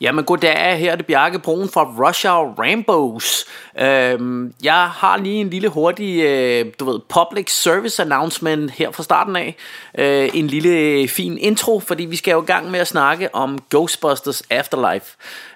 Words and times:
Jamen 0.00 0.24
goddag, 0.24 0.78
her 0.78 0.92
er 0.92 0.96
det 0.96 1.06
Bjarke 1.06 1.38
Brun 1.38 1.68
fra 1.68 1.84
Rush 1.84 2.26
Hour 2.26 2.54
Rambos. 2.58 3.44
Øhm, 3.80 4.54
jeg 4.62 4.88
har 4.88 5.16
lige 5.16 5.40
en 5.40 5.50
lille 5.50 5.68
hurtig, 5.68 6.22
øh, 6.22 6.66
du 6.80 6.84
ved, 6.84 7.00
public 7.08 7.50
service 7.50 8.02
announcement 8.02 8.70
her 8.70 8.90
fra 8.90 9.02
starten 9.02 9.36
af. 9.36 9.56
Øh, 9.98 10.30
en 10.34 10.46
lille 10.46 10.68
øh, 10.68 11.08
fin 11.08 11.38
intro, 11.38 11.80
fordi 11.80 12.04
vi 12.04 12.16
skal 12.16 12.32
jo 12.32 12.42
i 12.42 12.44
gang 12.44 12.70
med 12.70 12.80
at 12.80 12.86
snakke 12.86 13.34
om 13.34 13.58
Ghostbusters 13.70 14.42
Afterlife. 14.50 15.06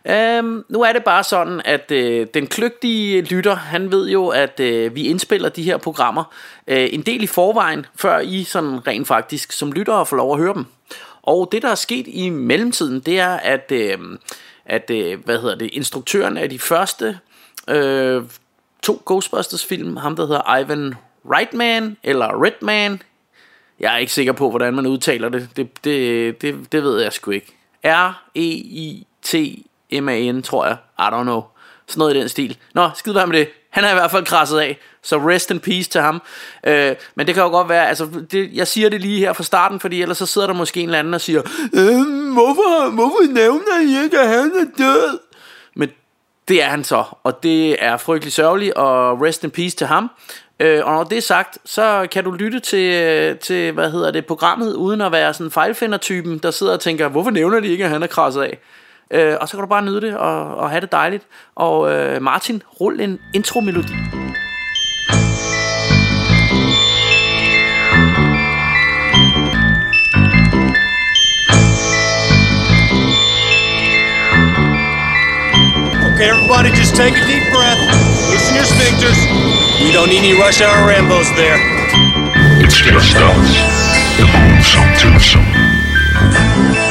Øhm, 0.04 0.64
nu 0.68 0.82
er 0.82 0.92
det 0.92 1.04
bare 1.04 1.24
sådan, 1.24 1.60
at 1.64 1.90
øh, 1.90 2.26
den 2.34 2.46
kløgtige 2.46 3.22
lytter, 3.22 3.54
han 3.54 3.90
ved 3.90 4.08
jo, 4.08 4.28
at 4.28 4.60
øh, 4.60 4.94
vi 4.94 5.02
indspiller 5.02 5.48
de 5.48 5.62
her 5.62 5.76
programmer 5.76 6.24
øh, 6.66 6.88
en 6.92 7.02
del 7.02 7.22
i 7.22 7.26
forvejen, 7.26 7.86
før 7.96 8.18
I 8.18 8.44
sådan 8.44 8.86
rent 8.86 9.08
faktisk 9.08 9.52
som 9.52 9.72
lyttere 9.72 10.06
får 10.06 10.16
lov 10.16 10.32
at 10.32 10.38
høre 10.38 10.54
dem. 10.54 10.66
Og 11.24 11.48
det, 11.52 11.62
der 11.62 11.68
er 11.68 11.74
sket 11.74 12.06
i 12.08 12.30
mellemtiden, 12.30 13.00
det 13.00 13.18
er, 13.18 13.36
at, 13.36 13.72
øh, 13.72 13.98
at 14.64 14.90
øh, 14.90 15.24
hvad 15.24 15.40
hedder 15.40 15.54
det, 15.54 15.70
instruktøren 15.72 16.36
af 16.36 16.50
de 16.50 16.58
første 16.58 17.18
øh, 17.68 18.22
to 18.82 19.02
Ghostbusters-film, 19.06 19.96
ham 19.96 20.16
der 20.16 20.26
hedder 20.26 20.58
Ivan 20.58 20.94
Reitman, 21.30 21.96
eller 22.02 22.44
Redman, 22.44 23.02
jeg 23.80 23.94
er 23.94 23.98
ikke 23.98 24.12
sikker 24.12 24.32
på, 24.32 24.50
hvordan 24.50 24.74
man 24.74 24.86
udtaler 24.86 25.28
det. 25.28 25.48
Det, 25.56 25.84
det, 25.84 26.42
det, 26.42 26.72
det 26.72 26.82
ved 26.82 27.02
jeg 27.02 27.12
sgu 27.12 27.30
ikke. 27.30 27.56
R-E-I-T-M-A-N, 27.84 28.32
tror 30.42 30.66
jeg. 30.66 30.76
I 30.98 31.02
don't 31.02 31.22
know. 31.22 31.42
Sådan 31.86 31.98
noget 31.98 32.16
i 32.16 32.20
den 32.20 32.28
stil. 32.28 32.58
Nå, 32.74 32.90
skid 32.94 33.12
være 33.12 33.26
med 33.26 33.38
det. 33.38 33.48
Han 33.74 33.84
er 33.84 33.90
i 33.90 33.94
hvert 33.94 34.10
fald 34.10 34.24
krasset 34.24 34.58
af. 34.58 34.78
Så 35.02 35.18
rest 35.18 35.50
in 35.50 35.60
peace 35.60 35.90
til 35.90 36.00
ham. 36.00 36.22
Øh, 36.66 36.94
men 37.14 37.26
det 37.26 37.34
kan 37.34 37.44
jo 37.44 37.50
godt 37.50 37.68
være, 37.68 37.88
altså, 37.88 38.08
det, 38.30 38.50
jeg 38.52 38.66
siger 38.66 38.88
det 38.88 39.00
lige 39.00 39.18
her 39.18 39.32
fra 39.32 39.42
starten, 39.42 39.80
fordi 39.80 40.02
ellers 40.02 40.18
så 40.18 40.26
sidder 40.26 40.46
der 40.46 40.54
måske 40.54 40.80
en 40.80 40.88
eller 40.88 40.98
anden 40.98 41.14
og 41.14 41.20
siger, 41.20 41.40
øh, 41.74 42.32
hvorfor, 42.32 42.90
hvorfor 42.90 43.32
nævner 43.32 43.80
I 43.80 44.04
ikke, 44.04 44.18
at 44.18 44.28
han 44.28 44.52
er 44.60 44.78
død? 44.78 45.18
Men 45.76 45.90
det 46.48 46.62
er 46.62 46.66
han 46.66 46.84
så, 46.84 47.04
og 47.24 47.42
det 47.42 47.84
er 47.84 47.96
frygtelig 47.96 48.32
sørgeligt, 48.32 48.74
og 48.74 49.22
rest 49.22 49.44
in 49.44 49.50
peace 49.50 49.76
til 49.76 49.86
ham. 49.86 50.10
Øh, 50.60 50.86
og 50.86 50.92
når 50.92 51.04
det 51.04 51.18
er 51.18 51.22
sagt, 51.22 51.58
så 51.64 52.08
kan 52.12 52.24
du 52.24 52.30
lytte 52.30 52.60
til, 52.60 53.38
til 53.38 53.72
hvad 53.72 53.90
hedder 53.90 54.10
det, 54.10 54.26
programmet, 54.26 54.74
uden 54.74 55.00
at 55.00 55.12
være 55.12 55.34
sådan 55.34 55.50
fejlfinder-typen, 55.50 56.38
der 56.38 56.50
sidder 56.50 56.72
og 56.72 56.80
tænker, 56.80 57.08
hvorfor 57.08 57.30
nævner 57.30 57.60
de 57.60 57.68
ikke, 57.68 57.84
at 57.84 57.90
han 57.90 58.02
er 58.02 58.06
krasset 58.06 58.42
af? 58.42 58.58
Øh, 59.10 59.36
og 59.40 59.48
så 59.48 59.56
kan 59.56 59.60
du 59.62 59.68
bare 59.68 59.82
nyde 59.84 60.00
det 60.00 60.16
og, 60.16 60.56
og 60.56 60.70
have 60.70 60.80
det 60.80 60.92
dejligt. 60.92 61.26
Og 61.54 61.92
øh, 61.92 62.22
Martin, 62.22 62.62
rul 62.80 63.00
en 63.00 63.20
intro-melodi. 63.34 63.92
Okay, 76.14 76.28
everybody, 76.30 76.70
just 76.78 76.94
take 76.94 77.14
a 77.16 77.26
deep 77.26 77.42
breath. 77.52 77.80
Loosen 78.30 78.54
your 78.54 78.64
sphincters. 78.64 79.18
We 79.82 79.90
don't 79.92 80.08
need 80.08 80.18
any 80.18 80.32
rush 80.32 80.60
hour 80.62 80.88
Rambos 80.88 81.28
there. 81.36 81.58
It's 82.62 82.78
just 82.78 83.16
us. 83.16 83.50
The 84.16 84.26
wholesome 84.26 84.90
twosome. 85.00 86.83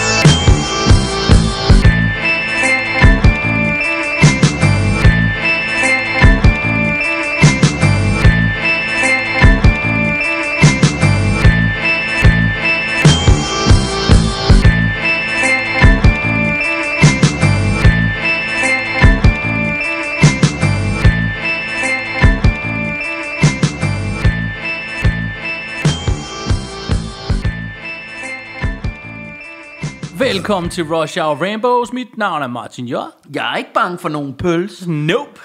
Velkommen 30.43 30.70
til 30.71 30.83
Rush 30.83 31.20
Hour 31.20 31.36
Rainbows. 31.36 31.93
Mit 31.93 32.17
navn 32.17 32.42
er 32.42 32.48
Martin 32.48 32.86
J. 32.86 32.92
Jeg 33.36 33.52
er 33.54 33.55
ikke 33.55 33.73
bange 33.73 33.98
for 33.98 34.09
nogen 34.09 34.33
pøls. 34.33 34.87
Nope. 34.87 35.42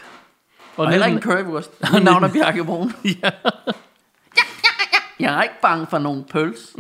Og 0.76 0.90
heller 0.90 1.06
ikke 1.06 1.16
en 1.16 1.22
currywurst. 1.22 1.70
Mit 1.92 2.04
navn 2.04 2.24
er 2.24 2.28
Bjarke 2.28 2.64
Brun. 2.64 2.92
ja. 3.04 3.30
Jeg 5.20 5.38
er 5.38 5.42
ikke 5.42 5.60
bange 5.62 5.86
for 5.90 5.98
nogen 5.98 6.24
pøls. 6.30 6.76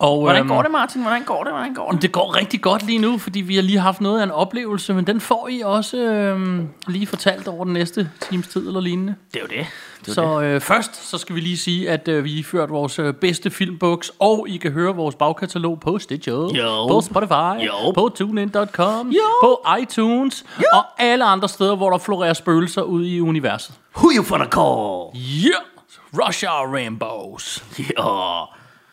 Og, 0.00 0.20
Hvordan 0.20 0.40
øhm, 0.40 0.48
går 0.48 0.62
det, 0.62 0.70
Martin? 0.70 1.02
Hvordan 1.02 1.22
går 1.24 1.44
det? 1.44 1.52
Hvordan 1.52 1.74
går 1.74 1.90
det? 1.90 2.02
Det 2.02 2.12
går 2.12 2.36
rigtig 2.36 2.60
godt 2.62 2.86
lige 2.86 2.98
nu, 2.98 3.18
fordi 3.18 3.40
vi 3.40 3.54
har 3.54 3.62
lige 3.62 3.78
haft 3.78 4.00
noget 4.00 4.20
af 4.20 4.24
en 4.24 4.30
oplevelse, 4.30 4.94
men 4.94 5.06
den 5.06 5.20
får 5.20 5.48
I 5.48 5.60
også 5.64 5.96
øhm, 5.96 6.68
lige 6.88 7.06
fortalt 7.06 7.48
over 7.48 7.64
den 7.64 7.72
næste 7.72 8.10
times 8.20 8.48
tid 8.48 8.66
eller 8.66 8.80
lignende. 8.80 9.14
Det 9.32 9.36
er 9.36 9.40
jo 9.40 9.46
det. 9.60 9.66
det, 10.00 10.08
er 10.08 10.12
Så 10.12 10.40
øh, 10.40 10.60
først 10.60 11.08
så 11.10 11.18
skal 11.18 11.34
vi 11.34 11.40
lige 11.40 11.56
sige, 11.56 11.90
at 11.90 12.08
øh, 12.08 12.24
vi 12.24 12.36
har 12.36 12.42
ført 12.44 12.70
vores 12.70 12.98
øh, 12.98 13.14
bedste 13.14 13.50
filmbooks, 13.50 14.12
og 14.18 14.46
I 14.48 14.56
kan 14.56 14.72
høre 14.72 14.94
vores 14.96 15.14
bagkatalog 15.14 15.80
på 15.80 15.98
Stitcher, 15.98 16.32
Jo. 16.56 16.86
på 16.86 17.00
Spotify, 17.00 17.66
Jo. 17.66 17.90
på 17.94 18.08
TuneIn.com, 18.14 19.08
Jo. 19.10 19.20
på 19.42 19.66
iTunes, 19.82 20.44
og 20.72 20.84
alle 20.98 21.24
andre 21.24 21.48
steder, 21.48 21.76
hvor 21.76 21.90
der 21.90 21.98
florerer 21.98 22.32
spøgelser 22.32 22.82
ud 22.82 23.04
i 23.04 23.20
universet. 23.20 23.74
Who 23.96 24.10
you 24.16 24.22
for 24.24 24.36
the 24.36 24.46
call? 24.50 25.22
Yeah! 25.44 26.26
Rush 26.26 26.44
Hour 26.48 26.74
Rainbows. 26.74 27.64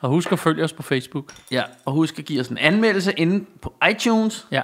Og 0.01 0.09
husk 0.09 0.31
at 0.31 0.39
følge 0.39 0.63
os 0.63 0.73
på 0.73 0.83
Facebook. 0.83 1.25
ja. 1.51 1.63
Og 1.85 1.93
husk 1.93 2.19
at 2.19 2.25
give 2.25 2.39
os 2.41 2.47
en 2.47 2.57
anmeldelse 2.57 3.13
inde 3.13 3.45
på 3.61 3.73
iTunes. 3.89 4.47
Ja. 4.51 4.61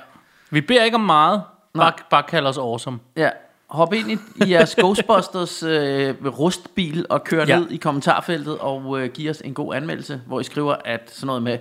Vi 0.49 0.61
beder 0.61 0.83
ikke 0.83 0.95
om 0.95 1.01
meget. 1.01 1.41
Bare, 1.77 1.91
bare 2.09 2.23
kald 2.23 2.45
os 2.47 2.57
awesome. 2.57 2.99
Ja. 3.15 3.29
Hop 3.69 3.93
ind 3.93 4.11
i, 4.11 4.17
i 4.45 4.51
jeres 4.51 4.75
Ghostbusters 4.81 5.63
øh, 5.63 6.15
rustbil 6.25 7.05
og 7.09 7.23
kør 7.23 7.45
Ja. 7.47 7.59
ned 7.59 7.71
i 7.71 7.77
kommentarfeltet 7.77 8.57
og 8.57 9.01
øh, 9.01 9.09
giv 9.09 9.29
os 9.29 9.41
en 9.45 9.53
god 9.53 9.75
anmeldelse, 9.75 10.21
hvor 10.27 10.39
I 10.39 10.43
skriver, 10.43 10.75
at 10.85 11.11
sådan 11.13 11.27
noget 11.27 11.43
med, 11.43 11.57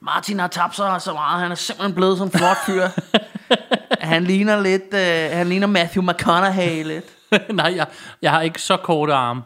Martin 0.00 0.38
har 0.38 0.46
tabt 0.48 0.76
sig 0.76 1.02
så 1.02 1.12
meget, 1.12 1.40
han 1.42 1.50
er 1.50 1.54
simpelthen 1.54 1.94
blevet 1.94 2.18
sådan 2.18 2.32
en 2.34 2.38
flot 2.38 2.56
fyr. 2.66 2.88
han 4.00 4.24
ligner 4.24 4.60
lidt, 4.62 4.94
øh, 4.94 5.36
han 5.36 5.46
ligner 5.46 5.66
Matthew 5.66 6.04
McConaughey 6.04 6.84
lidt. 6.84 7.04
Nej, 7.54 7.72
jeg, 7.76 7.86
jeg 8.22 8.30
har 8.30 8.40
ikke 8.40 8.62
så 8.62 8.76
korte 8.76 9.14
arme. 9.14 9.42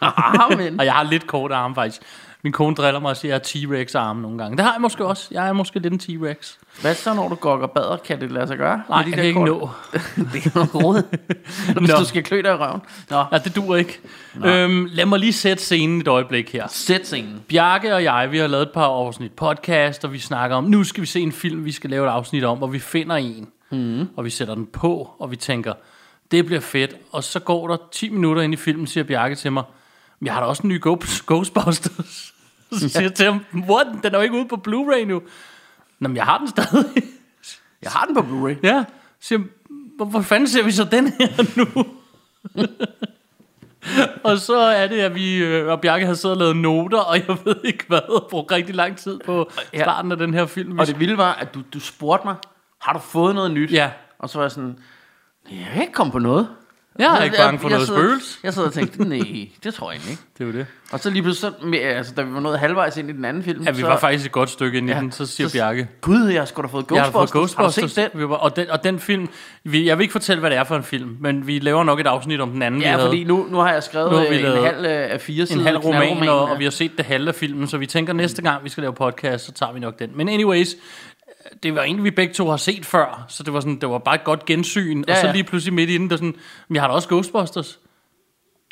Amen. 0.00 0.76
Og 0.80 0.84
jeg 0.86 0.92
har 0.94 1.02
lidt 1.02 1.26
korte 1.26 1.54
arme 1.54 1.74
faktisk. 1.74 2.02
Min 2.44 2.52
kone 2.52 2.74
driller 2.76 3.00
mig 3.00 3.10
og 3.10 3.16
siger, 3.16 3.34
at 3.36 3.54
jeg 3.54 3.68
har 3.70 3.82
T-Rex 3.84 3.94
arme 3.98 4.22
nogle 4.22 4.38
gange. 4.38 4.56
Det 4.56 4.64
har 4.64 4.72
jeg 4.72 4.80
måske 4.80 5.04
også. 5.06 5.28
Jeg 5.30 5.48
er 5.48 5.52
måske 5.52 5.78
lidt 5.78 5.92
en 5.94 6.00
T-Rex. 6.02 6.56
Hvad 6.80 6.94
så, 6.94 7.14
når 7.14 7.28
du 7.28 7.34
går 7.34 7.56
og 7.56 7.70
bader? 7.70 7.96
Kan 7.96 8.20
det 8.20 8.30
lade 8.32 8.46
sig 8.46 8.56
gøre? 8.58 8.82
Nej, 8.88 9.02
de 9.02 9.10
der 9.10 9.16
kan 9.16 9.24
ikke 9.24 9.44
nå. 9.44 9.70
det 10.32 10.46
er 10.46 10.50
noget 10.54 10.74
råd. 10.74 11.02
Hvis 11.80 11.90
Nå. 11.90 11.96
du 11.96 12.04
skal 12.04 12.22
klø 12.22 12.36
dig 12.44 12.50
i 12.50 12.54
røven. 12.54 12.80
Nå, 13.10 13.24
Ja, 13.32 13.38
det 13.38 13.56
dur 13.56 13.76
ikke. 13.76 14.00
Øhm, 14.44 14.88
lad 14.90 15.06
mig 15.06 15.18
lige 15.18 15.32
sætte 15.32 15.62
scenen 15.62 16.00
et 16.00 16.08
øjeblik 16.08 16.52
her. 16.52 16.66
sæt 16.68 17.06
scenen. 17.06 17.40
Bjarke 17.48 17.94
og 17.94 18.04
jeg, 18.04 18.28
vi 18.32 18.38
har 18.38 18.46
lavet 18.46 18.62
et 18.62 18.72
par 18.74 18.84
afsnit 18.86 19.32
podcast, 19.32 20.04
og 20.04 20.12
vi 20.12 20.18
snakker 20.18 20.56
om, 20.56 20.64
nu 20.64 20.84
skal 20.84 21.00
vi 21.00 21.06
se 21.06 21.20
en 21.20 21.32
film, 21.32 21.64
vi 21.64 21.72
skal 21.72 21.90
lave 21.90 22.06
et 22.06 22.10
afsnit 22.10 22.44
om, 22.44 22.62
og 22.62 22.72
vi 22.72 22.78
finder 22.78 23.16
en, 23.16 23.48
mm. 23.70 24.08
og 24.16 24.24
vi 24.24 24.30
sætter 24.30 24.54
den 24.54 24.66
på, 24.66 25.10
og 25.18 25.30
vi 25.30 25.36
tænker, 25.36 25.72
det 26.30 26.46
bliver 26.46 26.60
fedt. 26.60 26.94
Og 27.12 27.24
så 27.24 27.40
går 27.40 27.68
der 27.68 27.76
10 27.92 28.08
minutter 28.10 28.42
ind 28.42 28.52
i 28.54 28.56
filmen, 28.56 28.86
siger 28.86 29.04
Bjarke 29.04 29.34
til 29.34 29.52
mig, 29.52 29.62
"Men 29.62 29.79
jeg 30.22 30.32
har 30.34 30.40
da 30.40 30.46
også 30.46 30.62
en 30.62 30.68
ny 30.68 30.80
Ghost- 30.86 31.26
Ghostbusters. 31.26 32.34
Så 32.72 32.88
siger 32.88 33.02
jeg 33.02 33.14
til 33.14 33.26
ham, 33.26 33.44
what? 33.68 33.86
Den 34.02 34.14
er 34.14 34.18
jo 34.18 34.22
ikke 34.22 34.34
ude 34.34 34.48
på 34.48 34.56
Blu-ray 34.68 35.04
nu. 35.04 35.22
Nå, 35.98 36.08
men 36.08 36.16
jeg 36.16 36.24
har 36.24 36.38
den 36.38 36.48
stadig. 36.48 37.02
Jeg 37.82 37.90
har 37.90 38.04
den 38.04 38.14
på 38.14 38.20
Blu-ray. 38.20 38.56
ja, 38.62 38.84
så 39.20 39.28
siger, 39.28 39.38
jeg, 39.38 39.48
hvor, 39.96 40.04
hvor 40.04 40.20
fanden 40.20 40.48
ser 40.48 40.62
vi 40.64 40.70
så 40.72 40.84
den 40.84 41.06
her 41.20 41.44
nu? 41.56 41.84
og 44.24 44.38
så 44.38 44.56
er 44.58 44.86
det, 44.86 45.00
at 45.00 45.14
vi 45.14 45.36
øh, 45.36 45.66
og 45.68 45.80
Bjarke 45.80 46.06
har 46.06 46.14
siddet 46.14 46.36
og 46.36 46.40
lavet 46.40 46.56
noter, 46.56 46.98
og 46.98 47.16
jeg 47.16 47.36
ved 47.44 47.56
ikke 47.64 47.84
hvad, 47.88 48.00
og 48.00 48.26
brugt 48.30 48.52
rigtig 48.52 48.74
lang 48.74 48.96
tid 48.96 49.18
på 49.26 49.50
starten 49.74 50.12
af 50.12 50.18
den 50.18 50.34
her 50.34 50.46
film. 50.46 50.78
Og 50.78 50.86
det 50.86 50.98
vilde 51.00 51.16
var, 51.16 51.32
at 51.34 51.54
du, 51.54 51.62
du 51.74 51.80
spurgte 51.80 52.26
mig, 52.26 52.34
har 52.80 52.92
du 52.92 52.98
fået 52.98 53.34
noget 53.34 53.50
nyt? 53.50 53.72
Ja. 53.72 53.90
Og 54.18 54.30
så 54.30 54.38
var 54.38 54.44
jeg 54.44 54.50
sådan, 54.52 54.78
jeg 55.50 55.66
kan 55.72 55.82
ikke 55.82 55.92
komme 55.94 56.12
på 56.12 56.18
noget. 56.18 56.48
Jeg 56.98 57.18
er 57.20 57.24
ikke 57.24 57.36
bange 57.36 57.58
for 57.60 57.68
jeg 57.68 57.72
noget 57.74 57.86
sidder- 57.88 58.00
spøgelse. 58.00 58.38
Jeg 58.42 58.54
sad 58.54 58.62
og 58.64 58.72
tænkte, 58.72 59.04
nej, 59.08 59.48
det 59.64 59.74
tror 59.74 59.92
jeg 59.92 60.00
ikke. 60.08 60.20
Det 60.38 60.44
er 60.44 60.48
jo 60.48 60.52
det. 60.58 60.66
Og 60.92 61.00
så 61.00 61.10
lige 61.10 61.22
pludselig, 61.22 61.52
så, 61.62 61.76
altså, 61.78 62.12
da 62.16 62.22
vi 62.22 62.34
var 62.34 62.40
nået 62.40 62.58
halvvejs 62.58 62.96
ind 62.96 63.10
i 63.10 63.12
den 63.12 63.24
anden 63.24 63.42
film, 63.42 63.62
Ja, 63.64 63.70
vi 63.70 63.80
så, 63.80 63.86
var 63.86 63.98
faktisk 63.98 64.26
et 64.26 64.32
godt 64.32 64.50
stykke 64.50 64.78
ind 64.78 64.88
i 64.90 64.92
Ja, 64.92 65.00
den, 65.00 65.12
så 65.12 65.26
siger 65.26 65.48
så- 65.48 65.52
Bjarke. 65.56 65.88
Gud, 66.00 66.28
jeg 66.28 66.40
har 66.40 66.46
sgu 66.46 66.62
da 66.62 66.66
fået 66.66 66.86
Jeg 66.90 67.02
har 67.02 67.10
Ghostbusters. 67.10 67.30
fået 67.32 67.40
Ghostbusters. 67.58 67.76
Har 67.76 67.82
du 67.82 67.88
set 67.88 68.12
den? 68.12 68.20
Vi 68.20 68.28
var, 68.28 68.34
og, 68.36 68.56
den, 68.56 68.70
og 68.70 68.84
den 68.84 68.98
film, 68.98 69.28
vi, 69.64 69.86
jeg 69.86 69.98
vil 69.98 70.02
ikke 70.04 70.12
fortælle, 70.12 70.40
hvad 70.40 70.50
det 70.50 70.58
er 70.58 70.64
for 70.64 70.76
en 70.76 70.82
film, 70.82 71.16
men 71.20 71.46
vi 71.46 71.58
laver 71.58 71.84
nok 71.84 72.00
et 72.00 72.06
afsnit 72.06 72.40
om 72.40 72.50
den 72.50 72.62
anden, 72.62 72.80
vi 72.80 72.84
Ja, 72.86 72.90
havde. 72.92 73.04
fordi 73.06 73.24
nu, 73.24 73.46
nu 73.50 73.56
har 73.58 73.72
jeg 73.72 73.82
skrevet 73.82 74.10
Nu 74.12 74.16
har 74.16 74.28
vi 74.28 74.36
øh, 74.36 74.42
lavet 74.42 74.58
en 74.58 74.64
halv 74.64 74.84
øh, 74.84 75.12
af 75.12 75.20
fire 75.20 75.40
en 75.40 75.46
sider 75.46 75.62
halv 75.64 75.76
roman, 75.78 76.18
og, 76.18 76.24
ja. 76.24 76.30
og 76.32 76.58
vi 76.58 76.64
har 76.64 76.70
set 76.70 76.92
det 76.96 77.04
halve 77.06 77.28
af 77.28 77.34
filmen, 77.34 77.68
så 77.68 77.78
vi 77.78 77.86
tænker, 77.86 78.12
næste 78.12 78.42
gang 78.42 78.64
vi 78.64 78.68
skal 78.68 78.80
lave 78.80 78.92
podcast, 78.94 79.46
så 79.46 79.52
tager 79.52 79.72
vi 79.72 79.80
nok 79.80 79.98
den. 79.98 80.10
Men 80.14 80.28
anyways, 80.28 80.74
det 81.62 81.74
var 81.74 81.82
en, 81.82 82.04
vi 82.04 82.10
begge 82.10 82.34
to 82.34 82.48
har 82.50 82.56
set 82.56 82.86
før, 82.86 83.24
så 83.28 83.42
det 83.42 83.52
var, 83.52 83.60
sådan, 83.60 83.80
det 83.80 83.88
var 83.88 83.98
bare 83.98 84.14
et 84.14 84.24
godt 84.24 84.44
gensyn, 84.46 85.04
Ja, 85.08 85.12
og 85.12 85.18
så 85.20 85.26
ja. 85.26 85.32
lige 85.32 85.44
pludselig 85.44 85.74
midt 85.74 85.90
i 85.90 85.98
den, 85.98 86.10
der 86.10 86.16
sådan, 86.16 86.34
"Men 86.68 86.74
jeg 86.74 86.82
har 86.82 86.88
da 86.88 86.94
også 86.94 87.08
Ghostbusters. 87.08 87.78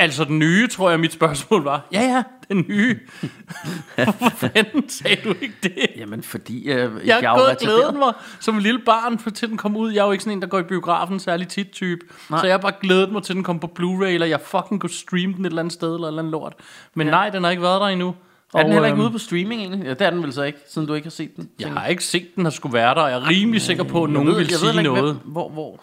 Altså 0.00 0.24
den 0.24 0.38
nye, 0.38 0.68
tror 0.68 0.90
jeg, 0.90 1.00
mit 1.00 1.12
spørgsmål 1.12 1.64
var. 1.64 1.86
Ja, 1.92 2.00
ja, 2.00 2.22
den 2.48 2.64
nye. 2.68 2.98
Hvorfor 4.04 4.28
fanden 4.36 4.88
sagde 4.88 5.16
du 5.24 5.34
ikke 5.40 5.54
det? 5.62 5.86
Jamen, 5.96 6.22
fordi 6.22 6.58
øh, 6.70 6.90
Jeg 7.06 7.20
er 7.22 7.28
har 7.28 7.38
gået 7.38 7.58
glædet 7.58 7.94
mig 7.94 8.12
som 8.40 8.54
en 8.54 8.60
lille 8.62 8.80
barn, 8.86 9.18
for 9.18 9.30
til 9.30 9.48
den 9.48 9.56
kom 9.56 9.76
ud. 9.76 9.92
Jeg 9.92 10.00
er 10.00 10.06
jo 10.06 10.12
ikke 10.12 10.24
sådan 10.24 10.38
en, 10.38 10.42
der 10.42 10.48
går 10.48 10.58
i 10.58 10.62
biografen 10.62 11.20
særlig 11.20 11.48
tit 11.48 11.70
type. 11.72 12.00
Nej. 12.30 12.40
Så 12.40 12.46
jeg 12.46 12.52
har 12.54 12.58
bare 12.58 12.72
glædet 12.80 13.12
mig 13.12 13.22
til, 13.22 13.34
den 13.34 13.44
kom 13.44 13.60
på 13.60 13.70
Blu-ray, 13.80 14.04
eller 14.06 14.26
jeg 14.26 14.40
fucking 14.40 14.80
kunne 14.80 14.90
streame 14.90 15.32
den 15.34 15.44
et 15.44 15.46
eller 15.48 15.62
andet 15.62 15.72
sted, 15.72 15.94
eller 15.94 16.06
et 16.06 16.10
eller 16.10 16.22
andet 16.22 16.32
lort. 16.32 16.52
Men 16.94 17.06
ja. 17.06 17.10
nej, 17.10 17.30
den 17.30 17.44
har 17.44 17.50
ikke 17.50 17.62
været 17.62 17.80
der 17.80 17.86
endnu. 17.86 18.14
Er 18.54 18.62
den 18.62 18.72
heller 18.72 18.86
ikke 18.88 18.94
øhm, 18.96 19.02
ude 19.02 19.10
på 19.10 19.18
streaming 19.18 19.60
egentlig? 19.60 19.84
Ja, 19.84 19.90
det 19.90 20.00
er 20.02 20.10
den 20.10 20.22
vel 20.22 20.32
så 20.32 20.42
ikke, 20.42 20.58
siden 20.68 20.88
du 20.88 20.94
ikke 20.94 21.06
har 21.06 21.10
set 21.10 21.36
den. 21.36 21.48
Jeg 21.60 21.70
har 21.72 21.86
ikke 21.86 22.04
set 22.04 22.26
den, 22.36 22.44
der 22.44 22.50
skulle 22.50 22.72
være 22.74 22.94
der, 22.94 23.00
og 23.00 23.10
jeg 23.10 23.16
er 23.18 23.28
rimelig 23.28 23.60
sikker 23.62 23.82
på, 23.84 24.04
at 24.04 24.10
nogen 24.10 24.28
vil 24.28 24.36
jeg 24.36 24.46
sige 24.58 24.70
ikke, 24.70 24.82
noget. 24.82 25.04
Hvem, 25.04 25.16
hvor, 25.32 25.48
hvor, 25.48 25.80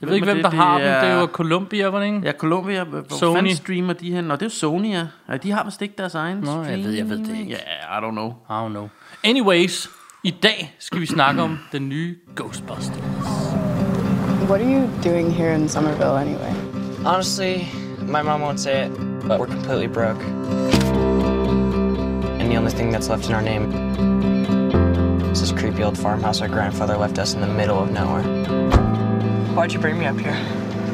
Jeg 0.00 0.08
ved 0.08 0.14
ikke, 0.14 0.24
hvem 0.24 0.38
er 0.38 0.42
der 0.42 0.50
det? 0.50 0.58
har 0.58 0.78
Det 0.78 0.86
den. 0.86 0.94
Det 0.94 1.02
er 1.02 1.14
er- 1.14 1.20
jo 1.20 1.26
Columbia, 1.26 1.86
var 1.86 1.98
det 1.98 2.06
ikke? 2.06 2.20
Ja, 2.24 2.32
Columbia, 2.32 2.84
hvor 2.84 3.04
Sony. 3.08 3.34
Fanden 3.36 3.56
streamer 3.56 3.92
de 3.92 4.12
hen? 4.12 4.24
Nå, 4.24 4.34
det 4.34 4.42
er 4.42 4.46
jo 4.46 4.50
Sony, 4.50 4.92
ja. 4.92 5.06
ja. 5.28 5.36
de 5.36 5.50
har 5.52 5.64
vist 5.64 5.82
ikke 5.82 5.94
deres 5.98 6.14
egen 6.14 6.38
Nå, 6.38 6.62
jeg 6.62 6.78
ved- 6.84 6.90
jeg 6.92 7.08
ved 7.10 7.18
det 7.18 7.28
ikke. 7.38 7.50
Ja, 7.50 7.56
yeah, 7.92 8.02
I 8.02 8.06
don't 8.06 8.10
know. 8.10 8.28
I 8.28 8.66
don't 8.66 8.68
know. 8.68 8.88
Anyways, 9.24 9.88
i 10.24 10.30
dag 10.30 10.74
skal 10.78 11.00
vi 11.00 11.06
snakke 11.06 11.42
om 11.42 11.58
den 11.72 11.88
nye 11.88 12.16
Ghostbusters. 12.36 12.96
What 14.48 14.60
are 14.60 14.74
you 14.74 14.88
doing 15.04 15.34
here 15.34 15.54
in 15.54 15.68
Somerville 15.68 16.20
anyway? 16.20 16.52
Honestly, 17.06 17.54
my 18.00 18.22
mom 18.22 18.42
won't 18.42 18.56
say 18.58 18.86
it, 18.86 18.92
but 19.28 19.40
we're 19.40 19.50
completely 19.52 19.86
broke. 19.88 20.75
And 22.46 22.52
the 22.52 22.58
only 22.58 22.70
thing 22.70 22.92
that's 22.92 23.08
left 23.08 23.26
in 23.26 23.32
our 23.32 23.42
name 23.42 23.72
is 25.32 25.40
this 25.40 25.50
creepy 25.50 25.82
old 25.82 25.98
farmhouse 25.98 26.40
our 26.40 26.46
grandfather 26.46 26.96
left 26.96 27.18
us 27.18 27.34
in 27.34 27.40
the 27.40 27.48
middle 27.48 27.76
of 27.76 27.90
nowhere. 27.90 28.22
Why'd 29.56 29.72
you 29.72 29.80
bring 29.80 29.98
me 29.98 30.06
up 30.06 30.16
here? 30.16 30.30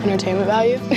Entertainment 0.02 0.46
value? 0.46 0.78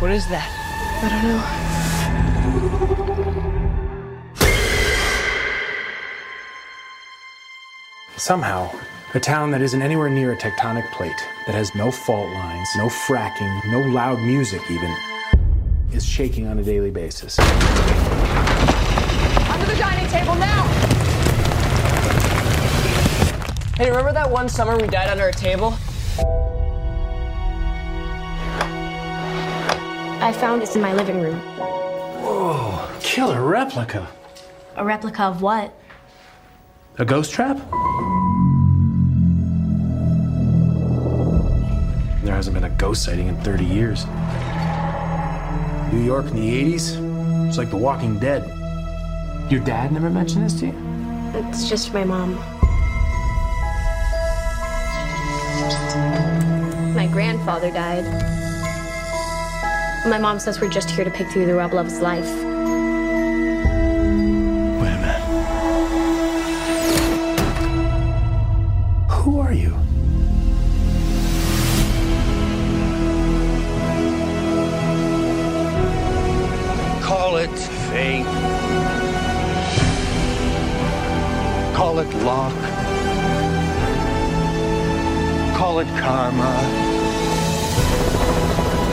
What 0.00 0.10
is 0.10 0.26
that? 0.26 0.50
I 1.00 1.08
don't 1.08 1.22
know. 1.28 1.42
Somehow, 8.16 8.68
a 9.14 9.20
town 9.20 9.52
that 9.52 9.62
isn't 9.62 9.80
anywhere 9.80 10.10
near 10.10 10.32
a 10.32 10.36
tectonic 10.36 10.90
plate, 10.90 11.12
that 11.46 11.54
has 11.54 11.72
no 11.76 11.92
fault 11.92 12.28
lines, 12.32 12.68
no 12.76 12.88
fracking, 12.88 13.64
no 13.70 13.78
loud 13.78 14.18
music 14.18 14.60
even, 14.68 14.94
is 15.94 16.04
shaking 16.04 16.46
on 16.48 16.58
a 16.58 16.62
daily 16.62 16.90
basis. 16.90 17.38
Under 17.38 17.46
the 19.66 19.76
dining 19.78 20.08
table 20.08 20.34
now! 20.34 20.64
Hey, 23.76 23.90
remember 23.90 24.12
that 24.12 24.28
one 24.30 24.48
summer 24.48 24.76
we 24.76 24.88
died 24.88 25.08
under 25.08 25.28
a 25.28 25.32
table? 25.32 25.76
I 30.20 30.32
found 30.32 30.62
this 30.62 30.74
in 30.74 30.82
my 30.82 30.92
living 30.94 31.20
room. 31.20 31.38
Whoa, 31.38 32.88
killer 33.00 33.42
replica. 33.42 34.08
A 34.76 34.84
replica 34.84 35.24
of 35.24 35.42
what? 35.42 35.72
A 36.98 37.04
ghost 37.04 37.32
trap? 37.32 37.56
There 42.24 42.34
hasn't 42.34 42.54
been 42.54 42.64
a 42.64 42.70
ghost 42.70 43.04
sighting 43.04 43.28
in 43.28 43.36
30 43.42 43.64
years. 43.64 44.06
New 45.94 46.04
York 46.04 46.26
in 46.26 46.36
the 46.36 46.74
80s? 46.74 47.46
It's 47.48 47.56
like 47.56 47.70
The 47.70 47.76
Walking 47.76 48.18
Dead. 48.18 48.42
Your 49.50 49.60
dad 49.60 49.92
never 49.92 50.10
mentioned 50.10 50.44
this 50.44 50.58
to 50.60 50.66
you? 50.66 50.74
It's 51.34 51.68
just 51.68 51.94
my 51.94 52.02
mom. 52.02 52.34
My 56.94 57.06
grandfather 57.06 57.70
died. 57.70 58.04
My 60.06 60.18
mom 60.18 60.38
says 60.40 60.60
we're 60.60 60.68
just 60.68 60.90
here 60.90 61.04
to 61.04 61.10
pick 61.10 61.28
through 61.28 61.46
the 61.46 61.54
rubble 61.54 61.78
of 61.78 61.86
his 61.86 62.00
life. 62.00 62.53
Call 81.94 82.02
it 82.02 82.14
luck. 82.24 82.52
Call 85.56 85.78
it 85.78 85.86
karma. 86.00 86.58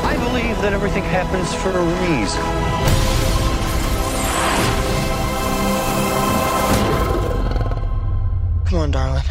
I 0.04 0.16
believe 0.18 0.56
that 0.62 0.72
everything 0.72 1.02
happens 1.02 1.52
for 1.52 1.72
a 1.72 1.84
reason. 2.04 2.42
Come 8.66 8.78
on, 8.78 8.92
darling. 8.92 9.24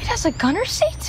It 0.00 0.06
has 0.06 0.24
a 0.24 0.30
gunner 0.30 0.64
seat? 0.64 1.03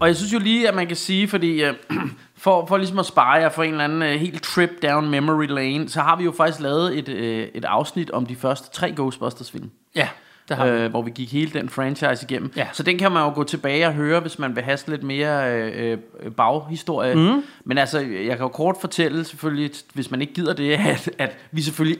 Og 0.00 0.08
jeg 0.08 0.16
synes 0.16 0.32
jo 0.32 0.38
lige, 0.38 0.68
at 0.68 0.74
man 0.74 0.86
kan 0.86 0.96
sige, 0.96 1.28
fordi 1.28 1.62
øh, 1.62 1.74
for, 2.36 2.66
for 2.66 2.76
ligesom 2.76 2.98
at 2.98 3.06
spare 3.06 3.32
jer 3.32 3.48
for 3.48 3.62
en 3.62 3.70
eller 3.70 3.84
anden 3.84 4.02
øh, 4.02 4.08
helt 4.08 4.42
trip 4.42 4.70
down 4.82 5.10
memory 5.10 5.46
lane, 5.46 5.88
så 5.88 6.00
har 6.00 6.16
vi 6.16 6.24
jo 6.24 6.32
faktisk 6.32 6.62
lavet 6.62 6.98
et, 6.98 7.08
øh, 7.08 7.48
et 7.54 7.64
afsnit 7.64 8.10
om 8.10 8.26
de 8.26 8.36
første 8.36 8.70
tre 8.72 8.92
Ghostbusters 8.96 9.50
film. 9.50 9.70
Ja, 9.94 10.08
det 10.48 10.56
har 10.56 10.66
vi. 10.66 10.70
øh, 10.70 10.90
hvor 10.90 11.02
vi 11.02 11.10
gik 11.14 11.32
hele 11.32 11.50
den 11.50 11.68
franchise 11.68 12.26
igennem. 12.30 12.52
Ja. 12.56 12.68
Så 12.72 12.82
den 12.82 12.98
kan 12.98 13.12
man 13.12 13.22
jo 13.22 13.34
gå 13.34 13.44
tilbage 13.44 13.86
og 13.86 13.92
høre, 13.92 14.20
hvis 14.20 14.38
man 14.38 14.56
vil 14.56 14.64
have 14.64 14.78
lidt 14.86 15.02
mere 15.02 15.54
øh, 15.54 15.98
øh, 16.22 16.32
baghistorie. 16.32 17.14
Mm. 17.14 17.42
Men 17.64 17.78
altså, 17.78 17.98
jeg 17.98 18.36
kan 18.36 18.38
jo 18.38 18.48
kort 18.48 18.76
fortælle 18.80 19.24
selvfølgelig, 19.24 19.70
hvis 19.94 20.10
man 20.10 20.20
ikke 20.20 20.34
gider 20.34 20.52
det, 20.52 20.72
at, 20.92 21.10
at 21.18 21.36
vi 21.52 21.62
selvfølgelig 21.62 21.98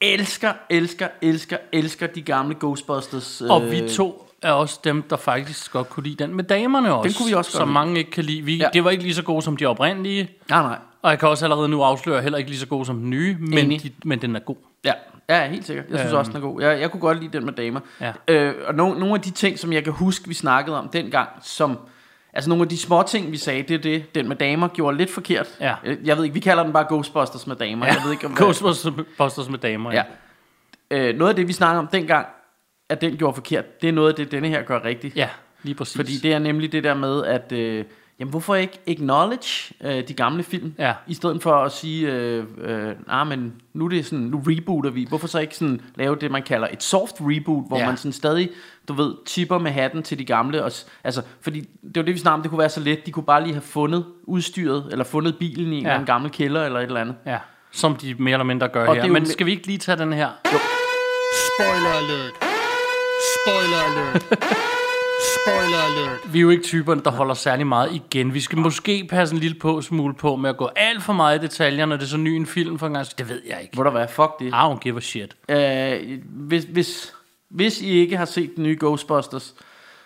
elsker, 0.00 0.52
elsker, 0.70 1.08
elsker, 1.22 1.56
elsker 1.72 2.06
de 2.06 2.22
gamle 2.22 2.54
Ghostbusters. 2.60 3.40
Og 3.40 3.64
øh, 3.64 3.70
vi 3.70 3.88
to 3.88 4.30
er 4.44 4.52
også 4.52 4.80
dem, 4.84 5.02
der 5.02 5.16
faktisk 5.16 5.72
godt 5.72 5.88
kunne 5.90 6.04
lide 6.04 6.24
den 6.24 6.34
med 6.34 6.44
damerne 6.44 6.94
også. 6.94 7.18
kunne 7.18 7.28
vi 7.28 7.34
også 7.34 7.50
godt 7.50 7.56
Som 7.58 7.68
lide. 7.68 7.72
mange 7.72 7.98
ikke 7.98 8.10
kan 8.10 8.24
lide. 8.24 8.42
Vi, 8.42 8.56
Ja. 8.56 8.64
ja. 8.64 8.68
Det 8.72 8.84
var 8.84 8.90
ikke 8.90 9.02
lige 9.02 9.14
så 9.14 9.22
gode 9.22 9.42
som 9.42 9.56
de 9.56 9.66
oprindelige. 9.66 10.30
Nej, 10.50 10.62
nej. 10.62 10.78
Og 11.02 11.10
jeg 11.10 11.18
kan 11.18 11.28
også 11.28 11.44
allerede 11.44 11.68
nu 11.68 11.82
afsløre, 11.82 12.22
heller 12.22 12.38
ikke 12.38 12.50
lige 12.50 12.60
så 12.60 12.66
god 12.66 12.84
som 12.84 12.96
den 12.98 13.10
nye, 13.10 13.36
men, 13.40 13.70
de, 13.70 13.90
men 14.04 14.20
den 14.22 14.36
er 14.36 14.40
god. 14.40 14.56
Ja, 14.84 14.92
ja 15.28 15.48
helt 15.48 15.66
sikkert. 15.66 15.84
Jeg 15.90 15.98
synes 15.98 16.12
Øhm. 16.12 16.18
også, 16.18 16.32
den 16.32 16.36
er 16.42 16.42
god. 16.46 16.60
Jeg, 16.62 16.80
jeg 16.80 16.90
kunne 16.90 17.00
godt 17.00 17.20
lide 17.20 17.38
den 17.38 17.44
med 17.44 17.52
damer. 17.52 17.80
Ja. 18.00 18.12
Øh, 18.28 18.54
og 18.66 18.74
no, 18.74 18.94
nogle 18.94 19.14
af 19.14 19.20
de 19.20 19.30
ting, 19.30 19.58
som 19.58 19.72
jeg 19.72 19.84
kan 19.84 19.92
huske, 19.92 20.28
vi 20.28 20.34
snakkede 20.34 20.78
om 20.78 20.88
dengang, 20.88 21.28
som... 21.42 21.78
Altså 22.32 22.50
nogle 22.50 22.62
af 22.62 22.68
de 22.68 22.78
små 22.78 23.02
ting, 23.02 23.32
vi 23.32 23.36
sagde, 23.36 23.62
det 23.62 23.74
er 23.74 23.78
det, 23.78 24.14
den 24.14 24.28
med 24.28 24.36
damer 24.36 24.68
gjorde 24.68 24.96
lidt 24.96 25.10
forkert. 25.10 25.46
Ja. 25.60 25.74
Øh, 25.84 25.96
Jeg 26.04 26.16
ved 26.16 26.24
ikke, 26.24 26.34
vi 26.34 26.40
kalder 26.40 26.62
den 26.62 26.72
bare 26.72 26.84
Ghostbusters 26.88 27.46
med 27.46 27.56
damer. 27.56 27.86
Jeg 27.86 27.96
ved 28.04 28.12
ikke, 28.12 28.26
om 28.26 28.34
Ghostbusters 29.16 29.48
med 29.50 29.58
damer. 29.58 29.92
Ja. 29.92 30.02
Øh, 30.90 31.16
noget 31.16 31.30
af 31.30 31.36
det, 31.36 31.48
vi 31.48 31.52
snakkede 31.52 31.78
om 31.78 31.86
dengang, 31.86 32.26
at 32.88 33.00
den 33.00 33.16
gjorde 33.16 33.34
forkert, 33.34 33.80
det 33.82 33.88
er 33.88 33.92
noget 33.92 34.08
af 34.08 34.14
det, 34.14 34.32
denne 34.32 34.48
her 34.48 34.62
gør 34.62 34.84
rigtigt. 34.84 35.16
ja, 35.16 35.28
lige 35.62 35.74
præcis. 35.74 35.96
Fordi 35.96 36.16
det 36.22 36.32
er 36.32 36.38
nemlig 36.38 36.72
det 36.72 36.84
der 36.84 36.94
med, 36.94 37.24
at... 37.24 37.52
Øh, 37.52 37.84
jamen, 38.20 38.30
hvorfor 38.30 38.54
ikke 38.54 38.78
acknowledge 38.86 39.74
øh, 39.84 40.08
de 40.08 40.14
gamle 40.14 40.42
film? 40.42 40.74
Ja. 40.78 40.92
I 41.06 41.14
stedet 41.14 41.42
for 41.42 41.54
at 41.56 41.72
sige, 41.72 42.12
øh, 42.12 42.44
øh, 42.58 42.92
ah, 43.08 43.26
men 43.26 43.52
nu, 43.72 43.84
er 43.84 43.88
det 43.88 44.06
sådan, 44.06 44.18
nu 44.24 44.42
rebooter 44.46 44.90
vi. 44.90 45.06
Hvorfor 45.08 45.26
så 45.26 45.38
ikke 45.38 45.56
sådan 45.56 45.80
lave 45.94 46.16
det, 46.16 46.30
man 46.30 46.42
kalder 46.42 46.68
et 46.72 46.82
soft 46.82 47.14
reboot, 47.20 47.64
hvor 47.68 47.78
Ja. 47.78 47.86
man 47.86 47.96
sådan 47.96 48.12
stadig, 48.12 48.50
du 48.88 48.92
ved, 48.92 49.14
tipper 49.26 49.58
med 49.58 49.70
hatten 49.70 50.02
til 50.02 50.18
de 50.18 50.24
gamle. 50.24 50.64
Og, 50.64 50.72
altså, 51.04 51.22
fordi 51.40 51.60
det 51.60 51.96
var 51.96 52.02
det, 52.02 52.14
vi 52.14 52.18
snakkede 52.18 52.34
om, 52.34 52.42
det 52.42 52.50
kunne 52.50 52.58
være 52.58 52.68
så 52.68 52.80
let. 52.80 53.06
De 53.06 53.12
kunne 53.12 53.24
bare 53.24 53.42
lige 53.42 53.52
have 53.54 53.62
fundet 53.62 54.04
udstyret, 54.24 54.88
eller 54.92 55.04
fundet 55.04 55.38
bilen 55.38 55.72
i 55.72 55.76
en 55.78 55.82
Ja. 55.84 55.92
anden 55.92 56.06
gammel 56.06 56.30
kælder, 56.30 56.64
eller 56.64 56.78
et 56.80 56.84
eller 56.86 57.00
andet. 57.00 57.14
Ja, 57.26 57.38
som 57.72 57.96
de 57.96 58.14
mere 58.18 58.32
eller 58.34 58.44
mindre 58.44 58.68
gør 58.68 58.80
Og 58.80 58.86
her. 58.86 58.94
det 58.94 59.02
er 59.02 59.06
jo 59.08 59.12
Men 59.12 59.22
me- 59.22 59.32
skal 59.32 59.46
vi 59.46 59.50
ikke 59.50 59.66
lige 59.66 59.78
tage 59.78 59.98
den 59.98 60.12
her? 60.12 60.28
Spoiler 60.44 61.90
alert. 61.90 62.43
Spoiler 63.34 63.82
alert. 63.88 64.22
Spoiler 65.34 65.82
alert. 65.88 66.32
Vi 66.32 66.38
er 66.38 66.42
jo 66.42 66.50
ikke 66.50 66.62
typerne, 66.62 67.02
der 67.02 67.10
holder 67.10 67.34
særlig 67.34 67.66
meget 67.66 67.92
igen. 67.92 68.34
Vi 68.34 68.40
skal 68.40 68.58
måske 68.58 69.06
passe 69.10 69.34
en 69.34 69.40
lille 69.40 69.58
på, 69.60 69.80
smule 69.80 70.14
på 70.14 70.36
med 70.36 70.50
at 70.50 70.56
gå 70.56 70.68
alt 70.76 71.02
for 71.02 71.12
meget 71.12 71.38
i 71.38 71.46
detaljer, 71.46 71.86
når 71.86 71.96
det 71.96 72.04
er 72.04 72.08
så 72.08 72.16
ny 72.16 72.28
en 72.28 72.46
film 72.46 72.78
for 72.78 72.86
en 72.86 72.94
gang. 72.94 73.06
Det 73.18 73.28
ved 73.28 73.42
jeg 73.48 73.58
ikke. 73.62 73.74
Hvor 73.74 73.84
der 73.84 73.90
være, 73.90 74.08
fuck 74.08 74.38
det. 74.38 74.46
I 74.46 74.50
don't 74.50 74.78
give 74.78 74.96
a 74.96 75.00
shit. 75.00 75.36
Øh, 75.48 76.20
hvis, 76.26 76.64
hvis, 76.64 77.12
hvis 77.50 77.80
I 77.80 77.90
ikke 77.90 78.16
har 78.16 78.24
set 78.24 78.56
den 78.56 78.64
nye 78.64 78.76
Ghostbusters, 78.80 79.54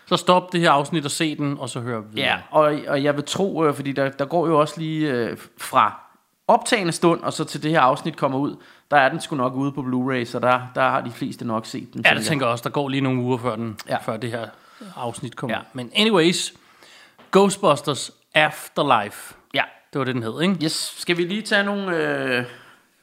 Så 0.08 0.16
stop 0.16 0.52
det 0.52 0.60
her 0.60 0.70
afsnit 0.70 1.04
og 1.04 1.10
se 1.10 1.36
den, 1.36 1.56
og 1.58 1.68
så 1.68 1.80
hør 1.80 2.00
videre. 2.00 2.26
Ja, 2.26 2.36
og, 2.50 2.78
og 2.88 3.02
jeg 3.02 3.16
vil 3.16 3.24
tro, 3.24 3.64
øh, 3.64 3.74
fordi 3.74 3.92
der, 3.92 4.08
der 4.08 4.24
går 4.24 4.46
jo 4.46 4.60
også 4.60 4.74
lige 4.80 5.10
øh, 5.10 5.36
fra 5.58 6.00
optagende 6.48 6.92
stund, 6.92 7.20
og 7.20 7.32
så 7.32 7.44
til 7.44 7.62
det 7.62 7.70
her 7.70 7.80
afsnit 7.80 8.16
kommer 8.16 8.38
ud, 8.38 8.56
der 8.90 8.96
er 8.96 9.08
den 9.08 9.20
sgu 9.20 9.36
nok 9.36 9.54
ude 9.54 9.72
på 9.72 9.80
Blu-ray, 9.82 10.24
så 10.24 10.38
der, 10.38 10.60
der 10.74 10.80
har 10.82 11.00
de 11.00 11.10
fleste 11.10 11.44
nok 11.44 11.66
set 11.66 11.94
den. 11.94 12.02
Ja, 12.06 12.14
det 12.14 12.24
tænker 12.24 12.46
jeg 12.46 12.52
også. 12.52 12.62
Der 12.62 12.70
går 12.70 12.88
lige 12.88 13.00
nogle 13.00 13.20
uger 13.20 13.38
før, 13.38 13.56
den, 13.56 13.78
Ja. 13.88 13.96
før 13.96 14.16
det 14.16 14.30
her 14.30 14.46
afsnit 14.96 15.36
kommer. 15.36 15.56
Ja. 15.56 15.62
Men 15.72 15.90
anyways, 15.96 16.52
Ghostbusters 17.32 18.10
Afterlife. 18.34 19.34
Ja. 19.54 19.62
Det 19.92 19.98
var 19.98 20.04
det, 20.04 20.14
den 20.14 20.22
hed, 20.22 20.40
ikke? 20.42 20.56
Yes, 20.64 20.94
skal 20.98 21.16
vi 21.16 21.24
lige 21.24 21.42
tage 21.42 21.64
nogle, 21.64 21.96
øh, 21.96 22.44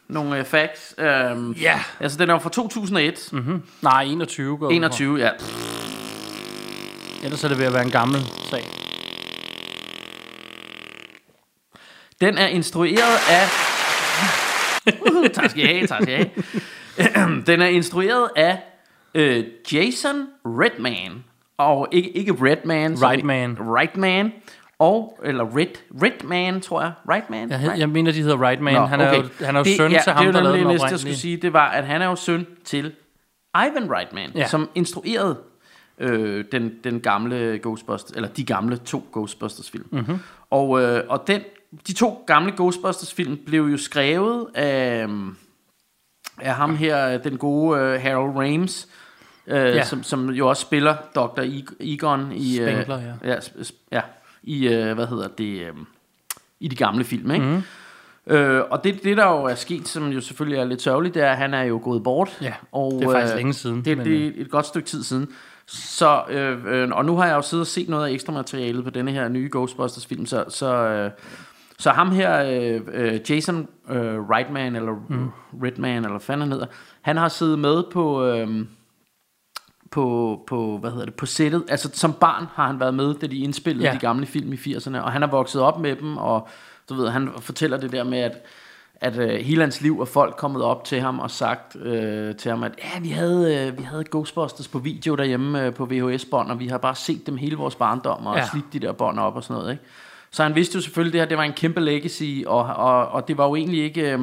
nogle 0.07 0.37
øh, 0.39 0.45
facts? 0.45 0.95
Øhm, 0.97 1.51
Ja. 1.51 1.79
Altså, 1.99 2.17
den 2.17 2.29
er 2.29 2.33
jo 2.33 2.39
fra 2.39 2.49
2001. 2.49 3.29
Mm-hmm. 3.31 3.63
Nej, 3.81 4.03
21 4.03 4.57
går 4.57 4.69
21, 4.69 5.17
ja. 5.19 5.29
Ellers 7.23 7.43
er 7.43 7.47
det 7.47 7.57
ved 7.59 7.65
at 7.65 7.73
være 7.73 7.83
en 7.85 7.91
gammel 7.91 8.21
sag. 8.49 8.63
Den 12.21 12.37
er 12.37 12.47
instrueret 12.47 13.17
af... 13.29 13.47
tak 15.33 15.49
skal 15.49 15.63
I 15.63 15.67
have, 15.67 15.87
tak 15.87 16.01
skal 16.01 16.13
I 16.13 16.29
have. 16.97 17.41
Den 17.47 17.61
er 17.61 17.67
instrueret 17.67 18.29
af 18.35 18.59
øh, 19.13 19.43
Jason 19.73 20.27
Redman. 20.45 21.23
Og 21.57 21.87
ikke, 21.91 22.09
ikke 22.09 22.31
Redman. 22.31 23.01
Reitman. 23.03 23.57
Reitman. 23.59 24.33
Og, 24.79 25.19
eller 25.23 25.57
Red, 25.57 26.01
Redman, 26.03 26.61
tror 26.61 26.81
jeg. 26.81 26.91
Reitman? 27.09 27.49
Jeg, 27.49 27.59
hed, 27.59 27.71
jeg 27.77 27.89
mener, 27.89 28.11
de 28.11 28.21
hedder 28.21 28.47
Right 28.47 28.61
Man. 28.61 28.73
Nå, 28.73 28.85
han 28.85 29.01
er 29.01 29.15
jo, 29.15 29.23
han 29.39 29.55
er 29.55 29.59
jo 29.59 29.63
det, 29.63 29.77
søn 29.77 29.91
ja, 29.91 29.99
til 30.03 30.13
ham, 30.13 30.25
det 30.25 30.33
der 30.33 30.39
er 30.39 30.43
jo 30.43 30.49
lavede 30.49 30.59
den 30.59 30.67
næste, 30.67 30.87
jeg 30.89 30.99
skulle 30.99 31.17
sige. 31.17 31.37
Det 31.37 31.53
var, 31.53 31.69
at 31.69 31.85
han 31.85 32.01
er 32.01 32.05
jo 32.05 32.15
søn 32.15 32.47
til 32.63 32.93
Ivan 33.55 33.91
Reitman, 33.91 34.31
ja. 34.35 34.47
Som 34.47 34.69
instruerede 34.75 35.37
øh, 35.99 36.45
den, 36.51 36.73
den 36.83 36.99
gamle 36.99 37.59
Ghostbusters, 37.63 38.11
eller 38.11 38.29
de 38.29 38.43
gamle 38.45 38.77
to 38.77 39.07
Ghostbusters 39.13 39.71
film. 39.71 39.87
Mhm. 39.91 39.99
Mm-hmm. 39.99 40.19
Og, 40.49 40.81
øh, 40.81 41.03
og 41.09 41.27
den, 41.27 41.41
de 41.87 41.93
to 41.93 42.23
gamle 42.27 42.51
Ghostbusters 42.57 43.13
film 43.13 43.37
blev 43.45 43.63
jo 43.63 43.77
skrevet 43.77 44.47
af, 44.55 45.07
af 46.41 46.55
ham 46.55 46.75
her, 46.75 47.17
den 47.17 47.37
gode 47.37 47.79
øh, 47.79 48.01
Harold 48.01 48.37
Ramis, 48.37 48.87
øh, 49.47 49.55
ja. 49.57 49.83
Som, 49.83 50.03
som 50.03 50.29
jo 50.29 50.49
også 50.49 50.61
spiller 50.61 50.95
Dr. 51.15 51.39
Eg- 51.41 51.75
Egon 51.79 52.31
i, 52.31 52.55
Spengler, 52.55 53.01
ja. 53.01 53.31
ja, 53.31 53.37
sp- 53.37 53.87
ja, 53.91 54.01
i 54.43 54.67
øh, 54.67 54.93
hvad 54.93 55.07
hedder 55.07 55.27
det, 55.27 55.61
øh, 55.61 55.73
i 56.59 56.67
de 56.67 56.75
gamle 56.75 57.03
film, 57.03 57.31
ikke? 57.31 57.45
Mm. 57.45 57.61
Øh, 58.33 58.63
og 58.69 58.83
det, 58.83 59.03
det 59.03 59.17
der 59.17 59.27
jo 59.27 59.43
er 59.43 59.55
sket, 59.55 59.87
som 59.87 60.07
jo 60.07 60.21
selvfølgelig 60.21 60.59
er 60.59 60.65
lidt 60.65 60.81
sørgeligt, 60.81 61.15
det 61.15 61.23
er, 61.23 61.31
at 61.31 61.37
han 61.37 61.53
er 61.53 61.63
jo 61.63 61.79
gået 61.83 62.03
bort. 62.03 62.37
Ja, 62.41 62.53
og, 62.71 62.91
det 62.91 63.03
er 63.03 63.11
faktisk 63.11 63.33
øh, 63.33 63.37
længe 63.37 63.53
siden, 63.53 63.85
Det, 63.85 63.97
men, 63.97 64.05
det 64.05 64.27
er 64.27 64.31
et 64.35 64.51
godt 64.51 64.65
stykke 64.65 64.87
tid 64.87 65.03
siden. 65.03 65.27
Så, 65.67 66.23
øh, 66.29 66.65
øh, 66.67 66.89
og 66.91 67.05
nu 67.05 67.15
har 67.15 67.25
jeg 67.27 67.35
jo 67.35 67.41
siddet 67.41 67.61
og 67.61 67.67
set 67.67 67.89
noget 67.89 68.07
af 68.07 68.11
ekstra 68.11 68.33
materialet 68.33 68.83
på 68.83 68.89
denne 68.89 69.11
her 69.11 69.27
nye 69.27 69.49
Ghostbusters 69.51 70.05
film, 70.05 70.25
så, 70.25 70.45
så, 70.49 70.75
øh, 70.75 71.11
så 71.79 71.89
ham 71.89 72.11
her, 72.11 72.43
øh, 72.43 72.81
øh, 72.93 73.19
Jason 73.29 73.67
øh, 73.89 74.29
Reitman, 74.29 74.75
eller 74.75 74.91
mm. 75.09 75.29
Redman, 75.63 75.97
eller 75.97 76.09
hvad 76.09 76.19
fanden 76.19 76.41
han 76.41 76.51
hedder, 76.51 76.67
han 77.01 77.17
har 77.17 77.27
siddet 77.27 77.59
med 77.59 77.83
på... 77.91 78.25
Øh, 78.25 78.65
på, 79.91 80.43
på, 80.47 80.77
hvad 80.77 80.91
hedder 80.91 81.05
det, 81.05 81.13
på 81.13 81.25
sættet. 81.25 81.63
Altså 81.67 81.89
som 81.93 82.13
barn 82.13 82.45
har 82.53 82.67
han 82.67 82.79
været 82.79 82.93
med, 82.93 83.13
da 83.13 83.27
de 83.27 83.37
indspillede 83.37 83.87
ja. 83.87 83.93
De 83.93 83.99
gamle 83.99 84.25
film 84.25 84.53
i 84.53 84.55
80'erne, 84.55 84.97
og 84.97 85.11
han 85.11 85.23
er 85.23 85.27
vokset 85.27 85.61
op 85.61 85.79
med 85.79 85.95
dem, 85.95 86.17
og 86.17 86.47
du 86.89 86.93
ved, 86.93 87.09
han 87.09 87.29
fortæller 87.39 87.77
det 87.77 87.91
der 87.91 88.03
med, 88.03 88.19
at, 88.19 88.45
at 88.95 89.17
øh, 89.17 89.29
hele 89.29 89.61
hans 89.61 89.81
liv 89.81 90.01
er 90.01 90.05
folk 90.05 90.35
kommet 90.35 90.63
op 90.63 90.83
til 90.83 91.01
ham 91.01 91.19
og 91.19 91.31
sagt 91.31 91.75
øh, 91.75 92.35
til 92.35 92.51
ham, 92.51 92.63
at 92.63 92.71
ja, 92.83 92.99
vi 92.99 93.09
havde, 93.09 93.67
øh, 93.67 93.77
vi 93.77 93.83
havde 93.83 94.03
Ghostbusters 94.11 94.67
på 94.67 94.79
video 94.79 95.15
derhjemme 95.15 95.65
øh, 95.65 95.73
på 95.73 95.85
VHS-bånd, 95.85 96.51
og 96.51 96.59
vi 96.59 96.67
har 96.67 96.77
bare 96.77 96.95
set 96.95 97.27
dem 97.27 97.37
hele 97.37 97.55
vores 97.55 97.75
barndom, 97.75 98.25
og. 98.25 98.35
Ja. 98.35 98.45
slidt 98.51 98.73
de 98.73 98.79
der 98.79 98.91
bånd 98.91 99.19
op 99.19 99.35
og 99.35 99.43
sådan 99.43 99.61
noget. 99.61 99.71
Ikke? 99.71 99.83
Så 100.35 100.43
han 100.43 100.55
vidste 100.55 100.75
jo 100.75 100.81
selvfølgelig, 100.81 101.13
det 101.13 101.21
her 101.21 101.27
det 101.27 101.37
var 101.37 101.43
en 101.43 101.53
kæmpe 101.53 101.79
legacy, 101.79 102.43
og, 102.47 102.59
og, 102.63 103.07
og 103.07 103.27
det 103.27 103.37
var 103.37 103.45
jo 103.47 103.55
egentlig 103.55 103.83
ikke... 103.83 104.11
Øh, 104.11 104.19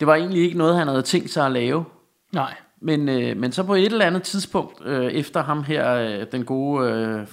det 0.00 0.06
var 0.06 0.14
egentlig 0.14 0.42
ikke 0.42 0.58
noget, 0.58 0.76
han 0.76 0.88
havde 0.88 1.02
tænkt 1.02 1.30
sig 1.30 1.46
at 1.46 1.52
lave. 1.52 1.84
Nej. 2.32 2.54
Men, 2.80 3.08
øh, 3.08 3.36
men 3.36 3.52
så 3.52 3.62
på 3.62 3.74
et 3.74 3.84
eller 3.86 4.06
andet 4.06 4.22
tidspunkt, 4.22 4.84
øh, 4.86 5.06
efter 5.06 5.42
ham 5.42 5.62
her, 5.62 5.94
øh, 5.94 6.26
den 6.32 6.44
gode 6.44 6.90
øh, 6.90 7.26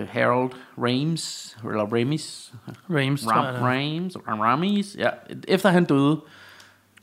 øh, 0.00 0.08
Harold 0.08 0.50
Rames, 0.78 1.56
eller 1.70 1.82
Ramis, 1.84 2.52
Rames, 2.90 3.22
jeg, 3.24 3.32
Ram, 3.32 3.44
er. 3.44 3.58
Rames, 3.58 4.16
Ramis, 4.28 4.96
ja, 4.98 5.08
efter 5.48 5.68
han 5.68 5.84
døde, 5.84 6.20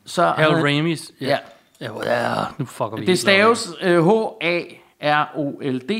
så 0.06 0.24
Harold 0.24 0.56
havde- 0.56 0.78
Ramis. 0.80 1.12
Ja. 1.22 1.38
Ja, 1.82 1.90
ja, 2.06 2.34
nu 2.58 2.66
fucker 2.66 2.98
vi 2.98 3.06
Det 3.06 3.20
staves 3.20 3.70
øh, 3.82 4.06
H-A-R-O-L-D, 5.02 5.92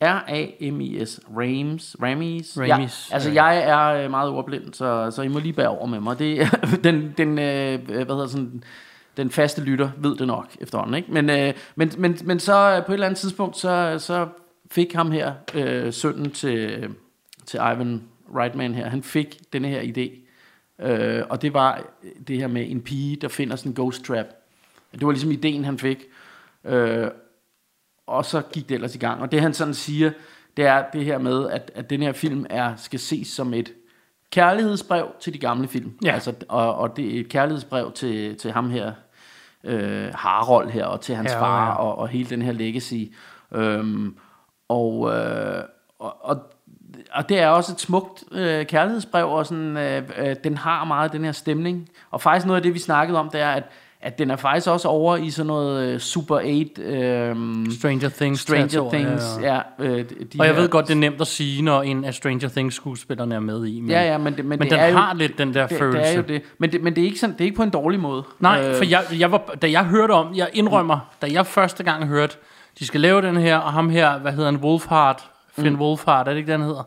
R-A-M-I-S, 0.00 1.20
Rames, 1.36 1.96
Ramis. 2.02 2.58
Ramis, 2.58 3.08
Ja, 3.10 3.14
altså, 3.14 3.30
ja. 3.30 3.44
jeg 3.44 3.58
er 3.58 4.04
øh, 4.04 4.10
meget 4.10 4.30
ordblind, 4.30 4.74
så, 4.74 5.10
så 5.10 5.22
I 5.22 5.28
må 5.28 5.38
lige 5.38 5.52
bære 5.52 5.68
over 5.68 5.86
med 5.86 6.00
mig. 6.00 6.18
Det, 6.18 6.48
den, 6.84 7.14
den, 7.18 7.28
øh, 7.38 7.84
hvad 7.84 7.96
hedder 7.96 8.26
sådan, 8.26 8.62
den 9.16 9.30
faste 9.30 9.62
lytter 9.62 9.90
ved 9.96 10.16
det 10.16 10.26
nok 10.26 10.56
efterhånden, 10.60 10.94
ikke? 10.94 11.12
Men, 11.12 11.30
øh, 11.30 11.54
men, 11.76 11.92
men, 11.98 12.18
men 12.24 12.40
så 12.40 12.76
øh, 12.76 12.86
på 12.86 12.92
et 12.92 12.94
eller 12.94 13.06
andet 13.06 13.18
tidspunkt, 13.18 13.56
så, 13.56 13.96
så 13.98 14.28
fik 14.70 14.92
ham 14.92 15.10
her, 15.10 15.32
øh, 15.54 15.92
sønnen 15.92 16.30
til, 16.30 16.88
til 17.46 17.56
Ivan 17.56 18.02
Reitman 18.36 18.74
her, 18.74 18.88
han 18.88 19.02
fik 19.02 19.38
denne 19.52 19.68
her 19.68 19.80
idé. 19.82 20.26
Øh, 20.86 21.22
og 21.28 21.42
det 21.42 21.54
var 21.54 21.82
det 22.28 22.38
her 22.38 22.46
med 22.46 22.70
en 22.70 22.80
pige, 22.80 23.16
der 23.16 23.28
finder 23.28 23.56
sådan 23.56 23.70
en 23.70 23.76
ghost 23.76 24.04
trap. 24.04 24.26
Det 24.92 25.06
var 25.06 25.12
ligesom 25.12 25.30
ideen, 25.30 25.64
han 25.64 25.78
fik. 25.78 26.04
Øh, 26.64 27.08
og 28.06 28.24
så 28.24 28.42
gik 28.52 28.68
det 28.68 28.74
ellers 28.74 28.94
i 28.94 28.98
gang. 28.98 29.22
Og 29.22 29.32
det 29.32 29.40
han 29.40 29.54
sådan 29.54 29.74
siger, 29.74 30.10
det 30.56 30.66
er 30.66 30.84
det 30.92 31.04
her 31.04 31.18
med, 31.18 31.50
at, 31.50 31.70
at 31.74 31.90
den 31.90 32.02
her 32.02 32.12
film 32.12 32.46
er 32.50 32.76
skal 32.76 32.98
ses 32.98 33.28
som 33.28 33.54
et 33.54 33.72
kærlighedsbrev 34.30 35.08
til 35.20 35.34
de 35.34 35.38
gamle 35.38 35.68
film. 35.68 35.98
Ja. 36.04 36.12
Altså, 36.12 36.32
og, 36.48 36.74
og 36.74 36.96
det 36.96 37.16
er 37.16 37.20
et 37.20 37.28
kærlighedsbrev 37.28 37.92
til, 37.92 38.36
til 38.36 38.52
ham 38.52 38.70
her, 38.70 38.92
øh, 39.64 40.08
Harold 40.14 40.70
her, 40.70 40.84
og 40.84 41.00
til 41.00 41.14
hans 41.14 41.32
Ja, 41.32 41.40
far, 41.40 41.66
ja. 41.66 41.74
og, 41.74 41.98
og 41.98 42.08
hele 42.08 42.30
den 42.30 42.42
her 42.42 42.52
legacy. 42.52 42.94
Øhm, 43.52 44.16
og, 44.68 45.14
øh, 45.14 45.62
og, 45.98 46.16
og, 46.20 46.38
og 47.12 47.28
det 47.28 47.38
er 47.38 47.48
også 47.48 47.72
et 47.72 47.80
smukt 47.80 48.24
øh, 48.32 48.66
kærlighedsbrev, 48.66 49.30
og 49.30 49.46
sådan, 49.46 49.76
øh, 49.76 50.02
øh, 50.18 50.36
den 50.44 50.56
har 50.56 50.84
meget 50.84 51.12
den 51.12 51.24
her 51.24 51.32
stemning. 51.32 51.88
Og 52.10 52.20
faktisk 52.20 52.46
noget 52.46 52.56
af 52.56 52.62
det, 52.62 52.74
vi 52.74 52.78
snakkede 52.78 53.18
om, 53.18 53.30
det 53.30 53.40
er, 53.40 53.50
at, 53.50 53.64
at 54.00 54.18
den 54.18 54.30
er 54.30 54.36
faktisk 54.36 54.66
også 54.68 54.88
over 54.88 55.16
i 55.16 55.30
sådan 55.30 55.46
noget 55.46 55.86
øh, 55.94 56.00
Super 56.00 56.34
8... 56.36 56.82
Øh, 56.82 57.36
Stranger 57.78 58.08
Things. 58.08 58.40
Stranger 58.40 58.66
territorium, 58.66 58.90
Things, 59.06 59.24
ja. 59.42 59.54
ja. 59.54 59.60
øh, 59.84 59.98
de 59.98 60.14
Og 60.38 60.46
jeg 60.46 60.54
her- 60.54 60.60
ved 60.60 60.68
godt, 60.68 60.86
det 60.88 60.92
er 60.94 60.98
nemt 60.98 61.20
at 61.20 61.26
sige, 61.26 61.62
når 61.62 61.82
en 61.82 62.04
af 62.04 62.14
Stranger 62.14 62.48
Things 62.48 62.74
skuespillerne 62.74 63.34
er 63.34 63.40
med 63.40 63.66
i. 63.66 63.80
Men, 63.80 63.90
Ja, 63.90 64.02
ja, 64.02 64.18
men, 64.18 64.36
det, 64.36 64.44
men, 64.44 64.48
men 64.48 64.60
det 64.60 64.70
den 64.70 64.80
er 64.80 64.86
jo, 64.88 64.96
har 64.96 65.14
lidt 65.14 65.38
den 65.38 65.54
der 65.54 65.66
det, 65.66 65.78
følelse. 65.78 66.00
Det 66.00 66.10
er 66.12 66.16
jo 66.16 66.22
det. 66.28 66.42
Men, 66.58 66.72
det, 66.72 66.82
men 66.82 66.96
det, 66.96 67.02
er 67.02 67.06
ikke 67.06 67.18
sådan, 67.18 67.32
det 67.34 67.40
er 67.40 67.44
ikke 67.44 67.56
på 67.56 67.62
en 67.62 67.70
dårlig 67.70 68.00
måde. 68.00 68.22
Nej, 68.40 68.68
Øh, 68.68 68.74
for 68.76 68.84
jeg, 68.84 69.02
jeg 69.18 69.32
var, 69.32 69.54
da 69.62 69.70
jeg 69.70 69.84
hørte 69.84 70.12
om, 70.12 70.34
jeg 70.34 70.48
indrømmer, 70.52 70.98
da 71.22 71.26
jeg 71.32 71.46
første 71.46 71.84
gang 71.84 72.06
hørte, 72.06 72.36
de 72.78 72.86
skal 72.86 73.00
lave 73.00 73.22
den 73.22 73.36
her, 73.36 73.56
og 73.56 73.72
ham 73.72 73.90
her, 73.90 74.18
hvad 74.18 74.32
hedder 74.32 74.50
han, 74.50 74.60
Wolfhard, 74.60 75.30
Finn 75.58 75.74
mm. 75.74 75.80
Wolfhard, 75.80 76.26
er 76.28 76.30
det 76.32 76.38
ikke, 76.38 76.52
den 76.52 76.62
hedder? 76.62 76.82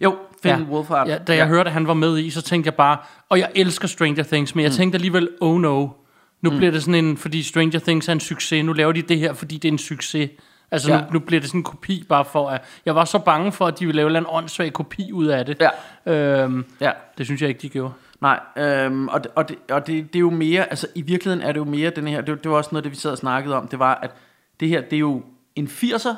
Jo, 0.00 0.16
Finn 0.42 0.58
ja. 0.58 0.74
Wolfhard. 0.74 1.08
Ja, 1.08 1.18
da 1.18 1.32
jeg 1.32 1.42
ja. 1.42 1.46
hørte, 1.46 1.68
at 1.68 1.72
han 1.74 1.86
var 1.86 1.94
med 1.94 2.18
i, 2.18 2.30
så 2.30 2.42
tænkte 2.42 2.68
jeg 2.68 2.74
bare, 2.74 2.96
og 3.28 3.38
jeg 3.38 3.48
elsker 3.54 3.88
Stranger 3.88 4.22
Things, 4.22 4.54
men 4.54 4.62
jeg 4.62 4.70
mm. 4.70 4.76
tænkte 4.76 4.96
alligevel, 4.96 5.28
oh 5.40 5.60
no, 5.60 5.88
nu 6.42 6.50
mm. 6.50 6.56
bliver 6.56 6.70
det 6.72 6.82
sådan 6.82 7.04
en, 7.04 7.16
fordi 7.16 7.42
Stranger 7.42 7.78
Things 7.78 8.08
er 8.08 8.12
en 8.12 8.20
succes, 8.20 8.64
nu 8.64 8.72
laver 8.72 8.92
de 8.92 9.02
det 9.02 9.18
her, 9.18 9.32
fordi 9.32 9.56
det 9.56 9.68
er 9.68 9.72
en 9.72 9.78
succes. 9.78 10.30
Altså 10.70 10.92
Ja. 10.92 11.00
nu, 11.00 11.04
nu 11.12 11.18
bliver 11.18 11.40
det 11.40 11.48
sådan 11.50 11.58
en 11.60 11.64
kopi 11.64 12.04
bare 12.08 12.24
for, 12.24 12.48
at 12.48 12.62
jeg 12.86 12.94
var 12.94 13.04
så 13.04 13.18
bange 13.18 13.52
for, 13.52 13.66
at 13.66 13.78
de 13.78 13.86
ville 13.86 14.02
lave 14.02 14.18
en 14.18 14.26
åndssvag 14.28 14.72
kopi 14.72 15.12
ud 15.12 15.26
af 15.26 15.46
det. 15.46 15.62
Ja. 16.06 16.12
Øhm, 16.42 16.64
Ja. 16.80 16.90
det 17.18 17.26
synes 17.26 17.40
jeg 17.40 17.48
ikke, 17.48 17.62
de 17.62 17.68
gjorde. 17.68 17.92
Nej, 18.20 18.40
øhm, 18.56 19.08
og, 19.08 19.22
det, 19.24 19.32
og, 19.34 19.48
det, 19.48 19.56
og 19.70 19.86
det, 19.86 20.06
det 20.12 20.16
er 20.16 20.20
jo 20.20 20.30
mere, 20.30 20.70
altså 20.70 20.86
i 20.94 21.02
virkeligheden 21.02 21.42
er 21.48 21.52
det 21.52 21.58
jo 21.60 21.64
mere 21.64 21.90
den 21.90 22.06
her, 22.08 22.20
det, 22.20 22.42
det 22.44 22.50
var 22.50 22.56
også 22.56 22.68
noget, 22.72 22.84
det 22.84 22.92
vi 22.92 22.96
sad 22.96 23.10
og 23.10 23.18
snakkede 23.18 23.56
om, 23.56 23.68
det 23.68 23.78
var, 23.78 23.94
at 24.02 24.10
det 24.60 24.68
her, 24.68 24.80
det 24.80 24.92
er 24.92 25.00
jo 25.00 25.22
en 25.56 25.66
80'er, 25.66 26.14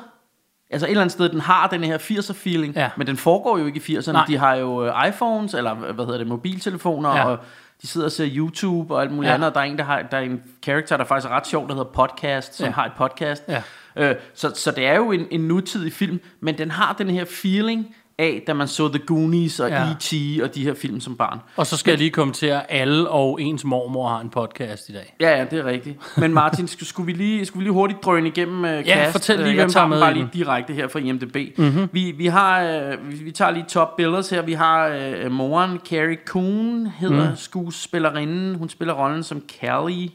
altså 0.69 0.85
et 0.87 0.89
eller 0.89 1.01
andet 1.01 1.11
sted, 1.11 1.29
den 1.29 1.41
har 1.41 1.67
den 1.67 1.83
her 1.83 1.97
80'er 1.97 2.33
feeling, 2.33 2.75
Ja. 2.75 2.89
men 2.97 3.07
den 3.07 3.17
foregår 3.17 3.57
jo 3.57 3.65
ikke 3.65 3.81
i 3.87 3.97
80'erne, 3.97 4.11
Nej. 4.11 4.25
de 4.27 4.37
har 4.37 4.55
jo 4.55 4.85
øh, 4.85 5.07
iPhones, 5.07 5.53
eller 5.53 5.73
hvad 5.73 6.05
hedder 6.05 6.17
det, 6.17 6.27
mobiltelefoner, 6.27 7.15
ja. 7.15 7.25
og 7.25 7.37
de 7.81 7.87
sidder 7.87 8.07
og 8.07 8.11
ser 8.11 8.27
YouTube 8.31 8.95
og 8.95 9.01
alt 9.01 9.11
muligt 9.11 9.29
Ja. 9.29 9.33
andet, 9.33 9.47
og 9.49 9.53
der 9.55 9.59
er 9.61 9.65
en, 9.65 9.77
der 9.77 9.83
har, 9.83 10.01
der 10.01 10.17
er 10.17 10.21
en 10.21 10.43
karakter, 10.63 10.97
der 10.97 11.03
faktisk 11.03 11.29
er 11.31 11.35
ret 11.35 11.47
sjov, 11.47 11.67
der 11.67 11.73
hedder 11.75 11.91
Podcast, 11.91 12.55
som 12.55 12.65
Ja. 12.65 12.71
har 12.71 12.85
et 12.85 12.91
podcast, 12.97 13.43
Ja. 13.47 13.63
Øh, 13.95 14.15
så, 14.33 14.51
så 14.55 14.71
det 14.71 14.85
er 14.85 14.95
jo 14.95 15.11
en, 15.11 15.27
en 15.31 15.41
nutidig 15.47 15.93
film, 15.93 16.19
men 16.39 16.57
den 16.57 16.71
har 16.71 16.93
den 16.93 17.09
her 17.09 17.25
feeling 17.25 17.95
af, 18.19 18.43
da 18.47 18.53
man 18.53 18.67
så 18.67 18.87
The 18.87 18.99
Goonies 18.99 19.59
og 19.59 19.69
Ja. 19.69 19.83
E.T. 19.83 20.13
og 20.43 20.55
de 20.55 20.63
her 20.63 20.73
film 20.73 20.99
som 20.99 21.17
barn. 21.17 21.39
Og 21.55 21.67
så 21.67 21.77
skal 21.77 21.91
jeg 21.91 21.97
lige 21.97 22.09
kommentere, 22.09 22.71
alle 22.71 23.09
og 23.09 23.41
ens 23.41 23.63
mormor 23.65 24.07
har 24.09 24.19
en 24.19 24.29
podcast 24.29 24.89
i 24.89 24.91
dag. 24.93 25.15
Ja, 25.19 25.37
ja, 25.37 25.45
det 25.51 25.59
er 25.59 25.65
rigtigt. 25.65 26.17
Men 26.17 26.33
Martin, 26.33 26.67
skulle, 26.67 26.89
skulle, 26.89 27.05
vi, 27.05 27.11
lige, 27.13 27.45
skulle 27.45 27.59
vi 27.59 27.63
lige 27.63 27.73
hurtigt 27.73 28.03
drøne 28.03 28.27
igennem 28.27 28.63
uh, 28.63 28.87
Ja, 28.87 29.09
fortæl 29.11 29.37
lige, 29.37 29.47
Øh, 29.47 29.53
hvem 29.55 29.59
Jeg 29.59 29.71
tager 29.71 29.83
er 29.83 29.87
med 29.89 29.99
bare 29.99 30.13
lige 30.13 30.29
direkte 30.33 30.73
her 30.73 30.87
fra 30.87 30.99
IMDb. 30.99 31.57
Mm-hmm. 31.59 31.89
Vi, 31.91 32.11
vi, 32.11 32.25
har, 32.25 32.63
uh, 32.93 33.11
vi, 33.11 33.15
vi 33.15 33.31
tager 33.31 33.51
lige 33.51 33.65
top 33.69 33.95
billeds 33.97 34.29
her. 34.29 34.41
Vi 34.41 34.53
har 34.53 34.97
uh, 35.25 35.31
moren, 35.31 35.79
Carrie 35.89 36.17
Coon, 36.25 36.87
hedder 36.99 37.29
mm. 37.29 37.35
skuespillerinden. 37.35 38.55
Hun 38.55 38.69
spiller 38.69 38.93
rollen 38.93 39.23
som 39.23 39.41
Callie, 39.59 40.09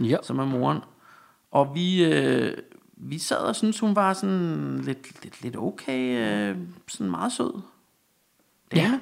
Ja. 0.00 0.16
som 0.22 0.38
er 0.38 0.44
moren. 0.44 0.78
Og 1.52 1.70
vi, 1.74 2.04
øh, 2.04 2.52
vi 3.02 3.18
sad 3.18 3.36
og 3.36 3.56
synes 3.56 3.80
hun 3.80 3.96
var 3.96 4.12
sådan 4.12 4.78
lidt, 4.84 5.24
lidt, 5.24 5.42
lidt 5.42 5.56
okay, 5.56 6.18
øh, 6.50 6.56
sådan 6.88 7.10
meget 7.10 7.32
sød. 7.32 7.60
Dame. 8.72 8.82
Ja. 8.82 9.00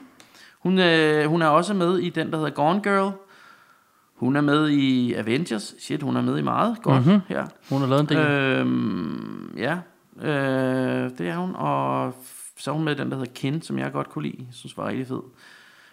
Hun, 0.58 0.78
øh, 0.78 1.24
hun 1.24 1.42
er 1.42 1.46
også 1.46 1.74
med 1.74 1.98
i 1.98 2.08
den, 2.10 2.30
der 2.30 2.36
hedder 2.36 2.50
Gone 2.50 2.82
Girl. 2.82 3.12
Hun 4.14 4.36
er 4.36 4.40
med 4.40 4.68
i 4.68 5.14
Avengers. 5.14 5.74
Shit, 5.78 6.02
hun 6.02 6.16
er 6.16 6.22
med 6.22 6.38
i 6.38 6.42
meget 6.42 6.82
godt 6.82 6.96
Mhm. 7.06 7.12
mm-hmm. 7.12 7.22
her. 7.28 7.46
Hun 7.70 7.80
har 7.80 7.86
lavet 7.88 8.00
en 8.00 8.08
del. 8.08 8.16
Øhm, 8.18 9.54
ja, 9.56 9.78
øh, 10.20 11.10
det 11.18 11.28
er 11.28 11.36
hun. 11.36 11.54
Og 11.54 12.14
så 12.56 12.70
er 12.70 12.74
hun 12.74 12.84
med 12.84 12.94
i 12.94 12.98
den, 12.98 13.10
der 13.10 13.16
hedder 13.16 13.32
Kin, 13.32 13.62
som 13.62 13.78
jeg 13.78 13.92
godt 13.92 14.10
kunne 14.10 14.22
lide. 14.28 14.36
Jeg 14.38 14.54
synes 14.54 14.76
var 14.76 14.88
rigtig 14.88 15.06
fed. 15.06 15.20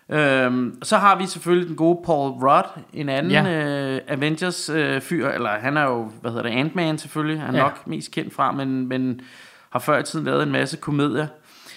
Øhm, 0.10 0.80
så 0.84 0.98
har 0.98 1.16
vi 1.18 1.26
selvfølgelig 1.26 1.68
den 1.68 1.76
gode 1.76 2.00
Paul 2.06 2.32
Rudd, 2.32 2.66
en 2.94 3.10
anden 3.10 3.32
Ja. 3.32 3.96
øh, 3.96 4.02
Avengers-fyr, 4.08 5.30
eller 5.30 5.50
han 5.50 5.78
er 5.78 5.84
jo, 5.84 6.12
hvad 6.22 6.32
hedder 6.32 6.44
det, 6.44 6.50
Ant-Man 6.50 6.98
selvfølgelig, 6.98 7.42
han 7.42 7.56
er 7.56 7.60
Ja. 7.60 7.64
nok 7.64 7.88
mest 7.88 8.12
kendt 8.12 8.34
fra, 8.34 8.52
men, 8.52 8.88
men 8.88 9.22
har 9.70 9.80
før 9.80 9.98
i 10.00 10.04
tiden 10.04 10.26
lavet 10.26 10.44
en 10.44 10.52
masse 10.52 10.78
komedier. 10.78 11.18
Jeg 11.18 11.30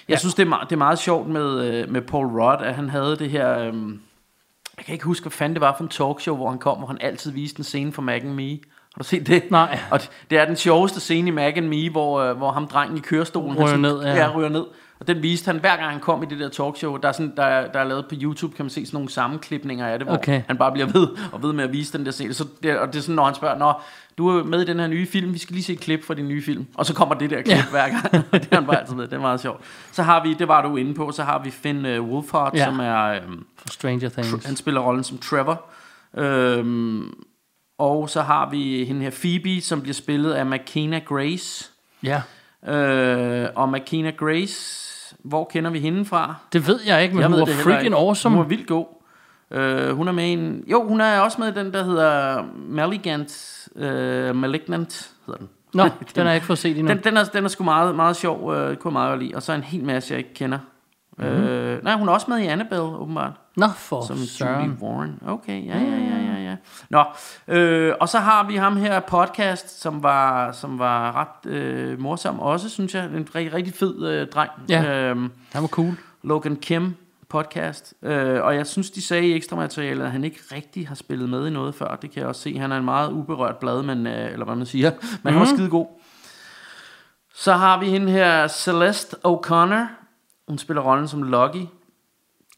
Ja. 0.09 0.13
ja. 0.13 0.19
synes, 0.19 0.35
det 0.35 0.43
er, 0.43 0.49
meget, 0.49 0.71
det 0.71 0.75
er 0.77 0.79
meget 0.79 0.99
sjovt 0.99 1.29
med, 1.29 1.75
øh, 1.83 1.91
med 1.93 2.01
Paul 2.03 2.27
Rudd, 2.27 2.63
at 2.63 2.75
han 2.75 2.89
havde 2.89 3.17
det 3.17 3.31
her... 3.31 3.59
Øhm, 3.59 4.01
jeg 4.77 4.85
kan 4.85 4.93
ikke 4.93 5.05
huske, 5.05 5.25
hvad 5.25 5.31
fanden 5.33 5.55
det 5.55 5.61
var 5.61 5.75
for 5.77 5.85
en 5.85 5.91
talkshow, 5.91 6.37
hvor 6.37 6.51
han 6.51 6.59
kom, 6.59 6.79
hvor 6.79 6.87
han 6.87 6.99
altid 7.01 7.31
viste 7.33 7.61
en 7.61 7.65
scene 7.65 7.93
fra 7.93 8.03
Mac 8.03 8.21
and 8.23 8.35
Me. 8.35 8.59
Har 8.95 9.03
du 9.03 9.05
set 9.09 9.27
det? 9.27 9.51
Nej. 9.51 9.79
Og 9.91 10.01
det- 10.01 10.11
det 10.31 10.39
er 10.39 10.45
den 10.45 10.57
sjoveste 10.57 11.01
scene 11.01 11.29
i 11.29 11.31
Mac 11.31 11.53
and 11.57 11.67
Me, 11.69 11.91
hvor, 11.91 12.21
øh, 12.21 12.37
hvor 12.37 12.53
ham 12.53 12.67
drengen 12.67 12.97
i 12.99 13.01
kørestolen... 13.01 13.51
han 13.51 13.59
Ryger 13.59 13.67
sådan- 13.69 13.81
ned, 13.81 14.03
ja. 14.03 14.15
ja. 14.17 14.33
ryger 14.37 14.49
ned. 14.49 14.65
Og 15.01 15.07
den 15.09 15.23
viste 15.23 15.47
han, 15.47 15.61
hver 15.61 15.77
gang 15.77 15.91
han 15.91 16.01
kom 16.01 16.23
i 16.23 16.27
det 16.27 16.39
der 16.41 16.49
talkshow. 16.49 16.97
Der 16.97 17.09
er, 17.09 17.13
sådan, 17.13 17.33
der, 17.37 17.43
er- 17.43 17.73
der 17.73 17.81
er 17.81 17.85
lavet 17.85 18.05
på 18.09 18.15
YouTube, 18.23 18.57
kan 18.57 18.65
man 18.65 18.71
se 18.71 18.87
sådan 18.87 18.97
nogle 18.97 19.11
sammenklipninger 19.11 19.87
af 19.87 19.99
det, 19.99 20.09
hvor 20.09 20.17
Okay. 20.17 20.43
han 20.47 20.57
bare 20.59 20.73
bliver 20.73 20.87
ved 20.87 21.09
og 21.33 21.43
ved 21.43 21.53
med 21.53 21.65
at 21.65 21.73
vise 21.73 21.99
den 21.99 22.07
der 22.07 22.13
scene. 22.13 22.35
Så 22.35 22.47
det, 22.63 22.79
og 22.79 22.87
det 22.87 22.97
er 22.97 23.01
sådan, 23.03 23.15
når 23.15 23.25
han 23.25 23.35
spørger, 23.35 23.59
Nå, 23.59 23.73
du 24.19 24.29
er 24.29 24.45
med 24.45 24.63
i 24.63 24.65
den 24.65 24.81
her 24.81 24.87
nye 24.87 25.07
film, 25.07 25.33
vi 25.35 25.39
skal 25.39 25.55
lige 25.55 25.65
se 25.65 25.73
et 25.73 25.81
klip 25.81 26.05
fra 26.07 26.15
din 26.15 26.29
nye 26.29 26.43
film. 26.43 26.67
Og 26.75 26.87
så 26.87 26.95
kommer 26.95 27.15
det 27.15 27.31
der 27.31 27.43
klip 27.43 27.57
Ja. 27.57 27.65
hver 27.71 27.89
gang. 27.89 28.03
det 28.33 28.49
er 28.51 28.55
han 28.57 28.67
bare 28.67 28.81
altid 28.81 28.95
med, 28.95 29.05
det 29.07 29.13
er 29.13 29.21
meget 29.21 29.41
sjovt. 29.41 29.61
Så 29.93 30.03
har 30.03 30.23
vi, 30.23 30.35
det 30.35 30.49
var 30.49 30.63
du 30.63 30.77
inde 30.77 30.95
på, 30.95 31.11
så 31.13 31.23
har 31.23 31.39
vi 31.45 31.51
Finn 31.51 31.87
uh, 31.99 32.11
Wolfhard, 32.11 32.55
Ja. 32.55 32.65
som 32.65 32.81
er... 32.81 33.19
For 33.57 33.69
Stranger 33.69 34.09
Things. 34.09 34.47
han 34.47 34.57
spiller 34.57 34.81
rollen 34.81 35.05
som 35.05 35.19
Trevor. 35.19 35.63
Øhm, 36.17 37.15
og 37.79 38.11
så 38.11 38.23
har 38.23 38.51
vi 38.51 38.85
hende 38.85 39.03
her 39.03 39.11
Phoebe, 39.11 39.61
som 39.61 39.83
bliver 39.83 39.95
spillet 39.95 40.33
af 40.33 40.47
McKenna 40.47 40.99
Grace. 40.99 41.71
Ja. 42.03 42.23
Øh, 42.67 43.49
og 43.55 43.69
McKenna 43.69 44.11
Grace, 44.11 45.15
hvor 45.19 45.45
kender 45.45 45.71
vi 45.71 45.81
hende 45.81 46.05
fra? 46.05 46.35
Det 46.53 46.67
ved 46.67 46.81
jeg 46.87 47.03
ikke, 47.03 47.15
men 47.15 47.23
jeg 47.23 47.29
hun 47.31 47.41
var 47.41 47.47
freaking 47.47 47.85
ikke. 47.85 47.97
awesome. 47.97 48.37
Hun 48.37 48.43
var 48.43 48.49
vildt 48.49 48.67
god. 48.67 48.87
Øh, 49.51 49.91
hun 49.97 50.09
er 50.09 50.13
med 50.13 50.33
en... 50.33 50.65
Jo, 50.67 50.89
hun 50.89 51.01
er 51.01 51.21
også 51.21 51.41
med 51.41 51.53
den, 51.53 51.73
der 51.73 51.85
hedder 51.85 52.45
Malignant. 52.69 53.69
Øh, 53.77 54.37
Malignant 54.37 55.11
hedder 55.27 55.39
den. 55.39 55.49
Nå, 55.75 55.83
den 56.15 56.23
har 56.23 56.25
jeg 56.25 56.35
ikke 56.35 56.47
fået 56.47 56.59
set 56.59 56.79
endnu. 56.79 56.95
Den, 56.95 57.05
den, 57.05 57.17
er, 57.17 57.25
den 57.25 57.45
er 57.45 57.49
sgu 57.49 57.65
meget, 57.65 57.95
meget 57.95 58.17
sjov, 58.17 58.55
øh, 58.55 58.77
kunne 58.77 58.89
jeg 58.89 58.93
meget 58.93 59.19
lide. 59.19 59.35
Og 59.35 59.43
så 59.43 59.53
en 59.53 59.63
hel 59.63 59.85
masse, 59.85 60.15
jeg 60.15 60.19
ikke 60.19 60.35
kender. 60.35 60.59
Mm-hmm. 61.19 61.33
Øh, 61.33 61.85
nej, 61.85 61.97
hun 61.97 62.09
er 62.09 62.13
også 62.13 62.27
med 62.29 62.39
i 62.39 62.47
Annabelle, 62.47 62.85
åbenbart. 62.85 63.33
Nå, 63.59 63.67
for 63.77 64.07
Som 64.07 64.17
søren. 64.17 64.65
Julie 64.65 64.83
Warren. 64.83 65.19
Okay, 65.27 65.67
ja, 65.67 65.79
ja, 65.79 65.97
ja, 65.97 66.17
ja, 66.17 66.43
ja. 66.43 66.57
Nå, 66.91 67.05
øh, 67.49 67.95
og 68.01 68.09
så 68.09 68.19
har 68.19 68.47
vi 68.47 68.57
ham 68.57 68.77
her 68.77 69.01
podcast, 69.01 69.81
som 69.81 70.03
var, 70.03 70.53
som 70.53 70.79
var 70.79 71.17
ret 71.17 71.53
øh, 71.53 72.01
morsom 72.01 72.41
også, 72.41 72.69
synes 72.69 72.95
jeg. 72.95 73.05
En 73.05 73.29
rigtig, 73.35 73.55
rigtig 73.55 73.75
fed 73.75 74.07
øh, 74.09 74.27
dreng. 74.27 74.51
Ja. 74.69 75.11
Øhm, 75.11 75.31
Han 75.53 75.63
var 75.63 75.69
cool. 75.69 75.97
Logan 76.23 76.57
Kim 76.57 76.95
podcast. 77.29 77.95
Øh, 78.03 78.43
og 78.43 78.55
jeg 78.55 78.67
synes, 78.67 78.91
de 78.91 79.03
sagde 79.03 79.29
i 79.29 79.35
ekstra 79.35 79.57
materialet, 79.57 80.05
at 80.05 80.11
han 80.11 80.25
ikke 80.25 80.41
rigtig 80.53 80.89
har 80.89 80.95
spillet 80.95 81.29
med 81.29 81.47
i 81.47 81.51
noget 81.51 81.75
før. 81.75 81.97
Det 82.03 82.11
kan 82.11 82.21
jeg 82.21 82.29
også 82.29 82.41
se. 82.41 82.59
Han 82.59 82.73
er 82.73 82.77
en 82.77 82.85
meget 82.85 83.13
uberørt 83.13 83.57
blad, 83.57 83.83
men, 83.83 84.07
øh, 84.07 84.33
eller 84.33 84.45
hvad 84.45 84.57
man 84.57 84.67
siger. 84.67 84.91
Men 85.01 85.01
mm. 85.25 85.31
han 85.31 85.41
var 85.41 85.47
skide 85.47 85.71
god. 85.71 85.87
Så 87.35 87.53
har 87.53 87.81
vi 87.81 87.87
hende 87.87 88.13
her, 88.13 88.47
Celeste 88.49 89.17
O'Connor. 89.27 89.87
Hun 90.49 90.59
spiller 90.59 90.83
rollen 90.83 91.09
som 91.09 91.23
Lucky. 91.23 91.67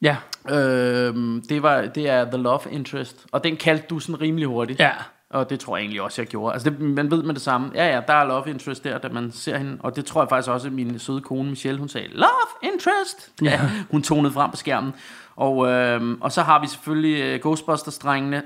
Ja. 0.02 0.16
Øhm, 0.50 1.42
det, 1.48 1.62
var, 1.62 1.80
det 1.80 2.08
er 2.08 2.24
The 2.24 2.36
Love 2.36 2.60
Interest, 2.70 3.26
og 3.32 3.44
den 3.44 3.56
kaldte 3.56 3.86
du 3.90 3.98
sådan 3.98 4.20
rimelig 4.20 4.48
hurtigt. 4.48 4.80
Ja. 4.80 4.92
Og 5.30 5.50
det 5.50 5.60
tror 5.60 5.76
jeg 5.76 5.82
egentlig 5.82 6.02
også, 6.02 6.22
jeg 6.22 6.28
gjorde. 6.28 6.52
Altså, 6.52 6.70
det, 6.70 6.80
man 6.80 7.10
ved 7.10 7.22
med 7.22 7.34
det 7.34 7.42
samme. 7.42 7.70
Ja, 7.74 7.94
ja, 7.94 8.00
der 8.06 8.14
er 8.14 8.24
Love 8.24 8.50
Interest 8.50 8.84
der, 8.84 8.98
da 8.98 9.08
man 9.08 9.32
ser 9.32 9.58
hende. 9.58 9.76
Og 9.80 9.96
det 9.96 10.04
tror 10.04 10.22
jeg 10.22 10.28
faktisk 10.28 10.50
også, 10.50 10.66
at 10.66 10.72
min 10.72 10.98
søde 10.98 11.20
kone 11.20 11.48
Michelle, 11.50 11.78
hun 11.78 11.88
sagde, 11.88 12.08
Love 12.08 12.72
Interest! 12.72 13.32
Ja. 13.42 13.50
ja 13.50 13.70
hun 13.90 14.02
tonede 14.02 14.32
frem 14.32 14.50
på 14.50 14.56
skærmen. 14.56 14.92
Og, 15.36 15.66
øhm, 15.68 16.18
og 16.20 16.32
så 16.32 16.42
har 16.42 16.60
vi 16.60 16.66
selvfølgelig 16.66 17.34
uh, 17.34 17.40
Ghostbusters-drengene. 17.40 18.42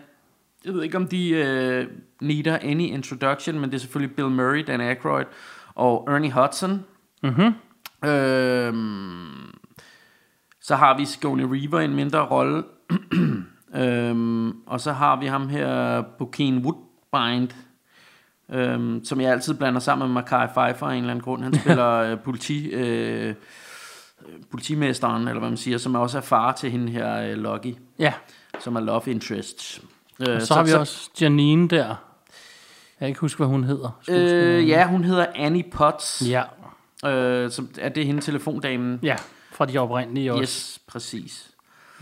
Jeg 0.65 0.75
ved 0.75 0.83
ikke, 0.83 0.97
om 0.97 1.09
de 1.09 1.31
uh, 1.33 2.27
needer 2.29 2.59
any 2.63 2.85
introduction, 2.85 3.61
men 3.61 3.71
det 3.71 3.77
er 3.77 3.81
selvfølgelig 3.81 4.17
Bill 4.17 4.29
Murray, 4.29 4.65
Dan 4.67 4.81
Aykroyd 4.81 5.25
og 5.75 6.09
Ernie 6.11 6.33
Hudson. 6.33 6.85
Mhm. 7.23 7.55
Øhm, 8.11 9.55
så 10.67 10.77
har 10.77 10.97
vi 10.99 11.05
Sigourney 11.05 11.45
Weaver 11.45 11.81
i 11.81 11.85
en 11.85 11.95
mindre 11.95 12.21
rolle. 12.27 12.63
øhm, 13.77 14.51
og 14.67 14.81
så 14.81 14.93
har 14.93 15.17
vi 15.21 15.27
ham 15.27 15.49
her, 15.49 16.03
Bokeem 16.19 16.59
Woodbind, 16.67 17.49
øhm, 18.53 19.05
som 19.05 19.21
jeg 19.21 19.33
altid 19.33 19.55
blander 19.55 19.81
sammen 19.81 20.09
med 20.09 20.15
Mackay 20.15 20.47
Pfeiffer 20.55 20.87
af 20.87 20.93
en 20.95 20.99
eller 20.99 21.11
anden 21.11 21.23
grund. 21.23 21.43
Han 21.43 21.55
spiller 21.61 21.91
øh, 21.91 22.19
politi, 22.19 22.67
øh, 22.71 23.35
politimesteren, 24.51 25.29
eller 25.29 25.39
hvad 25.41 25.49
man 25.49 25.57
siger, 25.57 25.79
som 25.79 25.95
også 25.95 26.19
er 26.19 26.23
far 26.23 26.53
til 26.53 26.71
hende 26.71 26.93
her, 26.93 27.21
øh, 27.31 27.37
Lucky, 27.37 27.75
Ja. 27.99 28.13
som 28.61 28.77
er 28.77 28.81
love 28.81 29.03
interest. 29.07 29.83
Øh, 30.29 30.35
Og 30.35 30.43
så, 30.43 30.55
har 30.55 30.65
vi 30.65 30.73
også 30.73 31.11
Janine 31.21 31.69
der. 31.69 31.87
Jeg 31.87 31.97
kan 32.99 33.09
ikke 33.09 33.21
huske, 33.21 33.39
hvad 33.39 33.47
hun 33.47 33.65
hedder. 33.65 34.01
Øh, 34.11 34.69
ja, 34.69 34.87
hun 34.87 35.05
hedder 35.05 35.27
Annie 35.35 35.65
Potts. 35.73 36.23
Ja. 36.29 36.43
Øh, 37.11 37.51
som 37.51 37.69
er 37.79 37.89
det 37.89 38.07
hende 38.07 38.21
telefondamen? 38.21 39.01
Ja, 39.03 39.17
fra 39.55 39.67
de 39.67 39.79
oprindelige 39.79 40.33
også. 40.33 40.43
Yes, 40.43 40.81
præcis. 40.87 41.47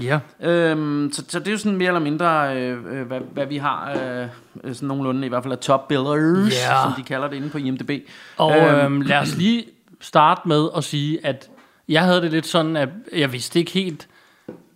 Ja. 0.01 0.19
Øhm, 0.41 1.11
så, 1.13 1.25
så 1.29 1.39
det 1.39 1.49
er 1.49 1.53
jo 1.53 1.59
sådan 1.59 1.79
mere 1.79 1.89
eller 1.89 2.01
mindre, 2.01 2.57
øh, 2.57 2.79
øh, 2.91 3.07
hvad, 3.07 3.21
hvad 3.33 3.47
vi 3.47 3.57
har, 3.57 3.91
øh, 3.91 4.27
øh, 4.65 4.75
sådan 4.75 4.89
nogenlunde 4.89 5.27
i 5.27 5.29
hvert 5.29 5.43
fald 5.43 5.53
af 5.53 5.59
top 5.59 5.89
billers, 5.89 6.53
Ja. 6.53 6.83
som 6.83 6.93
de 6.97 7.03
kalder 7.03 7.29
det 7.29 7.37
inde 7.37 7.51
på 7.51 7.59
IMDb. 7.59 7.91
Og 8.37 8.57
øhm, 8.57 9.01
lad 9.01 9.19
os 9.19 9.37
lige 9.37 9.65
starte 10.01 10.49
med 10.49 10.69
at 10.77 10.85
sige, 10.85 11.27
at 11.27 11.49
jeg 11.89 12.03
havde 12.03 12.21
det 12.21 12.31
lidt 12.31 12.47
sådan, 12.47 12.77
at 12.77 12.89
jeg 13.17 13.33
vidste 13.33 13.59
ikke 13.59 13.71
helt... 13.71 14.09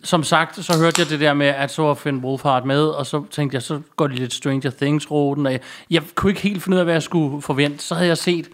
Som 0.03 0.23
sagt, 0.23 0.65
så 0.65 0.77
hørte 0.79 1.01
jeg 1.01 1.09
det 1.09 1.19
der 1.19 1.33
med, 1.33 1.47
at 1.47 1.71
så 1.71 1.81
var 1.81 1.93
Finn 1.93 2.17
Wolfhard 2.17 2.65
med, 2.65 2.83
og 2.83 3.05
så 3.05 3.23
tænkte 3.31 3.55
jeg, 3.55 3.61
så 3.61 3.81
går 3.95 4.07
de 4.07 4.15
lidt 4.15 4.33
Stranger 4.33 4.69
Things-ruten, 4.69 5.45
og 5.45 5.51
jeg, 5.51 5.59
jeg 5.89 6.03
kunne 6.15 6.29
ikke 6.31 6.41
helt 6.41 6.63
finde 6.63 6.75
ud 6.75 6.79
af, 6.79 6.85
hvad 6.85 6.93
jeg 6.95 7.03
skulle 7.03 7.41
forvente. 7.41 7.83
Så 7.83 7.95
havde 7.95 8.07
jeg 8.07 8.17
set, 8.17 8.49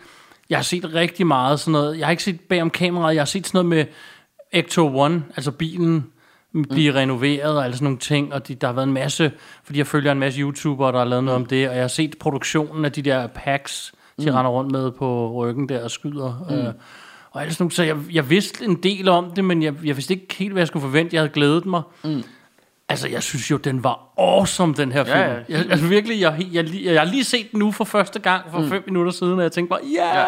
jeg 0.50 0.58
har 0.58 0.64
set 0.64 0.94
rigtig 0.94 1.28
meget 1.28 1.60
sådan 1.60 1.72
noget, 1.72 1.98
jeg 2.00 2.08
har 2.08 2.12
ikke 2.12 2.24
set 2.24 2.40
bag 2.42 2.62
om 2.62 2.70
kameraet, 2.70 3.16
jeg 3.16 3.22
har 3.22 3.26
set 3.26 3.48
sådan 3.48 3.66
noget 3.66 3.86
med 3.86 3.94
Ecto 4.54 4.98
One, 4.98 5.24
altså 5.36 5.52
bilen, 5.52 6.06
blive 6.70 6.92
mm. 6.92 6.96
renoveret 6.98 7.58
og 7.58 7.63
alle 7.63 7.76
sådan 7.76 7.84
nogle 7.84 8.00
ting, 8.00 8.34
og 8.34 8.48
de, 8.48 8.56
der 8.56 8.68
har 8.68 8.74
været 8.74 8.88
en 8.88 8.94
masse, 8.94 9.32
fordi 9.63 9.80
jeg 9.80 9.88
følger 9.88 10.12
en 10.12 10.20
masse 10.20 10.39
YouTubere, 10.39 10.92
der 10.92 10.98
har 10.98 11.06
lavet 11.06 11.24
noget 11.24 11.36
om 11.36 11.46
det, 11.46 11.70
og 11.70 11.76
jeg 11.76 11.84
har 11.84 11.88
set 11.88 12.16
produktionen 12.20 12.86
af 12.86 12.92
de 12.92 13.02
der 13.02 13.28
packs, 13.28 13.94
de 14.22 14.30
Mm. 14.30 14.36
render 14.36 14.52
rundt 14.52 14.72
med 14.72 14.92
på 14.92 15.32
ryggen 15.36 15.70
der 15.70 15.84
og 15.84 15.92
skyder. 15.92 16.46
Mm. 16.50 16.56
Øh, 16.56 16.74
og 17.32 17.42
alle 17.42 17.54
sådan 17.54 17.63
nogle, 17.63 17.72
så 17.72 17.84
jeg, 17.84 17.98
jeg 18.12 18.30
vidste 18.30 18.66
en 18.66 18.76
del 18.84 19.08
om 19.10 19.32
det, 19.32 19.46
men 19.46 19.63
jeg, 19.63 19.74
jeg 19.84 19.96
vidste 19.98 20.13
ikke 20.13 20.36
helt, 20.36 20.52
hvad 20.52 20.62
jeg 20.62 20.68
skulle 20.68 20.82
forvente. 20.82 21.16
Jeg 21.16 21.22
havde 21.22 21.34
glædet 21.34 21.66
mig. 21.66 21.82
Mm. 22.04 22.24
Altså, 22.89 23.08
jeg 23.10 23.24
synes 23.24 23.52
jo, 23.52 23.58
den 23.58 23.84
var 23.84 24.00
awesome, 24.17 24.74
den 24.74 24.91
her 24.91 25.04
film. 25.04 25.17
Ja, 25.17 25.32
ja. 25.32 25.39
Jeg, 25.50 25.65
altså 25.72 25.88
virkelig, 25.88 26.22
jeg, 26.22 26.46
jeg, 26.52 26.65
jeg, 26.74 26.84
jeg 26.93 27.02
har 27.02 27.06
lige 27.12 27.24
set 27.24 27.52
den 27.52 27.60
nu 27.60 27.72
for 27.72 27.84
første 27.84 28.19
gang, 28.19 28.43
for 28.52 28.60
mm. 28.60 28.69
fem 28.69 28.84
minutter 28.88 29.12
siden, 29.12 29.34
og 29.34 29.43
jeg 29.43 29.52
tænkte 29.52 29.69
bare, 29.69 29.80
yeah! 29.84 30.15
Ja. 30.15 30.24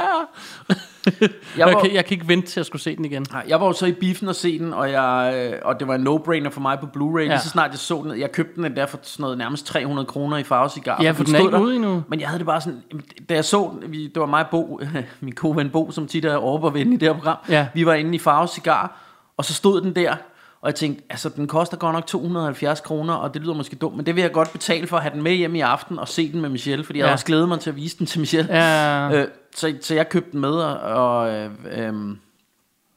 jeg, 1.06 1.20
Jeg 1.22 1.30
jeg, 1.58 1.68
var- 1.76 1.82
kan, 1.82 1.94
jeg 1.94 2.06
kan 2.06 2.15
ikke 2.15 2.28
vente 2.28 2.48
til 2.48 2.60
at 2.60 2.65
skulle 2.65 2.82
se 2.82 2.96
den 2.96 3.06
igen. 3.06 3.26
Nej, 3.32 3.46
Jeg 3.48 3.60
var 3.60 3.65
jo 3.68 3.74
så 3.74 3.86
i 3.86 3.91
biffen 3.91 4.28
og 4.28 4.36
se 4.36 4.60
den, 4.60 4.74
og, 4.74 4.91
jeg, 4.91 5.34
øh, 5.54 5.60
og 5.65 5.80
det 5.80 5.88
var 5.88 5.96
en 5.96 6.08
no-brainer 6.08 6.50
for 6.50 6.62
mig 6.62 6.80
på 6.80 6.86
Blu-ray. 6.98 7.22
Ja. 7.22 7.28
Lige 7.28 7.39
så 7.39 7.50
snart 7.50 7.72
jeg 7.72 7.80
så 7.80 8.02
den, 8.04 8.20
jeg 8.20 8.32
købte 8.32 8.63
den 8.63 8.76
der 8.76 8.86
for 8.86 9.00
sådan 9.04 9.24
noget 9.24 9.38
nærmest 9.38 9.65
300 9.65 10.06
kroner 10.06 10.38
i 10.38 10.44
farvecigar. 10.44 11.04
Ja, 11.04 11.12
for 11.12 11.24
den 11.24 11.36
er 11.36 11.39
stod 11.39 11.50
ikke 11.50 11.62
ude 11.63 11.76
endnu. 11.76 12.04
Men 12.10 12.20
jeg 12.20 12.28
havde 12.28 12.39
det 12.39 12.46
bare 12.48 12.62
sådan, 12.62 12.82
da 13.30 13.34
jeg 13.34 13.46
så 13.46 13.72
den, 13.82 13.91
vi, 13.91 14.08
det 14.08 14.20
var 14.20 14.26
mig 14.26 14.46
Bo, 14.52 14.80
min 15.22 15.34
gode 15.34 15.56
ven 15.58 15.70
Bo, 15.70 15.91
som 15.91 16.08
tit 16.08 16.26
er 16.26 16.36
over 16.36 16.60
på 16.60 16.70
ven 16.70 16.94
i 16.94 16.98
det 16.98 17.08
her 17.08 17.13
program. 17.13 17.38
Ja. 17.50 17.68
Vi 17.74 17.86
var 17.86 17.94
inde 17.94 18.15
i 18.15 18.20
farvecigar, 18.20 19.02
og 19.38 19.46
så 19.46 19.54
stod 19.54 19.82
den 19.82 19.96
der, 19.96 20.15
og 20.62 20.68
jeg 20.70 20.76
tænkte, 20.76 21.04
altså 21.10 21.30
den 21.30 21.48
koster 21.48 21.78
godt 21.78 21.94
nok 21.94 22.06
270 22.08 22.82
kroner, 22.82 23.13
og 23.13 23.34
det 23.34 23.41
lyder 23.41 23.54
måske 23.54 23.76
dumt, 23.76 23.96
men 23.96 24.06
det 24.06 24.15
vil 24.15 24.22
jeg 24.22 24.32
godt 24.32 24.52
betale 24.52 24.88
for 24.88 24.98
at 24.98 25.04
have 25.04 25.13
den 25.13 25.22
med 25.22 25.32
hjem 25.32 25.56
i 25.56 25.60
aften 25.60 26.00
og 26.00 26.08
se 26.08 26.32
den 26.32 26.41
med 26.41 26.50
Michelle, 26.50 26.86
fordi 26.86 27.00
jeg 27.00 27.06
havde 27.06 27.13
også 27.13 27.26
glædet 27.26 27.48
mig 27.48 27.60
til 27.60 27.70
at 27.70 27.76
vise 27.76 27.98
den 27.98 28.06
til 28.06 28.20
Michelle. 28.20 28.54
Ja. 28.56 29.10
Øh, 29.12 29.28
så, 29.56 29.76
så 29.82 29.96
jeg 29.96 30.10
købte 30.10 30.32
den 30.32 30.39
med, 30.39 30.50
og, 30.50 30.80
og 30.80 31.30
øh, 31.30 31.50
øhm, 31.72 32.20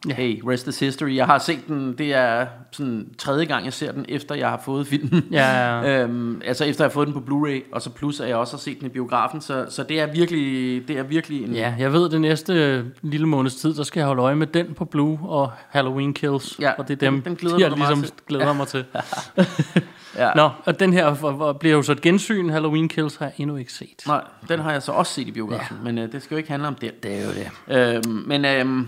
Ja. 0.08 0.14
hey, 0.14 0.40
rest 0.48 0.66
is 0.68 0.80
history. 0.80 1.14
Jeg 1.16 1.26
har 1.26 1.38
set 1.38 1.66
den, 1.68 1.98
det 1.98 2.14
er 2.14 2.46
sådan 2.72 3.08
tredje 3.18 3.44
gang, 3.44 3.64
jeg 3.64 3.72
ser 3.72 3.92
den, 3.92 4.04
efter 4.08 4.34
jeg 4.34 4.48
har 4.48 4.60
fået 4.64 4.86
filmen. 4.86 5.24
Ja, 5.30 5.80
ja. 5.80 6.02
øhm, 6.04 6.42
altså 6.44 6.64
efter 6.64 6.84
jeg 6.84 6.88
har 6.88 6.92
fået 6.92 7.06
den 7.08 7.14
på 7.14 7.20
Blu-ray, 7.30 7.62
og 7.72 7.82
så 7.82 7.90
plus 7.90 8.20
at 8.20 8.28
jeg 8.28 8.36
også 8.36 8.56
har 8.56 8.58
set 8.58 8.78
den 8.78 8.86
i 8.86 8.88
biografen, 8.90 9.40
så, 9.40 9.66
så 9.68 9.82
det 9.82 10.00
er 10.00 10.06
virkelig, 10.12 10.88
det 10.88 10.98
er 10.98 11.02
virkelig 11.02 11.44
en... 11.44 11.52
Ja, 11.54 11.74
jeg 11.78 11.92
ved, 11.92 12.10
det 12.10 12.20
næste 12.20 12.52
øh, 12.54 12.84
lille 13.02 13.26
måneds 13.26 13.54
tid, 13.56 13.74
der 13.74 13.82
skal 13.82 14.00
jeg 14.00 14.06
holde 14.06 14.22
øje 14.22 14.34
med 14.36 14.46
den 14.46 14.74
på 14.74 14.84
Blue 14.84 15.18
og 15.22 15.50
Halloween 15.68 16.14
Kills. 16.14 16.56
Ja, 16.60 16.70
og 16.78 16.88
det 16.88 16.94
er 17.02 17.10
dem, 17.10 17.14
den- 17.14 17.24
den 17.24 17.36
glæder 17.36 17.58
jeg 17.58 17.70
ligesom 17.70 18.02
til. 18.02 18.12
glæder 18.28 18.52
mig 18.52 18.66
til. 18.74 18.84
Ja. 20.16 20.30
Nå, 20.36 20.50
og 20.64 20.80
den 20.80 20.92
her 20.92 21.10
hvor 21.14 21.52
bliver 21.52 21.74
jo 21.76 21.82
så 21.82 21.92
et 21.92 22.00
gensyn. 22.00 22.48
Halloween 22.50 22.88
Kills 22.88 23.16
har 23.16 23.24
jeg 23.26 23.34
endnu 23.38 23.56
ikke 23.56 23.72
set. 23.72 24.02
Nej, 24.06 24.24
den 24.48 24.60
har 24.60 24.72
jeg 24.72 24.82
så 24.82 24.92
også 24.92 25.12
set 25.12 25.28
i 25.28 25.30
biografen, 25.30 25.76
ja. 25.76 25.84
men 25.84 25.98
øh, 25.98 26.12
det 26.12 26.22
skal 26.22 26.34
jo 26.34 26.38
ikke 26.38 26.50
handle 26.50 26.68
om 26.68 26.74
det. 26.74 27.02
Det 27.02 27.14
er 27.18 27.24
jo 27.24 27.30
det. 27.30 28.04
Øhm, 28.06 28.22
men 28.26 28.44
øhm, 28.44 28.86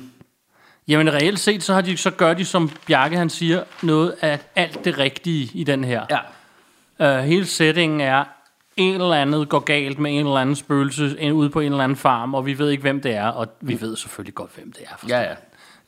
Jamen 0.91 1.13
reelt 1.13 1.39
set, 1.41 1.63
så, 1.63 1.75
har 1.75 1.81
de, 1.81 1.97
så 1.97 2.11
gør 2.11 2.35
de, 2.35 2.45
som 2.45 2.71
Bjarke 2.87 3.17
han 3.17 3.31
siger, 3.31 3.63
noget 3.83 4.15
af 4.21 4.39
alt 4.57 4.85
det 4.85 4.99
rigtige 4.99 5.51
i 5.55 5.65
den 5.65 5.85
her. 5.85 6.03
Ja. 6.11 7.19
Uh, 7.19 7.25
hele 7.25 7.47
settingen 7.47 8.01
er, 8.01 8.25
en 8.77 8.95
eller 8.95 9.15
andet 9.15 9.49
går 9.49 9.59
galt 9.59 9.99
med 9.99 10.11
en 10.11 10.19
eller 10.19 10.37
anden 10.37 10.57
spøgelse 10.57 11.17
en- 11.19 11.33
ude 11.33 11.51
på 11.51 11.61
en 11.61 11.73
eller 11.73 11.85
anden 11.85 11.97
farm, 11.97 12.35
og 12.35 12.47
vi 12.47 12.59
ved 12.59 12.71
ikke, 12.71 12.81
hvem 12.81 13.01
det 13.01 13.15
er, 13.15 13.27
og 13.27 13.49
vi 13.61 13.81
ved 13.81 13.97
selvfølgelig 13.97 14.35
godt, 14.35 14.51
hvem 14.57 14.73
det 14.73 14.83
er. 14.91 15.09
Ja, 15.09 15.21
ja. 15.21 15.35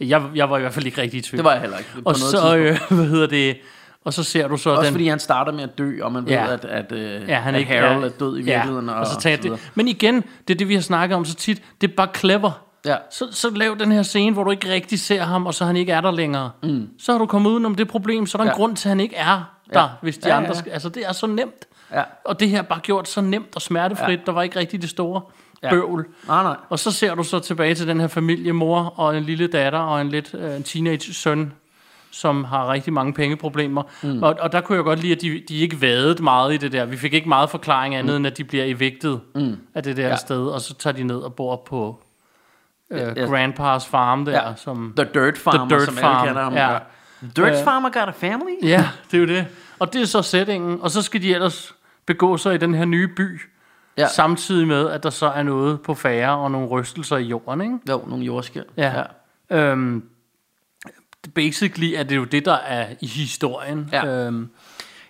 Jeg, 0.00 0.22
jeg 0.34 0.50
var 0.50 0.56
i 0.56 0.60
hvert 0.60 0.74
fald 0.74 0.86
ikke 0.86 1.02
rigtig 1.02 1.18
i 1.18 1.20
tvivl. 1.22 1.38
Det 1.38 1.44
var 1.44 1.52
jeg 1.52 1.60
heller 1.60 1.78
ikke. 1.78 1.90
På 1.94 2.00
Og 2.04 2.16
så, 2.16 2.56
øh, 2.56 2.78
hvad 2.96 3.06
hedder 3.06 3.26
det, 3.26 3.56
og 4.04 4.12
så 4.14 4.22
ser 4.22 4.48
du 4.48 4.56
så 4.56 4.70
Også 4.70 4.82
den... 4.86 4.92
fordi 4.92 5.08
han 5.08 5.18
starter 5.18 5.52
med 5.52 5.62
at 5.62 5.78
dø, 5.78 6.02
og 6.02 6.12
man 6.12 6.24
ved, 6.26 6.32
Ja. 6.32 6.52
at, 6.52 6.64
at, 6.64 6.92
øh, 6.92 7.28
Ja, 7.28 7.36
han 7.38 7.54
at 7.54 7.60
ikke, 7.60 7.72
Harold 7.72 8.00
ja, 8.00 8.06
er 8.06 8.12
død 8.20 8.38
i 8.38 8.42
ja, 8.42 8.54
virkeligheden. 8.54 8.88
og, 8.88 9.06
så 9.06 9.12
og 9.16 9.22
tager 9.22 9.36
så 9.36 9.42
det. 9.48 9.70
Men 9.74 9.88
igen, 9.88 10.14
det 10.48 10.54
er 10.54 10.58
det, 10.58 10.68
vi 10.68 10.74
har 10.74 10.80
snakket 10.82 11.16
om 11.16 11.24
så 11.24 11.34
tit. 11.34 11.62
Det 11.80 11.90
er 11.90 11.94
bare 11.94 12.08
clever. 12.16 12.64
Ja. 12.86 12.96
Så, 13.10 13.28
så 13.30 13.50
lav 13.50 13.76
den 13.78 13.92
her 13.92 14.02
scene, 14.02 14.32
hvor 14.32 14.44
du 14.44 14.50
ikke 14.50 14.72
rigtig 14.72 15.00
ser 15.00 15.22
ham, 15.22 15.46
og 15.46 15.54
så 15.54 15.64
han 15.64 15.76
ikke 15.76 15.92
er 15.92 16.00
der 16.00 16.10
længere. 16.10 16.50
Mm. 16.62 16.88
Så 16.98 17.12
har 17.12 17.18
du 17.18 17.26
kommet 17.26 17.50
udenom 17.50 17.74
det 17.74 17.88
problem, 17.88 18.26
så 18.26 18.38
er 18.38 18.42
der 18.42 18.44
en 18.44 18.48
Ja. 18.48 18.56
grund 18.56 18.76
til, 18.76 18.88
at 18.88 18.90
han 18.90 19.00
ikke 19.00 19.16
er 19.16 19.54
der, 19.74 19.80
Ja. 19.82 19.88
hvis 20.02 20.18
de 20.18 20.28
Ja, 20.28 20.36
andre 20.36 20.54
skal. 20.54 20.72
Altså, 20.72 20.88
det 20.88 21.06
er 21.08 21.12
så 21.12 21.26
nemt. 21.26 21.66
Ja. 21.92 22.02
Og 22.24 22.40
det 22.40 22.48
her 22.48 22.58
er 22.58 22.62
bare 22.62 22.80
gjort 22.80 23.08
så 23.08 23.20
nemt 23.20 23.56
og 23.56 23.62
smertefrit. 23.62 24.18
Ja. 24.18 24.24
Der 24.26 24.32
var 24.32 24.42
ikke 24.42 24.58
rigtig 24.58 24.82
det 24.82 24.90
store 24.90 25.20
Ja. 25.62 25.70
bøvl. 25.70 26.06
Nej, 26.26 26.42
nej. 26.42 26.56
Og 26.68 26.78
så 26.78 26.90
ser 26.90 27.14
du 27.14 27.22
så 27.22 27.38
tilbage 27.38 27.74
til 27.74 27.88
den 27.88 28.00
her 28.00 28.06
familie, 28.06 28.52
mor 28.52 28.94
og 28.96 29.16
en 29.16 29.22
lille 29.24 29.46
datter 29.46 29.78
og 29.78 30.00
en 30.00 30.08
lidt 30.08 30.34
øh, 30.34 30.56
en 30.56 30.62
teenage 30.62 31.14
søn, 31.14 31.52
som 32.10 32.44
har 32.44 32.72
rigtig 32.72 32.92
mange 32.92 33.12
pengeproblemer. 33.14 33.82
Mm. 34.02 34.22
Og, 34.22 34.36
og 34.40 34.52
der 34.52 34.60
kunne 34.60 34.76
jeg 34.76 34.84
godt 34.84 35.00
lide, 35.00 35.12
at 35.12 35.20
de, 35.22 35.42
de 35.48 35.56
ikke 35.58 35.80
vadede 35.80 36.22
meget 36.22 36.54
i 36.54 36.56
det 36.56 36.72
der. 36.72 36.84
Vi 36.84 36.96
fik 36.96 37.14
ikke 37.14 37.28
meget 37.28 37.50
forklaring 37.50 37.94
andet, 37.94 38.12
mm. 38.12 38.16
end 38.16 38.26
at 38.26 38.38
de 38.38 38.44
bliver 38.44 38.64
evicted 38.64 39.18
mm. 39.34 39.56
af 39.74 39.82
det 39.82 39.96
der 39.96 40.08
ja. 40.08 40.16
sted, 40.16 40.46
og 40.46 40.60
så 40.60 40.74
tager 40.74 40.94
de 40.94 41.02
ned 41.04 41.16
og 41.16 41.34
bor 41.34 41.62
på 41.66 42.01
øh, 42.92 43.00
Ja, 43.00 43.12
ja. 43.16 43.26
Grandpas 43.26 43.86
farm 43.86 44.24
der, 44.24 44.32
Ja. 44.32 44.54
som... 44.56 44.92
The 44.96 45.08
Dirt 45.14 45.38
Farmer, 45.38 45.68
Dirt 45.68 45.82
som 45.82 45.94
Farm, 45.96 46.16
alle 46.16 46.28
kender 46.28 46.42
ham. 46.42 46.54
ja. 46.54 46.78
Dirt 47.36 47.52
Øh. 47.58 47.64
Farmer 47.64 47.90
got 47.90 48.08
a 48.08 48.10
family? 48.10 48.54
Ja, 48.62 48.88
det 49.10 49.16
er 49.16 49.20
jo 49.20 49.26
det. 49.26 49.46
Og 49.78 49.92
det 49.92 50.00
er 50.02 50.06
så 50.06 50.22
settingen, 50.22 50.80
og 50.80 50.90
så 50.90 51.02
skal 51.02 51.22
de 51.22 51.34
ellers 51.34 51.74
begå 52.06 52.36
sig 52.36 52.54
i 52.54 52.58
den 52.58 52.74
her 52.74 52.84
nye 52.84 53.08
by, 53.08 53.40
Ja. 53.98 54.08
samtidig 54.08 54.66
med, 54.66 54.88
at 54.90 55.02
der 55.02 55.10
så 55.10 55.26
er 55.26 55.42
noget 55.42 55.80
på 55.80 55.94
færre 55.94 56.36
og 56.36 56.50
nogle 56.50 56.68
rystelser 56.68 57.16
i 57.16 57.22
jorden, 57.22 57.60
ikke? 57.60 57.78
Jo, 57.90 58.04
nogle 58.06 58.24
jordskæld. 58.24 58.64
Ja. 58.76 58.92
ja. 59.50 59.56
Øhm, 59.56 60.02
basically 61.34 61.92
er 61.96 62.02
det 62.02 62.16
jo 62.16 62.24
det, 62.24 62.44
der 62.44 62.54
er 62.54 62.86
i 63.00 63.06
historien. 63.06 63.88
Ja. 63.92 64.06
Øhm, 64.06 64.48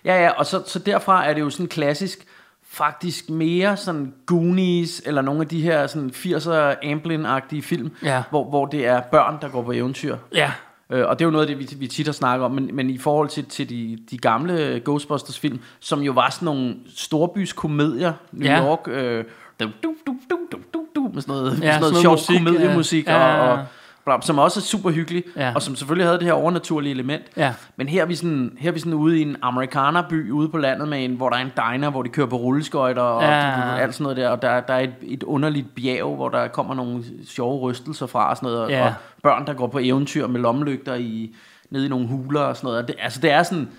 Ja, 0.05 0.23
ja, 0.23 0.29
og 0.29 0.45
så, 0.45 0.63
så 0.67 0.79
derfra 0.79 1.25
er 1.29 1.33
det 1.33 1.41
jo 1.41 1.49
sådan 1.49 1.67
klassisk, 1.67 2.25
faktisk 2.73 3.29
mere 3.29 3.77
sådan 3.77 4.13
Goonies, 4.25 5.01
eller 5.05 5.21
nogle 5.21 5.41
af 5.41 5.47
de 5.47 5.61
her 5.61 5.87
sådan 5.87 6.09
80'er 6.15 6.75
Amblin-agtige 6.83 7.61
film, 7.61 7.91
Ja. 8.03 8.23
hvor, 8.29 8.49
hvor 8.49 8.65
det 8.65 8.85
er 8.87 9.01
børn, 9.01 9.37
der 9.41 9.49
går 9.49 9.63
på 9.63 9.71
eventyr. 9.71 10.17
ja, 10.35 10.51
Øh, 10.89 11.07
og 11.07 11.19
det 11.19 11.25
er 11.25 11.27
jo 11.27 11.31
noget 11.31 11.49
af 11.49 11.55
det, 11.57 11.59
vi, 11.71 11.75
vi 11.79 11.87
tit 11.87 12.05
har 12.05 12.13
snakket 12.13 12.45
om, 12.45 12.51
men, 12.51 12.69
men 12.73 12.89
i 12.89 12.97
forhold 12.97 13.29
til, 13.29 13.45
til 13.45 13.69
de, 13.69 13.97
de 14.11 14.17
gamle 14.17 14.81
Ghostbusters-film, 14.85 15.59
som 15.79 16.01
jo 16.01 16.11
var 16.11 16.29
sådan 16.29 16.45
nogle 16.45 16.75
storbys 16.95 17.53
komedier, 17.53 18.13
New 18.31 18.47
Ja. 18.51 18.63
York, 18.63 18.79
øh, 18.87 19.23
du, 19.59 19.65
du, 19.83 19.93
du, 20.07 20.15
du, 20.31 20.37
du, 20.73 20.79
du, 20.95 21.09
med 21.13 21.21
sådan 21.21 21.35
noget, 21.35 21.51
Ja, 21.61 21.71
sådan 21.71 21.79
noget 21.81 21.95
sådan 21.95 22.01
sjov 22.01 22.11
noget 22.11 22.19
musik, 22.19 22.37
komediemusik, 22.37 23.07
ja. 23.07 23.37
og, 23.41 23.51
og, 23.51 23.65
bla, 24.05 24.21
som 24.21 24.39
også 24.39 24.59
er 24.59 24.61
super 24.61 24.91
hyggelig, 24.91 25.23
Ja. 25.37 25.51
og 25.55 25.61
som 25.61 25.75
selvfølgelig 25.75 26.05
havde 26.07 26.17
det 26.19 26.25
her 26.25 26.33
overnaturlige 26.33 26.91
element. 26.91 27.23
Ja. 27.37 27.53
Men 27.75 27.87
her 27.89 28.01
er, 28.01 28.05
vi 28.05 28.15
sådan, 28.15 28.57
her 28.59 28.69
er 28.69 28.73
vi 28.73 28.79
sådan 28.79 28.93
ude 28.93 29.19
i 29.19 29.21
en 29.21 29.35
amerikanerby 29.41 30.31
ude 30.31 30.49
på 30.49 30.57
landet, 30.57 30.87
med 30.87 31.05
en, 31.05 31.15
hvor 31.15 31.29
der 31.29 31.37
er 31.37 31.41
en 31.41 31.51
diner, 31.73 31.89
hvor 31.89 32.01
de 32.03 32.09
kører 32.09 32.27
på 32.27 32.35
rulleskøjter 32.35 33.01
og 33.01 33.23
Ja. 33.23 33.77
alt 33.77 33.93
sådan 33.93 34.03
noget 34.03 34.17
der, 34.17 34.29
og 34.29 34.41
der, 34.41 34.59
der 34.59 34.73
er 34.73 34.79
et, 34.79 34.93
et 35.01 35.23
underligt 35.23 35.75
bjerg, 35.75 36.15
hvor 36.15 36.29
der 36.29 36.47
kommer 36.47 36.73
nogle 36.75 37.03
sjove 37.27 37.59
rystelser 37.59 38.05
fra 38.07 38.29
og 38.29 38.35
sådan 38.37 38.47
noget, 38.47 38.61
og, 38.63 38.69
Ja. 38.69 38.85
og 38.85 38.93
børn, 39.23 39.47
der 39.47 39.53
går 39.53 39.67
på 39.67 39.79
eventyr 39.81 40.27
med 40.27 40.39
lommelygter 40.41 40.95
i, 40.95 41.35
nede 41.69 41.85
i 41.85 41.89
nogle 41.89 42.07
huler 42.07 42.41
og 42.41 42.55
sådan 42.57 42.67
noget. 42.67 42.81
Og 42.81 42.87
Det, 42.87 42.95
altså 42.99 43.19
det 43.21 43.31
er 43.31 43.43
sådan, 43.43 43.69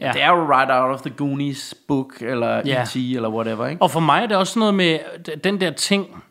ja. 0.00 0.10
Det 0.12 0.22
er 0.22 0.28
jo 0.28 0.46
right 0.52 0.70
out 0.72 0.94
of 0.94 1.00
the 1.00 1.10
Goonies 1.10 1.74
book, 1.88 2.12
eller 2.20 2.62
Ja. 2.66 2.82
E.T., 2.82 2.96
eller 2.96 3.28
whatever, 3.28 3.66
ikke? 3.66 3.82
og 3.82 3.90
for 3.90 4.00
mig 4.00 4.22
er 4.22 4.26
det 4.26 4.36
også 4.36 4.58
noget 4.58 4.74
med 4.74 4.98
den 5.44 5.60
der 5.60 5.70
ting, 5.70 6.24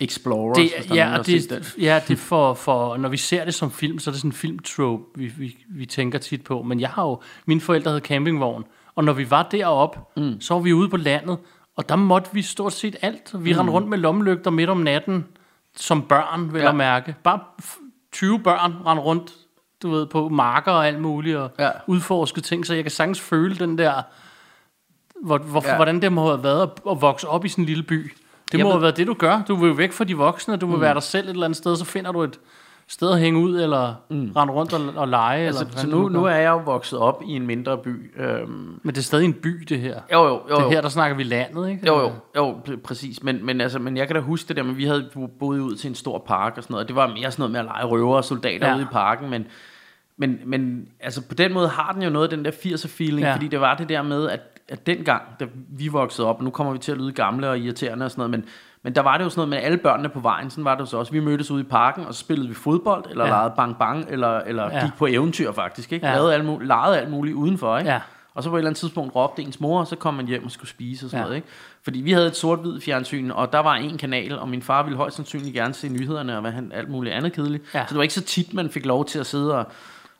Explorers, 0.00 0.56
det, 0.56 0.70
hvis 0.76 0.86
der 0.86 0.92
er 0.94 0.98
ja, 0.98 1.10
nogen, 1.10 1.24
set 1.24 1.50
den. 1.50 1.58
det, 1.58 1.74
ja, 1.78 2.00
det 2.08 2.18
for, 2.18 2.54
for, 2.54 2.96
når 2.96 3.08
vi 3.08 3.16
ser 3.16 3.44
det 3.44 3.54
som 3.54 3.70
film, 3.70 3.98
så 3.98 4.10
er 4.10 4.12
det 4.12 4.20
sådan 4.20 4.28
en 4.28 4.32
filmtrope, 4.32 5.02
vi, 5.14 5.26
vi, 5.26 5.56
vi 5.68 5.86
tænker 5.86 6.18
tit 6.18 6.44
på. 6.44 6.62
Men 6.62 6.80
jeg 6.80 6.88
har 6.90 7.02
jo, 7.04 7.20
mine 7.46 7.60
forældre 7.60 7.90
havde 7.90 8.00
campingvogn, 8.04 8.64
og 8.94 9.04
når 9.04 9.12
vi 9.12 9.30
var 9.30 9.42
deroppe, 9.42 9.98
mm. 10.16 10.40
så 10.40 10.54
var 10.54 10.60
vi 10.60 10.72
ude 10.72 10.88
på 10.88 10.96
landet, 10.96 11.38
og 11.76 11.88
der 11.88 11.96
måtte 11.96 12.30
vi 12.32 12.42
stort 12.42 12.72
set 12.72 12.96
alt. 13.02 13.34
Vi 13.44 13.52
mm. 13.52 13.58
rendte 13.58 13.72
rundt 13.72 13.88
med 13.88 13.98
lommelygter 13.98 14.50
midt 14.50 14.70
om 14.70 14.76
natten, 14.76 15.24
som 15.76 16.02
børn, 16.02 16.52
vil 16.52 16.60
Ja. 16.60 16.66
jeg 16.66 16.76
mærke. 16.76 17.14
Bare 17.24 17.40
f- 17.62 17.80
20 18.12 18.38
børn 18.40 18.72
rendte 18.86 19.02
rundt, 19.04 19.32
du 19.82 19.90
ved, 19.90 20.06
på 20.06 20.28
marker 20.28 20.72
og 20.72 20.86
alt 20.86 21.00
muligt, 21.00 21.36
og 21.36 21.50
Ja. 21.58 21.70
udforskede 21.86 22.46
ting, 22.46 22.66
så 22.66 22.74
jeg 22.74 22.84
kan 22.84 22.90
sagtens 22.90 23.20
føle 23.20 23.54
den 23.56 23.78
der, 23.78 24.02
hvor, 25.24 25.38
hvor, 25.38 25.62
Ja. 25.66 25.76
hvordan 25.76 26.02
det 26.02 26.12
må 26.12 26.26
have 26.28 26.42
været 26.42 26.62
at, 26.62 26.70
at 26.90 27.00
vokse 27.00 27.28
op 27.28 27.44
i 27.44 27.48
sådan 27.48 27.62
en 27.62 27.66
lille 27.66 27.82
by. 27.82 28.12
Det 28.58 28.64
må 28.64 28.70
have 28.70 28.82
været 28.82 28.96
det, 28.96 29.06
du 29.06 29.14
gør. 29.14 29.42
Du 29.48 29.54
vil 29.56 29.68
jo 29.68 29.74
væk 29.74 29.92
fra 29.92 30.04
de 30.04 30.16
voksne, 30.16 30.56
du 30.56 30.66
vil 30.66 30.76
mm. 30.76 30.80
være 30.82 30.94
dig 30.94 31.02
selv 31.02 31.26
et 31.26 31.30
eller 31.30 31.44
andet 31.44 31.56
sted, 31.56 31.76
så 31.76 31.84
finder 31.84 32.12
du 32.12 32.22
et 32.22 32.40
sted 32.88 33.10
at 33.12 33.20
hænge 33.20 33.40
ud, 33.40 33.60
eller 33.60 33.94
mm. 34.10 34.32
rende 34.36 34.52
rundt 34.52 34.72
og, 34.72 34.80
og 34.96 35.08
lege. 35.08 35.46
Altså, 35.46 35.64
eller, 35.64 35.78
så 35.78 35.86
nu, 35.86 36.08
nu 36.08 36.24
er 36.24 36.34
jeg 36.34 36.50
jo 36.50 36.58
vokset 36.64 36.98
op 36.98 37.22
i 37.26 37.30
en 37.36 37.46
mindre 37.46 37.78
by. 37.78 38.20
Øhm, 38.20 38.80
Men 38.82 38.94
det 38.94 38.98
er 38.98 39.02
stadig 39.02 39.24
en 39.24 39.32
by, 39.32 39.48
det 39.68 39.80
her. 39.80 40.00
jo, 40.12 40.24
jo, 40.24 40.40
jo. 40.50 40.56
Det 40.56 40.62
jo. 40.62 40.70
her, 40.70 40.80
der 40.80 40.88
snakker 40.88 41.16
vi 41.16 41.22
landet, 41.22 41.68
ikke? 41.68 41.86
Jo, 41.86 42.00
jo, 42.00 42.12
jo, 42.36 42.60
pr- 42.68 42.80
præcis. 42.80 43.22
Men, 43.22 43.46
men, 43.46 43.60
altså, 43.60 43.78
men 43.78 43.96
jeg 43.96 44.06
kan 44.06 44.16
da 44.16 44.22
huske 44.22 44.48
det 44.48 44.56
der, 44.56 44.62
men 44.62 44.76
vi 44.76 44.84
havde 44.84 45.10
bo- 45.14 45.26
boet 45.26 45.60
ud 45.60 45.76
til 45.76 45.88
en 45.88 45.94
stor 45.94 46.18
park 46.26 46.52
og 46.56 46.62
sådan 46.62 46.74
noget. 46.74 46.84
og 46.84 46.88
Det 46.88 46.96
var 46.96 47.06
mere 47.06 47.30
sådan 47.30 47.34
noget 47.38 47.52
med 47.52 47.60
at 47.60 47.64
lege 47.66 47.84
røver 47.84 48.16
og 48.16 48.24
soldater 48.24 48.68
ja. 48.68 48.74
Ude 48.74 48.82
i 48.82 48.86
parken, 48.92 49.30
men, 49.30 49.46
men, 50.16 50.38
men 50.46 50.88
altså, 51.00 51.22
på 51.28 51.34
den 51.34 51.52
måde 51.52 51.68
har 51.68 51.92
den 51.92 52.02
jo 52.02 52.10
noget 52.10 52.32
af 52.32 52.36
den 52.36 52.44
der 52.44 52.50
80'er 52.50 52.88
feeling. 52.88 53.20
Ja. 53.20 53.34
fordi 53.34 53.48
det 53.48 53.60
var 53.60 53.74
det 53.74 53.88
der 53.88 54.02
med, 54.02 54.28
at, 54.28 54.40
at 54.68 54.86
dengang, 54.86 55.22
da 55.40 55.46
vi 55.68 55.88
voksede 55.88 56.26
op, 56.26 56.38
og 56.38 56.44
nu 56.44 56.50
kommer 56.50 56.72
vi 56.72 56.78
til 56.78 56.92
at 56.92 56.98
lyde 56.98 57.12
gamle 57.12 57.50
og 57.50 57.58
irriterende 57.58 58.04
og 58.04 58.10
sådan 58.10 58.20
noget, 58.20 58.30
men, 58.30 58.44
men 58.82 58.94
der 58.94 59.00
var 59.00 59.18
det 59.18 59.24
jo 59.24 59.30
sådan 59.30 59.38
noget 59.38 59.48
med 59.48 59.58
alle 59.58 59.78
børnene 59.78 60.08
på 60.08 60.20
vejen, 60.20 60.50
sådan 60.50 60.64
var 60.64 60.74
det 60.74 60.80
jo 60.80 60.86
så 60.86 60.96
også. 60.96 61.12
Vi 61.12 61.20
mødtes 61.20 61.50
ude 61.50 61.60
i 61.60 61.64
parken, 61.64 62.04
og 62.04 62.14
så 62.14 62.20
spillede 62.20 62.48
vi 62.48 62.54
fodbold, 62.54 63.04
eller 63.10 63.24
ja. 63.24 63.30
Legede 63.30 63.52
bang 63.56 63.78
bang, 63.78 64.06
eller, 64.10 64.38
eller 64.38 64.64
ja. 64.72 64.84
Gik 64.84 64.94
på 64.94 65.06
eventyr 65.06 65.52
faktisk, 65.52 65.92
ikke? 65.92 66.06
Ja. 66.06 66.14
Lavede 66.14 66.34
alt 66.34 66.44
muligt, 66.44 66.68
legede 66.68 66.98
alt 66.98 67.10
muligt 67.10 67.34
udenfor, 67.34 67.78
ikke? 67.78 67.90
Ja. 67.90 68.00
Og 68.34 68.42
så 68.42 68.50
på 68.50 68.56
et 68.56 68.60
eller 68.60 68.68
andet 68.68 68.78
tidspunkt 68.78 69.14
råbte 69.14 69.42
ens 69.42 69.60
mor, 69.60 69.80
og 69.80 69.86
så 69.86 69.96
kom 69.96 70.14
man 70.14 70.26
hjem 70.26 70.44
og 70.44 70.50
skulle 70.50 70.70
spise 70.70 71.06
og 71.06 71.10
sådan 71.10 71.20
ja. 71.20 71.24
Noget, 71.24 71.36
ikke? 71.36 71.48
Fordi 71.82 72.00
vi 72.00 72.12
havde 72.12 72.26
et 72.26 72.36
sort-hvid 72.36 72.80
fjernsyn, 72.80 73.30
og 73.30 73.52
der 73.52 73.58
var 73.58 73.74
en 73.74 73.98
kanal, 73.98 74.38
og 74.38 74.48
min 74.48 74.62
far 74.62 74.82
ville 74.82 74.96
højst 74.96 75.16
sandsynligt 75.16 75.54
gerne 75.54 75.74
se 75.74 75.88
nyhederne 75.88 76.34
og 76.34 76.40
hvad 76.40 76.50
han, 76.50 76.72
alt 76.74 76.88
muligt 76.88 77.14
andet 77.14 77.32
kedeligt. 77.32 77.64
Ja. 77.74 77.86
Så 77.86 77.88
det 77.88 77.96
var 77.96 78.02
ikke 78.02 78.14
så 78.14 78.22
tit, 78.22 78.54
man 78.54 78.70
fik 78.70 78.86
lov 78.86 79.04
til 79.04 79.18
at 79.18 79.26
sidde 79.26 79.58
og... 79.58 79.66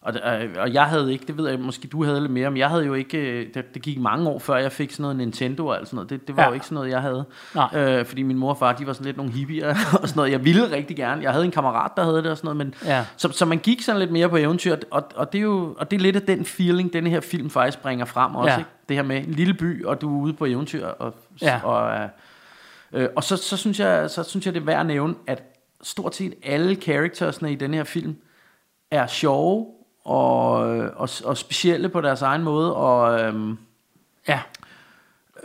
Og, 0.05 0.14
og, 0.23 0.40
og 0.59 0.73
jeg 0.73 0.85
havde 0.85 1.12
ikke, 1.12 1.27
det 1.27 1.37
ved 1.37 1.49
jeg, 1.49 1.61
måske 1.61 1.88
du 1.88 2.05
havde 2.05 2.21
lidt 2.21 2.33
mere, 2.33 2.51
men 2.51 2.57
jeg 2.59 2.69
havde 2.69 2.85
jo 2.85 2.95
ikke, 2.95 3.19
øh, 3.19 3.55
det, 3.55 3.75
det 3.75 3.83
gik 3.83 4.01
mange 4.01 4.29
år 4.29 4.38
før 4.38 4.57
jeg 4.57 4.73
fik 4.73 4.90
sådan 4.93 5.03
noget 5.03 5.17
Nintendo 5.17 5.67
og 5.67 5.77
alt 5.79 5.88
sådan 5.88 5.97
noget. 5.97 6.11
Det, 6.11 6.29
det 6.29 6.37
var 6.37 6.43
ja. 6.43 6.49
Jo 6.49 6.55
ikke 6.55 6.67
sådan 6.67 6.75
noget, 6.75 6.90
jeg 6.90 7.01
havde. 7.01 7.25
Nej. 7.55 7.69
Øh, 7.75 8.05
fordi 8.07 8.23
min 8.23 8.37
mor 8.38 8.51
og 8.51 8.59
far, 8.59 8.73
de 8.73 8.87
var 8.87 8.93
sådan 8.93 9.05
lidt 9.05 9.17
nogle 9.17 9.33
hippier 9.33 9.69
og 10.03 10.09
sådan 10.09 10.17
noget. 10.17 10.31
Jeg 10.33 10.45
ville 10.45 10.71
rigtig 10.71 10.97
gerne. 10.97 11.23
Jeg 11.23 11.33
havde 11.33 11.45
en 11.45 11.51
kammerat, 11.51 11.90
der 11.97 12.05
havde 12.05 12.17
det 12.17 12.27
og 12.31 12.37
sådan 12.37 12.57
noget, 12.57 12.57
men 12.57 12.75
Ja. 12.85 13.05
så, 13.17 13.29
så 13.33 13.45
man 13.47 13.59
gik 13.59 13.83
sådan 13.83 13.99
lidt 13.99 14.11
mere 14.12 14.29
på 14.29 14.37
eventyr, 14.37 14.77
og, 14.90 15.05
og, 15.14 15.33
det 15.33 15.38
er 15.38 15.43
jo 15.43 15.77
og 15.79 15.90
det 15.90 15.97
er 15.97 16.01
lidt 16.01 16.17
af 16.17 16.23
den 16.23 16.45
feeling, 16.45 16.93
denne 16.93 17.11
her 17.11 17.21
film 17.21 17.51
faktisk 17.51 17.83
bringer 17.83 18.05
frem 18.05 18.35
også. 18.35 18.53
Ja. 18.53 18.59
Ikke? 18.59 18.71
Det 18.88 18.97
her 18.97 19.03
med 19.05 19.17
en 19.17 19.31
lille 19.33 19.55
by, 19.55 19.85
og 19.85 20.01
du 20.01 20.19
er 20.19 20.23
ude 20.23 20.33
på 20.33 20.45
eventyr. 20.45 20.87
Og, 20.87 21.14
Ja. 21.43 21.61
og, 21.64 22.01
øh, 22.01 22.09
øh, 22.93 23.09
og 23.17 23.25
så, 23.25 23.37
så, 23.37 23.57
synes 23.57 23.81
jeg, 23.81 24.11
så 24.11 24.23
synes 24.23 24.47
jeg, 24.47 24.55
det 24.55 24.61
er 24.61 24.64
værd 24.64 24.81
at 24.81 24.87
nævne, 24.87 25.14
at 25.27 25.43
stort 25.83 26.14
set 26.14 26.35
alle 26.43 26.75
charactersne 26.75 27.53
i 27.53 27.55
den 27.55 27.75
her 27.75 27.85
film 27.85 28.17
er 28.90 29.07
sjove 29.07 29.67
og, 30.05 30.53
og, 30.97 31.09
og 31.25 31.37
specielle 31.37 31.88
på 31.88 32.01
deres 32.01 32.23
egen 32.23 32.43
måde, 32.43 32.75
og, 32.77 33.21
øhm, 33.21 33.59
Ja. 34.29 34.38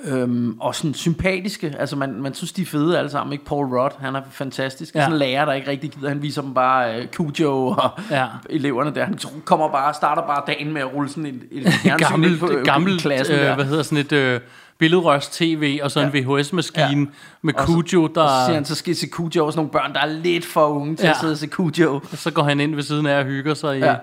øhm, 0.03 0.57
og 0.59 0.75
sådan 0.75 0.93
sympatiske. 0.93 1.75
Altså 1.79 1.95
man, 1.95 2.13
man 2.21 2.33
synes, 2.33 2.51
de 2.51 2.61
er 2.61 2.65
fede 2.65 2.97
alle 2.97 3.11
sammen. 3.11 3.33
Ikke 3.33 3.45
Paul 3.45 3.65
Rudd, 3.65 3.93
han 3.99 4.15
er 4.15 4.21
fantastisk. 4.31 4.95
Ja. 4.95 4.99
Ja. 4.99 5.05
Sådan 5.05 5.13
en 5.15 5.19
lærer, 5.19 5.45
der 5.45 5.53
ikke 5.53 5.69
rigtig 5.71 5.91
gider. 5.91 6.07
Han 6.09 6.21
viser 6.21 6.41
dem 6.41 6.53
bare 6.53 6.99
uh, 6.99 7.05
Cujo 7.07 7.67
og 7.67 7.89
ja. 8.11 8.15
Ja. 8.21 8.27
eleverne 8.49 8.95
der. 8.95 9.05
Han 9.05 9.17
kommer 9.45 9.71
bare 9.71 9.93
starter 9.93 10.21
bare 10.21 10.41
dagen 10.47 10.73
med 10.73 10.81
at 10.81 10.93
rulle 10.93 11.09
sådan 11.09 11.25
et, 11.25 11.41
et 11.51 11.73
gammelt, 11.97 12.39
på, 12.39 12.47
på 12.47 12.53
gammelt 12.65 13.01
klassen 13.01 13.35
øh, 13.35 13.41
der. 13.45 13.55
hvad 13.55 13.65
hedder 13.65 13.83
sådan 13.83 13.97
et 13.97 14.11
øh, 14.11 14.39
billedrøst 14.77 15.33
tv 15.33 15.79
og 15.83 15.91
så 15.91 15.99
en 15.99 16.13
VHS-maskine 16.13 16.83
Ja. 16.85 16.89
ja. 16.89 17.05
med 17.41 17.53
Og 17.53 17.65
Cujo, 17.65 18.07
der... 18.07 18.21
Og 18.21 18.29
så 18.29 18.45
siger 18.45 18.53
han, 18.55 18.65
så 18.65 18.75
skal 18.75 18.95
se 18.95 19.07
Cujo, 19.09 19.45
og 19.45 19.53
sådan 19.53 19.57
nogle 19.57 19.71
børn, 19.71 19.93
der 19.93 19.99
er 19.99 20.05
lidt 20.05 20.45
for 20.45 20.67
unge 20.67 20.95
til 20.95 21.03
ja. 21.03 21.07
Ja. 21.07 21.11
at 21.13 21.19
sidde 21.19 21.31
og 21.31 21.37
se 21.37 21.47
Cujo. 21.47 21.99
så 22.13 22.31
går 22.31 22.43
han 22.43 22.59
ind 22.59 22.75
ved 22.75 22.83
siden 22.83 23.05
af 23.05 23.19
og 23.19 23.25
hygger 23.25 23.53
sig 23.53 23.77
i 23.77 23.79
Ja. 23.79 23.95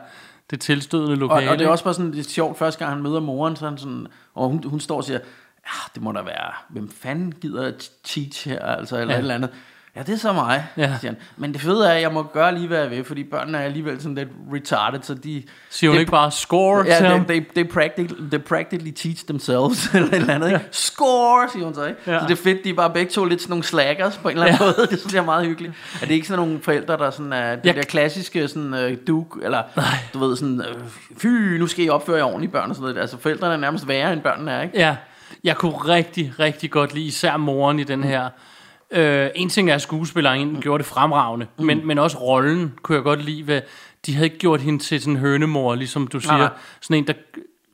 Det 0.50 0.60
tilstødende 0.60 1.12
Og, 1.12 1.16
lokale. 1.18 1.50
og 1.50 1.58
det 1.58 1.64
er 1.64 1.68
også 1.68 1.84
bare 1.84 1.94
sådan 1.94 2.10
lidt 2.10 2.30
sjovt, 2.30 2.58
første 2.58 2.78
gang 2.78 2.94
han 2.94 3.02
møder 3.02 3.20
moren, 3.20 3.56
så 3.56 3.68
han 3.68 3.78
sådan, 3.78 4.06
og 4.34 4.48
hun, 4.48 4.64
hun 4.64 4.80
står 4.80 4.96
og 4.96 5.04
siger, 5.04 5.18
ja, 5.66 5.90
det 5.94 6.02
må 6.02 6.12
da 6.12 6.22
være, 6.22 6.52
hvem 6.68 6.90
fanden 6.90 7.32
gider 7.40 7.66
at 7.66 7.90
teach 8.04 8.48
her, 8.48 8.60
altså, 8.60 8.96
eller. 8.96 9.14
Ja. 9.14 9.18
et 9.18 9.22
eller 9.22 9.34
andet. 9.34 9.50
Ja, 9.96 10.02
det 10.02 10.12
er 10.14 10.16
så 10.18 10.32
mig, 10.32 10.66
Ja. 10.76 10.82
ja. 10.82 10.98
siger 11.00 11.10
han. 11.12 11.16
Men 11.36 11.52
det 11.52 11.60
fede 11.60 11.86
er, 11.88 11.92
at 11.92 12.02
jeg 12.02 12.12
må 12.12 12.22
gøre 12.22 12.54
lige, 12.54 12.66
hvad 12.68 12.78
jeg 12.80 12.90
vil, 12.90 13.04
fordi 13.04 13.24
børnene 13.24 13.58
er 13.58 13.62
alligevel 13.62 14.00
sådan 14.00 14.14
lidt 14.14 14.28
retarded, 14.54 15.00
så 15.02 15.14
de... 15.14 15.42
Siger 15.70 15.90
hun 15.90 16.00
ikke 16.00 16.10
bare 16.10 16.30
score 16.30 16.84
til 16.84 16.90
Ja, 16.92 17.08
ham? 17.08 17.24
they, 17.24 17.40
they, 17.40 17.44
they, 17.64 17.72
practically, 17.72 18.28
they 18.30 18.40
practically 18.40 18.90
teach 18.92 19.24
themselves, 19.26 19.86
eller 19.94 20.08
et 20.08 20.14
eller 20.14 20.34
andet, 20.34 20.46
ikke? 20.48 20.60
Score, 20.70 21.48
siger 21.52 21.64
hun 21.64 21.74
så, 21.74 21.84
ikke? 21.84 22.00
Ja. 22.06 22.12
Ja. 22.12 22.20
Så 22.20 22.26
det 22.26 22.38
er 22.38 22.42
fedt, 22.42 22.64
de 22.64 22.70
er 22.70 22.74
bare 22.74 22.90
begge 22.90 23.10
to 23.12 23.24
lidt 23.24 23.40
sådan 23.40 23.50
nogle 23.50 23.64
slackers 23.64 24.16
på 24.18 24.28
en 24.28 24.32
eller 24.36 24.46
anden 24.46 24.58
Ja. 24.60 24.66
ja. 24.66 24.72
måde. 24.78 24.86
Det 24.90 24.98
synes 25.00 25.14
jeg 25.14 25.20
er 25.20 25.24
meget 25.24 25.46
hyggeligt. 25.46 25.74
Er 26.02 26.06
det 26.06 26.14
ikke 26.14 26.26
sådan 26.26 26.46
nogle 26.46 26.62
forældre, 26.62 26.96
der 26.96 27.10
sådan 27.10 27.32
er, 27.32 27.56
det 27.56 27.66
Jeg- 27.66 27.74
der 27.76 27.82
klassiske 27.82 28.48
sådan 28.48 28.74
uh, 28.74 28.90
duk, 29.06 29.38
eller 29.42 29.62
du 30.14 30.18
ved 30.18 30.36
sådan, 30.36 30.60
uh, 30.60 30.82
fy, 31.18 31.26
nu 31.58 31.66
skal 31.66 31.84
I 31.84 31.88
opføre 31.88 32.16
jer 32.16 32.24
ordentligt, 32.24 32.52
børn 32.52 32.70
og 32.70 32.76
sådan 32.76 32.88
noget. 32.88 33.00
Altså 33.00 33.18
forældrene 33.18 33.54
er 33.54 33.58
nærmest 33.58 33.88
værre, 33.88 34.12
end 34.12 34.20
børnene 34.20 34.50
er, 34.50 34.62
ikke? 34.62 34.78
Ja, 34.78 34.96
jeg 35.44 35.56
kunne 35.56 35.72
rigtig, 35.76 36.32
rigtig 36.38 36.70
godt 36.70 36.94
lide 36.94 37.06
især 37.06 37.36
moren 37.36 37.78
i 37.78 37.84
den 37.84 38.04
her. 38.04 38.28
Øh, 38.90 39.30
en 39.34 39.48
ting 39.48 39.70
er, 39.70 39.74
at 39.74 39.82
skuespilleren 39.82 40.60
gjorde 40.60 40.78
det 40.82 40.86
fremragende, 40.86 41.46
mm. 41.58 41.64
men, 41.64 41.86
men 41.86 41.98
også 41.98 42.18
rollen 42.18 42.74
kunne 42.82 42.96
jeg 42.96 43.04
godt 43.04 43.24
lide. 43.24 43.42
Hvad, 43.42 43.60
de 44.06 44.14
havde 44.14 44.26
ikke 44.26 44.38
gjort 44.38 44.60
hende 44.60 44.78
til 44.78 45.00
sådan 45.00 45.14
en 45.14 45.20
hønemor, 45.20 45.74
ligesom 45.74 46.06
du 46.06 46.20
siger. 46.20 46.36
Nej. 46.36 46.48
Sådan 46.80 46.96
en, 46.96 47.06
der... 47.06 47.12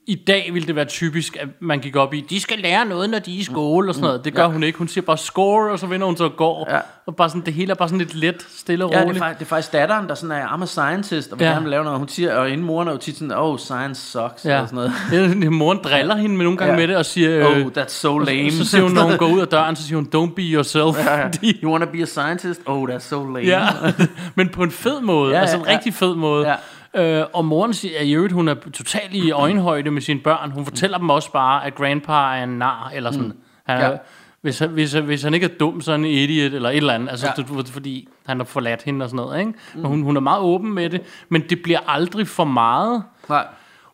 I 0.07 0.15
dag 0.27 0.51
ville 0.53 0.67
det 0.67 0.77
være 0.77 0.85
typisk, 0.85 1.37
at 1.41 1.49
man 1.61 1.79
gik 1.79 1.97
op 1.97 2.15
i, 2.15 2.21
de 2.31 2.41
skal 2.41 2.59
lære 2.59 2.85
noget, 2.87 3.11
når 3.11 3.19
de 3.19 3.35
er 3.37 3.41
i 3.41 3.43
skole 3.43 3.91
og 3.91 3.95
sådan 3.95 4.07
noget. 4.07 4.25
Det 4.25 4.35
gør 4.35 4.43
Ja. 4.43 4.49
hun 4.49 4.63
ikke. 4.63 4.79
Hun 4.79 4.89
siger 4.89 5.05
bare 5.05 5.19
score, 5.19 5.71
og 5.73 5.79
så 5.79 5.87
vender 5.87 6.07
hun 6.07 6.17
så 6.17 6.25
og 6.25 6.37
går. 6.37 6.67
Ja. 6.71 6.79
Og 7.07 7.17
bare 7.17 7.29
sådan, 7.29 7.43
det 7.47 7.55
hele 7.55 7.71
er 7.71 7.75
bare 7.75 7.89
sådan 7.89 7.99
lidt 7.99 8.15
let, 8.15 8.47
stille 8.57 8.85
og 8.85 8.91
Ja, 8.91 8.97
det 8.97 9.03
er, 9.03 9.07
roligt. 9.07 9.19
faktisk, 9.19 9.39
det 9.39 9.45
er 9.45 9.49
faktisk 9.49 9.73
datteren, 9.73 10.09
der 10.09 10.15
sådan 10.15 10.37
er, 10.37 10.47
I'm 10.47 10.63
a 10.63 10.67
scientist, 10.67 11.33
og 11.33 11.39
vil 11.39 11.45
Ja. 11.45 11.51
ja. 11.51 11.57
gerne 11.57 11.71
lave 11.71 11.85
noget. 11.85 11.99
Hun 11.99 12.09
siger, 12.09 12.35
og 12.37 12.51
inden 12.51 12.67
moren 12.67 12.89
er 12.89 12.93
jo 12.93 12.99
tit 12.99 13.19
sådan, 13.19 13.33
oh, 13.37 13.59
science 13.59 14.11
sucks, 14.11 14.45
ja. 14.45 14.51
Ja. 14.55 14.61
og 14.61 14.69
sådan 14.69 14.91
noget. 15.13 15.45
Er- 15.47 15.51
Moren 15.51 15.79
driller 15.85 16.17
hende 16.17 16.37
med 16.37 16.45
nogle 16.45 16.59
gange 16.59 16.73
Ja. 16.75 16.79
med 16.81 16.89
det 16.89 16.97
og 16.97 17.07
siger... 17.07 17.47
Oh, 17.47 17.57
øh, 17.59 17.67
that's 17.79 17.89
so 17.89 18.19
lame. 18.19 18.51
Så 18.53 18.65
siger 18.65 18.83
hun, 18.83 18.93
når 18.93 19.03
hun 19.03 19.17
går 19.19 19.27
ud 19.29 19.41
af 19.41 19.49
døren, 19.49 19.77
så 19.77 19.83
siger 19.87 19.97
hun, 19.97 20.09
don't 20.31 20.35
be 20.35 20.43
yourself. 20.43 21.07
Ja, 21.07 21.19
ja. 21.21 21.29
You 21.63 21.71
wanna 21.73 21.87
be 21.87 22.03
a 22.03 22.05
scientist? 22.05 22.61
Oh, 22.67 22.89
that's 22.91 22.99
so 22.99 23.25
lame. 23.25 23.47
Ja, 23.47 23.67
men 24.35 24.49
på 24.49 24.63
en 24.63 24.71
fed 24.71 25.01
måde. 25.01 25.31
Ja, 25.31 25.37
Ja, 25.37 25.41
altså 25.41 25.57
en 25.57 25.65
ja, 25.67 25.73
rigtig 25.73 25.95
fed 25.95 26.15
måde. 26.15 26.49
Ja. 26.49 26.55
Øh, 26.97 27.25
og 27.33 27.45
moren 27.45 27.75
siger, 27.75 27.99
at 28.01 28.07
i 28.07 28.13
øvrigt, 28.15 28.33
hun 28.33 28.49
er 28.49 28.55
totalt 28.55 29.15
i 29.15 29.31
øjenhøjde 29.31 29.91
med 29.91 30.03
sine 30.03 30.21
børn. 30.21 30.51
Hun 30.51 30.65
fortæller 30.65 30.99
dem 30.99 31.11
også 31.11 31.33
bare, 31.33 31.67
at 31.67 31.75
grandpa 31.75 32.13
er 32.13 32.43
en 32.45 32.49
nar, 32.59 32.93
eller 32.95 33.11
sådan. 33.11 33.27
Mm. 33.29 33.35
Han 33.67 33.81
er, 33.81 33.91
Ja. 33.91 33.97
hvis, 34.41 34.59
han, 34.59 34.69
hvis, 34.71 34.93
hvis 34.93 35.23
han 35.23 35.35
ikke 35.35 35.47
er 35.47 35.51
dum, 35.61 35.81
så 35.81 35.93
er 35.93 35.97
han 35.97 36.05
en 36.05 36.11
idiot, 36.11 36.53
eller 36.53 36.71
et 36.71 36.77
eller 36.77 36.93
andet. 36.95 37.09
Altså, 37.11 37.27
Ja. 37.39 37.63
fordi 37.67 38.09
han 38.27 38.37
har 38.39 38.45
forladt 38.45 38.83
hende 38.83 39.05
og 39.05 39.09
sådan 39.09 39.17
noget. 39.25 39.41
Ikke? 39.41 39.53
Mm. 39.75 39.85
Hun, 39.85 40.03
hun 40.03 40.17
er 40.17 40.21
meget 40.21 40.41
åben 40.41 40.73
med 40.75 40.91
det, 40.91 41.01
men 41.29 41.43
det 41.51 41.63
bliver 41.63 41.79
aldrig 41.87 42.29
for 42.29 42.45
meget. 42.45 43.03
Nej. 43.29 43.47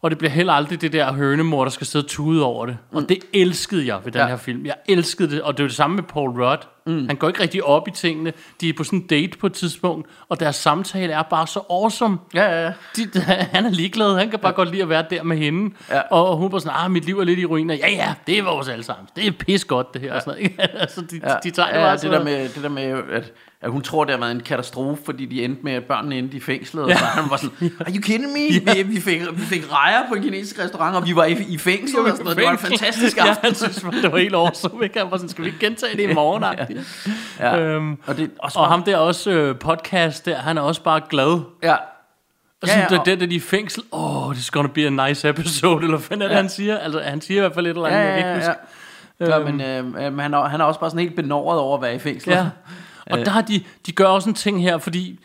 Og 0.02 0.10
det 0.10 0.18
bliver 0.18 0.30
heller 0.30 0.52
aldrig 0.52 0.80
det 0.80 0.92
der 0.92 1.12
hønemor, 1.12 1.64
der 1.64 1.70
skal 1.70 1.86
sidde 1.86 2.04
og 2.04 2.08
tude 2.08 2.44
over 2.44 2.66
det. 2.66 2.76
Og 2.92 3.08
det 3.08 3.18
elskede 3.32 3.86
jeg 3.86 3.98
ved 4.04 4.12
den 4.12 4.20
Ja. 4.20 4.26
her 4.26 4.36
film. 4.36 4.66
Jeg 4.66 4.74
elskede 4.88 5.30
det, 5.30 5.42
og 5.42 5.58
det 5.58 5.62
er 5.64 5.68
det 5.68 5.76
samme 5.76 5.96
med 5.96 6.02
Paul 6.04 6.30
Rudd. 6.42 6.60
Mm. 6.88 7.06
Han 7.06 7.16
går 7.16 7.28
ikke 7.28 7.42
rigtig 7.42 7.64
op 7.64 7.88
i 7.88 7.90
tingene. 7.90 8.32
De 8.60 8.68
er 8.68 8.72
på 8.76 8.84
sådan 8.84 8.98
en 8.98 9.06
date 9.06 9.38
på 9.38 9.46
et 9.46 9.52
tidspunkt, 9.52 10.08
og 10.28 10.40
deres 10.40 10.56
samtale 10.56 11.12
er 11.12 11.22
bare 11.22 11.46
så 11.46 11.60
awesome. 11.70 12.18
Ja, 12.34 12.42
ja, 12.42 12.64
ja. 12.64 12.72
De, 12.96 13.20
han 13.54 13.66
er 13.66 13.70
ligeglad. 13.70 14.18
Han 14.18 14.30
kan 14.30 14.38
bare 14.38 14.52
godt 14.52 14.70
lide 14.70 14.82
at 14.82 14.88
være 14.88 15.04
der 15.10 15.22
med 15.22 15.36
hende. 15.36 15.74
Ja. 15.90 16.00
Og, 16.00 16.28
og 16.28 16.36
hun 16.36 16.52
var 16.52 16.58
sådan, 16.58 16.76
ah, 16.76 16.90
mit 16.90 17.04
liv 17.04 17.18
er 17.18 17.24
lidt 17.24 17.38
i 17.38 17.44
ruiner. 17.44 17.74
Ja, 17.74 17.90
ja, 17.90 18.14
det 18.26 18.38
er 18.38 18.42
vores 18.42 18.68
alle 18.68 18.84
sammen. 18.84 19.06
Det 19.16 19.26
er 19.26 19.32
pis 19.32 19.64
godt, 19.64 19.94
det 19.94 20.02
her. 20.02 20.14
Ja. 20.14 20.20
Sådan, 20.20 20.42
noget, 20.58 20.70
altså, 20.80 21.00
de, 21.00 21.20
Ja, 21.24 21.34
de 21.42 21.50
tager 21.50 21.68
det 21.68 21.74
ja, 21.74 21.84
bare 21.84 21.96
det 21.96 22.10
der 22.10 22.24
med, 22.24 22.48
det 22.48 22.62
der 22.62 22.68
med 22.68 22.82
at, 23.12 23.32
at 23.60 23.70
hun 23.70 23.82
tror, 23.82 24.04
det 24.04 24.14
har 24.14 24.20
været 24.20 24.30
en 24.32 24.40
katastrofe, 24.40 25.02
fordi 25.04 25.26
de 25.26 25.44
endte 25.44 25.62
med, 25.62 25.72
at 25.72 25.84
børnene 25.84 26.18
endte 26.18 26.36
i 26.36 26.40
fængslet. 26.40 26.82
Og 26.84 26.90
Ja. 26.90 26.96
så 26.98 27.04
han 27.04 27.30
var 27.30 27.36
sådan, 27.36 27.56
are 27.86 27.92
you 27.94 28.00
kidding 28.02 28.32
me? 28.32 28.72
Vi, 28.74 28.82
vi, 28.82 29.00
fik, 29.00 29.20
vi 29.32 29.40
fik 29.42 29.72
rejer 29.72 30.08
på 30.08 30.14
en 30.14 30.22
kinesisk 30.22 30.58
restaurant, 30.58 30.96
og 30.96 31.06
vi 31.06 31.16
var 31.16 31.24
i, 31.24 31.32
i 31.48 31.58
fængsel. 31.58 31.98
Og 31.98 32.08
sådan 32.08 32.24
noget. 32.24 32.36
Det 32.36 32.44
var 32.44 32.50
en 32.52 32.58
fantastisk 32.58 33.16
Ja, 33.16 33.26
aften. 33.28 33.44
han 33.46 33.54
synes, 33.54 33.76
det 34.02 34.12
var 34.12 34.18
helt 34.18 34.34
awesome. 34.34 34.84
Ikke? 34.84 34.98
Han 34.98 35.10
var 35.10 35.16
sådan, 35.16 35.28
skal 35.28 35.44
vi 35.44 35.48
ikke 35.48 35.60
gentage 35.66 35.96
det 35.96 36.10
i 36.10 36.14
morgen? 36.20 36.44
ja. 37.40 37.56
Ja. 37.56 37.58
Øhm, 37.60 37.98
Og, 38.06 38.16
det, 38.16 38.30
også 38.38 38.58
Og 38.58 38.62
bare- 38.62 38.70
ham 38.70 38.82
der 38.82 38.96
også 38.96 39.30
øh, 39.30 39.58
podcast 39.58 40.26
der, 40.26 40.36
han 40.36 40.58
er 40.58 40.62
også 40.62 40.82
bare 40.82 41.00
glad. 41.10 41.40
Ja. 41.62 41.74
Og 42.62 42.68
sådan, 42.68 42.80
Ja, 42.82 42.86
ja, 42.94 42.94
ja, 43.06 43.10
det, 43.10 43.20
det, 43.20 43.30
de 43.30 43.34
er 43.34 43.38
i 43.38 43.40
fængsel. 43.40 43.82
Oh, 43.92 44.32
this 44.32 44.44
is 44.44 44.50
gonna 44.50 44.68
be 44.74 44.86
a 44.86 45.08
nice 45.08 45.28
episode. 45.28 45.84
Eller 45.84 45.98
hvad 45.98 46.16
er 46.18 46.22
det, 46.22 46.30
Ja. 46.30 46.36
han 46.36 46.48
siger? 46.48 46.78
Altså, 46.78 47.00
han 47.00 47.20
siger 47.20 47.38
i 47.38 47.40
hvert 47.40 47.54
fald 47.54 47.66
et 47.66 47.70
eller 47.70 47.84
andet, 47.86 47.98
Ja, 47.98 48.04
jeg 48.04 48.12
kan 48.22 48.26
ja, 48.28 48.34
ikke 48.34 48.46
ja, 48.46 48.52
huske. 48.52 49.32
ja. 49.32 49.38
ja 49.38 49.82
men, 49.92 49.96
øh, 50.04 50.18
han, 50.20 50.34
er, 50.34 50.44
han 50.48 50.60
er 50.60 50.64
også 50.64 50.80
bare 50.80 50.90
sådan 50.90 51.00
helt 51.04 51.16
benåret 51.16 51.58
over 51.60 51.76
at 51.76 51.82
være 51.82 51.94
i 51.94 51.98
fængsel. 51.98 52.30
Ja. 52.32 52.46
Og 53.10 53.18
der 53.18 53.30
har 53.30 53.40
de, 53.42 53.64
de 53.86 53.92
gør 53.92 54.06
også 54.06 54.28
en 54.28 54.34
ting 54.34 54.62
her, 54.62 54.78
fordi 54.78 55.18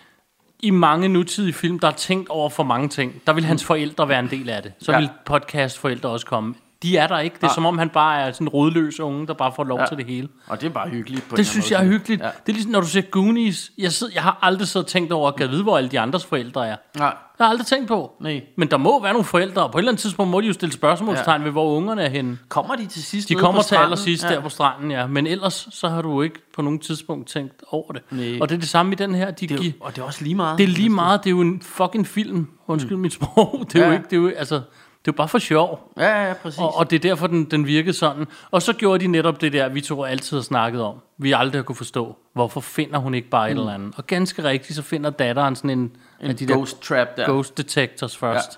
i 0.59 0.69
mange 0.69 1.09
nutidige 1.09 1.53
film, 1.53 1.79
der 1.79 1.87
er 1.87 1.91
tænkt 1.91 2.29
over 2.29 2.49
for 2.49 2.63
mange 2.63 2.89
ting. 2.89 3.21
Der 3.27 3.33
vil 3.33 3.45
hans 3.45 3.63
forældre 3.63 4.09
være 4.09 4.19
en 4.19 4.29
del 4.29 4.49
af 4.49 4.63
det. 4.63 4.73
Så 4.79 4.91
Ja. 4.91 4.99
vil 4.99 5.09
podcastforældre 5.25 6.09
også 6.09 6.25
komme. 6.25 6.55
De 6.83 6.97
er 6.97 7.07
der 7.07 7.19
ikke. 7.19 7.33
Det 7.35 7.43
er 7.43 7.47
Ja. 7.47 7.53
som 7.53 7.65
om, 7.65 7.77
han 7.77 7.89
bare 7.89 8.21
er 8.21 8.31
sådan 8.31 8.45
en 8.45 8.49
rodløs 8.49 8.99
unge, 8.99 9.27
der 9.27 9.33
bare 9.33 9.51
får 9.55 9.63
lov 9.63 9.79
Ja. 9.79 9.85
til 9.85 9.97
det 9.97 10.05
hele. 10.05 10.27
Og 10.47 10.61
det 10.61 10.67
er 10.67 10.71
bare 10.71 10.89
hyggeligt. 10.89 11.29
På 11.29 11.35
Det 11.35 11.47
synes 11.47 11.65
anden 11.65 11.71
jeg 11.71 11.79
er 11.79 11.83
måde. 11.89 11.97
hyggeligt. 11.99 12.21
Ja. 12.21 12.27
Det 12.27 12.49
er 12.49 12.53
ligesom, 12.53 12.71
når 12.71 12.81
du 12.81 12.87
ser 12.87 13.01
Goonies. 13.01 13.71
Jeg, 13.77 13.91
sidder, 13.91 14.13
jeg 14.15 14.23
har 14.23 14.39
aldrig 14.41 14.67
og 14.75 14.87
tænkt 14.87 15.11
over, 15.11 15.31
at 15.31 15.39
jeg 15.39 15.49
vide, 15.49 15.63
hvor 15.63 15.77
alle 15.77 15.89
de 15.89 15.99
andres 15.99 16.25
forældre 16.25 16.67
er. 16.67 16.75
Nej. 16.97 17.13
Jeg 17.39 17.45
har 17.45 17.49
aldrig 17.51 17.67
tænkt 17.67 17.87
på. 17.87 18.11
Nej. 18.21 18.41
Men 18.57 18.71
der 18.71 18.77
må 18.77 19.01
være 19.01 19.11
nogle 19.13 19.25
forældre, 19.25 19.63
og 19.63 19.71
på 19.71 19.77
et 19.77 19.81
eller 19.81 19.91
andet 19.91 20.01
tidspunkt 20.01 20.31
må 20.31 20.41
de 20.41 20.47
jo 20.47 20.53
stille 20.53 20.73
spørgsmålstegn 20.73 21.41
ja. 21.41 21.45
ved, 21.45 21.51
hvor 21.51 21.77
ungerne 21.77 22.03
er 22.03 22.09
henne. 22.09 22.37
Kommer 22.49 22.75
de 22.75 22.85
til 22.85 23.03
sidst 23.03 23.29
De 23.29 23.35
kommer 23.35 23.61
til 23.61 23.75
allersidst 23.75 24.23
ja. 24.23 24.29
der 24.29 24.39
på 24.41 24.49
stranden, 24.49 24.91
ja. 24.91 25.07
Men 25.07 25.27
ellers, 25.27 25.67
så 25.71 25.89
har 25.89 26.01
du 26.01 26.21
ikke 26.21 26.39
på 26.55 26.61
nogen 26.61 26.79
tidspunkt 26.79 27.27
tænkt 27.27 27.53
over 27.71 27.91
det. 27.93 28.01
Nej. 28.11 28.37
Og 28.41 28.49
det 28.49 28.55
er 28.55 28.59
det 28.59 28.69
samme 28.69 28.91
i 28.91 28.95
den 28.95 29.15
her. 29.15 29.31
De 29.31 29.47
Det 29.47 29.59
er, 29.59 29.63
jo- 29.65 29.71
og 29.79 29.95
det 29.95 30.01
er 30.01 30.05
også 30.05 30.23
lige 30.23 30.35
meget. 30.35 30.57
det 30.57 30.63
er 30.63 30.67
lige 30.67 30.89
meget, 30.89 31.23
det 31.23 31.29
er 31.29 31.31
jo 31.31 31.41
en 31.41 31.61
fucking 31.61 32.07
film. 32.07 32.47
Undskyld 32.67 32.97
mit 32.97 33.13
sprog. 33.13 33.59
Det 33.73 33.75
er 33.75 33.79
Ja. 33.79 33.85
jo 33.87 33.91
ikke, 33.93 34.05
det 34.09 34.13
er 34.13 34.21
jo, 34.21 34.27
altså, 34.37 34.61
det 35.05 35.09
er 35.11 35.13
jo 35.13 35.17
bare 35.17 35.27
for 35.27 35.39
sjov. 35.39 35.91
Ja, 35.97 36.27
ja, 36.27 36.33
præcis. 36.33 36.59
Og, 36.59 36.77
og 36.77 36.89
det 36.89 36.95
er 36.95 36.99
derfor, 36.99 37.27
den, 37.27 37.45
den 37.45 37.65
virkede 37.67 37.93
sådan. 37.93 38.25
Og 38.51 38.61
så 38.61 38.73
gjorde 38.73 39.03
de 39.03 39.07
netop 39.07 39.41
det 39.41 39.53
der, 39.53 39.69
vi 39.69 39.81
to 39.81 40.03
altid 40.03 40.37
har 40.37 40.41
snakket 40.41 40.81
om. 40.81 40.95
Vi 41.17 41.31
aldrig 41.31 41.59
har 41.59 41.63
kunne 41.63 41.75
forstå. 41.75 42.17
Hvorfor 42.33 42.61
finder 42.61 42.97
hun 42.99 43.13
ikke 43.13 43.29
bare 43.29 43.47
et 43.51 43.57
eller 43.57 43.71
andet? 43.73 43.93
Og 43.97 44.07
ganske 44.07 44.43
rigtigt, 44.43 44.75
så 44.75 44.81
finder 44.83 45.09
datteren 45.09 45.55
sådan 45.55 45.69
en, 45.69 45.79
Mm. 45.79 45.91
en 46.25 46.29
af 46.29 46.35
de 46.35 46.47
der 46.47 46.55
ghost 46.55 46.81
trap 46.81 47.07
der. 47.17 47.25
ghost 47.27 47.57
detectors 47.57 48.17
først. 48.17 48.51
Ja. 48.53 48.57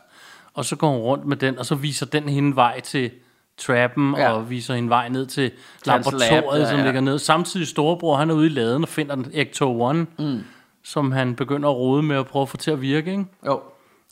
Og 0.53 0.65
så 0.65 0.75
går 0.75 0.89
hun 0.89 0.97
rundt 0.99 1.25
med 1.25 1.37
den, 1.37 1.59
og 1.59 1.65
så 1.65 1.75
viser 1.75 2.05
den 2.05 2.29
hende 2.29 2.55
vej 2.55 2.79
til 2.79 3.11
trappen, 3.57 4.15
ja. 4.17 4.31
Og 4.31 4.49
viser 4.49 4.75
hende 4.75 4.89
vej 4.89 5.09
ned 5.09 5.25
til 5.25 5.51
laboratoriet, 5.85 6.31
lab, 6.31 6.43
ja, 6.59 6.69
som 6.69 6.79
ja. 6.79 6.85
ligger 6.85 7.01
ned. 7.01 7.19
Samtidig 7.19 7.67
storebror, 7.67 8.15
han 8.17 8.29
er 8.29 8.33
ude 8.33 8.45
i 8.45 8.49
laden 8.49 8.83
og 8.83 8.89
finder 8.89 9.15
den 9.15 9.27
Ecto 9.33 9.89
1, 9.89 10.07
mm. 10.19 10.43
som 10.83 11.11
han 11.11 11.35
begynder 11.35 11.69
at 11.69 11.75
rode 11.75 12.03
med 12.03 12.15
at 12.15 12.27
prøve 12.27 12.41
at 12.43 12.49
få 12.49 12.57
til 12.57 12.71
at 12.71 12.81
virke. 12.81 13.11
Ikke? 13.11 13.25
Jo. 13.45 13.53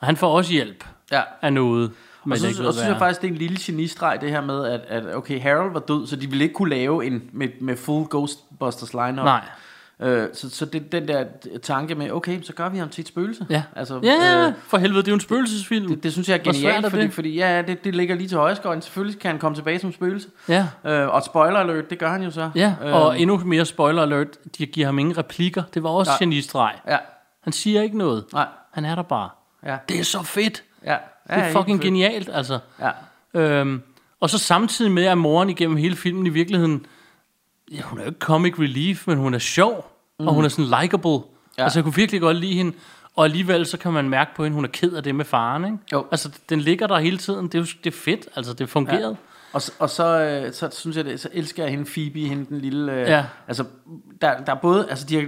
Og 0.02 0.08
han 0.08 0.18
får 0.18 0.38
også 0.38 0.52
hjælp 0.52 0.86
Ja. 1.12 1.22
af 1.42 1.54
noget. 1.54 1.92
Men 2.26 2.32
Og 2.32 2.38
så, 2.38 2.48
ikke 2.48 2.60
ved, 2.60 2.66
og 2.68 2.74
så 2.74 2.80
synes 2.80 2.90
jeg 2.92 3.00
faktisk, 3.00 3.22
det 3.22 3.28
er 3.28 3.32
en 3.32 3.38
lille 3.38 3.58
genistreg, 3.62 4.18
det 4.22 4.30
her 4.30 4.42
med, 4.42 4.66
at, 4.66 4.82
at 4.88 5.16
okay, 5.16 5.42
Harold 5.42 5.74
var 5.74 5.80
død, 5.80 6.08
så 6.08 6.16
de 6.16 6.28
ville 6.30 6.44
ikke 6.44 6.56
kunne 6.56 6.70
lave 6.70 7.06
en 7.06 7.24
med, 7.34 7.48
med 7.62 7.78
full 7.78 8.06
Ghostbusters 8.10 8.94
lineup. 8.94 9.14
Nej. 9.26 9.42
Øh, 10.00 10.28
så 10.34 10.50
så 10.50 10.66
det, 10.66 10.92
den 10.92 11.08
der 11.08 11.26
tanke 11.64 11.96
med, 11.96 12.12
okay, 12.12 12.42
så 12.42 12.54
gør 12.54 12.70
vi 12.70 12.78
ham 12.78 12.90
til 12.90 13.02
et 13.02 13.08
spøgelse. 13.08 13.46
Ja. 13.50 13.64
Altså, 13.76 14.00
ja, 14.04 14.48
øh, 14.48 14.54
for 14.68 14.78
helvede, 14.78 15.02
det 15.02 15.08
er 15.08 15.12
jo 15.12 15.16
en 15.16 15.20
spøgelsesfilm. 15.22 15.88
det, 15.88 16.04
det 16.04 16.12
synes 16.14 16.30
jeg 16.30 16.34
er 16.40 16.44
genialt, 16.44 16.86
er 16.86 16.90
fordi, 16.90 17.04
det? 17.04 17.14
fordi 17.14 17.36
ja, 17.36 17.62
det, 17.68 17.84
det 17.84 17.96
ligger 17.96 18.16
lige 18.16 18.28
til 18.28 18.38
højskøjen. 18.38 18.82
Selvfølgelig 18.82 19.20
kan 19.22 19.32
han 19.32 19.40
komme 19.40 19.56
tilbage 19.56 19.80
som 19.80 19.94
spøgelse. 19.94 20.28
Ja. 20.50 20.68
Øh, 20.86 21.08
og 21.10 21.24
spoiler 21.24 21.60
alert, 21.60 21.90
det 21.90 22.00
gør 22.00 22.10
han 22.10 22.24
jo 22.24 22.32
så. 22.32 22.50
Ja, 22.56 22.74
Øh, 22.84 22.94
og 22.96 23.20
endnu 23.20 23.38
mere 23.38 23.66
spoiler 23.66 24.02
alert, 24.02 24.28
de 24.58 24.66
giver 24.66 24.86
ham 24.86 25.00
ingen 25.00 25.18
replikker. 25.18 25.64
Det 25.74 25.84
var 25.84 25.90
også 25.90 26.10
Nej. 26.12 26.18
genistreg. 26.20 26.74
Ja, 26.88 26.98
Han 27.44 27.54
siger 27.54 27.82
ikke 27.82 27.98
noget. 27.98 28.26
nej, 28.34 28.48
Han 28.72 28.86
er 28.86 28.96
der 28.96 29.04
bare. 29.04 29.30
ja. 29.66 29.78
Det 29.90 30.00
er 30.00 30.04
så 30.04 30.24
fedt. 30.24 30.64
ja. 30.86 30.96
Det 31.28 31.38
er 31.38 31.52
fucking 31.52 31.82
genialt, 31.82 32.30
altså. 32.34 32.60
Ja. 32.80 32.90
Øhm, 33.42 33.82
og 34.20 34.30
så 34.30 34.38
samtidig 34.38 34.92
med, 34.92 35.04
at 35.06 35.18
moren 35.18 35.50
igennem 35.50 35.78
hele 35.78 35.96
filmen 35.96 36.26
i 36.26 36.30
virkeligheden, 36.30 36.86
ja, 37.72 37.82
hun 37.82 38.00
er 38.00 38.04
jo 38.04 38.10
ikke 38.10 38.20
comic 38.20 38.60
relief, 38.60 39.08
men 39.08 39.18
hun 39.18 39.34
er 39.34 39.40
sjov, 39.40 39.92
mm. 40.20 40.28
og 40.28 40.34
hun 40.34 40.46
er 40.46 40.50
sådan 40.50 40.82
likable. 40.82 41.10
Ja. 41.12 41.18
Ja. 41.58 41.64
Altså, 41.64 41.80
jeg 41.80 41.84
kunne 41.84 41.96
virkelig 41.96 42.22
godt 42.22 42.38
lide 42.38 42.54
hende. 42.54 42.74
Og 43.16 43.26
alligevel 43.26 43.66
så 43.66 43.78
kan 43.78 43.94
man 43.94 44.10
mærke 44.10 44.32
på 44.36 44.44
hende, 44.44 44.56
hun 44.56 44.66
er 44.66 44.70
ked 44.70 44.94
af 44.94 45.04
det 45.04 45.16
med 45.16 45.26
faren, 45.26 45.66
ikke? 45.66 45.78
Jo. 45.94 46.06
Altså, 46.12 46.30
den 46.50 46.60
ligger 46.62 46.88
der 46.88 47.00
hele 47.00 47.18
tiden. 47.18 47.46
Det 47.48 47.56
er 47.56 47.60
jo 47.60 47.66
det 47.84 47.94
er 47.94 47.98
fedt, 47.98 48.28
altså, 48.36 48.54
det 48.54 48.70
fungerede. 48.70 49.08
Ja. 49.10 49.16
Og, 49.54 49.62
så- 49.62 49.72
og 49.80 49.90
så, 49.90 50.20
øh, 50.20 50.54
så 50.54 50.70
synes 50.72 50.98
jeg 50.98 51.06
det, 51.06 51.20
så 51.20 51.30
elsker 51.34 51.64
jeg 51.64 51.72
hende 51.72 51.86
Phoebe, 51.94 52.20
hende 52.20 52.46
den 52.46 52.60
lille, 52.62 52.94
øh, 52.94 53.00
Ja. 53.10 53.26
altså 53.48 53.64
der, 54.22 54.40
der 54.44 54.52
er 54.52 54.56
både, 54.60 54.90
altså 54.90 55.06
de 55.06 55.16
har, 55.16 55.22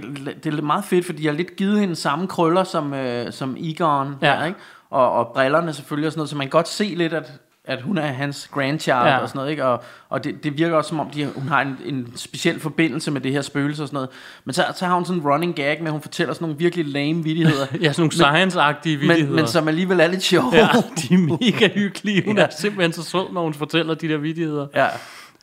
det 0.44 0.46
er 0.58 0.62
meget 0.62 0.84
fedt, 0.84 1.06
fordi 1.06 1.22
de 1.22 1.26
har 1.26 1.34
lidt 1.34 1.56
givet 1.56 1.80
hende 1.80 1.96
samme 1.96 2.26
krøller 2.28 2.64
som, 2.64 2.94
øh, 2.94 3.32
som 3.32 3.56
Egon, 3.58 4.14
Ja. 4.22 4.26
der, 4.26 4.44
ikke? 4.44 4.58
Og, 4.90 5.12
og 5.12 5.26
brillerne 5.34 5.72
selvfølgelig 5.72 6.06
og 6.06 6.12
sådan 6.12 6.18
noget, 6.18 6.30
så 6.30 6.36
man 6.36 6.46
kan 6.46 6.50
godt 6.50 6.68
se 6.68 6.84
lidt, 6.96 7.12
at, 7.12 7.32
at 7.64 7.82
hun 7.82 7.98
er 7.98 8.06
hans 8.06 8.48
grandchild 8.52 8.96
Ja. 8.96 9.06
ja. 9.08 9.18
og 9.18 9.28
sådan 9.28 9.38
noget, 9.38 9.50
ikke? 9.50 9.64
Og, 9.64 9.82
og 10.08 10.24
det, 10.24 10.44
det 10.44 10.58
virker 10.58 10.76
også 10.76 10.88
som 10.88 11.00
om, 11.00 11.10
de, 11.10 11.26
hun 11.36 11.48
har 11.48 11.60
en, 11.60 11.78
en 11.84 12.12
speciel 12.16 12.60
forbindelse 12.60 13.10
med 13.10 13.20
det 13.20 13.32
her 13.32 13.42
spøgelse 13.42 13.82
og 13.82 13.88
sådan 13.88 13.96
noget. 13.96 14.08
Men 14.44 14.52
så, 14.54 14.64
så 14.74 14.86
har 14.86 14.94
hun 14.94 15.04
sådan 15.04 15.22
en 15.22 15.28
running 15.28 15.54
gag 15.54 15.78
med, 15.78 15.86
at 15.86 15.92
hun 15.92 16.00
fortæller 16.00 16.34
sådan 16.34 16.44
nogle 16.44 16.58
virkelig 16.58 16.86
lame 16.86 17.24
vittigheder. 17.24 17.66
Ja, 17.82 17.92
sådan 17.92 18.02
nogle 18.02 18.12
science-agtige 18.12 18.96
vittigheder. 18.96 19.26
men, 19.26 19.34
men 19.36 19.46
som 19.46 19.68
alligevel 19.68 20.00
er 20.00 20.06
lidt 20.06 20.22
sjove. 20.22 20.50
Ja, 20.54 20.68
de 20.96 21.14
er 21.14 21.18
mega 21.40 21.68
hyggelige. 21.74 22.22
Hun 22.26 22.38
er 22.44 22.48
simpelthen 22.58 22.92
så 22.92 23.02
sød, 23.02 23.32
når 23.32 23.42
hun 23.42 23.54
fortæller 23.54 23.94
de 23.94 24.08
der 24.08 24.16
vittigheder. 24.16 24.66
ja. 24.74 24.86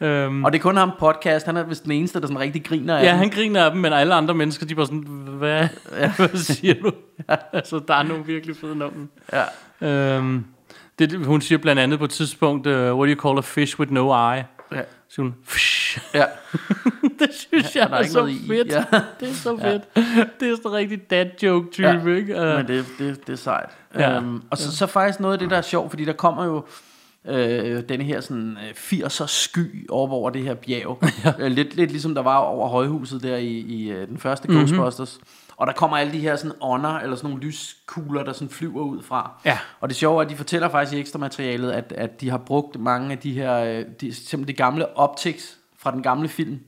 Øhm, 0.04 0.46
Og 0.46 0.52
det 0.54 0.60
er 0.60 0.62
kun 0.62 0.78
ham 0.78 0.92
podcast, 1.00 1.46
han 1.46 1.58
er 1.58 1.64
vist 1.64 1.84
den 1.84 1.92
eneste, 1.92 2.22
der 2.22 2.28
sådan 2.28 2.40
rigtig 2.40 2.66
griner 2.66 2.98
af 2.98 3.04
ja, 3.04 3.10
den. 3.10 3.18
han 3.18 3.30
griner 3.30 3.66
af 3.66 3.72
dem, 3.72 3.82
men 3.82 3.94
alle 3.94 4.14
andre 4.14 4.34
mennesker, 4.34 4.66
de 4.66 4.72
er 4.72 4.76
bare 4.76 4.86
sådan, 4.86 5.00
hvad, 5.28 5.68
hvad 6.18 6.38
siger 6.38 6.74
du? 6.84 6.92
altså, 7.54 7.80
der 7.88 7.94
er 7.94 8.04
nogle 8.04 8.26
virkelig 8.26 8.56
fede 8.56 8.76
numre. 8.76 9.08
Ja. 9.82 10.18
Øhm, 10.18 10.46
det, 11.00 11.26
hun 11.26 11.42
siger 11.42 11.60
blandt 11.60 11.82
andet 11.82 12.00
på 12.00 12.06
et 12.06 12.12
tidspunkt, 12.12 12.68
uh, 12.68 12.74
what 12.74 12.88
do 12.98 13.06
you 13.06 13.22
call 13.30 13.38
a 13.38 13.42
fish 13.42 13.80
with 13.80 13.92
no 13.92 14.32
eye? 14.34 14.46
Ja. 14.72 14.82
Så 15.10 15.22
hun, 15.22 15.36
fish. 15.46 16.00
Ja. 16.14 16.26
det 17.20 17.30
synes 17.50 17.76
jeg 17.76 17.90
der 17.90 17.96
er 17.96 18.00
er, 18.04 18.08
så 18.08 18.26
i. 18.26 18.38
fedt. 18.48 18.68
Ja. 18.68 18.84
Det 19.20 19.30
er 19.30 19.34
så 19.34 19.58
fedt. 19.62 19.96
Det 20.40 20.50
er 20.50 20.56
sådan 20.56 20.72
en 20.72 20.78
rigtig 20.78 21.10
dad 21.10 21.26
joke 21.44 21.72
type, 21.72 21.88
Ja. 21.88 22.16
ikke? 22.16 22.36
Uh, 22.42 22.42
Men 22.58 22.68
det, 22.68 22.86
det, 23.00 23.28
det 23.28 23.34
er 23.34 23.38
sejt. 23.38 23.70
Ja. 23.96 24.02
Ja. 24.12 24.18
Øhm, 24.18 24.42
og 24.50 24.58
så, 24.58 24.78
så 24.78 24.88
faktisk 24.88 25.20
noget 25.20 25.34
af 25.34 25.40
det, 25.40 25.50
der 25.50 25.58
er 25.58 25.62
sjovt, 25.62 25.90
fordi 25.90 26.06
der 26.06 26.14
kommer 26.14 26.46
jo 26.46 26.66
øh, 27.28 27.84
denne 27.90 28.04
her 28.04 28.22
sådan 28.22 28.58
øh, 28.58 28.70
80'er 28.70 29.26
sky 29.28 29.90
over, 29.90 30.10
over 30.12 30.30
det 30.30 30.44
her 30.44 30.54
bjerg. 30.54 30.98
ja. 31.26 31.34
øh, 31.40 31.52
lidt, 31.52 31.76
lidt 31.76 31.92
ligesom 31.92 32.16
der 32.16 32.22
var 32.22 32.38
over 32.38 32.70
højhuset 32.70 33.24
der 33.24 33.38
i, 33.38 33.48
i 33.48 33.92
øh, 33.92 34.08
den 34.08 34.18
første 34.18 34.48
Mhm. 34.48 34.58
mm-hmm. 34.58 34.78
Ghostbusters. 34.78 35.20
Og 35.58 35.68
der 35.68 35.74
kommer 35.74 35.98
alle 35.98 36.14
de 36.14 36.20
her 36.20 36.36
sådan 36.36 36.58
ånder, 36.62 36.90
eller 37.00 37.16
sådan 37.16 37.30
nogle 37.30 37.46
lyskugler, 37.46 38.24
der 38.24 38.34
sådan 38.34 38.50
flyver 38.50 38.82
ud 38.82 39.02
fra. 39.02 39.32
Ja. 39.46 39.58
Og 39.80 39.90
det 39.90 39.98
sjove 39.98 40.18
er, 40.18 40.26
at 40.26 40.30
de 40.30 40.36
fortæller 40.36 40.70
faktisk 40.70 40.98
i 40.98 41.00
ekstra 41.00 41.20
materialet, 41.20 41.72
at, 41.72 41.94
at 41.98 42.22
de 42.22 42.30
har 42.30 42.38
brugt 42.38 42.80
mange 42.80 43.12
af 43.12 43.18
de 43.18 43.34
her, 43.34 43.56
øh, 43.58 43.86
de, 44.02 44.14
simpelthen 44.14 44.48
de 44.48 44.54
gamle 44.54 44.98
optics 44.98 45.58
fra 45.78 45.92
den 45.92 46.04
gamle 46.04 46.28
film. 46.30 46.60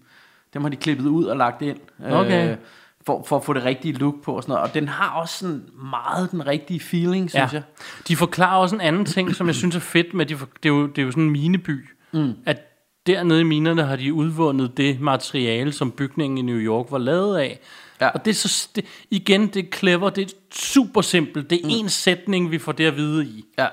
Dem 0.54 0.62
har 0.62 0.70
de 0.70 0.76
klippet 0.76 1.06
ud 1.06 1.26
og 1.26 1.38
lagt 1.38 1.62
ind. 1.62 1.78
Okay. 2.06 2.52
Øh, 2.52 2.58
for, 3.06 3.26
for 3.28 3.38
at 3.38 3.44
få 3.46 3.54
det 3.54 3.64
rigtige 3.64 3.94
look 3.94 4.24
på 4.24 4.36
og 4.36 4.44
sådan 4.44 4.54
noget. 4.54 4.70
Og 4.70 4.74
den 4.74 4.88
har 4.88 5.10
også 5.10 5.38
sådan 5.38 5.64
meget 5.92 6.32
den 6.32 6.48
rigtige 6.48 6.80
feeling, 6.80 7.30
synes 7.30 7.54
jeg. 7.54 7.64
De 8.08 8.16
forklarer 8.16 8.58
også 8.58 8.76
en 8.76 8.82
anden 8.82 9.06
ting, 9.06 9.36
som 9.36 9.48
jeg 9.48 9.56
synes 9.56 9.76
er 9.76 9.80
fedt, 9.80 10.14
med 10.14 10.26
de, 10.26 10.38
for- 10.38 10.50
det, 10.64 10.70
er 10.70 10.74
jo, 10.74 10.88
det 10.88 10.98
er 10.98 11.04
jo 11.06 11.12
sådan 11.12 11.24
en 11.24 11.32
mineby, 11.32 11.90
mm. 12.14 12.34
at 12.46 12.62
dernede 13.08 13.42
i 13.42 13.44
minerne 13.44 13.84
har 13.84 13.96
de 13.96 14.14
udvundet 14.14 14.78
det 14.78 15.00
materiale, 15.02 15.72
som 15.72 15.92
bygningen 15.92 16.38
i 16.38 16.42
New 16.42 16.58
York 16.58 16.92
var 16.92 16.98
lavet 16.98 17.38
af. 17.38 17.60
Ja. 18.02 18.08
Og 18.08 18.26
det 18.26 18.32
er 18.32 18.36
så, 18.36 18.70
det, 18.76 18.86
igen, 19.12 19.48
det 19.48 19.66
er 19.66 19.78
clever, 19.78 20.10
det 20.10 20.32
er 20.32 20.36
super 20.54 21.02
simpelt, 21.02 21.50
det 21.50 21.60
er 21.62 21.66
mm. 21.66 21.72
en 21.74 21.90
sætning, 21.90 22.52
vi 22.52 22.60
får 22.60 22.72
det 22.72 22.86
at 22.86 22.96
vide 22.96 23.26
i. 23.26 23.46
Ja. 23.58 23.68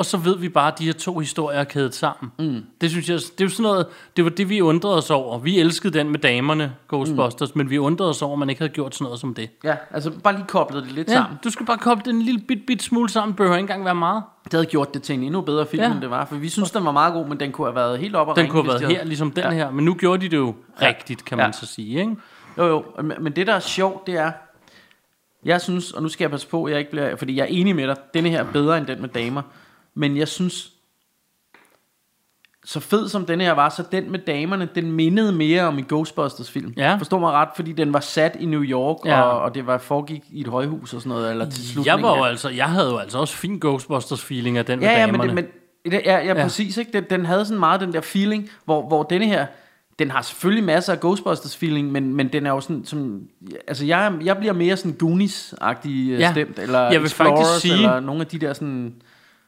Og 0.00 0.06
så 0.06 0.16
ved 0.16 0.38
vi 0.38 0.48
bare, 0.48 0.72
at 0.72 0.78
de 0.78 0.84
her 0.84 0.92
to 0.92 1.18
historier 1.18 1.58
er 1.58 1.64
kædet 1.64 1.94
sammen. 1.94 2.32
Mm. 2.38 2.64
Det 2.80 2.90
synes 2.90 3.08
jeg, 3.08 3.16
det 3.18 3.40
er 3.40 3.44
jo 3.44 3.48
sådan 3.48 3.62
noget, 3.62 3.86
det 4.16 4.24
var 4.24 4.30
det, 4.30 4.48
vi 4.48 4.60
undrede 4.60 4.96
os 4.96 5.10
over. 5.10 5.38
Vi 5.38 5.58
elskede 5.60 5.98
den 5.98 6.10
med 6.10 6.18
damerne, 6.18 6.74
Ghostbusters, 6.88 7.54
mm. 7.54 7.58
men 7.58 7.70
vi 7.70 7.78
undrede 7.78 8.10
os 8.10 8.22
over, 8.22 8.32
at 8.32 8.38
man 8.38 8.50
ikke 8.50 8.60
havde 8.60 8.72
gjort 8.72 8.94
sådan 8.94 9.04
noget 9.04 9.20
som 9.20 9.34
det. 9.34 9.50
Ja, 9.64 9.74
altså 9.90 10.10
bare 10.24 10.34
lige 10.34 10.44
koblet 10.48 10.82
det 10.82 10.92
lidt 10.92 11.08
Ja, 11.08 11.12
sammen. 11.12 11.38
du 11.44 11.50
skal 11.50 11.66
bare 11.66 11.78
koble 11.78 12.02
den 12.04 12.16
en 12.16 12.22
lille 12.22 12.40
bit, 12.40 12.58
bit 12.66 12.82
smule 12.82 13.08
sammen, 13.08 13.34
behøver 13.36 13.56
ikke 13.56 13.62
engang 13.62 13.84
være 13.84 13.94
meget. 13.94 14.22
Det 14.44 14.52
havde 14.52 14.66
gjort 14.66 14.94
det 14.94 15.02
til 15.02 15.14
en 15.14 15.22
endnu 15.22 15.40
bedre 15.40 15.66
film, 15.66 15.82
Ja. 15.82 15.92
end 15.92 16.00
det 16.00 16.10
var. 16.10 16.24
For 16.24 16.36
vi 16.36 16.48
synes, 16.48 16.70
den 16.70 16.84
var 16.84 16.92
meget 16.92 17.12
god, 17.14 17.26
men 17.28 17.40
den 17.40 17.52
kunne 17.52 17.66
have 17.66 17.74
været 17.76 17.98
helt 17.98 18.16
op 18.16 18.28
og 18.28 18.36
Den 18.36 18.42
ringe, 18.42 18.52
kunne 18.52 18.70
have 18.72 18.80
været 18.80 18.96
her, 18.96 19.04
ligesom 19.04 19.30
den 19.30 19.44
Ja. 19.44 19.50
her. 19.50 19.70
Men 19.70 19.84
nu 19.84 19.94
gjorde 19.94 20.22
de 20.22 20.28
det 20.28 20.36
jo 20.36 20.54
Ja. 20.82 20.86
rigtigt, 20.88 21.24
kan 21.24 21.38
man 21.38 21.46
Ja. 21.46 21.52
så 21.52 21.66
sige. 21.66 22.00
Ikke? 22.00 22.16
Jo, 22.58 22.66
jo. 22.66 22.84
Men- 23.20 23.32
det, 23.32 23.46
der 23.46 23.54
er 23.54 23.60
sjovt, 23.60 24.06
det 24.06 24.14
er... 24.16 24.32
Jeg 25.44 25.60
synes, 25.60 25.92
og 25.92 26.02
nu 26.02 26.08
skal 26.08 26.24
jeg 26.24 26.30
passe 26.30 26.48
på, 26.48 26.68
jeg 26.68 26.78
ikke 26.78 26.90
bliver... 26.90 27.16
Fordi 27.16 27.36
jeg 27.36 27.42
er 27.42 27.46
enig 27.46 27.76
med 27.76 27.86
dig. 27.88 27.96
Denne 28.14 28.28
her 28.28 28.40
er 28.40 28.52
bedre 28.52 28.78
end 28.78 28.86
den 28.86 29.00
med 29.00 29.08
damer. 29.08 29.42
Men 29.94 30.16
jeg 30.16 30.28
synes... 30.28 30.72
Så 32.64 32.80
fed 32.80 33.08
som 33.08 33.26
denne 33.26 33.44
her 33.44 33.52
var, 33.52 33.68
så 33.68 33.84
den 33.92 34.10
med 34.10 34.18
damerne, 34.18 34.68
den 34.74 34.92
mindede 34.92 35.32
mere 35.32 35.62
om 35.62 35.78
en 35.78 35.84
Ghostbusters 35.84 36.50
film. 36.50 36.74
Ja. 36.76 36.96
Forstår 36.96 37.18
mig 37.18 37.32
ret, 37.32 37.48
fordi 37.56 37.72
den 37.72 37.92
var 37.92 38.00
sat 38.00 38.36
i 38.40 38.46
New 38.46 38.62
York, 38.62 38.96
Ja. 39.04 39.16
ja. 39.16 39.22
og, 39.22 39.40
og 39.40 39.54
det 39.54 39.66
var 39.66 39.78
foregik 39.78 40.22
i 40.30 40.40
et 40.40 40.46
højhus 40.46 40.94
og 40.94 41.00
sådan 41.00 41.10
noget, 41.16 41.30
eller 41.30 41.50
til 41.50 41.62
Jeg, 41.62 41.68
slutningen. 41.72 42.02
var 42.02 42.16
jo 42.16 42.24
altså, 42.24 42.48
jeg 42.48 42.66
havde 42.68 42.88
jo 42.90 42.96
altså 42.96 43.18
også 43.18 43.34
fin 43.36 43.60
Ghostbusters-feeling 43.64 44.56
af 44.58 44.64
den 44.66 44.78
med 44.78 44.88
Ja, 44.88 44.92
ja, 45.00 45.06
damerne. 45.06 45.34
men, 45.34 45.44
det, 45.44 45.52
men 45.84 45.92
ja, 45.92 45.98
ja, 46.04 46.18
Ja. 46.18 46.26
ja, 46.26 46.42
præcis. 46.42 46.76
Ikke? 46.76 46.92
Den, 46.92 47.04
den 47.10 47.26
havde 47.26 47.44
sådan 47.44 47.58
meget 47.58 47.80
den 47.80 47.92
der 47.92 48.00
feeling, 48.00 48.50
hvor, 48.64 48.88
hvor 48.88 49.02
denne 49.02 49.26
her, 49.26 49.46
den 49.98 50.10
har 50.10 50.22
selvfølgelig 50.22 50.64
masser 50.64 50.92
af 50.92 51.00
Ghostbusters 51.00 51.56
feeling, 51.56 51.92
men, 51.92 52.14
men 52.14 52.28
den 52.28 52.46
er 52.46 52.50
jo 52.50 52.60
sådan, 52.60 52.84
som, 52.84 53.22
altså 53.68 53.84
jeg, 53.84 54.12
jeg 54.24 54.36
bliver 54.36 54.52
mere 54.52 54.76
sådan 54.76 54.96
Goonies-agtig 55.02 55.88
Ja. 55.90 56.16
ja. 56.18 56.30
stemt, 56.32 56.58
eller 56.58 56.80
Jeg 56.80 57.00
vil 57.00 57.06
Explorers, 57.06 57.38
faktisk 57.48 57.60
sige- 57.60 57.74
eller 57.74 58.00
nogle 58.00 58.20
af 58.20 58.26
de 58.26 58.38
der 58.38 58.52
sådan, 58.52 58.94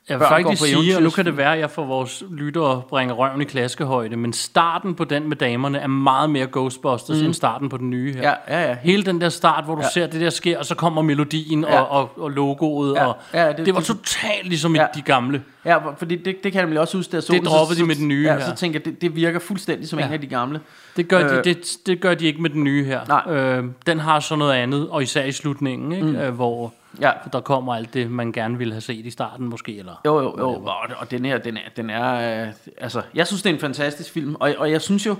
Jeg 0.08 0.18
vil 0.20 0.26
faktisk 0.28 0.62
sige, 0.64 0.96
og 0.96 1.02
nu 1.02 1.10
kan 1.10 1.24
det 1.24 1.36
være, 1.36 1.52
at 1.52 1.58
jeg 1.60 1.70
for 1.70 1.84
vores 1.84 2.22
lyttere 2.30 2.82
bringer 2.88 3.14
røven 3.14 3.40
i 3.40 3.44
klaskehøjde, 3.44 4.16
men 4.16 4.32
starten 4.32 4.94
på 4.94 5.04
den 5.04 5.28
med 5.28 5.36
damerne 5.36 5.78
er 5.78 5.86
meget 5.86 6.30
mere 6.30 6.46
Ghostbusters, 6.52 7.20
mm. 7.20 7.24
end 7.26 7.34
starten 7.34 7.68
på 7.68 7.76
den 7.76 7.90
nye 7.90 8.12
her. 8.14 8.22
Ja, 8.22 8.60
ja, 8.60 8.68
ja. 8.68 8.76
Hele 8.82 9.02
den 9.04 9.20
der 9.20 9.28
start, 9.28 9.64
hvor 9.64 9.74
du 9.74 9.80
ja. 9.80 9.88
Ser 9.94 10.06
det 10.06 10.20
der 10.20 10.30
sker, 10.30 10.58
og 10.58 10.64
så 10.66 10.74
kommer 10.74 11.02
melodien 11.02 11.64
Ja. 11.64 11.80
og, 11.80 11.88
og, 12.16 12.22
og 12.24 12.30
logoet, 12.30 12.94
Ja. 12.94 13.06
og 13.06 13.16
Ja, 13.34 13.48
det, 13.52 13.66
det- 13.66 13.74
var 13.74 13.80
det- 13.80 13.86
totalt 13.86 14.48
ligesom 14.48 14.74
Ja. 14.76 14.84
i 14.84 14.88
de 14.94 15.02
gamle. 15.02 15.42
ja, 15.64 15.76
fordi 15.98 16.16
det, 16.16 16.24
det 16.24 16.42
kan 16.42 16.54
jeg 16.54 16.62
nemlig 16.62 16.80
også 16.80 16.96
huske, 16.96 17.14
jeg 17.14 17.22
så 17.22 17.32
Det 17.32 17.44
droppede 17.44 17.76
så, 17.78 17.82
de 17.82 17.88
med 17.88 17.96
den 17.96 18.08
nye 18.08 18.24
ja, 18.28 18.32
her. 18.32 18.40
så 18.44 18.54
tænker 18.54 18.78
jeg, 18.80 18.84
det, 18.84 19.02
det 19.02 19.16
virker 19.16 19.38
fuldstændig 19.38 19.88
som 19.88 19.98
Ja. 19.98 20.06
en 20.06 20.12
af 20.12 20.20
de 20.20 20.26
gamle. 20.26 20.60
Det 20.96 21.08
gør, 21.08 21.28
de, 21.28 21.34
Øh. 21.36 21.44
det, 21.44 21.58
det 21.86 22.00
gør 22.00 22.14
de 22.14 22.26
ikke 22.26 22.42
med 22.42 22.50
den 22.50 22.64
nye 22.64 22.84
her. 22.84 23.00
Nej. 23.08 23.34
Øh, 23.36 23.64
den 23.86 23.98
har 24.00 24.20
så 24.20 24.36
noget 24.36 24.52
andet, 24.52 24.88
og 24.90 25.02
især 25.02 25.24
i 25.24 25.32
slutningen, 25.32 25.92
ikke? 25.92 26.06
Mm. 26.06 26.16
Øh, 26.16 26.34
hvor 26.34 26.72
Ja. 27.00 27.10
der 27.32 27.40
kommer 27.40 27.74
alt 27.74 27.94
det, 27.94 28.10
man 28.10 28.32
gerne 28.32 28.58
ville 28.58 28.72
have 28.72 28.80
set 28.80 29.06
i 29.06 29.10
starten 29.10 29.48
måske. 29.48 29.78
Eller. 29.78 30.00
Jo, 30.04 30.20
jo, 30.20 30.34
jo. 30.38 30.48
Og, 30.48 30.88
og 30.96 31.10
den 31.10 31.24
her, 31.24 31.38
den 31.38 31.56
er, 31.56 31.60
den 31.76 31.90
er 31.90 32.42
øh, 32.46 32.52
altså, 32.78 33.02
jeg 33.14 33.26
synes, 33.26 33.42
det 33.42 33.50
er 33.50 33.54
en 33.54 33.60
fantastisk 33.60 34.12
film, 34.12 34.34
og, 34.34 34.54
og 34.58 34.70
jeg 34.70 34.80
synes 34.80 35.06
jo, 35.06 35.16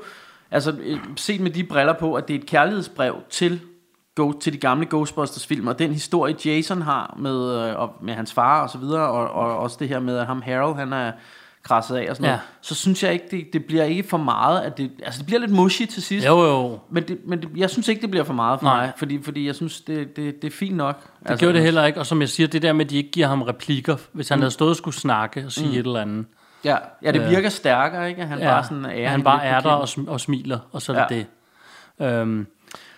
altså, 0.50 0.74
øh, 0.82 0.98
set 1.16 1.40
med 1.40 1.50
de 1.50 1.64
briller 1.64 1.92
på, 1.92 2.14
at 2.14 2.28
det 2.28 2.36
er 2.36 2.40
et 2.40 2.46
kærlighedsbrev 2.46 3.16
til, 3.30 3.60
go, 4.14 4.32
til 4.32 4.52
de 4.52 4.58
gamle 4.58 4.86
Ghostbusters 4.86 5.46
film, 5.46 5.66
og 5.66 5.78
den 5.78 5.92
historie, 5.92 6.36
Jason 6.44 6.82
har 6.82 7.14
med, 7.18 7.68
øh, 7.68 7.80
og, 7.80 7.94
med 8.02 8.14
hans 8.14 8.32
far 8.32 8.62
og 8.62 8.70
så 8.70 8.78
videre, 8.78 9.08
og, 9.08 9.30
og 9.30 9.58
også 9.58 9.76
det 9.80 9.88
her 9.88 10.00
med, 10.00 10.18
at 10.18 10.26
ham 10.26 10.42
Harold, 10.42 10.76
han 10.76 10.92
er 10.92 11.12
krasset 11.62 11.96
af 11.96 12.06
og 12.10 12.16
sådan 12.16 12.24
Ja. 12.24 12.30
noget, 12.30 12.40
så 12.60 12.74
synes 12.74 13.02
jeg 13.02 13.12
ikke, 13.12 13.24
det, 13.30 13.46
det 13.52 13.64
bliver 13.64 13.84
ikke 13.84 14.02
for 14.08 14.16
meget, 14.16 14.60
at 14.60 14.78
det, 14.78 14.90
altså 15.02 15.18
det 15.18 15.26
bliver 15.26 15.40
lidt 15.40 15.50
mushy 15.50 15.82
til 15.86 16.02
sidst, 16.02 16.26
Jo, 16.26 16.44
jo. 16.44 16.78
men, 16.90 17.02
det, 17.08 17.18
men 17.26 17.42
det, 17.42 17.48
jeg 17.56 17.70
synes 17.70 17.88
ikke, 17.88 18.02
det 18.02 18.10
bliver 18.10 18.24
for 18.24 18.32
meget 18.32 18.60
for 18.60 18.66
Nej. 18.66 18.80
mig, 18.86 18.92
fordi, 18.96 19.22
fordi 19.22 19.46
jeg 19.46 19.54
synes, 19.54 19.80
det, 19.80 20.16
det, 20.16 20.42
det 20.42 20.52
er 20.52 20.56
fint 20.56 20.76
nok. 20.76 21.02
Det 21.02 21.30
altså, 21.30 21.40
gjorde 21.44 21.54
det 21.54 21.64
heller 21.64 21.84
ikke, 21.84 22.00
og 22.00 22.06
som 22.06 22.20
jeg 22.20 22.28
siger, 22.28 22.46
det 22.46 22.62
der 22.62 22.72
med, 22.72 22.84
at 22.84 22.90
de 22.90 22.96
ikke 22.96 23.10
giver 23.10 23.26
ham 23.26 23.42
replikker, 23.42 23.96
hvis 24.12 24.28
han 24.28 24.38
mm. 24.38 24.42
havde 24.42 24.50
stået 24.50 24.70
og 24.70 24.76
skulle 24.76 24.94
snakke 24.94 25.44
og 25.46 25.52
sige 25.52 25.66
mm. 25.68 25.72
et 25.72 25.78
eller 25.78 26.00
andet. 26.00 26.26
Ja, 26.64 26.76
ja 27.02 27.12
det 27.12 27.20
Øh, 27.22 27.30
virker 27.30 27.48
stærkere, 27.48 28.08
ikke? 28.08 28.22
At 28.22 28.28
han 28.28 28.38
bare 28.40 28.64
sådan 28.64 28.84
er 28.84 29.08
han 29.08 29.22
bare 29.22 29.44
er 29.44 29.60
der 29.60 29.70
og, 29.70 29.84
sm- 29.88 30.08
og 30.10 30.20
smiler, 30.20 30.58
og 30.72 30.82
så 30.82 30.92
er 30.92 31.06
det 31.08 31.16
Ja. 32.00 32.06
det. 32.06 32.16
Øhm, 32.20 32.46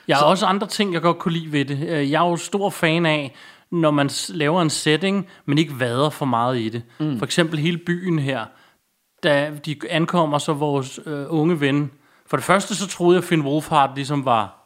jeg 0.09 0.17
har 0.17 0.25
også 0.25 0.47
andre 0.47 0.67
ting, 0.67 0.95
jeg 0.95 1.03
godt 1.03 1.19
kunne 1.19 1.33
lide 1.35 1.53
ved 1.53 1.65
det. 1.65 1.89
Øh, 1.89 2.11
Jeg 2.11 2.25
er 2.25 2.29
jo 2.29 2.37
stor 2.37 2.71
fan 2.71 3.07
af, 3.07 3.35
når 3.75 3.91
man 3.91 4.11
laver 4.29 4.63
en 4.63 4.71
setting, 4.71 5.27
men 5.45 5.59
ikke 5.59 5.81
vader 5.81 6.11
for 6.11 6.27
meget 6.27 6.59
i 6.59 6.69
det. 6.69 6.83
Mm. 6.99 7.19
For 7.19 7.25
eksempel 7.25 7.59
hele 7.59 7.79
byen 7.79 8.19
her, 8.19 8.45
da 9.23 9.53
de 9.67 9.77
ankommer, 9.91 10.39
så 10.39 10.53
vores 10.53 11.01
øh, 11.07 11.27
unge 11.29 11.61
ven. 11.61 11.91
For 12.27 12.37
det 12.37 12.45
første, 12.45 12.75
så 12.75 12.87
troede 12.89 13.17
jeg, 13.17 13.23
at 13.23 13.29
Finn 13.29 13.43
Wolfhard 13.43 13.95
ligesom 13.95 14.25
var 14.25 14.61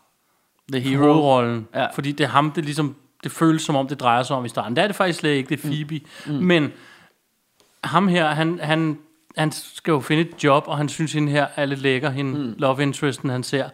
The 0.72 0.80
hero. 0.80 1.02
hovedrollen. 1.02 1.68
Ja. 1.74 1.86
Fordi 1.94 2.12
det 2.12 2.24
er 2.24 2.28
ham, 2.28 2.50
det 2.50 2.64
ligesom, 2.64 2.96
det 3.24 3.32
føles 3.32 3.62
som 3.62 3.76
om, 3.76 3.88
det 3.88 4.00
drejer 4.00 4.22
sig 4.22 4.36
om 4.36 4.44
i 4.44 4.48
starten. 4.48 4.76
Det 4.76 4.82
er 4.82 4.86
det 4.86 4.96
faktisk 4.96 5.18
slet 5.18 5.30
ikke, 5.30 5.48
det 5.48 5.64
er 5.64 5.68
Phoebe. 5.68 6.00
Mm. 6.26 6.32
Mm. 6.32 6.38
Men 6.38 6.72
ham 7.84 8.08
her, 8.08 8.28
han, 8.28 8.60
han, 8.62 8.98
han 9.36 9.52
skal 9.52 9.90
jo 9.90 10.00
finde 10.00 10.22
et 10.22 10.44
job, 10.44 10.64
og 10.66 10.76
han 10.76 10.88
synes, 10.88 11.12
hende 11.12 11.32
her 11.32 11.46
er 11.56 11.66
lidt 11.66 11.80
lækker, 11.80 12.10
hende 12.10 12.38
mm. 12.38 12.54
love 12.58 12.82
interesten, 12.82 13.30
han 13.30 13.42
ser. 13.42 13.68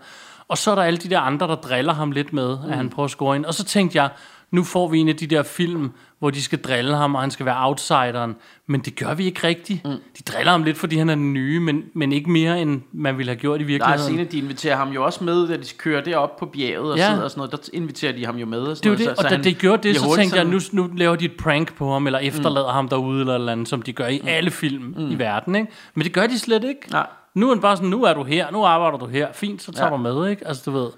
Og 0.49 0.59
så 0.59 0.71
er 0.71 0.75
der 0.75 0.83
alle 0.83 0.97
de 0.97 1.11
der 1.11 1.21
andre, 1.21 1.49
der 1.49 1.55
driller 1.55 1.93
ham 1.93 2.11
lidt 2.11 2.33
med, 2.33 2.59
mm. 2.59 2.71
at 2.71 2.77
han 2.77 2.91
prøver 2.91 3.05
at 3.05 3.11
score 3.11 3.37
ind. 3.37 3.45
Og 3.45 3.55
så 3.55 3.65
tænkte 3.65 4.03
jeg, 4.03 4.11
nu 4.55 4.65
får 4.65 4.89
vi 4.89 4.99
en 4.99 5.09
af 5.09 5.17
de 5.17 5.27
der 5.27 5.43
film, 5.43 5.91
hvor 6.19 6.31
de 6.31 6.43
skal 6.43 6.59
drille 6.63 6.97
ham, 6.97 7.15
og 7.15 7.21
han 7.21 7.31
skal 7.31 7.47
være 7.47 7.57
outsideren. 7.67 8.37
Men 8.67 8.81
det 8.81 8.97
gør 8.97 9.15
vi 9.15 9.25
ikke 9.25 9.47
rigtigt. 9.47 9.85
Mm. 9.85 9.91
De 9.91 10.23
driller 10.33 10.53
ham 10.53 10.63
lidt, 10.63 10.77
fordi 10.77 10.97
han 10.97 11.11
er 11.11 11.15
den 11.15 11.33
nye, 11.33 11.61
men, 11.61 11.83
men 11.95 12.13
ikke 12.13 12.31
mere, 12.31 12.63
end 12.63 12.81
man 12.93 13.19
ville 13.19 13.31
have 13.33 13.39
gjort 13.41 13.61
i 13.61 13.65
Der 13.65 13.65
er 13.65 13.67
virkeligheden. 13.69 14.03
scene, 14.15 14.25
de 14.25 14.39
inviterer 14.39 14.77
ham 14.77 14.89
jo 14.91 15.05
også 15.05 15.25
med, 15.25 15.49
da 15.49 15.57
de 15.57 15.63
kører 15.79 16.01
derop 16.05 16.37
på 16.37 16.47
bjerget 16.47 16.93
og 16.93 16.99
Ja. 16.99 17.09
sidder 17.11 17.23
og 17.25 17.31
sådan 17.31 17.39
noget. 17.39 17.53
Der 17.53 17.59
inviterer 17.73 18.13
de 18.13 18.27
ham 18.27 18.37
jo 18.37 18.47
med. 18.47 18.59
Og 18.59 18.67
Det 18.67 18.71
er 18.71 18.75
sådan 18.75 18.91
jo 18.99 19.05
noget, 19.05 19.17
det, 19.19 19.25
og 19.25 19.31
da 19.31 19.37
det 19.43 19.59
gjorde 19.59 19.89
det, 19.89 19.97
så 19.97 20.15
tænkte 20.17 20.37
jeg, 20.37 20.45
nu, 20.45 20.61
nu 20.73 20.91
laver 20.97 21.17
de 21.17 21.25
et 21.25 21.37
prank 21.37 21.75
på 21.77 21.93
ham, 21.93 22.07
eller 22.07 22.19
efterlader 22.19 22.67
mm. 22.71 22.75
ham 22.75 22.89
derude, 22.89 23.21
eller 23.21 23.35
eller 23.35 23.53
andet, 23.53 23.69
som 23.69 23.83
de 23.83 23.93
gør 23.93 24.07
i 24.07 24.19
mm. 24.23 24.29
alle 24.29 24.51
film 24.51 24.95
mm. 24.99 25.11
i 25.11 25.15
verden, 25.15 25.55
ikke? 25.55 25.69
Men 25.95 26.05
det 26.05 26.13
gør 26.13 26.27
de 26.27 26.39
slet 26.39 26.65
ikke. 26.65 26.81
Nej. 26.91 27.07
Nu 27.35 27.47
er 27.51 27.55
han 27.55 27.61
bare 27.61 27.77
sådan, 27.77 27.91
nu 27.91 28.03
er 28.05 28.15
du 28.15 28.25
her, 28.25 28.51
nu 28.51 28.65
arbejder 28.65 28.99
du 28.99 29.07
her, 29.07 29.29
fint, 29.33 29.63
så 29.63 29.73
tager 29.73 29.87
Ja. 29.87 29.93
du 29.93 29.97
med, 29.97 30.31
ikke? 30.31 30.49
Altså, 30.49 30.63
du 30.67 30.71
ved. 30.71 30.89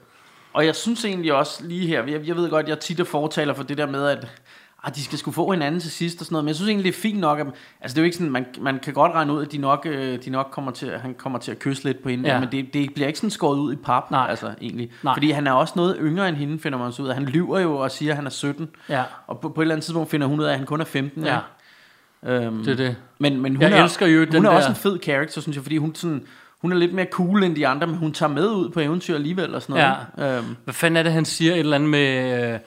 Og 0.56 0.66
jeg 0.66 0.74
synes 0.76 1.04
egentlig 1.04 1.32
også 1.34 1.64
lige 1.66 1.86
her, 1.86 2.04
jeg, 2.06 2.26
jeg 2.26 2.36
ved 2.36 2.50
godt, 2.50 2.68
jeg 2.68 2.78
tit 2.78 3.00
er 3.00 3.04
fortaler 3.04 3.54
for 3.54 3.62
det 3.62 3.78
der 3.78 3.86
med, 3.86 4.06
at 4.08 4.26
ah, 4.84 4.94
de 4.94 5.04
skal 5.04 5.18
skulle 5.18 5.34
få 5.34 5.50
hinanden 5.50 5.80
til 5.80 5.90
sidst 5.90 6.20
og 6.20 6.24
sådan 6.26 6.34
noget, 6.34 6.44
men 6.44 6.48
jeg 6.48 6.56
synes 6.56 6.68
egentlig, 6.68 6.92
det 6.92 6.98
er 6.98 7.02
fint 7.02 7.18
nok, 7.20 7.38
at, 7.40 7.46
altså 7.80 7.94
det 7.94 7.98
er 7.98 8.02
jo 8.02 8.04
ikke 8.04 8.16
sådan, 8.16 8.32
man, 8.32 8.46
man 8.60 8.78
kan 8.78 8.94
godt 8.94 9.12
regne 9.12 9.32
ud, 9.32 9.42
at 9.46 9.52
de 9.52 9.58
nok, 9.58 9.86
øh, 9.90 10.24
de 10.24 10.30
nok 10.30 10.48
kommer 10.52 10.70
til, 10.70 10.98
han 10.98 11.14
kommer 11.14 11.38
til 11.38 11.50
at 11.50 11.58
kysse 11.58 11.84
lidt 11.84 12.02
på 12.02 12.08
hende, 12.08 12.28
Ja. 12.28 12.40
men 12.40 12.48
det, 12.52 12.74
det 12.74 12.94
bliver 12.94 13.06
ikke 13.06 13.18
sådan 13.18 13.30
skåret 13.30 13.58
ud 13.58 13.72
i 13.72 13.76
pap, 13.76 14.10
Nej. 14.10 14.26
altså 14.30 14.54
egentlig. 14.62 14.90
Nej. 15.02 15.14
Fordi 15.14 15.30
han 15.30 15.46
er 15.46 15.52
også 15.52 15.72
noget 15.76 15.96
yngre 16.00 16.28
end 16.28 16.36
hende, 16.36 16.58
finder 16.58 16.78
man 16.78 16.92
så 16.92 17.02
ud 17.02 17.08
af. 17.08 17.14
Han 17.14 17.24
lyver 17.24 17.58
jo 17.60 17.76
og 17.76 17.90
siger, 17.90 18.12
at 18.12 18.16
han 18.16 18.26
er 18.26 18.30
17, 18.30 18.68
Ja. 18.88 19.02
og 19.26 19.40
på, 19.40 19.48
på 19.48 19.60
et 19.60 19.64
eller 19.64 19.74
andet 19.74 19.84
tidspunkt 19.84 20.10
finder 20.10 20.26
hun 20.26 20.40
ud 20.40 20.44
af, 20.44 20.52
at 20.52 20.58
han 20.58 20.66
kun 20.66 20.80
er 20.80 20.84
15. 20.84 21.24
Ja. 21.24 21.38
Øhm, 22.26 22.64
Det 22.64 22.68
er 22.72 22.76
det. 22.76 22.96
Men, 23.18 23.40
men 23.40 23.54
hun 23.56 23.62
Jeg 23.62 23.78
er, 23.78 23.82
elsker 23.84 24.06
jo 24.06 24.18
hun 24.18 24.28
den 24.32 24.44
er 24.44 24.50
der- 24.50 24.56
også 24.56 24.68
en 24.68 24.74
fed 24.74 24.98
character, 25.02 25.40
synes 25.40 25.56
jeg, 25.56 25.62
fordi 25.64 25.76
hun, 25.76 25.94
sådan, 25.94 26.22
hun 26.66 26.72
er 26.72 26.76
lidt 26.76 26.94
mere 26.94 27.06
cool 27.12 27.44
end 27.44 27.56
de 27.56 27.66
andre, 27.66 27.86
men 27.86 27.96
hun 27.96 28.12
tager 28.12 28.30
med 28.30 28.48
ud 28.50 28.70
på 28.70 28.80
eventyr 28.80 29.14
alligevel 29.14 29.54
og 29.54 29.62
sådan 29.62 29.76
noget. 29.76 30.28
Ja. 30.30 30.36
Øhm, 30.38 30.56
Hvad 30.64 30.74
fanden 30.74 30.96
er 30.96 31.02
det, 31.02 31.12
han 31.12 31.24
siger? 31.24 31.52
Et 31.52 31.58
eller 31.58 31.74
andet 31.74 31.90
med... 31.90 32.52
Øh, 32.54 32.58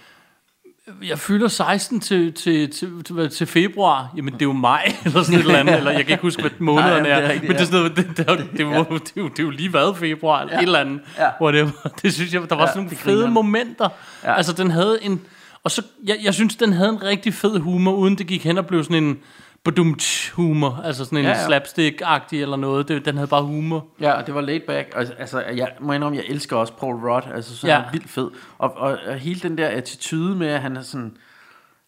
jeg 1.10 1.20
fylder 1.20 1.48
16 1.48 2.00
til, 2.00 2.34
til, 2.34 2.70
til, 2.72 3.04
til, 3.04 3.30
til 3.30 3.48
februar. 3.48 4.14
Jamen, 4.18 4.34
det 4.34 4.42
er 4.42 4.46
jo 4.46 4.54
maj, 4.54 4.94
eller 5.06 5.24
sådan 5.24 5.40
et 5.40 5.46
eller 5.46 5.60
andet. 5.60 5.78
Eller 5.78 5.92
jeg 5.92 6.06
kan 6.06 6.12
ikke 6.14 6.22
huske, 6.22 6.42
hvad 6.42 6.52
månederne 6.60 7.02
Nej, 7.02 7.10
jamen, 7.10 7.24
det 7.30 7.32
er. 7.32 7.36
er 7.36 7.42
men 7.42 7.50
det 7.50 7.56
er, 7.56 7.60
ja. 7.60 7.66
sådan 7.66 7.80
noget, 7.80 7.96
det, 7.98 8.08
det, 8.18 8.18
det, 8.18 8.38
det, 8.52 8.58
det, 8.58 8.66
var- 8.68 8.84
det, 8.84 9.12
jo- 9.18 9.28
det 9.28 9.40
er 9.40 9.44
jo 9.44 9.50
lige 9.50 9.74
været 9.74 9.98
februar, 9.98 10.42
eller 10.42 10.58
et 10.58 10.64
eller 10.64 10.80
andet. 10.80 11.00
Ja. 11.18 11.28
Whatever. 11.42 11.70
Det 12.02 12.14
synes 12.14 12.34
jeg, 12.34 12.42
der 12.50 12.56
var 12.56 12.62
Ja, 12.62 12.68
sådan 12.68 12.78
nogle 12.80 12.90
det 12.90 12.98
fede 12.98 13.16
griner. 13.22 13.34
momenter. 13.34 13.90
Ja. 14.24 14.36
Altså, 14.36 14.54
den 14.54 14.72
havde 14.72 14.98
en... 15.02 15.22
Og 15.64 15.72
så, 15.72 15.82
jeg, 16.06 16.16
jeg 16.24 16.34
synes, 16.34 16.56
den 16.56 16.74
havde 16.74 16.90
en 16.90 17.04
rigtig 17.04 17.34
fed 17.34 17.60
humor, 17.60 17.92
uden 17.94 18.18
det 18.18 18.28
gik 18.28 18.44
hen 18.44 18.58
og 18.58 18.66
blev 18.68 18.84
sådan 18.84 19.04
en 19.04 19.18
badumtsch 19.64 20.34
humor, 20.34 20.82
altså 20.86 21.06
sådan 21.06 21.18
en 21.18 21.26
Ja, 21.26 21.30
ja, 21.30 21.46
slapstick-agtig 21.46 22.36
eller 22.42 22.56
noget. 22.56 22.88
Det, 22.88 23.06
den 23.06 23.16
havde 23.16 23.28
bare 23.28 23.44
humor. 23.44 23.88
Ja, 24.02 24.12
og 24.12 24.28
det 24.28 24.36
var 24.36 24.42
laid 24.42 24.60
back. 24.68 24.94
Og, 24.96 25.06
altså, 25.18 25.40
jeg 25.42 25.72
må 25.80 25.94
indrømme, 25.94 26.18
jeg 26.18 26.26
elsker 26.28 26.56
også 26.56 26.74
Paul 26.74 26.96
Rudd. 26.96 27.24
Altså, 27.34 27.58
så 27.58 27.68
ja. 27.68 27.74
Er 27.74 27.92
vildt 27.92 28.10
fed. 28.10 28.32
Og, 28.58 28.78
og, 28.78 28.98
og, 29.08 29.16
hele 29.16 29.40
den 29.40 29.58
der 29.58 29.68
attitude 29.68 30.36
med, 30.36 30.48
at 30.48 30.62
han 30.62 30.78
er 30.78 30.82
sådan... 30.82 31.18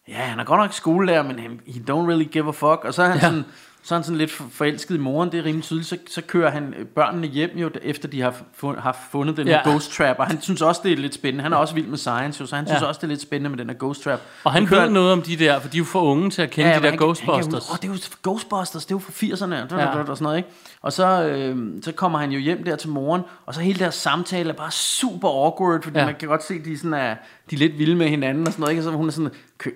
Ja, 0.08 0.14
han 0.14 0.40
er 0.40 0.44
godt 0.44 0.60
nok 0.60 0.72
skolelærer, 0.72 1.22
men 1.22 1.38
he 1.66 1.80
don't 1.90 2.06
really 2.08 2.24
give 2.24 2.48
a 2.48 2.50
fuck. 2.50 2.84
Og 2.84 2.94
så 2.94 3.02
er 3.02 3.06
han. 3.06 3.16
Ja. 3.16 3.20
sådan, 3.20 3.44
så 3.84 3.94
er 3.94 3.98
han 3.98 4.04
sådan 4.04 4.18
lidt 4.18 4.30
for- 4.30 4.44
forelsket 4.52 4.94
i 4.94 4.98
moren, 4.98 5.32
det 5.32 5.40
er 5.40 5.44
rimelig 5.44 5.64
tydeligt. 5.64 5.88
Så, 5.88 5.96
så 6.10 6.22
kører 6.22 6.50
han 6.50 6.74
øh, 6.78 6.86
børnene 6.86 7.26
hjem 7.26 7.50
jo, 7.56 7.70
efter 7.82 8.08
de 8.08 8.20
har, 8.20 8.30
fu- 8.62 8.80
har 8.80 9.06
fundet 9.10 9.36
den 9.36 9.46
ja. 9.46 9.52
Ja. 9.64 9.70
ghost 9.70 9.92
trap. 9.92 10.16
Og 10.18 10.26
han 10.26 10.42
synes 10.42 10.62
også, 10.62 10.80
det 10.84 10.92
er 10.92 10.96
lidt 10.96 11.14
spændende. 11.14 11.42
Han 11.42 11.52
er 11.52 11.56
også 11.56 11.74
vild 11.74 11.86
med 11.86 11.98
science, 11.98 12.40
jo, 12.40 12.46
så 12.46 12.56
han 12.56 12.66
synes 12.66 12.82
Ja. 12.82 12.86
også, 12.86 12.98
det 12.98 13.04
er 13.04 13.08
lidt 13.08 13.22
spændende 13.22 13.50
med 13.50 13.58
den 13.58 13.70
her 13.70 13.76
ghost 13.78 14.02
trap. 14.02 14.20
Og 14.44 14.52
han 14.52 14.62
Nu 14.62 14.68
kører 14.68 14.82
ved 14.82 14.90
noget 14.90 15.12
om 15.12 15.22
de 15.22 15.36
der, 15.36 15.60
for 15.60 15.68
de 15.68 15.76
er 15.76 15.78
jo 15.78 15.84
for 15.84 16.00
unge 16.02 16.30
til 16.30 16.42
at 16.42 16.50
kende 16.50 16.70
ja, 16.70 16.76
de 16.78 16.82
der 16.82 16.88
han 16.90 16.98
Ghostbusters. 16.98 17.44
Han 17.44 17.50
kan, 17.52 17.60
oh, 17.90 17.94
det 17.96 18.02
er 18.02 18.12
jo 18.12 18.16
Ghostbusters, 18.30 18.86
det 18.86 18.94
er 18.94 18.94
jo 18.94 18.98
fra 18.98 19.12
80'erne 19.12 19.74
og, 19.74 19.80
Ja. 19.80 19.98
og 19.98 20.06
sådan 20.06 20.22
noget, 20.24 20.36
ikke? 20.36 20.48
Og 20.82 20.92
så, 20.92 21.24
øh, 21.24 21.56
så 21.82 21.92
kommer 21.92 22.18
han 22.18 22.30
jo 22.30 22.38
hjem 22.38 22.64
der 22.64 22.76
til 22.76 22.88
moren, 22.88 23.22
og 23.46 23.54
så 23.54 23.60
hele 23.60 23.78
deres 23.78 23.94
samtale 23.94 24.48
er 24.48 24.54
bare 24.54 24.70
super 24.70 25.28
awkward, 25.28 25.82
fordi 25.82 25.96
ja. 25.96 26.00
Ja. 26.00 26.06
man 26.06 26.14
kan 26.18 26.28
godt 26.28 26.44
se, 26.44 26.64
de, 26.64 26.78
sådan 26.78 26.94
er, 26.94 27.14
de 27.50 27.54
er 27.54 27.58
lidt 27.58 27.78
vilde 27.78 27.96
med 27.96 28.08
hinanden 28.08 28.46
og 28.46 28.52
sådan 28.52 28.60
noget, 28.60 28.72
ikke? 28.72 28.80
Og 28.80 28.84
så 28.84 28.90
hun 28.90 29.08
er 29.08 29.12
sådan, 29.12 29.30
øh, 29.66 29.72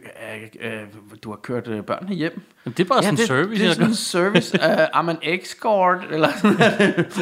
øh, 0.60 0.80
du 1.22 1.30
har 1.30 1.36
kørt 1.36 1.68
øh, 1.68 1.82
børnene 1.82 2.14
hjem. 2.14 2.42
Men 2.64 2.74
det 2.76 2.84
er 2.84 2.88
bare 2.88 3.02
sådan 3.02 3.18
en 3.18 3.26
service. 3.26 3.62
Det 3.62 3.70
er 3.70 3.74
sådan 3.74 3.88
en 3.88 3.94
service. 3.94 4.58
Uh, 4.58 5.00
I'm 5.00 5.10
an 5.10 5.18
escort, 5.22 5.98
eller 6.10 6.28
sådan 6.42 6.56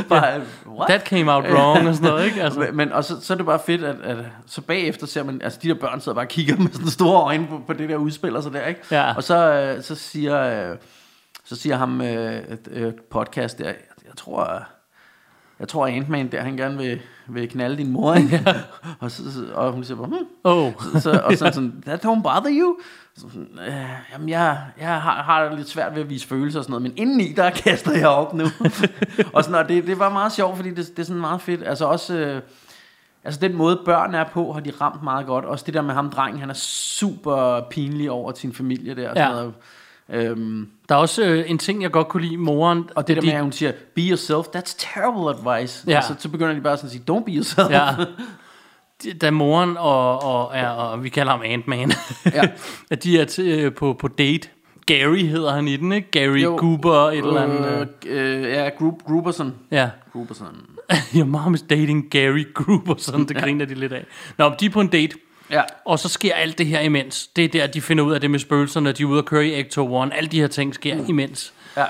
bare, 0.09 0.43
what? 0.67 0.89
That 0.89 1.09
came 1.09 1.33
out 1.33 1.45
wrong 1.45 1.89
og 1.89 1.95
sådan 1.95 2.11
noget, 2.11 2.25
ikke? 2.25 2.43
Altså, 2.43 2.61
Men, 2.61 2.77
men 2.77 2.93
og 2.93 3.05
så, 3.05 3.21
så 3.21 3.33
er 3.33 3.37
det 3.37 3.47
bare 3.47 3.61
fedt, 3.67 3.85
at, 3.85 3.97
at 4.03 4.17
så 4.47 4.61
bagefter 4.61 5.07
ser 5.07 5.23
man, 5.23 5.43
altså 5.43 5.59
de 5.63 5.69
der 5.69 5.75
børn 5.75 6.01
sidder 6.01 6.15
bare 6.15 6.25
og 6.25 6.29
kigger 6.29 6.57
med 6.63 6.73
sådan 6.73 6.89
store 6.89 7.23
øjne 7.23 7.47
på, 7.47 7.61
på 7.67 7.73
det 7.73 7.89
der 7.89 7.97
udspil 7.97 8.37
og 8.37 8.43
så 8.43 8.51
der, 8.51 8.67
ikke? 8.67 8.81
Ja. 8.91 9.15
Og 9.15 9.23
så, 9.23 9.53
øh, 9.53 9.83
så 9.83 9.95
siger, 9.95 10.71
øh, 10.71 10.77
så 11.45 11.57
siger 11.57 11.77
ham 11.77 12.01
øh, 12.01 12.35
et, 12.35 12.69
øh, 12.71 12.93
podcast 13.11 13.59
der, 13.59 13.65
jeg, 13.65 13.77
jeg 14.07 14.17
tror, 14.17 14.63
jeg 15.61 15.69
tror 15.69 15.87
Ant-Man 15.87 16.33
der, 16.33 16.41
han 16.43 16.57
gerne 16.57 16.77
vil, 16.77 17.01
vil 17.29 17.49
knalde 17.49 17.77
din 17.77 17.91
mor, 17.93 18.15
ikke? 18.15 18.47
og, 19.01 19.11
så, 19.11 19.23
og 19.55 19.73
hun 19.73 19.85
siger 19.85 19.97
bare, 19.97 20.07
hmm. 20.07 20.27
oh. 20.45 20.73
Så, 20.93 21.01
så, 21.01 21.21
og 21.25 21.33
så 21.33 21.51
sådan, 21.53 21.83
that 21.87 22.05
don't 22.05 22.23
bother 22.23 22.51
you? 22.61 22.77
Så 23.17 23.27
sådan, 23.29 23.59
øh, 23.67 23.85
jamen, 24.13 24.29
jeg, 24.29 24.61
jeg 24.81 25.01
har, 25.01 25.23
har 25.23 25.45
det 25.49 25.59
lidt 25.59 25.69
svært 25.69 25.95
ved 25.95 26.03
at 26.03 26.11
vise 26.11 26.27
følelser 26.27 26.59
og 26.61 26.65
sådan 26.65 26.71
noget, 26.73 26.83
men 26.83 26.93
indeni, 26.97 27.33
der 27.33 27.51
kaster 27.51 27.93
jeg 27.93 28.09
op 28.09 28.35
nu. 28.35 28.45
og 29.35 29.45
sådan, 29.45 29.59
og 29.61 29.69
det, 29.69 29.87
det 29.87 29.99
var 29.99 30.09
meget 30.11 30.33
sjovt, 30.33 30.57
fordi 30.57 30.71
det, 30.71 30.77
det 30.77 30.99
er 30.99 31.03
sådan 31.07 31.21
meget 31.21 31.41
fedt. 31.41 31.63
Altså 31.67 31.85
også, 31.85 32.15
øh, 32.15 32.43
altså 33.25 33.41
den 33.41 33.55
måde 33.57 33.81
børn 33.85 34.15
er 34.15 34.25
på, 34.25 34.53
har 34.53 34.61
de 34.61 34.73
ramt 34.81 35.03
meget 35.03 35.27
godt. 35.27 35.45
Også 35.45 35.65
det 35.67 35.75
der 35.75 35.83
med 35.83 35.95
ham, 35.95 36.11
drengen, 36.11 36.41
han 36.41 36.51
er 36.51 36.55
super 36.55 37.61
pinlig 37.71 38.11
over 38.11 38.33
sin 38.35 38.53
familie 38.55 38.95
der. 38.95 39.11
Og, 39.11 39.17
sådan 39.17 39.31
Ja. 39.31 39.35
noget. 39.37 39.55
Øhm, 40.13 40.69
Der 40.89 40.95
er 40.95 40.99
også 40.99 41.25
øh, 41.25 41.51
en 41.51 41.59
ting, 41.59 41.83
jeg 41.83 41.91
godt 41.91 42.09
kunne 42.09 42.23
lide. 42.23 42.37
Moren, 42.37 42.85
og 42.97 43.09
det 43.09 43.17
der 43.17 43.21
de, 43.21 43.27
med, 43.27 43.35
at 43.35 43.43
hun 43.43 43.53
siger, 43.53 43.73
be 43.95 44.01
yourself, 44.03 44.47
that's 44.57 44.77
terrible 44.95 45.53
advice. 45.55 45.85
Ja. 45.91 45.99
Og 45.99 46.05
så, 46.05 46.15
så 46.19 46.29
begynder 46.29 46.55
de 46.55 46.61
bare 46.61 46.77
sådan 46.77 46.87
at 46.89 46.93
sige, 46.93 47.03
don't 47.11 47.25
be 47.25 47.31
yourself. 47.33 47.71
Ja. 47.71 47.91
De- 49.03 49.13
Da 49.21 49.31
moren 49.31 49.77
og, 49.77 50.23
og, 50.23 50.51
er, 50.55 50.69
og 50.69 51.05
vi 51.05 51.09
kalder 51.09 51.33
ham 51.33 51.43
Ant-Man, 51.45 51.93
Ja. 52.35 52.43
at 52.91 53.05
de 53.05 53.21
er 53.21 53.25
til, 53.25 53.59
øh, 53.59 53.75
på, 53.75 53.93
på 53.93 54.09
date. 54.09 54.49
Gary 54.87 55.19
hedder 55.19 55.53
han 55.55 55.69
i 55.69 55.77
den, 55.77 55.93
ikke? 55.93 56.11
Gary 56.11 56.39
Jo. 56.43 56.57
Goober, 56.59 56.95
et 57.11 57.19
eller 57.19 57.41
andet. 57.43 57.89
Øh, 58.07 58.17
Øh, 58.35 58.43
øh, 58.45 58.51
ja, 58.51 58.69
Group, 58.79 58.95
Gruberson. 59.07 59.55
ja. 59.71 59.91
Gruberson. 60.13 60.57
Your 61.17 61.25
mom 61.25 61.55
is 61.55 61.63
dating 61.63 62.11
Gary 62.11 62.45
Gruberson. 62.55 63.29
Det 63.29 63.37
griner 63.37 63.65
de 63.65 63.75
lidt 63.75 63.93
af. 63.93 64.07
Nå, 64.39 64.53
de 64.61 64.67
er 64.67 64.71
på 64.71 64.81
en 64.81 64.89
date. 64.89 65.17
Ja. 65.51 65.63
Og 65.85 65.99
så 65.99 66.09
sker 66.09 66.35
alt 66.35 66.59
det 66.59 66.67
her 66.67 66.81
imens. 66.81 67.27
Det 67.27 67.45
er 67.45 67.49
der, 67.49 67.67
de 67.67 67.81
finder 67.81 68.05
ud 68.05 68.13
af 68.13 68.21
det 68.21 68.31
med 68.31 68.39
spøgelserne. 68.39 68.93
De 68.93 69.03
er 69.03 69.07
ude 69.07 69.21
og 69.21 69.25
køre 69.25 69.47
i 69.47 69.61
Ecto 69.61 69.95
One. 69.95 70.15
Alle 70.15 70.29
de 70.29 70.41
her 70.41 70.47
ting 70.47 70.75
sker 70.75 70.95
mm. 70.95 71.05
imens. 71.09 71.53
Ja. 71.77 71.85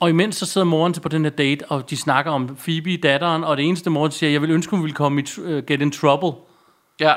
Og 0.00 0.08
imens 0.08 0.36
så 0.36 0.46
sidder 0.46 0.64
moren 0.64 0.92
til 0.92 1.00
på 1.00 1.08
den 1.08 1.24
her 1.24 1.30
date, 1.30 1.64
og 1.68 1.90
de 1.90 1.96
snakker 1.96 2.32
om 2.32 2.56
Phoebe, 2.56 2.96
datteren, 2.96 3.44
og 3.44 3.56
det 3.56 3.64
eneste 3.64 3.90
moren 3.90 4.10
siger, 4.10 4.30
jeg 4.30 4.42
vil 4.42 4.50
ønske, 4.50 4.70
hun 4.70 4.82
ville 4.82 4.94
komme 4.94 5.22
i 5.22 5.24
uh, 5.38 5.58
get 5.66 5.80
in 5.80 5.90
trouble. 5.90 6.32
Ja. 7.00 7.14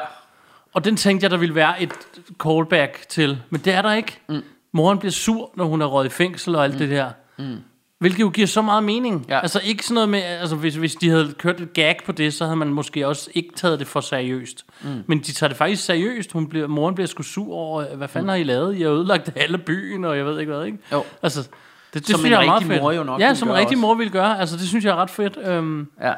Og 0.73 0.85
den 0.85 0.97
tænkte 0.97 1.23
jeg, 1.23 1.31
der 1.31 1.37
ville 1.37 1.55
være 1.55 1.81
et 1.81 1.93
callback 2.43 3.05
til, 3.09 3.41
men 3.49 3.61
det 3.61 3.73
er 3.73 3.81
der 3.81 3.93
ikke. 3.93 4.19
Mm. 4.29 4.43
Moren 4.71 4.99
bliver 4.99 5.11
sur, 5.11 5.51
når 5.55 5.65
hun 5.65 5.81
er 5.81 5.85
røget 5.85 6.05
i 6.05 6.09
fængsel 6.09 6.55
og 6.55 6.63
alt 6.63 6.73
mm. 6.73 6.79
det 6.79 6.89
der. 6.89 7.09
Mm. 7.37 7.57
Hvilket 8.01 8.19
jo 8.19 8.29
giver 8.29 8.47
så 8.47 8.61
meget 8.61 8.83
mening. 8.83 9.25
Ja. 9.29 9.39
Altså 9.39 9.61
ikke 9.63 9.83
sådan 9.83 9.93
noget 9.93 10.09
med, 10.09 10.21
altså 10.21 10.55
hvis, 10.55 10.75
hvis 10.75 10.95
de 10.95 11.09
havde 11.09 11.33
kørt 11.37 11.61
et 11.61 11.73
gag 11.73 11.97
på 12.05 12.11
det, 12.11 12.33
så 12.33 12.43
havde 12.43 12.55
man 12.55 12.67
måske 12.67 13.07
også 13.07 13.29
ikke 13.33 13.49
taget 13.55 13.79
det 13.79 13.87
for 13.87 14.01
seriøst. 14.01 14.65
Mm. 14.81 14.89
Men 15.07 15.19
de 15.19 15.31
tager 15.31 15.47
det 15.47 15.57
faktisk 15.57 15.85
seriøst. 15.85 16.31
Hun 16.31 16.47
bliver, 16.47 16.67
moren 16.67 16.95
bliver 16.95 17.07
sgu 17.07 17.23
sur 17.23 17.53
over, 17.55 17.95
hvad 17.95 18.07
fanden 18.07 18.25
mm. 18.25 18.29
har 18.29 18.35
I 18.35 18.43
lavet? 18.43 18.77
I 18.77 18.81
har 18.81 18.89
ødelagt 18.89 19.29
alle 19.43 19.57
byen, 19.57 20.05
og 20.05 20.17
jeg 20.17 20.25
ved 20.25 20.39
ikke 20.39 20.51
hvad, 20.53 20.65
ikke? 20.65 20.77
Jo. 20.91 21.03
Altså, 21.23 21.41
det, 21.41 21.49
det 21.93 22.05
Som 22.07 22.19
synes 22.19 22.25
en 22.25 22.31
jeg 22.31 22.41
er 22.41 22.45
meget 22.45 22.63
fedt. 22.63 22.81
mor 22.81 22.91
jo 22.91 23.03
nok 23.03 23.19
ja, 23.21 23.33
som 23.33 23.47
en 23.47 23.53
rigtig 23.53 23.77
også. 23.77 23.81
mor 23.81 23.95
ville 23.95 24.11
gøre. 24.13 24.39
Altså, 24.39 24.57
det 24.57 24.67
synes 24.67 24.85
jeg 24.85 24.91
er 24.91 24.95
ret 24.95 25.09
fedt. 25.09 25.37
Øhm, 25.45 25.87
Ja. 26.01 26.13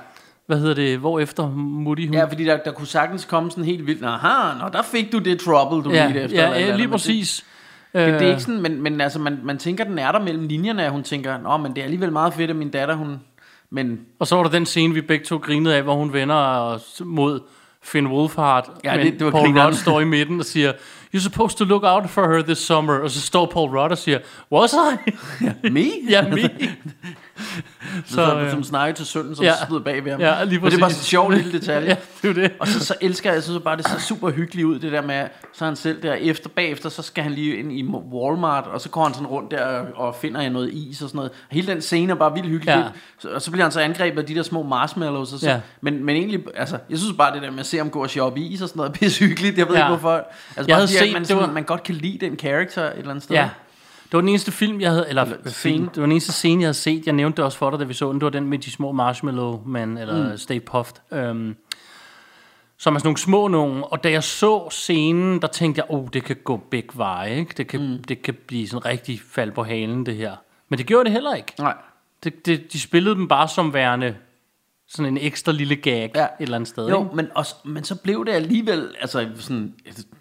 hvad 0.47 0.57
hedder 0.59 0.73
det? 0.73 0.97
Hvor 0.97 1.19
efter 1.19 1.49
Mutti 1.55 2.05
hun... 2.07 2.13
Ja, 2.15 2.25
fordi 2.25 2.43
der, 2.45 2.57
der 2.65 2.71
kunne 2.71 2.88
sagtens 2.88 3.25
komme 3.25 3.51
sådan 3.51 3.63
helt 3.63 3.88
vildt, 3.88 4.05
aha, 4.05 4.59
nå, 4.59 4.69
der 4.73 4.81
fik 4.81 5.11
du 5.11 5.19
det 5.19 5.39
trouble, 5.39 5.84
du 5.84 5.95
ja, 5.95 6.07
lige 6.07 6.21
efter. 6.23 6.38
ja, 6.38 6.43
eller 6.43 6.55
eller 6.55 6.57
ja, 6.59 6.63
andet." 6.63 6.77
lige 6.77 6.88
Men 6.88 6.91
præcis. 6.91 7.36
Det, 7.38 7.45
det, 7.95 8.07
det 8.07 8.13
er 8.15 8.21
Øh, 8.21 8.29
ikke 8.29 8.41
sådan, 8.41 8.61
men, 8.61 8.81
men 8.81 9.01
altså, 9.01 9.19
man, 9.19 9.39
man 9.43 9.57
tænker, 9.57 9.83
den 9.83 9.99
er 9.99 10.11
der 10.11 10.19
mellem 10.19 10.47
linjerne, 10.47 10.85
at 10.85 10.91
hun 10.91 11.03
tænker, 11.03 11.37
nå, 11.37 11.57
men 11.57 11.71
det 11.71 11.77
er 11.81 11.83
alligevel 11.83 12.11
meget 12.11 12.33
fedt, 12.33 12.49
at 12.49 12.55
min 12.55 12.69
datter, 12.69 12.95
hun... 12.95 13.19
Men 13.69 13.99
Og 14.19 14.27
så 14.27 14.35
var 14.35 14.43
der 14.43 14.49
den 14.49 14.65
scene, 14.65 14.93
vi 14.93 15.01
begge 15.01 15.25
to 15.25 15.37
grinede 15.37 15.75
af, 15.75 15.83
hvor 15.83 15.95
hun 15.95 16.13
vender 16.13 16.35
os 16.35 17.01
mod 17.05 17.39
Finn 17.83 18.07
Wolfhard. 18.07 18.69
Ja, 18.83 18.95
men 18.97 19.05
det- 19.05 19.13
det 19.19 19.25
var 19.25 19.31
Paul. 19.31 19.59
Rudd 19.59 19.73
står 19.73 19.99
i 19.99 20.05
midten 20.05 20.39
og 20.39 20.45
siger, 20.45 20.71
You're 21.15 21.19
supposed 21.19 21.57
to 21.57 21.63
look 21.65 21.83
out 21.85 22.09
for 22.09 22.35
her 22.35 22.41
this 22.43 22.57
summer. 22.57 22.93
Og 22.99 23.11
så 23.11 23.21
står 23.21 23.45
Paul 23.45 23.69
Rudd 23.69 23.91
og 23.91 23.97
siger, 23.97 24.19
Was 24.51 24.73
I? 24.73 25.09
me? 25.69 25.83
ja, 26.09 26.21
me. 26.29 26.37
så, 28.05 28.15
så, 28.15 28.39
øh, 28.39 28.51
som 28.51 28.63
snakker 28.63 28.95
til 28.95 29.05
sønnen, 29.05 29.35
som 29.35 29.45
ja. 29.45 29.53
stod 29.65 29.81
bag 29.81 30.05
ved 30.05 30.11
ham. 30.11 30.21
Ja, 30.21 30.43
lige 30.43 30.59
Men 30.59 30.65
det 30.71 30.73
er 30.75 30.79
bare 30.79 30.89
præcis. 30.89 31.03
så 31.03 31.09
sjovt 31.09 31.35
lille 31.35 31.51
detalje. 31.51 31.87
ja, 31.89 31.95
det 32.21 32.29
er 32.29 32.33
det. 32.33 32.51
Og 32.59 32.67
så, 32.67 32.85
så 32.85 32.95
elsker 33.01 33.29
jeg, 33.29 33.35
jeg 33.35 33.43
synes 33.43 33.61
bare, 33.63 33.77
det 33.77 33.87
ser 33.87 33.99
super 33.99 34.31
hyggeligt 34.31 34.65
ud, 34.65 34.79
det 34.79 34.91
der 34.91 35.01
med, 35.01 35.27
så 35.53 35.65
han 35.65 35.75
selv 35.75 36.03
der 36.03 36.13
efter, 36.13 36.49
bagefter, 36.49 36.89
så 36.89 37.01
skal 37.01 37.23
han 37.23 37.33
lige 37.33 37.55
ind 37.57 37.71
i 37.71 37.83
Walmart, 37.83 38.67
og 38.67 38.81
så 38.81 38.89
går 38.89 39.03
han 39.03 39.13
sådan 39.13 39.27
rundt 39.27 39.51
der 39.51 39.65
og, 39.95 40.15
finder 40.15 40.49
noget 40.49 40.73
is 40.73 41.01
og 41.01 41.09
sådan 41.09 41.17
noget. 41.17 41.31
Og 41.31 41.37
hele 41.51 41.67
den 41.67 41.81
scene 41.81 42.11
er 42.11 42.15
bare 42.17 42.33
vildt 42.33 42.47
hyggelig. 42.47 42.71
Ja. 42.75 42.83
Så, 43.19 43.29
og 43.29 43.41
så 43.41 43.51
bliver 43.51 43.65
han 43.65 43.71
så 43.71 43.79
angrebet 43.79 44.19
af 44.19 44.25
de 44.25 44.35
der 44.35 44.43
små 44.43 44.63
marshmallows. 44.63 45.33
Og 45.33 45.39
så, 45.39 45.49
Ja. 45.49 45.59
men, 45.81 46.03
men 46.05 46.15
egentlig, 46.15 46.43
altså, 46.55 46.77
jeg 46.89 46.97
synes 46.97 47.13
bare, 47.17 47.33
det 47.33 47.41
der 47.41 47.51
med 47.51 47.59
at 47.59 47.65
se 47.65 47.77
ham 47.77 47.89
gå 47.89 48.03
og 48.03 48.09
shoppe 48.09 48.39
is 48.39 48.61
og 48.61 48.69
sådan 48.69 48.77
noget, 48.79 48.89
er 48.93 48.93
pisse 48.93 49.25
hyggeligt. 49.25 49.57
Jeg 49.57 49.67
ved 49.67 49.75
Ja. 49.75 49.81
ikke 49.81 49.87
hvorfor. 49.87 50.09
Altså, 50.15 50.25
Jeg 50.57 50.65
bare 50.67 50.73
havde 50.75 50.83
at 50.83 50.89
set, 50.89 51.13
man, 51.13 51.21
det 51.21 51.27
sådan, 51.27 51.43
var- 51.43 51.51
man 51.53 51.63
godt 51.63 51.83
kan 51.83 51.95
lide 51.95 52.17
den 52.25 52.35
karakter 52.35 52.83
et 52.83 52.97
eller 52.97 53.09
andet 53.09 53.23
sted. 53.23 53.35
Ja. 53.35 53.49
Det 54.14 54.18
var 54.18 54.22
den 54.22 54.30
eneste 54.30 54.51
film, 54.51 54.82
jeg 54.82 54.89
havde, 54.91 55.05
eller, 55.09 55.24
eller 55.24 55.49
scene. 55.49 55.76
film, 55.76 55.88
det 55.88 55.97
var 55.97 56.01
den 56.03 56.11
eneste 56.11 56.32
scene, 56.32 56.61
jeg 56.61 56.68
havde 56.68 56.74
set. 56.74 57.05
Jeg 57.05 57.14
nævnte 57.14 57.38
det 57.38 57.45
også 57.45 57.57
for 57.57 57.70
dig, 57.70 57.80
da 57.80 57.84
vi 57.86 57.93
så 57.93 58.07
den. 58.11 58.16
Det 58.20 58.24
var 58.24 58.30
den 58.30 58.47
med 58.49 58.57
de 58.59 58.72
små 58.72 58.91
marshmallow 58.91 59.61
man 59.66 59.97
eller 59.97 60.32
mm. 60.32 60.38
Stay 60.38 60.59
Puffed. 60.61 60.95
Um, 61.30 61.55
som 62.78 62.95
er 62.95 62.99
sådan 62.99 63.07
nogle 63.07 63.18
små 63.18 63.47
nogen. 63.47 63.84
Og 63.86 64.03
da 64.03 64.11
jeg 64.11 64.24
så 64.24 64.70
scenen, 64.70 65.41
der 65.41 65.47
tænkte 65.47 65.80
jeg, 65.80 65.86
oh, 65.97 66.07
det 66.14 66.24
kan 66.24 66.36
gå 66.43 66.57
begge 66.72 66.89
veje. 66.93 67.36
Ikke? 67.39 67.53
Det, 67.57 67.68
kan, 67.68 67.80
mm. 67.91 68.03
det 68.03 68.22
kan 68.22 68.34
blive 68.47 68.68
sådan 68.68 68.86
rigtig 68.86 69.22
fald 69.32 69.51
på 69.51 69.64
halen, 69.64 70.05
det 70.05 70.16
her. 70.16 70.36
Men 70.70 70.80
det 70.80 70.86
gjorde 70.86 71.03
det 71.03 71.11
heller 71.11 71.34
ikke. 71.34 71.53
Nej. 71.59 71.76
Det, 72.24 72.45
det, 72.45 72.74
de 72.74 72.80
spillede 72.80 73.16
dem 73.16 73.28
bare 73.28 73.47
som 73.47 73.74
værende 73.74 74.16
sådan 74.88 75.05
en 75.18 75.18
ekstra 75.22 75.51
lille 75.51 75.76
gag 75.76 76.11
Ja. 76.16 76.24
et 76.24 76.30
eller 76.39 76.55
andet 76.55 76.70
sted. 76.70 76.89
Jo, 76.89 77.03
ikke? 77.03 77.16
men, 77.16 77.28
også, 77.36 77.55
men 77.66 77.84
så 77.84 77.95
blev 77.95 78.26
det 78.26 78.32
alligevel, 78.32 78.95
altså 79.01 79.28
sådan... 79.38 79.74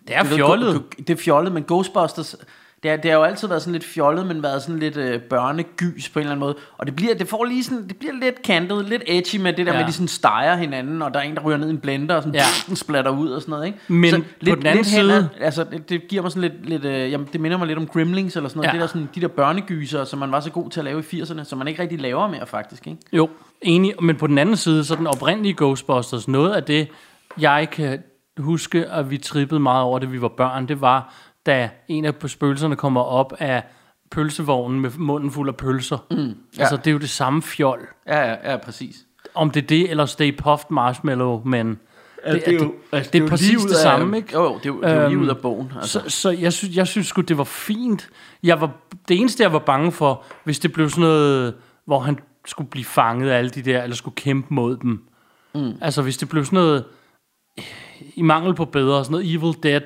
Det 0.09 0.17
er 0.17 0.25
fjollet. 0.25 0.75
go- 0.75 0.83
Det 0.99 1.11
er 1.11 1.17
fjollet, 1.17 1.53
men 1.53 1.63
Ghostbusters, 1.65 2.37
det, 2.83 2.91
er, 2.91 2.97
det 2.97 3.11
har 3.11 3.19
jo 3.19 3.25
altid 3.25 3.49
været 3.49 3.63
sådan 3.63 3.73
lidt 3.73 3.85
fjollet, 3.85 4.27
men 4.27 4.43
været 4.43 4.63
sådan 4.63 4.79
lidt 4.79 4.97
øh, 4.97 5.21
børnegys 5.21 6.09
på 6.09 6.19
en 6.19 6.21
eller 6.21 6.31
anden 6.33 6.41
måde. 6.41 6.55
Og 6.79 6.87
det 6.87 6.97
bliver, 6.97 7.15
det 7.15 7.29
får 7.29 7.45
lige 7.45 7.65
sådan, 7.65 7.89
det 7.89 7.97
bliver 7.97 8.13
lidt 8.23 8.43
kantet, 8.43 8.89
lidt 8.89 9.03
edgy 9.07 9.37
med 9.37 9.53
det 9.53 9.67
der 9.67 9.73
Ja. 9.73 9.79
med, 9.79 9.87
de 9.87 9.93
sådan 9.93 10.09
steger 10.09 10.57
hinanden, 10.57 11.03
og 11.03 11.15
der 11.15 11.21
er 11.21 11.25
en, 11.25 11.35
der 11.35 11.41
ryger 11.43 11.59
ned 11.59 11.67
i 11.69 11.71
en 11.71 11.79
blender, 11.79 12.15
og 12.15 12.23
sådan, 12.23 12.35
Ja. 12.35 12.43
den 12.69 12.77
splatter 12.77 13.11
ud 13.11 13.31
og 13.31 13.41
sådan 13.41 13.51
noget, 13.53 13.67
ikke? 13.67 13.79
Men 13.89 14.11
så 14.11 14.17
på 14.19 14.25
den 14.41 14.51
anden 14.53 14.75
hen 14.75 14.85
side- 14.85 15.15
ad- 15.17 15.25
altså, 15.41 15.65
det, 15.65 15.89
det, 15.89 16.09
giver 16.09 16.23
mig 16.23 16.31
sådan 16.33 16.51
lidt, 16.51 16.69
lidt 16.69 16.85
øh, 16.85 17.11
jamen, 17.13 17.29
det 17.33 17.41
minder 17.41 17.59
mig 17.59 17.67
lidt 17.67 17.79
om 17.79 17.87
Gremlings 17.87 18.37
eller 18.37 18.49
sådan 18.49 18.59
noget. 18.59 18.69
Ja. 18.69 18.73
Det 18.73 18.81
der, 18.81 18.87
sådan, 18.87 19.09
de 19.15 19.21
der 19.21 19.29
børnegyser, 19.29 20.05
som 20.05 20.19
man 20.19 20.33
var 20.33 20.41
så 20.41 20.51
god 20.51 20.71
til 20.71 20.81
at 20.81 20.85
lave 20.85 21.05
i 21.13 21.21
80'erne, 21.23 21.45
som 21.45 21.59
man 21.59 21.69
ikke 21.69 21.83
rigtig 21.83 22.01
laver 22.01 22.29
mere 22.29 22.47
faktisk, 22.47 22.87
ikke? 22.87 22.99
Jo, 23.13 23.29
enig. 23.63 23.95
Men 24.03 24.17
på 24.17 24.27
den 24.27 24.39
anden 24.39 24.57
side, 24.57 24.85
så 24.85 24.95
den 24.95 25.07
oprindelige 25.07 25.55
Ghostbusters, 25.57 26.29
noget 26.29 26.53
af 26.53 26.63
det, 26.65 26.89
jeg 27.41 27.69
kan 27.73 27.99
huske, 28.39 28.87
at 28.87 29.11
vi 29.11 29.19
trippede 29.19 29.61
meget 29.61 29.83
over, 29.83 29.99
det 29.99 30.13
vi 30.13 30.23
var 30.23 30.29
børn, 30.37 30.69
det 30.69 30.81
var, 30.81 31.15
da 31.47 31.71
en 31.89 32.05
af 32.05 32.15
spøgelserne 32.27 32.77
kommer 32.77 33.01
op 33.01 33.33
af 33.39 33.63
pølsevognen 34.11 34.81
med 34.81 34.91
munden 34.99 35.31
fuld 35.31 35.49
af 35.49 35.57
pølser. 35.57 35.99
Mm, 36.11 36.17
ja. 36.17 36.33
Altså, 36.59 36.77
det 36.77 36.87
er 36.87 36.91
jo 36.93 36.99
det 36.99 37.11
samme 37.11 37.43
fjol. 37.43 37.89
Ja, 38.07 38.19
ja, 38.31 38.51
ja, 38.51 38.57
præcis. 38.57 38.97
Om 39.35 39.51
det 39.51 39.63
er 39.63 39.67
det, 39.67 39.91
eller 39.91 40.07
Stay 40.07 40.37
Puft 40.39 40.71
Marshmallow, 40.71 41.43
men 41.45 41.69
det, 41.69 42.43
det 42.47 42.49
er 42.49 42.53
jo- 42.65 42.75
altså, 42.93 43.11
det, 43.13 43.19
jo 43.21 43.25
er 43.25 43.29
præcis 43.29 43.49
lige 43.49 43.59
det 43.63 43.71
af- 43.71 43.77
samme, 43.77 44.17
ikke? 44.17 44.33
Jo, 44.33 44.55
det 44.59 44.67
er 44.67 44.69
jo, 44.71 44.81
det 44.81 44.89
er 44.91 44.95
jo 44.95 45.09
lige 45.09 45.15
Øhm, 45.17 45.23
ud 45.23 45.29
af 45.29 45.39
bogen. 45.39 45.73
Altså. 45.77 46.01
Så, 46.01 46.11
så 46.21 46.31
jeg, 46.31 46.53
synes, 46.53 46.77
jeg 46.77 46.87
synes 46.87 47.07
sgu, 47.07 47.21
det 47.21 47.39
var 47.39 47.45
fint. 47.45 48.09
Jeg 48.43 48.61
var, 48.61 48.71
det 49.09 49.19
eneste, 49.21 49.43
jeg 49.43 49.53
var 49.53 49.59
bange 49.59 49.93
for, 49.93 50.25
hvis 50.45 50.59
det 50.59 50.73
blev 50.73 50.89
sådan 50.91 51.01
noget, 51.03 51.55
hvor 51.87 51.99
han 52.01 52.19
skulle 52.47 52.71
blive 52.71 52.85
fanget 52.85 53.31
af 53.31 53.39
alle 53.39 53.51
de 53.51 53.63
der, 53.63 53.83
eller 53.83 53.97
skulle 53.97 54.15
kæmpe 54.15 54.55
mod 54.55 54.77
dem. 54.77 55.03
Mm. 55.55 55.73
Altså, 55.81 56.03
hvis 56.03 56.17
det 56.17 56.29
blev 56.29 56.45
sådan 56.45 56.57
noget, 56.57 56.85
i 58.15 58.23
mangel 58.23 58.55
på 58.55 58.65
bedre, 58.65 59.05
sådan 59.05 59.13
noget 59.13 59.35
Evil 59.35 59.63
Dead, 59.63 59.81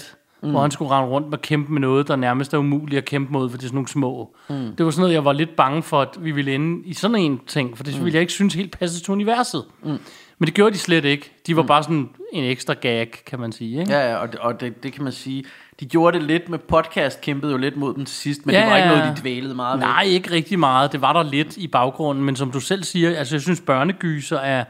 mm. 0.46 0.52
hvor 0.52 0.60
han 0.60 0.70
skulle 0.70 0.90
rende 0.90 1.08
rundt 1.08 1.34
og 1.34 1.40
kæmpe 1.40 1.72
med 1.72 1.80
noget, 1.80 2.08
der 2.08 2.16
nærmest 2.16 2.54
er 2.54 2.58
umuligt 2.58 2.98
at 2.98 3.04
kæmpe 3.04 3.32
mod, 3.32 3.50
for 3.50 3.56
det 3.56 3.64
er 3.64 3.68
sådan 3.68 3.76
nogle 3.76 3.88
små. 3.88 4.36
Mm. 4.48 4.76
Det 4.78 4.84
var 4.84 4.90
sådan 4.90 5.00
noget, 5.00 5.14
jeg 5.14 5.24
var 5.24 5.32
lidt 5.32 5.56
bange 5.56 5.82
for, 5.82 6.00
at 6.00 6.08
vi 6.20 6.30
ville 6.30 6.54
ende 6.54 6.88
i 6.88 6.94
sådan 6.94 7.16
en 7.16 7.40
ting, 7.46 7.76
for 7.76 7.84
det 7.84 7.98
ville 8.00 8.14
jeg 8.14 8.20
ikke 8.20 8.32
synes 8.32 8.54
helt 8.54 8.78
passede 8.78 9.04
til 9.04 9.12
universet. 9.12 9.64
Mm. 9.82 9.98
Men 10.38 10.46
det 10.46 10.54
gjorde 10.54 10.72
de 10.72 10.78
slet 10.78 11.04
ikke. 11.04 11.32
De 11.46 11.56
var 11.56 11.62
mm. 11.62 11.68
bare 11.68 11.82
sådan 11.82 12.08
en 12.32 12.44
ekstra 12.44 12.74
gag, 12.74 13.10
kan 13.26 13.40
man 13.40 13.52
sige. 13.52 13.80
Ikke? 13.80 13.92
Ja, 13.92 14.10
ja, 14.10 14.16
og, 14.16 14.32
det, 14.32 14.40
og 14.40 14.60
det, 14.60 14.82
det 14.82 14.92
kan 14.92 15.04
man 15.04 15.12
sige. 15.12 15.44
De 15.80 15.86
gjorde 15.86 16.18
det 16.18 16.26
lidt 16.26 16.48
med 16.48 16.58
podcast, 16.58 17.20
kæmpede 17.20 17.52
jo 17.52 17.58
lidt 17.58 17.76
mod 17.76 17.94
dem 17.94 18.04
til 18.04 18.16
sidst, 18.16 18.46
men 18.46 18.54
Ja, 18.54 18.60
det 18.60 18.70
var 18.70 18.76
ikke 18.76 18.88
noget, 18.88 19.16
de 19.16 19.20
dvælede 19.20 19.54
meget 19.54 19.78
Nej, 19.78 20.04
ved. 20.04 20.12
ikke 20.12 20.30
rigtig 20.30 20.58
meget. 20.58 20.92
Det 20.92 21.00
var 21.00 21.12
der 21.12 21.22
lidt 21.22 21.56
i 21.56 21.68
baggrunden, 21.68 22.24
men 22.24 22.36
som 22.36 22.50
du 22.50 22.60
selv 22.60 22.84
siger, 22.84 23.16
altså 23.16 23.34
jeg 23.34 23.42
synes 23.42 23.60
børnegyser 23.60 24.38
er 24.38 24.64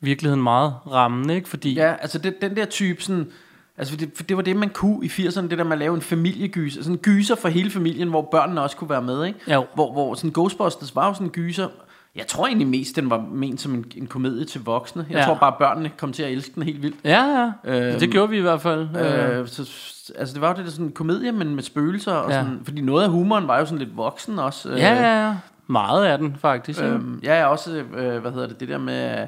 virkeligheden 0.00 0.42
meget 0.42 0.74
rammende, 0.92 1.34
ikke? 1.34 1.48
Fordi 1.48 1.74
Ja, 1.74 1.94
altså 2.00 2.18
det, 2.18 2.34
den 2.42 2.56
der 2.56 2.64
type 2.64 3.02
sådan... 3.02 3.28
Altså 3.78 3.92
for 3.92 3.98
det, 3.98 4.10
for 4.14 4.22
det 4.22 4.36
var 4.36 4.42
det, 4.42 4.56
man 4.56 4.68
kunne 4.68 5.04
i 5.06 5.08
80'erne, 5.08 5.40
det 5.48 5.58
der 5.58 5.64
med 5.64 5.72
at 5.72 5.78
lave 5.78 5.94
en 5.94 6.00
familiegyser. 6.02 6.82
Sådan 6.82 6.94
en 6.94 6.98
gyser 6.98 7.34
for 7.34 7.48
hele 7.48 7.70
familien, 7.70 8.08
hvor 8.08 8.28
børnene 8.30 8.62
også 8.62 8.76
kunne 8.76 8.90
være 8.90 9.02
med, 9.02 9.24
ikke? 9.24 9.52
Jo. 9.52 9.64
Hvor, 9.74 9.92
hvor 9.92 10.14
sådan 10.14 10.30
Ghostbusters 10.30 10.94
var 10.94 11.06
jo 11.08 11.14
sådan 11.14 11.26
en 11.26 11.30
gyser. 11.30 11.68
Jeg 12.16 12.26
tror 12.26 12.46
egentlig 12.46 12.68
mest, 12.68 12.96
den 12.96 13.10
var 13.10 13.24
ment 13.32 13.60
som 13.60 13.74
en, 13.74 13.84
en 13.96 14.06
komedie 14.06 14.44
til 14.44 14.60
voksne. 14.64 15.06
Jeg 15.10 15.18
Ja. 15.18 15.24
tror 15.24 15.34
bare, 15.34 15.52
børnene 15.58 15.90
kom 15.98 16.12
til 16.12 16.22
at 16.22 16.32
elske 16.32 16.52
den 16.54 16.62
helt 16.62 16.82
vildt. 16.82 16.96
ja, 17.04 17.50
ja. 17.64 17.90
Øhm, 17.90 17.98
det 18.00 18.10
gjorde 18.10 18.30
vi 18.30 18.38
i 18.38 18.40
hvert 18.40 18.60
fald. 18.60 18.88
Øh, 18.96 19.38
Øh, 19.40 19.48
så, 19.48 19.70
altså 20.18 20.34
det 20.34 20.40
var 20.42 20.48
jo 20.48 20.54
det 20.56 20.64
der 20.64 20.70
sådan 20.70 20.86
en 20.86 20.92
komedie, 20.92 21.32
men 21.32 21.54
med 21.54 21.62
spøgelser 21.62 22.12
og 22.12 22.30
Ja. 22.30 22.36
sådan, 22.42 22.60
fordi 22.64 22.80
noget 22.80 23.04
af 23.04 23.10
humoren 23.10 23.48
var 23.48 23.58
jo 23.58 23.64
sådan 23.64 23.78
lidt 23.78 23.96
voksen 23.96 24.38
også. 24.38 24.68
øh, 24.68 24.78
ja, 24.78 24.94
ja, 24.94 25.26
ja. 25.26 25.34
Meget 25.66 26.04
af 26.04 26.18
den, 26.18 26.36
faktisk. 26.40 26.82
Øh, 26.82 26.94
Øhm, 26.94 27.20
ja, 27.22 27.38
ja, 27.40 27.46
også, 27.46 27.82
øh, 27.96 28.18
hvad 28.20 28.32
hedder 28.32 28.46
det, 28.48 28.60
det 28.60 28.68
der 28.68 28.78
med, 28.78 29.26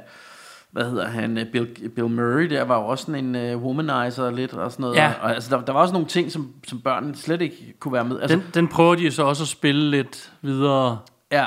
hvad 0.72 0.84
hedder 0.90 1.08
han, 1.08 1.38
øh, 1.38 1.46
Bill, 1.52 1.66
Bill 1.88 2.08
Murray, 2.08 2.50
der 2.50 2.62
var 2.62 2.76
jo 2.78 2.86
også 2.86 3.04
sådan 3.04 3.34
en 3.36 3.54
uh, 3.54 3.62
womanizer 3.64 4.30
lidt 4.30 4.52
og 4.52 4.72
sådan 4.72 4.82
noget. 4.82 4.96
Ja. 4.96 5.12
Og, 5.20 5.34
altså, 5.34 5.56
der, 5.56 5.64
der 5.64 5.72
var 5.72 5.80
også 5.80 5.92
nogle 5.92 6.08
ting, 6.08 6.32
som, 6.32 6.54
som 6.66 6.80
børnene 6.80 7.16
slet 7.16 7.42
ikke 7.42 7.74
kunne 7.80 7.92
være 7.92 8.04
med. 8.04 8.20
Altså, 8.20 8.36
den, 8.36 8.44
den 8.54 8.68
prøver 8.68 8.94
de 8.94 9.10
så 9.10 9.22
også 9.22 9.42
at 9.42 9.48
spille 9.48 9.90
lidt 9.90 10.32
videre 10.42 10.98
ja, 11.32 11.46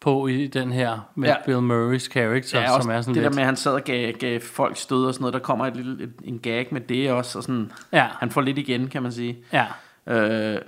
på 0.00 0.26
i 0.26 0.46
den 0.46 0.72
her, 0.72 0.98
med 1.14 1.28
Ja. 1.28 1.34
Bill 1.46 1.60
Murrays 1.60 2.02
character, 2.02 2.60
ja, 2.60 2.80
som 2.80 2.90
er 2.90 3.00
sådan 3.00 3.14
det 3.14 3.22
lidt... 3.22 3.30
der 3.30 3.36
med, 3.36 3.42
at 3.42 3.46
han 3.46 3.56
sad 3.56 3.72
og 3.72 3.84
gav, 3.84 4.12
gav 4.12 4.40
folk 4.40 4.76
stød 4.76 5.06
og 5.06 5.14
sådan 5.14 5.22
noget. 5.22 5.34
Der 5.34 5.40
kommer 5.40 5.66
et 5.66 5.76
lille, 5.76 6.04
et, 6.04 6.12
en 6.24 6.38
gag 6.38 6.68
med 6.70 6.80
det 6.80 7.10
også. 7.10 7.38
Og 7.38 7.44
sådan, 7.44 7.72
Ja. 7.92 8.06
Han 8.18 8.30
får 8.30 8.40
lidt 8.40 8.58
igen, 8.58 8.88
kan 8.88 9.02
man 9.02 9.12
sige. 9.12 9.38
Ja, 9.52 9.66
Øh, 10.06 10.58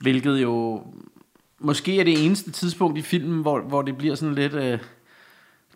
hvilket 0.00 0.42
jo 0.42 0.82
måske 1.58 2.00
er 2.00 2.04
det 2.04 2.24
eneste 2.26 2.50
tidspunkt 2.50 2.98
i 2.98 3.02
filmen, 3.02 3.42
hvor, 3.42 3.60
hvor 3.60 3.82
det 3.82 3.96
bliver 3.98 4.14
sådan 4.14 4.34
lidt 4.34 4.54
øh, 4.54 4.78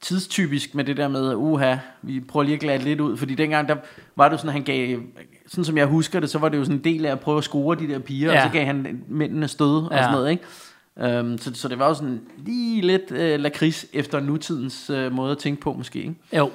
tidstypisk 0.01 0.75
med 0.75 0.85
det 0.85 0.97
der 0.97 1.09
med, 1.09 1.35
uha, 1.35 1.77
vi 2.03 2.21
prøver 2.21 2.45
lige 2.45 2.55
at 2.55 2.61
glade 2.61 2.85
lidt 2.85 3.01
ud, 3.01 3.17
fordi 3.17 3.35
dengang 3.35 3.69
der 3.69 3.77
var 4.17 4.29
det 4.29 4.39
sådan, 4.41 4.49
at 4.49 4.53
han 4.53 4.63
gav, 4.63 4.99
sådan 5.47 5.65
som 5.65 5.79
jeg 5.79 5.87
husker 5.87 6.21
det, 6.21 6.31
så 6.31 6.39
var 6.39 6.49
det 6.49 6.59
jo 6.59 6.65
sådan 6.65 6.77
en 6.79 6.85
del 6.85 7.07
af 7.07 7.13
at 7.13 7.21
prøve 7.21 7.39
at 7.39 7.45
score 7.45 7.77
de 7.77 7.89
der 7.89 7.99
piger, 7.99 8.33
ja. 8.33 8.37
Og 8.45 8.49
så 8.49 8.53
gav 8.53 8.67
han 8.67 9.03
mændene 9.09 9.49
stød 9.49 9.77
og 9.85 9.89
Ja. 9.93 9.97
sådan 10.03 10.13
noget, 10.13 10.31
ikke? 10.31 10.45
Um, 11.21 11.39
så, 11.39 11.51
så 11.55 11.69
det 11.69 11.79
var 11.79 11.89
jo 11.89 11.95
sådan 11.95 12.21
lige 12.47 12.81
lidt 12.83 13.11
øh, 13.11 13.41
lakrids 13.41 13.87
efter 13.93 14.21
nutidens 14.21 14.91
øh, 14.91 15.13
måde 15.13 15.33
at 15.33 15.39
tænke 15.39 15.61
på 15.61 15.73
måske, 15.73 15.99
ikke? 15.99 16.15
jo. 16.37 16.51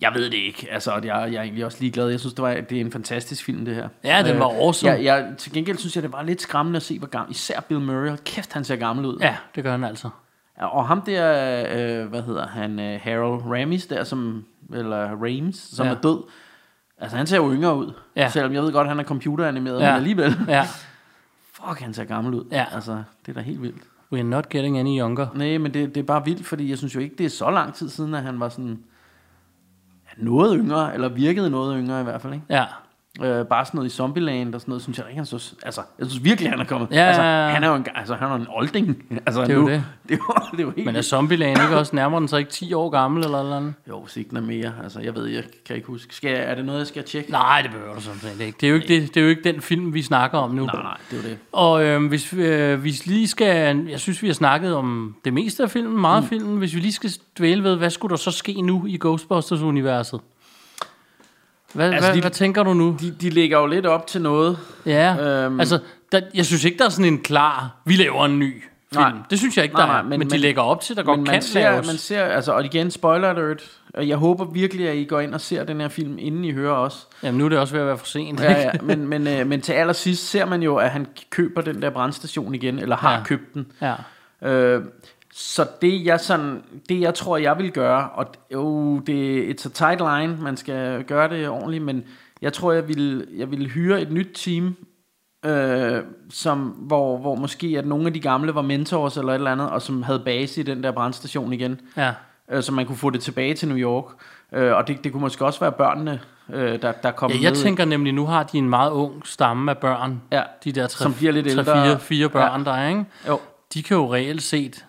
Jeg 0.00 0.12
ved 0.14 0.24
det 0.24 0.34
ikke, 0.36 0.66
altså, 0.70 0.90
og 0.90 1.04
jeg, 1.06 1.28
jeg 1.32 1.38
er 1.38 1.42
egentlig 1.42 1.64
også 1.64 1.78
ligeglad. 1.80 2.08
Jeg 2.08 2.20
synes, 2.20 2.34
det, 2.34 2.42
var, 2.42 2.54
det 2.54 2.76
er 2.76 2.80
en 2.80 2.92
fantastisk 2.92 3.44
film, 3.44 3.64
det 3.64 3.74
her. 3.74 3.88
Ja, 4.04 4.22
den 4.26 4.38
var 4.38 4.44
awesome. 4.46 4.92
Jeg, 4.92 5.04
jeg, 5.04 5.28
til 5.38 5.52
gengæld 5.52 5.78
synes 5.78 5.94
jeg, 5.96 6.02
det 6.02 6.12
var 6.12 6.22
lidt 6.22 6.42
skræmmende 6.42 6.76
at 6.76 6.82
se, 6.82 6.98
hvor 6.98 7.08
gammel, 7.08 7.30
især 7.30 7.60
Bill 7.60 7.80
Murray, 7.80 8.16
kæft, 8.24 8.52
han 8.52 8.64
ser 8.64 8.76
gammel 8.76 9.06
ud. 9.06 9.18
Ja, 9.20 9.36
det 9.54 9.64
gør 9.64 9.70
han 9.70 9.84
altså. 9.84 10.08
Og 10.66 10.86
ham 10.86 11.02
der, 11.02 11.64
øh, 12.02 12.08
hvad 12.08 12.22
hedder 12.22 12.46
han, 12.46 12.80
øh, 12.80 13.00
Harold 13.02 13.42
Ramis 13.42 13.86
der, 13.86 14.04
som, 14.04 14.44
eller 14.74 15.08
Rames, 15.10 15.56
som 15.56 15.86
Ja. 15.86 15.92
er 15.92 16.00
død. 16.00 16.22
Altså, 16.98 17.16
han 17.16 17.26
ser 17.26 17.36
jo 17.36 17.52
yngre 17.52 17.76
ud. 17.76 17.92
Ja. 18.16 18.28
Selvom 18.28 18.52
jeg 18.52 18.62
ved 18.62 18.72
godt, 18.72 18.88
han 18.88 19.00
er 19.00 19.04
computeranimeret, 19.04 19.80
Ja. 19.80 19.86
men 19.86 19.96
alligevel. 19.96 20.36
Ja, 20.48 20.66
Fuck, 21.66 21.80
han 21.80 21.94
ser 21.94 22.04
gammel 22.04 22.34
ud. 22.34 22.44
Ja. 22.50 22.64
Altså, 22.74 23.02
det 23.26 23.32
er 23.32 23.34
da 23.34 23.40
helt 23.40 23.62
vildt. 23.62 23.82
we're 24.14 24.22
not 24.22 24.48
getting 24.48 24.78
any 24.78 24.98
younger. 25.00 25.26
Nej, 25.34 25.58
men 25.58 25.74
det, 25.74 25.94
det 25.94 26.00
er 26.00 26.04
bare 26.04 26.24
vildt, 26.24 26.46
fordi 26.46 26.70
jeg 26.70 26.78
synes 26.78 26.94
jo 26.94 27.00
ikke, 27.00 27.14
det 27.18 27.26
er 27.26 27.30
så 27.30 27.50
lang 27.50 27.74
tid 27.74 27.88
siden, 27.88 28.14
at 28.14 28.22
han 28.22 28.40
var 28.40 28.48
sådan 28.48 28.78
noget 30.16 30.58
yngre, 30.60 30.94
eller 30.94 31.08
virkede 31.08 31.50
noget 31.50 31.76
yngre 31.82 32.00
i 32.00 32.04
hvert 32.04 32.22
fald, 32.22 32.32
ikke? 32.34 32.46
Ja, 32.50 32.64
Øh, 33.20 33.46
bare 33.46 33.64
sådan 33.64 33.78
noget 33.78 33.90
i 33.90 33.94
Zombieland 33.94 34.54
og 34.54 34.60
sådan 34.60 34.72
noget, 34.72 34.82
synes 34.82 34.98
jeg 34.98 35.06
ikke, 35.08 35.16
han 35.16 35.26
så... 35.26 35.54
Altså, 35.62 35.80
jeg 35.98 36.06
synes 36.06 36.24
virkelig, 36.24 36.50
han 36.50 36.60
er 36.60 36.64
kommet... 36.64 36.88
Ja, 36.90 36.96
altså, 36.96 37.22
han 37.22 37.64
er 37.64 37.68
jo 37.68 37.74
en, 37.74 37.86
altså, 37.94 38.14
han 38.14 38.30
er 38.30 38.34
en 38.34 38.46
olding. 38.50 39.04
Altså, 39.26 39.40
Det 39.42 39.50
er 39.50 39.54
jo 39.54 39.60
nu, 39.60 39.68
det. 39.68 39.84
Det 40.08 40.14
er 40.14 40.18
jo, 40.28 40.34
det 40.52 40.58
er 40.60 40.62
jo 40.62 40.72
helt 40.76 40.86
men 40.86 40.96
er. 40.96 41.02
Zombieland 41.02 41.62
ikke 41.62 41.76
også 41.76 41.96
nærmere 41.96 42.20
den 42.20 42.28
så 42.28 42.36
ikke 42.36 42.50
10 42.50 42.72
år 42.74 42.90
gammel 42.90 43.24
eller 43.24 43.38
eller 43.40 43.56
andet? 43.56 43.74
Jo, 43.88 44.00
hvis 44.02 44.16
ikke 44.16 44.30
den 44.30 44.36
er 44.36 44.40
mere. 44.40 44.72
Altså, 44.82 45.00
jeg 45.00 45.14
ved, 45.14 45.26
jeg 45.26 45.42
kan 45.66 45.76
ikke 45.76 45.88
huske. 45.88 46.14
Skal 46.14 46.36
er 46.36 46.54
det 46.54 46.64
noget, 46.64 46.78
jeg 46.78 46.86
skal 46.86 47.04
tjekke? 47.04 47.30
Nej, 47.30 47.62
det 47.62 47.70
behøver 47.70 47.94
du 47.94 48.00
sådan 48.00 48.20
set 48.20 48.40
ikke. 48.40 48.56
Det 48.60 48.66
er 48.66 48.70
jo 48.70 48.74
ikke, 48.74 48.88
det, 48.88 49.08
det 49.14 49.16
er 49.16 49.24
jo 49.24 49.28
ikke 49.28 49.44
den 49.44 49.60
film, 49.60 49.94
vi 49.94 50.02
snakker 50.02 50.38
om 50.38 50.50
nu. 50.50 50.64
Nej, 50.66 50.82
nej, 50.82 50.96
det 51.10 51.18
er 51.18 51.22
jo 51.22 51.28
det. 51.28 51.38
Og 51.52 51.84
øh, 51.84 52.06
hvis 52.08 52.36
vi, 52.36 52.44
øh, 52.44 52.80
hvis 52.80 53.06
lige 53.06 53.28
skal... 53.28 53.86
Jeg 53.88 54.00
synes, 54.00 54.22
vi 54.22 54.26
har 54.26 54.34
snakket 54.34 54.74
om 54.74 55.16
det 55.24 55.32
meste 55.32 55.62
af 55.62 55.70
filmen, 55.70 56.00
meget 56.00 56.22
af 56.22 56.28
filmen. 56.28 56.58
Hvis 56.58 56.74
vi 56.74 56.80
lige 56.80 56.92
skal 56.92 57.10
dvæle 57.38 57.64
ved, 57.64 57.76
hvad 57.76 57.90
skulle 57.90 58.10
der 58.10 58.16
så 58.16 58.30
ske 58.30 58.62
nu 58.62 58.86
i 58.86 58.98
Ghostbusters-universet? 59.00 60.20
Hvad, 61.72 61.92
Altså, 61.92 62.08
hvad, 62.08 62.16
de- 62.16 62.20
hvad 62.20 62.30
tænker 62.30 62.62
du 62.62 62.74
nu? 62.74 62.96
De, 63.00 63.10
de 63.20 63.30
lægger 63.30 63.58
jo 63.58 63.66
lidt 63.66 63.86
op 63.86 64.06
til 64.06 64.20
noget. 64.22 64.58
Ja, 64.86 65.16
Øhm. 65.44 65.60
altså, 65.60 65.78
der, 66.12 66.20
jeg 66.34 66.46
synes 66.46 66.64
ikke, 66.64 66.78
der 66.78 66.84
er 66.84 66.88
sådan 66.88 67.04
en 67.12 67.18
klar, 67.22 67.76
vi 67.84 67.96
laver 67.96 68.24
en 68.24 68.38
ny 68.38 68.62
film. 68.92 69.02
Nej. 69.02 69.12
Det 69.30 69.38
synes 69.38 69.56
jeg 69.56 69.62
ikke, 69.64 69.74
Nej, 69.76 69.86
der 69.86 69.92
nej, 69.92 69.98
er. 69.98 70.02
men- 70.02 70.10
Men, 70.10 70.18
men 70.18 70.30
de 70.30 70.38
lægger 70.38 70.62
op 70.62 70.80
til, 70.80 70.96
der 70.96 71.02
godt 71.02 71.18
Men 71.18 71.26
kan 71.26 71.34
man 71.34 71.42
ser, 71.42 71.60
laves. 71.70 71.86
man 71.86 71.96
ser, 71.96 72.24
altså, 72.24 72.52
og 72.52 72.64
igen, 72.64 72.90
spoiler 72.90 73.28
alert. 73.28 73.62
Jeg 74.02 74.16
håber 74.16 74.44
virkelig, 74.44 74.88
at 74.88 74.96
I 74.96 75.04
går 75.04 75.20
ind 75.20 75.34
og 75.34 75.40
ser 75.40 75.64
den 75.64 75.80
her 75.80 75.88
film, 75.88 76.16
inden 76.18 76.44
I 76.44 76.52
hører 76.52 76.74
os. 76.74 77.06
Jamen, 77.22 77.38
nu 77.38 77.44
er 77.44 77.48
det 77.48 77.58
også 77.58 77.74
ved 77.74 77.80
at 77.80 77.86
være 77.86 77.98
for 77.98 78.06
sent. 78.06 78.40
Ja, 78.40 78.48
ikke? 78.48 78.60
ja, 78.60 78.70
men, 78.82 79.08
men, 79.08 79.26
øh, 79.26 79.46
men 79.46 79.60
til 79.60 79.72
allersidst 79.72 80.30
ser 80.30 80.44
man 80.44 80.62
jo, 80.62 80.76
at 80.76 80.90
han 80.90 81.06
køber 81.30 81.60
den 81.60 81.82
der 81.82 81.90
brandstation 81.90 82.54
igen, 82.54 82.78
eller 82.78 82.96
har. 82.96 83.12
Ja. 83.12 83.22
købt 83.24 83.54
den. 83.54 83.66
ja. 83.82 83.94
Øh, 84.50 84.84
så 85.32 85.66
det 85.82 86.04
jeg 86.04 86.20
sådan, 86.20 86.62
det 86.88 87.00
jeg 87.00 87.14
tror 87.14 87.36
jeg 87.36 87.58
vil 87.58 87.72
gøre, 87.72 88.08
og 88.10 88.26
jo, 88.52 88.98
det 88.98 89.44
it's 89.54 89.66
a 89.66 89.70
tight 89.70 90.00
line, 90.00 90.42
man 90.42 90.56
skal 90.56 91.04
gøre 91.04 91.28
det 91.28 91.48
ordentligt, 91.48 91.84
men 91.84 92.04
jeg 92.42 92.52
tror 92.52 92.72
jeg 92.72 92.88
vil, 92.88 93.26
jeg 93.36 93.50
vil 93.50 93.66
hyre 93.70 94.02
et 94.02 94.12
nyt 94.12 94.28
team, 94.34 94.76
øh, 95.44 96.02
som, 96.30 96.58
hvor, 96.60 97.18
hvor 97.18 97.34
måske 97.34 97.74
at 97.78 97.86
nogle 97.86 98.06
af 98.06 98.12
de 98.12 98.20
gamle 98.20 98.54
var 98.54 98.62
mentors 98.62 99.16
eller 99.16 99.30
et 99.32 99.34
eller 99.34 99.52
andet, 99.52 99.70
og 99.70 99.82
som 99.82 100.02
havde 100.02 100.22
base 100.24 100.60
i 100.60 100.64
den 100.64 100.82
der 100.82 100.92
brandstation 100.92 101.52
igen, 101.52 101.80
ja. 101.96 102.12
øh, 102.52 102.62
så 102.62 102.72
man 102.72 102.86
kunne 102.86 102.96
få 102.96 103.10
det 103.10 103.20
tilbage 103.20 103.54
til 103.54 103.68
New 103.68 103.76
York. 103.78 104.04
Øh, 104.52 104.72
og 104.76 104.88
det, 104.88 105.04
det 105.04 105.12
kunne 105.12 105.20
måske 105.20 105.44
også 105.44 105.60
være 105.60 105.72
børnene, 105.72 106.20
øh, 106.52 106.82
der, 106.82 106.92
der 106.92 107.10
kom 107.10 107.30
Ja, 107.30 107.36
jeg 107.42 107.50
med. 107.50 107.56
tænker 107.56 107.84
nemlig, 107.84 108.12
nu 108.14 108.26
har 108.26 108.42
de 108.42 108.58
en 108.58 108.68
meget 108.70 108.90
ung 108.90 109.26
stamme 109.26 109.70
af 109.70 109.78
børn. 109.78 110.22
Ja, 110.32 110.42
De 110.64 110.72
der 110.72 110.86
tre, 110.86 111.02
som 111.02 111.14
bliver 111.14 111.32
lidt 111.32 111.46
tre, 111.46 111.50
ældre. 111.50 111.84
fire, 111.84 111.98
fire 112.00 112.28
børn, 112.28 112.60
Ja. 112.60 112.70
der 112.70 112.76
er, 112.76 112.88
ikke? 112.88 113.04
Jo, 113.28 113.40
De 113.74 113.82
kan 113.82 113.96
jo 113.96 114.14
reelt 114.14 114.42
set 114.42 114.84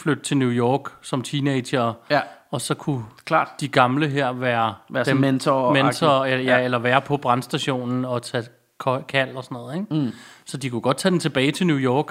flytte 0.00 0.22
til 0.22 0.36
New 0.36 0.50
York 0.50 0.80
som 1.02 1.22
teenager, 1.22 1.92
ja, 2.10 2.20
og 2.50 2.60
så 2.60 2.74
kunne 2.74 3.04
klart. 3.24 3.48
de 3.60 3.68
gamle 3.68 4.08
her 4.08 4.32
være, 4.32 4.74
Være 4.90 5.04
sådan 5.04 5.20
mentor- 5.20 5.72
mentor 5.72 6.24
eller, 6.24 6.44
ja, 6.44 6.58
Ja. 6.58 6.64
eller 6.64 6.78
være 6.78 7.00
på 7.00 7.16
brandstationen 7.16 8.04
og 8.04 8.22
tage 8.22 8.44
kald 9.08 9.36
og 9.36 9.44
sådan 9.44 9.54
noget. 9.54 9.74
Ikke? 9.74 9.94
Mm. 9.94 10.12
Så 10.46 10.56
de 10.56 10.70
kunne 10.70 10.80
godt 10.80 10.96
tage 10.96 11.10
den 11.12 11.20
tilbage 11.20 11.52
til 11.52 11.66
New 11.66 11.78
York. 11.78 12.06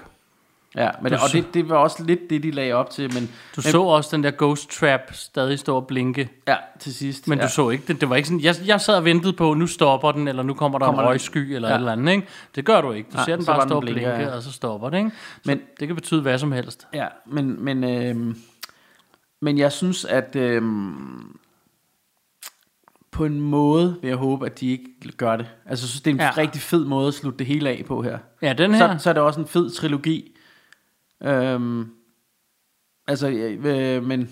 Ja, 0.76 0.90
men, 1.02 1.12
Du 1.12 1.18
og 1.18 1.32
det, 1.34 1.54
det 1.54 1.70
var 1.70 1.76
også 1.76 2.04
lidt 2.04 2.30
det, 2.30 2.44
de 2.44 2.52
lagde 2.52 2.74
op 2.74 2.90
til, 2.90 3.14
men, 3.14 3.24
Du 3.26 3.32
men 3.56 3.64
så 3.64 3.82
også 3.82 4.16
den 4.16 4.24
der 4.24 4.32
ghost 4.38 4.70
trap 4.72 5.00
stadig 5.14 5.60
stå 5.60 5.76
og 5.76 5.88
blinke, 5.88 6.30
ja, 6.48 6.56
til 6.80 6.94
sidst. 6.94 7.28
men 7.28 7.40
ja. 7.40 7.46
du 7.46 7.52
så 7.52 7.70
ikke 7.70 7.84
den. 7.88 7.96
Det 8.02 8.10
var 8.10 8.16
ikke 8.16 8.28
sådan, 8.28 8.42
jeg, 8.42 8.56
jeg 8.66 8.82
sad 8.82 8.96
og 8.98 9.06
ventede 9.06 9.34
på, 9.34 9.54
nu 9.54 9.68
stopper 9.68 10.12
den, 10.12 10.28
eller 10.28 10.44
nu 10.44 10.54
kommer 10.54 10.80
der 10.80 10.86
Kommer 10.86 11.02
en 11.02 11.08
røgsky, 11.10 11.38
eller 11.38 11.68
Ja. 11.68 11.74
ja. 11.74 11.78
et 11.78 11.80
eller 11.80 11.92
andet. 11.92 12.12
Ikke? 12.12 12.28
Det 12.56 12.66
gør 12.66 12.82
du 12.82 12.92
ikke. 12.92 13.10
Du 13.12 13.16
Nej, 13.16 13.26
ser 13.26 13.36
den 13.36 13.46
bare 13.46 13.68
stå 13.68 13.76
og 13.76 13.82
blinke, 13.82 14.02
ja. 14.02 14.36
og 14.36 14.44
så 14.44 14.52
stopper 14.52 14.90
det. 14.90 14.98
Ikke? 14.98 15.10
Så 15.10 15.42
Men- 15.46 15.62
det 15.80 15.88
kan 15.88 15.96
betyde 15.96 16.22
hvad 16.22 16.38
som 16.38 16.52
helst. 16.52 16.88
Ja, 16.94 17.08
men, 17.26 17.64
men, 17.66 17.84
øhm, 17.84 18.38
men 19.42 19.58
jeg 19.58 19.72
synes, 19.72 20.06
at 20.06 20.36
øhm, 20.36 21.38
på 23.12 23.26
en 23.26 23.42
måde 23.42 23.98
vil 24.02 24.08
jeg 24.08 24.18
håbe, 24.18 24.46
at 24.46 24.60
de 24.60 24.72
ikke 24.72 24.86
gør 25.18 25.36
det. 25.36 25.48
Altså, 25.66 25.84
jeg 25.86 25.90
synes, 25.90 26.02
det 26.02 26.12
er 26.12 26.16
en 26.16 26.20
ja. 26.20 26.26
Ja. 26.26 26.32
rigtig 26.38 26.62
fed 26.62 26.86
måde 26.86 27.08
at 27.08 27.14
slutte 27.14 27.40
det 27.40 27.48
hele 27.48 27.70
af 27.70 27.84
på 27.88 28.02
her. 28.02 28.18
Ja, 28.42 28.54
den 28.54 28.74
her. 28.74 28.98
Så, 28.98 29.04
så 29.04 29.10
er 29.10 29.14
det 29.14 29.24
også 29.24 29.40
en 29.40 29.48
fed 29.48 29.70
trilogi. 29.72 30.36
Øhm, 31.24 31.92
altså, 33.08 33.30
øh, 33.30 34.04
men 34.04 34.30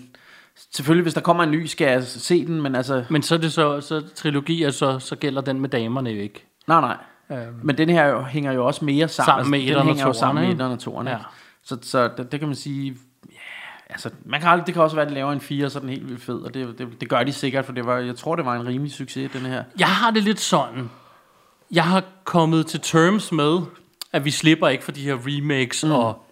selvfølgelig, 0.72 1.04
hvis 1.04 1.14
der 1.14 1.22
kommer 1.22 1.44
en 1.44 1.52
ny, 1.52 1.66
skal 1.66 1.92
jeg 1.92 2.04
se 2.04 2.46
den, 2.46 2.62
men 2.62 2.76
altså, 2.76 3.04
Men 3.10 3.22
så 3.22 3.36
er 3.36 3.40
det 3.40 3.54
så, 3.54 3.82
så 3.82 4.02
trilogier, 4.16 4.70
så, 4.70 5.00
så 5.00 5.16
gælder 5.16 5.42
den 5.42 5.60
med 5.60 5.70
damerne 5.70 6.10
jo 6.10 6.22
ikke. 6.22 6.46
nej, 6.68 6.82
nej. 6.82 6.98
Øhm, 7.32 7.60
Men 7.64 7.78
den 7.78 7.90
her 7.90 8.06
jo, 8.06 8.22
hænger 8.22 8.52
jo 8.52 8.66
også 8.66 8.86
mere 8.86 9.08
sammen. 9.08 9.32
Sammen 9.32 9.52
med 9.52 9.60
den 9.60 9.68
etteren 9.70 10.08
og 10.08 10.16
sammen 10.16 10.44
med 10.44 10.52
etteren 10.52 10.72
og 10.72 10.80
toeren. 10.80 11.08
Ja. 11.08 11.18
Så, 11.64 11.78
så 11.82 12.10
det, 12.18 12.32
det, 12.32 12.40
kan 12.40 12.50
man 12.50 12.56
sige... 12.56 12.98
Ja, 13.26 13.38
altså, 13.90 14.10
man 14.26 14.42
kan 14.42 14.50
aldrig, 14.50 14.68
det 14.68 14.74
kan 14.74 14.84
også 14.84 14.96
være, 14.96 15.06
at 15.06 15.10
de 15.10 15.16
laver 15.16 15.32
en 15.32 15.42
4, 15.42 15.70
så 15.70 15.80
er 15.80 15.82
den 15.82 15.90
helt 15.90 16.10
vildt 16.10 16.24
fed. 16.24 16.36
Og 16.36 16.54
det, 16.54 16.78
det, 16.78 16.88
det 17.02 17.10
gør 17.10 17.24
de 17.24 17.34
sikkert, 17.34 17.66
for 17.66 17.74
det 17.74 17.86
var, 17.86 17.98
jeg 17.98 18.16
tror, 18.16 18.36
det 18.36 18.46
var 18.46 18.56
en 18.56 18.68
rimelig 18.68 18.94
succes, 18.94 19.32
den 19.32 19.42
her. 19.42 19.64
Jeg 19.80 19.88
har 19.88 20.12
det 20.12 20.24
lidt 20.24 20.40
sådan. 20.40 20.90
Jeg 21.72 21.84
har 21.84 22.04
kommet 22.24 22.68
til 22.68 22.80
terms 22.80 23.32
med, 23.32 23.60
at 24.14 24.26
vi 24.26 24.32
slipper 24.32 24.68
ikke 24.68 24.84
for 24.84 24.92
de 24.92 25.02
her 25.02 25.18
remakes 25.26 25.84
mm. 25.84 25.92
og 25.92 26.27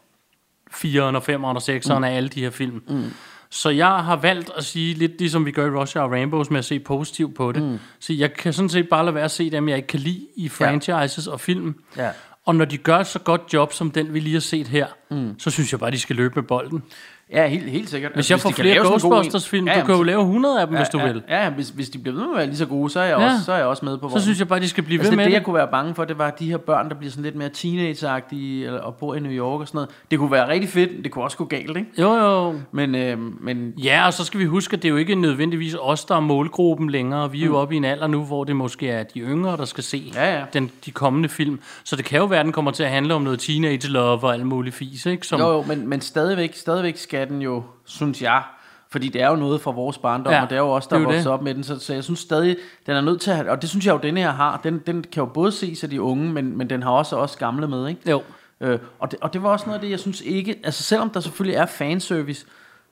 4'eren 0.73 0.99
og 0.99 1.23
5'eren 1.29 1.45
og 1.45 1.57
6'eren 1.57 1.97
mm. 1.97 2.03
af 2.03 2.15
alle 2.15 2.29
de 2.29 2.41
her 2.41 2.49
film. 2.49 2.83
Mm. 2.87 3.11
Så 3.49 3.69
jeg 3.69 3.87
har 3.87 4.15
valgt 4.15 4.51
at 4.57 4.65
sige, 4.65 4.93
lidt 4.93 5.19
ligesom 5.19 5.45
vi 5.45 5.51
gør 5.51 5.65
i 5.65 5.69
Russia 5.69 6.01
og 6.01 6.11
Rainbows, 6.11 6.49
med 6.49 6.59
at 6.59 6.65
se 6.65 6.79
positivt 6.79 7.35
på 7.35 7.51
det. 7.51 7.63
Mm. 7.63 7.79
Så 7.99 8.13
jeg 8.13 8.33
kan 8.33 8.53
sådan 8.53 8.69
set 8.69 8.89
bare 8.89 9.05
lade 9.05 9.15
være 9.15 9.23
at 9.23 9.31
se 9.31 9.49
dem, 9.51 9.69
jeg 9.69 9.77
ikke 9.77 9.87
kan 9.87 9.99
lide 9.99 10.25
i 10.35 10.49
franchises 10.49 11.27
ja. 11.27 11.31
og 11.31 11.39
film. 11.39 11.75
Ja. 11.97 12.09
Og 12.45 12.55
når 12.55 12.65
de 12.65 12.77
gør 12.77 13.03
så 13.03 13.19
godt 13.19 13.41
job, 13.53 13.73
som 13.73 13.91
den 13.91 14.13
vi 14.13 14.19
lige 14.19 14.33
har 14.33 14.39
set 14.39 14.67
her, 14.67 14.87
mm. 15.15 15.39
så 15.39 15.49
synes 15.49 15.71
jeg 15.71 15.79
bare, 15.79 15.91
de 15.91 15.99
skal 15.99 16.15
løbe 16.15 16.33
med 16.35 16.43
bolden. 16.43 16.83
Ja, 17.31 17.47
helt, 17.47 17.69
helt 17.69 17.89
sikkert. 17.89 18.11
Hvis 18.13 18.31
jeg 18.31 18.39
får 18.39 18.49
de 18.49 18.53
kan 18.55 18.63
flere 18.63 18.79
Ghostbusters-film, 18.87 19.67
Ja, 19.67 19.79
du 19.79 19.85
kan 19.85 19.95
jo 19.95 20.03
lave 20.03 20.21
100 20.21 20.61
af 20.61 20.67
dem, 20.67 20.75
ja, 20.75 20.81
hvis 20.81 20.89
du 20.89 20.99
ja, 20.99 21.07
vil. 21.07 21.23
Ja, 21.29 21.43
ja 21.43 21.49
hvis, 21.49 21.69
hvis 21.69 21.89
de 21.89 21.99
bliver 21.99 22.15
ved 22.15 22.23
med 22.23 22.31
at 22.31 22.37
være 22.37 22.45
lige 22.45 22.57
så 22.57 22.65
gode, 22.65 22.89
så 22.89 22.99
er 22.99 23.03
jeg, 23.03 23.17
Ja. 23.19 23.25
også, 23.25 23.45
så 23.45 23.51
er 23.53 23.57
jeg 23.57 23.65
også 23.65 23.85
med 23.85 23.97
på 23.97 24.09
Så 24.09 24.21
synes 24.21 24.39
jeg 24.39 24.47
bare, 24.47 24.59
de 24.59 24.69
skal 24.69 24.83
blive 24.83 24.99
Altså 24.99 25.11
ved 25.11 25.11
det, 25.11 25.17
med 25.17 25.25
det, 25.25 25.31
det. 25.31 25.35
jeg 25.37 25.43
kunne 25.45 25.53
være 25.55 25.67
bange 25.71 25.95
for, 25.95 26.05
det 26.05 26.17
var 26.17 26.29
de 26.29 26.49
her 26.49 26.57
børn, 26.57 26.89
der 26.89 26.95
bliver 26.95 27.11
sådan 27.11 27.23
lidt 27.23 27.35
mere 27.35 27.49
teenage-agtige, 27.49 28.71
og 28.81 28.95
bor 28.95 29.15
i 29.15 29.19
New 29.19 29.31
York 29.31 29.61
og 29.61 29.67
sådan 29.67 29.77
noget. 29.77 29.89
Det 30.11 30.19
kunne 30.19 30.31
være 30.31 30.47
rigtig 30.49 30.69
fedt, 30.69 30.91
det 31.03 31.11
kunne 31.11 31.23
også 31.23 31.37
gå 31.37 31.45
galt, 31.45 31.77
ikke? 31.77 31.89
Jo, 32.01 32.13
jo. 32.13 32.53
Men, 32.71 32.95
øh, 32.95 33.17
men 33.43 33.73
Ja, 33.83 34.05
og 34.05 34.13
så 34.13 34.23
skal 34.23 34.39
vi 34.39 34.45
huske, 34.45 34.73
at 34.75 34.81
det 34.83 34.87
er 34.87 34.91
jo 34.91 34.97
ikke 34.97 35.15
nødvendigvis 35.15 35.75
os, 35.81 36.05
der 36.05 36.15
er 36.15 36.19
målgruppen 36.19 36.89
længere. 36.89 37.31
Vi 37.31 37.41
er 37.41 37.45
jo 37.45 37.57
oppe 37.57 37.73
i 37.73 37.77
en 37.77 37.85
alder 37.85 38.07
nu, 38.07 38.23
hvor 38.23 38.43
det 38.43 38.55
måske 38.55 38.89
er 38.89 39.03
de 39.03 39.19
yngre, 39.19 39.57
der 39.57 39.65
skal 39.65 39.83
se 39.83 40.03
Mm. 40.05 40.11
Ja, 40.15 40.37
ja. 40.39 40.43
Den, 40.53 40.71
de 40.85 40.91
kommende 40.91 41.29
film. 41.29 41.59
Så 41.83 41.95
det 41.95 42.05
kan 42.05 42.19
jo 42.19 42.25
være, 42.25 42.39
at 42.39 42.43
den 42.45 42.53
kommer 42.53 42.71
til 42.71 42.83
at 42.83 42.89
handle 42.89 43.13
om 43.13 43.21
noget 43.21 43.39
teenage 43.39 43.87
love 43.87 44.23
og 44.23 44.33
alt 44.33 44.45
muligt 44.45 44.75
fis, 44.75 45.04
ikke? 45.05 45.27
Som, 45.27 45.39
Jo, 45.39 45.51
jo, 45.51 45.61
men, 45.61 45.87
men 45.87 46.01
stadigvæk, 46.01 46.55
stadigvæk 46.55 46.97
skal 46.97 47.29
den 47.29 47.41
jo, 47.41 47.63
synes 47.85 48.21
jeg, 48.21 48.43
fordi 48.89 49.09
det 49.09 49.21
er 49.21 49.29
jo 49.29 49.35
noget 49.35 49.61
fra 49.61 49.71
vores 49.71 49.97
barndom, 49.97 50.33
Ja, 50.33 50.43
og 50.43 50.49
det 50.49 50.55
er 50.55 50.59
jo 50.59 50.69
også 50.69 50.87
der 50.91 50.95
er 50.95 50.99
er 50.99 51.05
vokset 51.05 51.27
op 51.27 51.41
med 51.41 51.55
den, 51.55 51.63
så, 51.63 51.79
så 51.79 51.93
jeg 51.93 52.03
synes 52.03 52.19
stadig, 52.19 52.57
den 52.85 52.95
er 52.95 53.01
nødt 53.01 53.21
til 53.21 53.31
at 53.31 53.37
have, 53.37 53.51
og 53.51 53.61
det 53.61 53.69
synes 53.69 53.85
jeg 53.85 53.93
jo, 53.93 53.99
denne 54.03 54.19
her 54.19 54.31
har, 54.31 54.59
den, 54.63 54.79
den 54.87 55.03
kan 55.11 55.21
jo 55.21 55.25
både 55.25 55.51
ses 55.51 55.83
af 55.83 55.89
de 55.89 56.01
unge, 56.01 56.33
men, 56.33 56.57
men 56.57 56.69
den 56.69 56.83
har 56.83 56.91
også 56.91 57.15
også 57.15 57.37
gamle 57.37 57.67
med, 57.67 57.87
ikke? 57.87 58.09
Jo. 58.09 58.21
Øh, 58.61 58.79
og, 58.99 59.11
det, 59.11 59.19
og 59.21 59.33
det 59.33 59.43
var 59.43 59.49
også 59.49 59.65
noget 59.65 59.77
af 59.77 59.81
det, 59.81 59.91
jeg 59.91 59.99
synes 59.99 60.21
ikke, 60.21 60.59
altså 60.63 60.83
selvom 60.83 61.09
der 61.09 61.19
selvfølgelig 61.19 61.57
er 61.57 61.65
fanservice, 61.65 62.45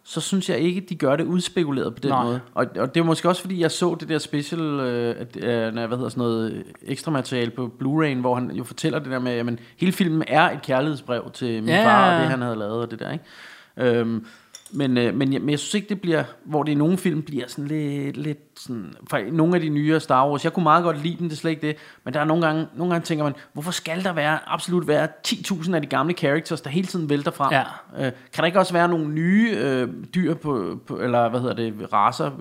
så 0.06 0.22
synes 0.22 0.49
jeg 0.49 0.60
ikke, 0.60 0.82
de 0.82 0.95
gør 0.95 1.16
det 1.16 1.24
udspekuleret 1.24 1.95
på 1.95 1.99
den 1.99 2.10
Nej. 2.10 2.24
måde. 2.24 2.39
Og, 2.54 2.66
og 2.78 2.95
det 2.95 3.01
er 3.01 3.06
måske 3.06 3.30
også, 3.30 3.41
fordi 3.41 3.62
jeg 3.62 3.72
så 3.72 3.97
det 3.99 4.10
der 4.10 4.18
special, 4.18 4.62
øh, 4.62 5.16
øh, 5.36 5.74
hvad 5.74 5.88
hedder 5.88 6.10
sådan 6.10 6.22
noget, 6.22 6.64
ekstra 6.82 7.12
materiale 7.12 7.51
på 7.51 7.72
Blu-ray, 7.82 8.16
hvor 8.16 8.36
han 8.36 8.51
jo 8.51 8.64
fortæller 8.64 8.99
det 8.99 9.12
der 9.12 9.20
med, 9.20 9.32
at 9.32 9.60
hele 9.78 9.91
filmen 9.91 10.24
er 10.28 10.51
et 10.51 10.62
kærlighedsbrev 10.62 11.32
til 11.34 11.64
min 11.64 11.70
Ja, 11.70 11.86
far, 11.86 12.14
og 12.16 12.22
det 12.22 12.30
han 12.30 12.41
havde 12.41 12.56
lavet, 12.56 12.82
og 12.82 12.91
det 12.91 12.99
der, 12.99 13.12
ikke? 13.12 13.99
Øhm, 13.99 14.26
men, 14.74 14.97
øh, 14.97 15.15
men, 15.15 15.34
jeg, 15.34 15.41
men 15.41 15.49
jeg 15.49 15.59
synes 15.59 15.74
ikke, 15.74 15.89
det 15.89 16.01
bliver, 16.01 16.24
hvor 16.45 16.63
det 16.63 16.71
i 16.71 16.76
nogle 16.76 16.97
film 16.97 17.21
bliver 17.21 17.47
sådan 17.47 17.67
lidt, 17.67 18.17
lidt 18.17 18.39
sådan, 18.59 18.93
for 19.09 19.19
nogle 19.32 19.55
af 19.55 19.61
de 19.61 19.69
nyere 19.69 19.99
Star 19.99 20.30
Wars, 20.30 20.43
jeg 20.43 20.53
kunne 20.53 20.63
meget 20.63 20.84
godt 20.84 21.03
lide 21.03 21.17
dem, 21.19 21.30
det 21.30 21.36
er 21.36 21.39
slet 21.39 21.51
ikke 21.51 21.67
det, 21.67 21.76
men 22.03 22.13
der 22.13 22.19
er 22.19 22.26
nogle 22.26 22.45
gange, 22.45 22.67
nogle 22.76 22.93
gange 22.93 23.05
tænker 23.05 23.24
man, 23.24 23.34
hvorfor 23.53 23.71
skal 23.71 24.03
der 24.03 24.13
være, 24.13 24.39
absolut 24.49 24.88
være 24.88 25.07
10.000 25.28 25.76
af 25.76 25.82
de 25.82 25.88
gamle 25.88 26.13
characters, 26.13 26.61
der 26.61 26.69
hele 26.69 26.88
tiden 26.88 27.09
vælter 27.09 27.32
frem? 27.32 27.51
Ja. 27.51 27.63
Øh, 27.97 28.11
kan 28.34 28.41
der 28.41 28.45
ikke 28.45 28.59
også 28.59 28.74
være 28.74 28.88
nogle 28.88 29.07
nye 29.07 29.51
øh, 29.57 29.89
dyr 30.15 30.34
på, 30.34 30.80
på, 30.88 30.99
eller 30.99 31.30
hvad 31.30 31.39
hedder 31.39 31.55
det, 31.55 31.93
raser 31.93 32.32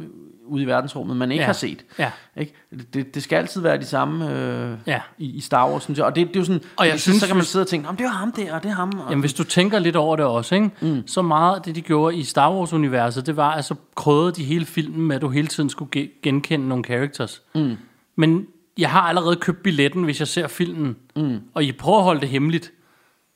ude 0.52 0.62
i 0.62 0.66
verdensrummet, 0.66 1.16
man 1.16 1.30
ikke 1.32 1.42
Ja. 1.42 1.46
har 1.46 1.52
set? 1.52 1.84
Ja. 1.98 2.10
Ikke? 2.36 2.54
Det, 2.94 3.14
det 3.14 3.22
skal 3.22 3.36
altid 3.36 3.60
være 3.60 3.78
de 3.78 3.84
samme 3.84 4.30
øh, 4.38 4.78
Ja. 4.86 5.00
i, 5.18 5.30
i 5.36 5.40
Star 5.40 5.70
Wars, 5.70 5.82
synes 5.82 5.98
jeg. 5.98 6.06
Og 6.06 6.16
det, 6.16 6.28
det 6.28 6.36
er 6.36 6.40
jo 6.40 6.44
sådan, 6.44 6.60
Og 6.76 6.86
jeg 6.86 6.94
så, 6.98 7.02
synes, 7.02 7.20
så 7.20 7.26
kan 7.26 7.36
man 7.36 7.44
sidde 7.44 7.62
og 7.62 7.66
tænke, 7.66 7.84
"Nå, 7.86 7.92
men 7.92 7.98
det 7.98 8.04
er 8.04 8.08
ham 8.10 8.32
der, 8.32 8.54
og 8.54 8.62
det 8.62 8.68
er 8.70 8.74
ham. 8.74 8.88
Og, 8.98 9.10
Jamen, 9.10 9.20
hvis 9.20 9.34
du 9.34 9.44
tænker 9.44 9.78
lidt 9.78 9.96
over 9.96 10.16
det 10.16 10.24
også, 10.24 10.54
ikke? 10.54 10.70
Mm. 10.80 11.06
så 11.06 11.22
meget 11.22 11.56
af 11.56 11.62
det, 11.62 11.74
de 11.74 11.80
gjorde 11.82 12.16
i 12.16 12.22
Star 12.22 12.52
Wars-universet, 12.52 13.26
det 13.26 13.36
var, 13.36 13.50
altså 13.52 13.74
krødede 13.94 14.32
de 14.32 14.44
hele 14.44 14.64
filmen 14.64 15.06
med, 15.06 15.16
at 15.16 15.22
du 15.22 15.28
hele 15.28 15.46
tiden 15.46 15.68
skulle 15.70 15.90
ge- 16.02 16.20
genkende 16.22 16.68
nogle 16.68 16.84
characters. 16.84 17.42
Mm. 17.54 17.76
Men 18.16 18.46
jeg 18.78 18.90
har 18.90 19.00
allerede 19.00 19.36
købt 19.36 19.62
billetten, 19.62 20.04
hvis 20.04 20.20
jeg 20.20 20.28
ser 20.28 20.46
filmen, 20.48 20.96
mm. 21.16 21.38
og 21.54 21.64
I 21.64 21.72
prøver 21.72 21.98
at 21.98 22.04
holde 22.04 22.20
det 22.20 22.28
hemmeligt. 22.28 22.72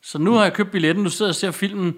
Så 0.02 0.18
nu 0.18 0.32
har 0.32 0.42
jeg 0.42 0.52
købt 0.52 0.70
billetten, 0.70 1.04
du 1.04 1.10
sidder 1.10 1.30
og 1.30 1.34
ser 1.34 1.50
filmen, 1.50 1.94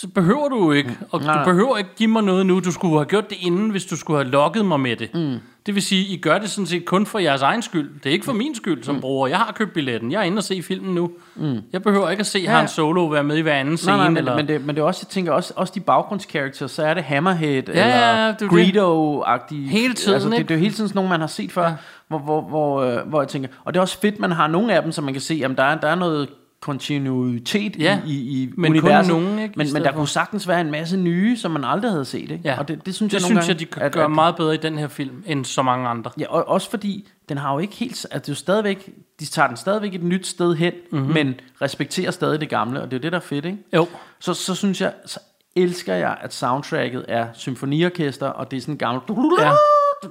så 0.00 0.08
behøver 0.08 0.48
du 0.48 0.72
ikke. 0.72 0.96
Og 1.10 1.22
Nej, 1.22 1.38
du 1.38 1.50
behøver 1.50 1.76
ikke 1.76 1.90
give 1.96 2.08
mig 2.08 2.22
noget 2.22 2.46
nu. 2.46 2.60
Du 2.60 2.72
skulle 2.72 2.94
have 2.94 3.04
gjort 3.04 3.30
det 3.30 3.38
inden, 3.40 3.70
hvis 3.70 3.84
du 3.84 3.96
skulle 3.96 4.18
have 4.22 4.30
logget 4.30 4.64
mig 4.64 4.80
med 4.80 4.96
det. 4.96 5.14
Mm. 5.14 5.38
Det 5.66 5.74
vil 5.74 5.82
sige, 5.82 6.14
I 6.14 6.16
gør 6.16 6.38
det 6.38 6.50
sådan 6.50 6.66
set 6.66 6.84
kun 6.84 7.06
for 7.06 7.18
jeres 7.18 7.42
egen 7.42 7.62
skyld. 7.62 7.90
Det 7.94 8.06
er 8.06 8.12
ikke 8.12 8.24
for 8.24 8.32
min 8.32 8.54
skyld 8.54 8.82
som 8.82 9.00
bruger. 9.00 9.28
Jeg 9.28 9.38
har 9.38 9.52
købt 9.52 9.72
billetten. 9.72 10.12
Jeg 10.12 10.18
er 10.18 10.22
inde 10.22 10.38
og 10.38 10.44
se 10.44 10.62
filmen 10.62 10.94
nu. 10.94 11.10
Mm. 11.36 11.60
Jeg 11.72 11.82
behøver 11.82 12.10
ikke 12.10 12.20
at 12.20 12.26
se 12.26 12.38
ja. 12.38 12.50
Han 12.50 12.68
Solo 12.68 13.06
være 13.06 13.24
med 13.24 13.36
i 13.36 13.40
hver 13.40 13.54
anden 13.54 13.76
scene. 13.76 13.96
Nej, 13.96 14.04
nej, 14.04 14.08
men, 14.08 14.16
eller... 14.16 14.36
men, 14.36 14.48
det, 14.48 14.66
men 14.66 14.74
det 14.76 14.82
er 14.82 14.86
også, 14.86 15.00
jeg 15.04 15.08
tænker 15.08 15.32
også, 15.32 15.52
også 15.56 15.72
de 15.76 15.80
baggrundscharakters, 15.80 16.70
så 16.70 16.82
er 16.82 16.94
det 16.94 17.04
Hammerhead, 17.04 17.62
Ja, 17.68 17.84
eller 17.84 18.26
ja. 18.26 18.32
Greedo-agtige. 18.32 19.68
Hele 19.70 19.94
tiden, 19.94 20.14
altså, 20.14 20.28
det, 20.30 20.38
det, 20.38 20.50
er 20.50 20.54
jo 20.54 20.60
hele 20.60 20.74
tiden 20.74 20.88
sådan 20.88 20.98
nogle, 20.98 21.10
man 21.10 21.20
har 21.20 21.26
set 21.26 21.52
før, 21.52 21.62
Ja. 21.62 21.68
ja. 21.68 21.74
hvor, 22.08 22.18
hvor, 22.18 22.40
hvor, 22.40 22.82
øh, 22.82 23.08
hvor 23.08 23.20
jeg 23.20 23.28
tænker, 23.28 23.48
og 23.64 23.74
det 23.74 23.78
er 23.78 23.82
også 23.82 24.00
fedt, 24.00 24.20
man 24.20 24.32
har 24.32 24.46
nogle 24.46 24.74
af 24.74 24.82
dem, 24.82 24.92
så 24.92 25.02
man 25.02 25.14
kan 25.14 25.20
se, 25.20 25.34
jamen 25.34 25.56
der 25.56 25.62
er, 25.64 25.74
der 25.80 25.88
er 25.88 25.94
noget 25.94 26.28
kontinuitet 26.60 27.76
Ja, 27.78 28.00
i, 28.06 28.12
i, 28.42 28.50
men 28.56 28.72
kun 28.72 28.78
universet. 28.80 29.12
nogen, 29.12 29.38
ikke, 29.38 29.54
men, 29.56 29.72
men 29.72 29.82
der 29.82 29.90
for. 29.92 29.96
kunne 29.96 30.08
sagtens 30.08 30.48
være 30.48 30.60
en 30.60 30.70
masse 30.70 30.96
nye, 30.96 31.36
som 31.36 31.50
man 31.50 31.64
aldrig 31.64 31.90
havde 31.90 32.04
set, 32.04 32.20
ikke? 32.30 32.40
Ja. 32.44 32.58
Og 32.58 32.68
det, 32.68 32.86
det 32.86 32.94
synes 32.94 33.10
det 33.12 33.20
jeg 33.20 33.30
nogle 33.30 33.42
synes 33.42 33.58
gange, 33.60 33.70
jeg, 33.74 33.76
de 33.76 33.80
kan 33.80 33.90
gøre 34.00 34.08
meget 34.08 34.36
bedre 34.36 34.54
i 34.54 34.58
den 34.58 34.78
her 34.78 34.88
film, 34.88 35.22
end 35.26 35.44
så 35.44 35.62
mange 35.62 35.88
andre. 35.88 36.10
Ja, 36.20 36.26
og 36.28 36.48
også 36.48 36.70
fordi, 36.70 37.08
den 37.28 37.38
har 37.38 37.52
jo 37.52 37.58
ikke 37.58 37.74
helt... 37.74 37.90
Altså, 37.90 38.08
det 38.18 38.28
er 38.28 38.32
jo 38.32 38.34
stadigvæk... 38.34 38.90
De 39.20 39.26
tager 39.26 39.48
den 39.48 39.56
stadigvæk 39.56 39.94
et 39.94 40.02
nyt 40.02 40.26
sted 40.26 40.54
hen, 40.54 40.72
Mhm. 40.92 40.98
mm-hmm. 41.00 41.14
men 41.14 41.34
respekterer 41.62 42.10
stadig 42.10 42.40
det 42.40 42.48
gamle, 42.48 42.82
og 42.82 42.90
det 42.90 42.96
er 42.96 42.98
jo 42.98 43.02
det, 43.02 43.12
der 43.12 43.18
er 43.18 43.22
fedt, 43.22 43.44
ikke? 43.44 43.58
Jo. 43.74 43.86
Så, 44.20 44.34
så 44.34 44.54
synes 44.54 44.80
jeg... 44.80 44.92
Så 45.06 45.18
elsker 45.56 45.94
jeg, 45.94 46.16
at 46.20 46.34
soundtracket 46.34 47.04
er 47.08 47.26
symfoniorkester, 47.34 48.26
og 48.26 48.50
det 48.50 48.56
er 48.56 48.60
sådan 48.60 48.74
en 48.74 48.78
gammel... 48.78 49.02
Ja. 49.40 49.50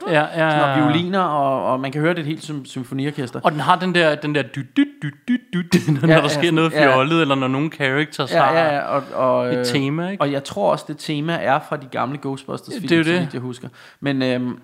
Ja, 0.08 0.22
ja, 0.22 0.28
Sådan, 0.52 0.64
og 0.64 0.78
ja. 0.78 0.84
violiner, 0.84 1.20
og, 1.20 1.72
og 1.72 1.80
man 1.80 1.92
kan 1.92 2.02
høre 2.02 2.14
det 2.14 2.20
et 2.20 2.26
helt 2.26 2.44
sym- 2.50 2.66
symfoniorkester. 2.66 3.40
Og 3.44 3.52
den 3.52 3.60
har 3.60 3.76
den 3.76 3.96
der, 3.96 4.16
den 4.16 4.36
der 4.36 4.42
dy, 4.42 4.60
dy, 4.78 4.88
dy, 5.02 5.42
dy, 5.54 5.58
dy, 5.74 5.90
når 5.90 6.08
Ja, 6.08 6.16
der 6.16 6.22
ja, 6.22 6.28
sker 6.28 6.52
noget 6.52 6.72
ja. 6.72 6.94
fjollet, 6.94 7.22
eller 7.22 7.36
når 7.36 7.48
nogle 7.48 7.70
characters 7.72 8.32
har... 8.34 8.54
Ja, 8.54 8.60
ja, 8.66 8.76
ja, 8.76 8.82
og, 8.82 9.04
og, 9.14 9.48
et 9.54 9.58
øh, 9.60 9.66
tema, 9.66 10.10
ikke? 10.10 10.22
Og 10.22 10.32
jeg 10.32 10.44
tror 10.44 10.72
også, 10.72 10.86
det 10.88 10.98
tema 10.98 11.34
er 11.42 11.60
fra 11.70 11.78
de 11.78 11.86
gamle 11.92 12.18
Ghostbusters 12.22 12.74
film, 12.76 12.88
Det 12.88 13.00
er 13.00 13.04
det. 13.04 13.22
vidt 13.22 13.34
jeg 13.34 13.42
husker. 13.42 13.70
Men 14.00 14.22
øhm, 14.22 14.60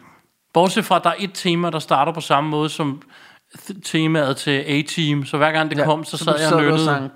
Bortset 0.54 0.86
fra, 0.86 0.96
at 0.96 1.04
der 1.04 1.10
er 1.10 1.14
et 1.20 1.32
tema, 1.34 1.70
der 1.70 1.80
starter 1.80 2.12
på 2.12 2.22
samme 2.22 2.50
måde 2.50 2.70
som 2.70 3.02
temaet 3.86 4.38
til 4.38 4.64
A-Team, 4.68 5.26
så 5.26 5.38
hver 5.38 5.52
gang 5.52 5.70
det 5.70 5.78
ja, 5.78 5.86
kom, 5.86 6.04
så, 6.04 6.18
så 6.18 6.24
sad 6.24 6.60
jeg 6.60 6.72
og. 6.72 7.10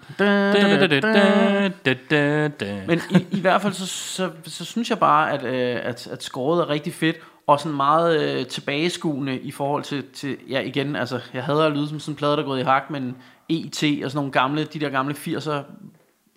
Men, 2.87 2.87
Men 2.87 3.01
i, 3.11 3.25
i 3.37 3.41
hvert 3.41 3.61
fald, 3.61 3.73
så, 3.73 3.85
så, 3.87 4.29
så 4.45 4.65
synes 4.65 4.89
jeg 4.89 4.99
bare, 4.99 5.31
at, 5.31 5.43
øh, 5.43 5.79
at, 5.83 6.07
at 6.11 6.23
scoret 6.23 6.61
er 6.61 6.69
rigtig 6.69 6.93
fedt, 6.93 7.15
og 7.47 7.59
sådan 7.59 7.75
meget 7.75 8.21
øh, 8.21 8.45
tilbageskuende 8.45 9.39
i 9.39 9.51
forhold 9.51 9.83
til, 9.83 10.03
til, 10.13 10.37
ja 10.49 10.59
igen, 10.59 10.95
altså, 10.95 11.19
jeg 11.33 11.43
hader 11.43 11.65
at 11.65 11.71
lyde 11.71 11.89
som 11.89 11.99
sådan 11.99 12.11
en 12.11 12.15
plade, 12.15 12.31
der 12.31 12.41
er 12.41 12.45
gået 12.45 12.59
i 12.59 12.63
hak, 12.63 12.89
men 12.89 13.15
E.T. 13.49 13.83
og 14.03 14.11
sådan 14.11 14.15
nogle 14.15 14.31
gamle, 14.31 14.63
de 14.63 14.79
der 14.79 14.89
gamle 14.89 15.13
80'er 15.13 15.51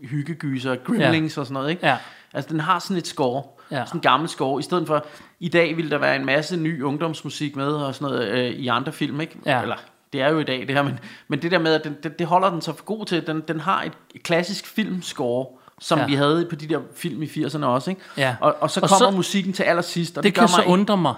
hyggegyser, 0.00 0.76
Gremlings 0.76 1.36
ja. 1.36 1.40
og 1.40 1.46
sådan 1.46 1.54
noget, 1.54 1.70
ikke? 1.70 1.86
Ja. 1.86 1.96
Altså, 2.32 2.50
den 2.50 2.60
har 2.60 2.78
sådan 2.78 2.96
et 2.96 3.06
score, 3.06 3.42
Ja. 3.70 3.84
sådan 3.86 3.98
en 3.98 4.02
gammel 4.02 4.28
score, 4.28 4.60
i 4.60 4.62
stedet 4.62 4.86
for, 4.86 5.06
i 5.40 5.48
dag 5.48 5.76
ville 5.76 5.90
der 5.90 5.98
være 5.98 6.16
en 6.16 6.26
masse 6.26 6.56
ny 6.56 6.82
ungdomsmusik 6.82 7.56
med, 7.56 7.66
og 7.66 7.94
sådan 7.94 8.14
noget 8.14 8.28
øh, 8.28 8.50
i 8.50 8.68
andre 8.68 8.92
film, 8.92 9.20
ikke? 9.20 9.38
Ja. 9.46 9.62
Eller, 9.62 9.76
det 10.12 10.22
er 10.22 10.28
jo 10.28 10.38
i 10.38 10.44
dag, 10.44 10.60
det 10.60 10.70
her, 10.70 10.82
men, 10.82 10.98
men 11.28 11.42
det 11.42 11.50
der 11.50 11.58
med, 11.58 11.74
at 11.74 11.84
den, 11.84 11.96
det, 12.02 12.18
det 12.18 12.26
holder 12.26 12.50
den 12.50 12.60
så 12.60 12.72
for 12.72 12.84
god 12.84 13.06
til, 13.06 13.26
den, 13.26 13.40
den 13.48 13.60
har 13.60 13.82
et 13.82 14.22
klassisk 14.22 14.66
filmscore, 14.66 15.46
som 15.80 15.98
Ja. 15.98 16.02
ja. 16.02 16.08
vi 16.08 16.14
havde 16.14 16.46
på 16.50 16.54
de 16.56 16.66
der 16.68 16.80
film 16.94 17.22
i 17.22 17.26
80'erne 17.26 17.64
også, 17.64 17.90
ikke? 17.90 18.02
Ja. 18.16 18.36
Og, 18.40 18.56
og 18.60 18.70
så 18.70 18.80
Og 18.80 18.88
kommer 18.88 19.10
så- 19.10 19.16
musikken 19.16 19.52
til 19.52 19.62
allersidst, 19.62 20.18
og 20.18 20.22
det 20.24 20.28
det, 20.28 20.34
kan 20.34 20.42
gør 20.42 20.46
så 20.46 20.56
mig 20.56 20.66
undre 20.66 20.96
mig. 20.96 21.14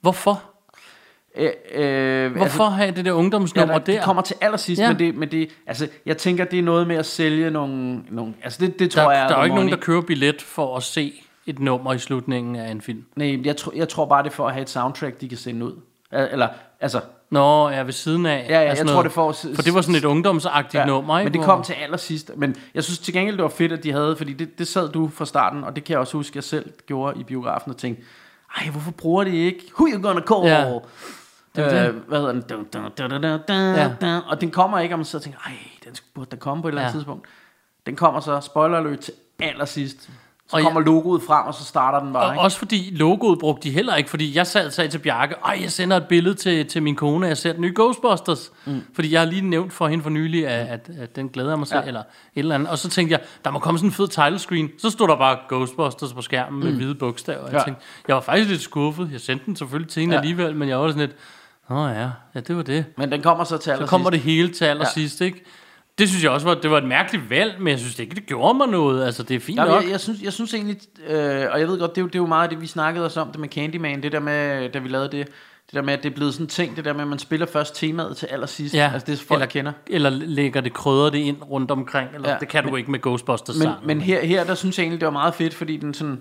Hvorfor? 0.00 0.42
øh, 1.36 1.50
øh, 1.74 2.36
Hvorfor 2.36 2.64
have 2.64 2.90
det 2.94 3.04
der 3.04 3.10
Ja, 3.10 3.16
ungdomsnummer 3.16 3.78
der, 3.78 3.84
der? 3.84 3.92
det 3.92 4.02
kommer 4.02 4.22
til 4.22 4.36
allersidst, 4.40 4.78
Ja. 4.80 4.84
ja. 4.86 4.90
men, 4.92 4.98
det, 4.98 5.14
men 5.14 5.30
det, 5.30 5.50
altså, 5.66 5.88
jeg 6.06 6.18
tænker, 6.18 6.44
det 6.44 6.58
er 6.58 6.62
noget 6.62 6.86
med 6.86 6.96
at 6.96 7.06
sælge 7.06 7.50
nogle, 7.50 8.02
nogle 8.10 8.34
altså 8.42 8.66
det, 8.66 8.78
det 8.78 8.90
tror 8.90 9.02
der, 9.02 9.10
jeg 9.10 9.28
der 9.28 9.34
er 9.34 9.38
jo 9.38 9.44
ikke 9.44 9.56
nogen, 9.56 9.70
der 9.70 9.76
køber 9.76 10.00
billet 10.02 10.42
for 10.42 10.76
at 10.76 10.82
se 10.82 11.22
et 11.46 11.58
nummer 11.58 11.92
i 11.92 11.98
slutningen 11.98 12.56
af 12.56 12.70
en 12.70 12.80
film. 12.80 13.04
Nej, 13.16 13.40
jeg, 13.44 13.56
tror, 13.56 13.72
jeg 13.76 13.88
tror 13.88 14.06
bare, 14.06 14.22
det 14.22 14.28
er 14.28 14.34
for 14.34 14.46
at 14.46 14.52
have 14.52 14.62
et 14.62 14.70
soundtrack, 14.70 15.20
de 15.20 15.28
kan 15.28 15.38
sende 15.38 15.66
ud. 15.66 15.72
Eller, 16.12 16.48
altså, 16.80 17.00
Nå, 17.32 17.68
ja, 17.70 17.82
ved 17.82 17.92
siden 17.92 18.26
af. 18.26 18.46
Ja, 18.48 18.60
ja, 18.62 18.74
sådan 18.74 18.86
jeg 18.86 18.94
tror, 18.94 19.02
noget. 19.02 19.36
det 19.44 19.50
er 19.50 19.54
for 19.54 19.62
det 19.62 19.74
var 19.74 19.80
sådan 19.80 19.94
et 19.94 20.04
ungdomsagtigt 20.04 20.74
ja, 20.74 20.84
nummer, 20.86 21.18
ikke? 21.18 21.30
men 21.30 21.38
det 21.38 21.46
kom 21.46 21.62
til 21.62 21.72
allersidst. 21.72 22.30
Men 22.36 22.56
jeg 22.74 22.84
synes 22.84 22.98
til 22.98 23.14
gengæld, 23.14 23.36
det 23.36 23.42
var 23.42 23.48
fedt, 23.48 23.72
at 23.72 23.82
de 23.84 23.92
havde, 23.92 24.16
fordi 24.16 24.32
det, 24.32 24.58
det 24.58 24.68
sad 24.68 24.88
du 24.88 25.08
fra 25.14 25.24
starten, 25.26 25.64
og 25.64 25.76
det 25.76 25.84
kan 25.84 25.92
jeg 25.92 26.00
også 26.00 26.16
huske, 26.16 26.32
jeg 26.36 26.44
selv 26.44 26.72
gjorde 26.86 27.20
i 27.20 27.24
biografen 27.24 27.70
og 27.72 27.76
tænkte, 27.78 28.02
ej, 28.60 28.68
hvorfor 28.70 28.90
bruger 28.90 29.24
de 29.24 29.36
ikke? 29.36 29.60
Who 29.78 29.86
you 29.92 30.02
gonna 30.02 30.20
call? 30.20 30.46
Ja. 30.46 30.68
Ja. 31.56 31.78
Det 31.80 31.88
Øh, 31.88 31.94
hvad 32.08 32.18
hedder 32.18 32.32
den? 32.32 32.42
Dun, 32.42 32.64
dun, 32.72 32.82
dun, 32.98 33.10
dun, 33.10 33.22
dun, 33.22 33.40
dun, 33.48 33.74
Ja. 34.02 34.18
Og 34.28 34.40
den 34.40 34.50
kommer 34.50 34.78
ikke, 34.78 34.94
og 34.94 34.98
man 34.98 35.04
sidder 35.04 35.18
og 35.20 35.24
tænker, 35.24 35.38
ej, 35.46 35.52
den 35.84 35.94
skulle- 35.94 36.10
burde 36.14 36.30
der 36.30 36.36
komme 36.36 36.62
på 36.62 36.68
et 36.68 36.72
eller 36.72 36.82
andet 36.82 36.92
Ja. 36.94 36.98
tidspunkt. 36.98 37.26
Den 37.86 37.96
kommer 37.96 38.20
så, 38.20 38.40
spoiler 38.40 38.78
alert, 38.78 38.98
til 38.98 39.14
allersidst. 39.40 40.10
Så 40.48 40.56
Og 40.56 40.60
jeg- 40.60 40.64
kommer 40.66 40.80
logoet 40.80 41.22
frem, 41.22 41.46
og 41.46 41.54
så 41.54 41.64
starter 41.64 42.00
den 42.04 42.12
bare, 42.12 42.26
Og 42.26 42.32
ikke? 42.34 42.40
også 42.42 42.58
fordi 42.58 42.90
logoet 42.96 43.38
brugte 43.38 43.68
de 43.68 43.74
heller 43.74 43.94
ikke, 43.94 44.10
fordi 44.10 44.36
jeg 44.36 44.46
sad 44.46 44.66
og 44.66 44.72
sagde 44.72 44.90
til 44.90 44.98
Bjarke, 44.98 45.34
ej, 45.44 45.58
jeg 45.62 45.70
sender 45.70 45.96
et 45.96 46.06
billede 46.08 46.34
til, 46.34 46.66
til 46.66 46.82
min 46.82 46.96
kone, 46.96 47.26
jeg 47.26 47.36
ser 47.36 47.52
den 47.52 47.60
nye 47.60 47.72
Ghostbusters. 47.76 48.52
Mm. 48.64 48.80
Fordi 48.94 49.12
jeg 49.12 49.20
har 49.20 49.26
lige 49.26 49.42
nævnt 49.42 49.72
for 49.72 49.88
hende 49.88 50.02
for 50.02 50.10
nylig, 50.10 50.46
at, 50.46 50.66
at, 50.66 50.90
at 50.98 51.16
den 51.16 51.28
glæder 51.28 51.48
jeg 51.50 51.58
mig 51.58 51.68
til, 51.68 51.74
ja. 51.74 51.80
Ja. 51.80 51.86
eller 51.86 52.00
et 52.00 52.06
eller 52.34 52.54
andet. 52.54 52.68
Og 52.70 52.78
så 52.78 52.88
tænkte 52.88 53.12
jeg, 53.12 53.20
der 53.44 53.50
må 53.50 53.58
komme 53.58 53.78
sådan 53.78 53.88
en 53.88 53.92
fed 53.94 54.08
title 54.08 54.38
screen. 54.38 54.70
Så 54.78 54.90
stod 54.90 55.08
der 55.08 55.16
bare 55.16 55.38
Ghostbusters 55.48 56.12
på 56.12 56.22
skærmen 56.22 56.64
med 56.64 56.72
hvide 56.72 56.94
bogstaver. 56.94 57.44
Jeg, 57.44 57.52
Ja. 57.52 57.62
tænkte, 57.64 57.82
jeg 58.08 58.14
var 58.16 58.22
faktisk 58.22 58.50
lidt 58.50 58.62
skuffet. 58.62 59.08
Jeg 59.12 59.20
sendte 59.20 59.46
den 59.46 59.56
selvfølgelig 59.56 59.90
til 59.90 60.00
hende 60.00 60.14
Ja. 60.14 60.20
alligevel, 60.20 60.56
men 60.56 60.68
jeg 60.68 60.78
var 60.80 60.88
sådan 60.88 61.00
lidt, 61.00 61.16
åh 61.70 61.90
ja, 61.90 62.10
ja, 62.34 62.40
det 62.40 62.56
var 62.56 62.62
det. 62.62 62.84
Men 62.96 63.12
den 63.12 63.22
kommer 63.22 63.44
så 63.44 63.56
til 63.56 63.64
Så 63.64 63.70
allersidst. 63.70 63.90
kommer 63.90 64.10
det 64.10 64.20
hele 64.20 64.48
til 64.52 64.64
allersidst, 64.64 65.20
ikke? 65.20 65.44
Det 66.02 66.08
synes 66.10 66.24
jeg 66.24 66.30
også 66.30 66.46
var, 66.46 66.54
det 66.54 66.70
var 66.70 66.78
et 66.78 66.84
mærkeligt 66.84 67.30
valg, 67.30 67.54
men 67.58 67.68
jeg 67.68 67.78
synes 67.78 67.98
ikke, 67.98 68.14
det 68.14 68.26
gjorde 68.26 68.54
mig 68.58 68.68
noget. 68.68 69.04
Altså, 69.04 69.22
det 69.22 69.36
er 69.36 69.40
fint 69.40 69.58
Ja, 69.58 69.64
nok. 69.64 69.82
jeg, 69.82 69.90
jeg, 69.90 70.00
synes, 70.00 70.22
jeg 70.22 70.32
synes 70.32 70.54
egentlig, 70.54 70.76
øh, 71.08 71.46
og 71.52 71.60
jeg 71.60 71.68
ved 71.68 71.78
godt, 71.78 71.90
det 71.90 71.98
er, 71.98 72.02
jo, 72.02 72.06
det 72.06 72.14
er 72.14 72.18
jo 72.18 72.26
meget 72.26 72.42
af 72.42 72.48
det, 72.48 72.60
vi 72.60 72.66
snakkede 72.66 73.06
os 73.06 73.16
om, 73.16 73.28
det 73.28 73.40
med 73.40 73.48
Candyman, 73.48 74.02
det 74.02 74.12
der 74.12 74.20
med, 74.20 74.68
da 74.68 74.78
vi 74.78 74.88
lavede 74.88 75.08
det, 75.12 75.26
det 75.66 75.74
der 75.74 75.82
med, 75.82 75.92
at 75.94 76.02
det 76.02 76.10
er 76.10 76.14
blevet 76.14 76.34
sådan 76.34 76.44
en 76.44 76.48
ting, 76.48 76.76
det 76.76 76.84
der 76.84 76.92
med, 76.92 77.00
at 77.00 77.08
man 77.08 77.18
spiller 77.18 77.46
først 77.46 77.76
temaet 77.76 78.16
til 78.16 78.26
allersidst, 78.26 78.74
Ja, 78.74 78.90
altså 78.92 79.06
det 79.06 79.20
folk 79.20 79.38
eller, 79.38 79.46
kender. 79.46 79.72
Eller 79.86 80.10
lægger 80.10 80.60
det, 80.60 80.72
krydder 80.72 81.10
det 81.10 81.18
ind 81.18 81.36
rundt 81.50 81.70
omkring, 81.70 82.08
eller 82.14 82.30
Ja, 82.30 82.36
det 82.40 82.48
kan 82.48 82.64
du 82.64 82.76
ikke 82.76 82.90
med 82.90 83.00
Ghostbusters 83.00 83.56
Men, 83.56 83.62
sammen. 83.62 83.86
men 83.86 84.00
her, 84.00 84.24
her, 84.26 84.44
der 84.44 84.54
synes 84.54 84.78
jeg 84.78 84.82
egentlig, 84.84 85.00
det 85.00 85.06
var 85.06 85.12
meget 85.12 85.34
fedt, 85.34 85.54
fordi 85.54 85.76
den 85.76 85.94
sådan, 85.94 86.20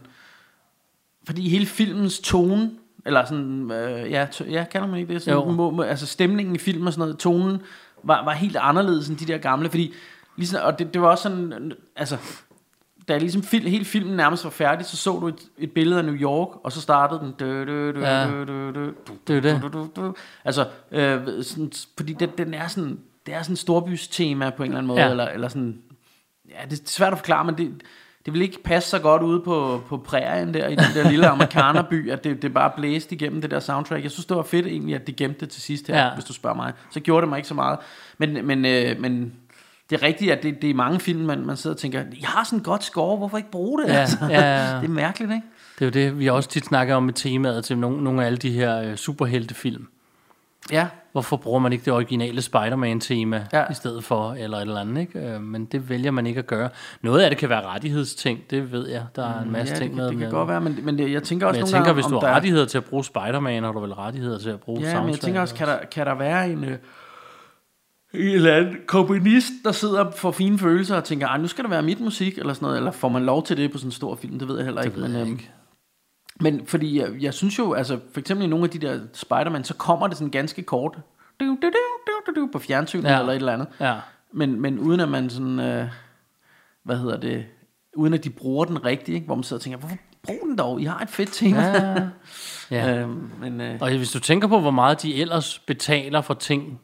fordi 1.26 1.50
hele 1.50 1.66
filmens 1.66 2.20
tone, 2.20 2.72
eller 3.06 3.26
sådan, 3.26 3.72
øh, 3.72 4.12
ja, 4.12 4.28
to, 4.32 4.44
ja, 4.50 4.66
kalder 4.72 4.88
man 4.88 5.00
ikke 5.00 5.14
det? 5.14 5.22
Sådan, 5.22 5.56
må, 5.56 5.72
må, 5.72 5.82
altså 5.82 6.06
stemningen 6.06 6.56
i 6.56 6.60
filmen 6.60 6.88
og 6.88 6.94
sådan 6.94 7.02
noget, 7.02 7.18
tonen 7.18 7.62
var, 8.04 8.24
var 8.26 8.32
helt 8.34 8.56
anderledes 8.56 9.10
end 9.10 9.18
de 9.18 9.26
der 9.26 9.38
gamle, 9.38 9.70
fordi, 9.70 9.94
ligesom, 10.38 10.60
og 10.64 10.80
det, 10.80 10.94
det 10.94 11.02
var 11.02 11.08
også 11.08 11.22
sådan, 11.24 11.72
altså, 11.96 12.18
da 13.08 13.18
ligesom 13.18 13.44
fil, 13.44 13.70
hele 13.70 13.86
filmen 13.86 14.16
nærmest 14.18 14.44
var 14.44 14.50
færdig, 14.50 14.86
så 14.86 14.98
så 14.98 15.20
du 15.20 15.28
et, 15.28 15.40
et 15.58 15.72
billede 15.72 16.00
af 16.00 16.06
New 16.06 16.16
York, 16.16 16.50
og 16.64 16.72
så 16.72 16.82
startede 16.82 17.20
den. 17.20 17.32
Dø, 17.40 17.66
dø, 17.66 17.92
dø, 17.92 18.00
Ja. 18.00 18.28
dø, 18.28 18.46
dø, 18.46 18.72
dø, 18.72 18.92
Det 19.28 19.44
det. 19.44 19.60
du, 19.62 19.68
du, 19.68 19.90
du. 19.96 20.16
Altså, 20.46 20.68
øh, 20.92 21.44
sådan, 21.44 21.72
fordi 21.98 22.14
den, 22.14 22.30
den 22.38 22.54
er 22.54 22.68
sådan, 22.68 23.00
det 23.26 23.34
er 23.34 23.42
sådan 23.42 23.54
en 23.54 23.58
storbystema 23.58 24.50
på 24.50 24.64
en 24.64 24.70
eller 24.70 24.78
anden 24.78 24.88
måde, 24.88 25.02
ja. 25.02 25.10
eller, 25.10 25.26
eller 25.26 25.48
sådan, 25.48 25.82
ja, 26.50 26.66
det 26.70 26.80
er 26.80 26.84
svært 26.86 27.12
at 27.14 27.20
forklare, 27.20 27.46
men 27.46 27.58
det, 27.58 27.82
det 28.26 28.34
vil 28.34 28.42
ikke 28.42 28.64
passe 28.64 28.90
så 28.90 29.00
godt 29.00 29.22
ude 29.22 29.40
på, 29.40 29.82
på 29.88 29.98
prærien 29.98 30.54
der, 30.54 30.68
i 30.68 30.76
den 30.76 30.86
der 30.96 31.10
lille 31.10 31.28
amerikanerby, 31.28 32.12
at 32.12 32.24
det, 32.24 32.42
det 32.42 32.54
bare 32.54 32.72
blæste 32.78 33.16
igennem 33.16 33.42
det 33.42 33.52
der 33.52 33.60
soundtrack. 33.60 34.04
Jeg 34.04 34.12
synes, 34.12 34.26
det 34.26 34.38
var 34.38 34.44
fedt 34.44 34.66
egentlig, 34.68 34.96
at 34.96 35.08
de 35.08 35.14
gemte 35.14 35.40
det 35.40 35.50
til 35.50 35.62
sidst 35.62 35.88
her, 35.88 35.98
Ja. 36.06 36.14
hvis 36.14 36.26
du 36.26 36.34
spørger 36.34 36.56
mig. 36.56 36.74
Så 36.92 37.00
gjorde 37.00 37.22
det 37.22 37.30
mig 37.30 37.38
ikke 37.38 37.48
så 37.48 37.54
meget. 37.54 37.80
Men, 38.18 38.46
men, 38.48 38.66
øh, 38.66 39.00
men 39.02 39.34
det 39.90 40.02
er 40.04 40.06
rigtigt, 40.08 40.32
at 40.32 40.44
det, 40.44 40.62
det 40.62 40.70
er 40.70 40.74
mange 40.74 41.00
film, 41.00 41.22
man, 41.26 41.46
man 41.46 41.58
sidder 41.58 41.74
og 41.74 41.80
tænker, 41.80 42.00
jeg 42.00 42.30
har 42.30 42.44
sådan 42.44 42.60
et 42.60 42.66
godt 42.66 42.84
score, 42.84 43.18
hvorfor 43.18 43.38
ikke 43.38 43.52
bruge 43.52 43.82
det? 43.84 43.90
Ja, 43.90 43.94
altså, 43.94 44.18
ja, 44.30 44.42
ja. 44.72 44.76
Det 44.82 44.86
er 44.86 44.92
mærkeligt, 44.94 45.32
ikke? 45.32 45.48
Det 45.80 45.98
er 45.98 46.02
jo 46.02 46.08
det, 46.08 46.20
vi 46.20 46.28
også 46.28 46.50
tit 46.50 46.66
snakket 46.66 46.96
om 46.96 47.04
med 47.04 47.14
temaet 47.14 47.66
til 47.66 47.78
nogle, 47.78 48.04
nogle 48.04 48.22
af 48.22 48.26
alle 48.26 48.38
de 48.38 48.52
her 48.52 48.82
øh, 48.82 48.96
superheltefilm. 48.96 49.88
Ja, 50.72 50.88
Hvorfor 51.12 51.38
bruger 51.38 51.60
man 51.60 51.74
ikke 51.74 51.86
det 51.86 51.94
originale 51.94 52.42
Spider-Man-tema 52.42 53.48
ja. 53.54 53.64
I 53.72 53.74
stedet 53.74 54.04
for, 54.04 54.34
eller 54.34 54.58
et 54.58 54.62
eller 54.62 54.78
andet, 54.82 55.02
ikke? 55.02 55.20
Øh, 55.20 55.42
Men 55.42 55.66
det 55.66 55.90
vælger 55.90 56.12
man 56.12 56.28
ikke 56.28 56.40
at 56.40 56.48
gøre. 56.48 56.70
Noget 57.02 57.22
af 57.22 57.30
det 57.30 57.38
kan 57.40 57.50
være 57.50 57.62
rettighedsting, 57.66 58.40
det 58.50 58.72
ved 58.72 58.90
jeg. 58.90 59.06
Der 59.16 59.28
er 59.28 59.42
en 59.44 59.52
masse 59.52 59.74
ja 59.74 59.80
ting 59.80 59.90
det, 59.90 59.98
med. 59.98 60.04
det 60.06 60.12
kan 60.12 60.20
med- 60.20 60.32
godt 60.32 60.50
være, 60.50 60.62
men, 60.62 60.80
men 60.84 60.98
det, 60.98 61.12
jeg 61.12 61.24
tænker 61.24 61.48
også 61.48 61.60
Men 61.60 61.66
jeg 61.68 61.72
nogle 61.72 61.72
tænker, 61.72 61.86
gange, 61.86 61.94
hvis 61.94 62.06
du 62.06 62.14
har 62.14 62.20
der 62.20 62.28
er- 62.28 62.36
rettigheder 62.36 62.66
til 62.66 62.78
at 62.78 62.86
bruge 62.86 63.04
Spider-Man, 63.04 63.64
har 63.64 63.72
du 63.72 63.80
vel 63.80 63.94
rettigheder 63.94 64.38
til 64.40 64.50
at 64.50 64.60
bruge 64.60 64.82
Ja, 64.82 65.02
men 65.02 65.10
jeg 65.10 65.20
tænker 65.20 65.42
også, 65.42 65.56
kan 65.56 65.68
der, 65.68 65.78
kan 65.92 66.06
der 66.06 66.16
være 66.16 66.50
en, 66.52 66.64
øh, 66.64 66.78
en 68.14 68.22
eller 68.36 68.54
anden 68.56 68.76
komponist, 68.88 69.52
der 69.64 69.72
sidder 69.72 70.12
for 70.12 70.32
fine 70.32 70.60
følelser 70.60 70.96
og 70.96 71.04
tænker, 71.04 71.28
"Ej, 71.28 71.38
nu 71.38 71.48
skal 71.48 71.64
der 71.64 71.70
være 71.70 71.82
mit 71.82 72.00
musik, 72.00 72.38
eller 72.38 72.54
sådan 72.54 72.66
noget, 72.66 72.78
eller 72.78 72.92
får 72.92 73.10
man 73.10 73.24
lov 73.26 73.44
til 73.46 73.58
det 73.58 73.72
på 73.72 73.78
sådan 73.78 73.88
en 73.88 73.92
stor 73.92 74.16
film, 74.16 74.40
det 74.40 74.48
ved 74.48 74.56
jeg 74.58 74.66
heller 74.66 74.82
ikke. 74.82 74.96
ved 74.96 75.04
men, 75.04 75.14
jeg 75.14 75.22
øhm, 75.22 75.32
ikke. 75.32 75.52
Men 76.42 76.66
fordi 76.66 77.00
jeg, 77.00 77.10
jeg 77.20 77.34
synes 77.34 77.60
jo, 77.60 77.74
altså 77.74 78.00
for 78.14 78.20
eksempel 78.20 78.46
i 78.46 78.50
nogle 78.50 78.66
af 78.66 78.70
de 78.70 78.80
der 78.80 79.00
Spider-Man, 79.14 79.64
så 79.64 79.74
kommer 79.74 80.08
det 80.08 80.18
sådan 80.18 80.32
ganske 80.32 80.64
kort 80.64 80.98
du, 81.40 81.46
du, 81.46 81.56
du, 81.62 81.72
du, 82.08 82.32
du, 82.36 82.42
du, 82.42 82.50
på 82.52 82.60
fjernsynet 82.60 83.04
Ja. 83.04 83.20
eller 83.20 83.32
et 83.32 83.36
eller 83.36 83.54
andet. 83.54 83.68
Ja. 83.80 83.96
Men, 84.34 84.62
men 84.62 84.80
uden 84.80 85.00
at 85.00 85.10
man 85.10 85.30
sådan, 85.30 85.60
øh, 85.60 85.88
hvad 86.84 86.98
hedder 86.98 87.18
det, 87.20 87.46
uden 87.96 88.14
at 88.14 88.24
de 88.24 88.30
bruger 88.30 88.66
den 88.66 88.86
rigtigt, 88.86 89.16
ikke? 89.16 89.26
hvor 89.26 89.36
man 89.36 89.44
sidder 89.44 89.60
og 89.60 89.64
tænker, 89.64 89.80
hvorfor 89.80 89.98
brug 90.24 90.40
den 90.44 90.58
dog, 90.58 90.82
I 90.82 90.84
har 90.84 91.00
et 91.00 91.10
fedt 91.10 91.32
tema. 91.32 91.62
Ja. 91.62 92.08
ja. 92.78 93.00
øhm, 93.00 93.30
men, 93.40 93.62
øh, 93.62 93.78
Og 93.82 93.90
hvis 93.90 94.12
du 94.12 94.20
tænker 94.20 94.48
på, 94.48 94.60
hvor 94.60 94.72
meget 94.72 95.02
de 95.02 95.16
ellers 95.16 95.60
betaler 95.60 96.22
for 96.22 96.34
ting, 96.34 96.82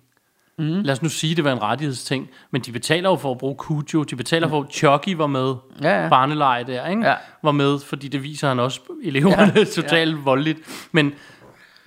mm. 0.57 0.65
lad 0.65 0.91
os 0.93 1.01
nu 1.01 1.09
sige, 1.09 1.35
det 1.35 1.43
var 1.43 1.51
en 1.51 1.61
rettighedsting, 1.61 2.29
men 2.51 2.61
de 2.61 2.71
betaler 2.71 3.09
jo 3.09 3.15
for 3.15 3.31
at 3.31 3.37
bruge 3.37 3.55
Cujo, 3.55 4.03
de 4.03 4.15
betaler 4.15 4.47
for, 4.47 4.61
at 4.61 4.71
Chucky 4.73 5.15
var 5.15 5.27
med, 5.27 5.55
Ja, 5.81 6.03
ja. 6.03 6.09
barneleje 6.09 6.63
der, 6.63 6.87
ikke? 6.87 7.05
Ja. 7.07 7.15
var 7.43 7.51
med, 7.51 7.79
fordi 7.79 8.07
det 8.07 8.23
viser 8.23 8.47
han 8.47 8.59
også 8.59 8.79
eleverne 9.03 9.53
ja. 9.55 9.63
totalt 9.81 10.11
ja. 10.17 10.21
voldeligt. 10.23 10.87
Men 10.91 11.13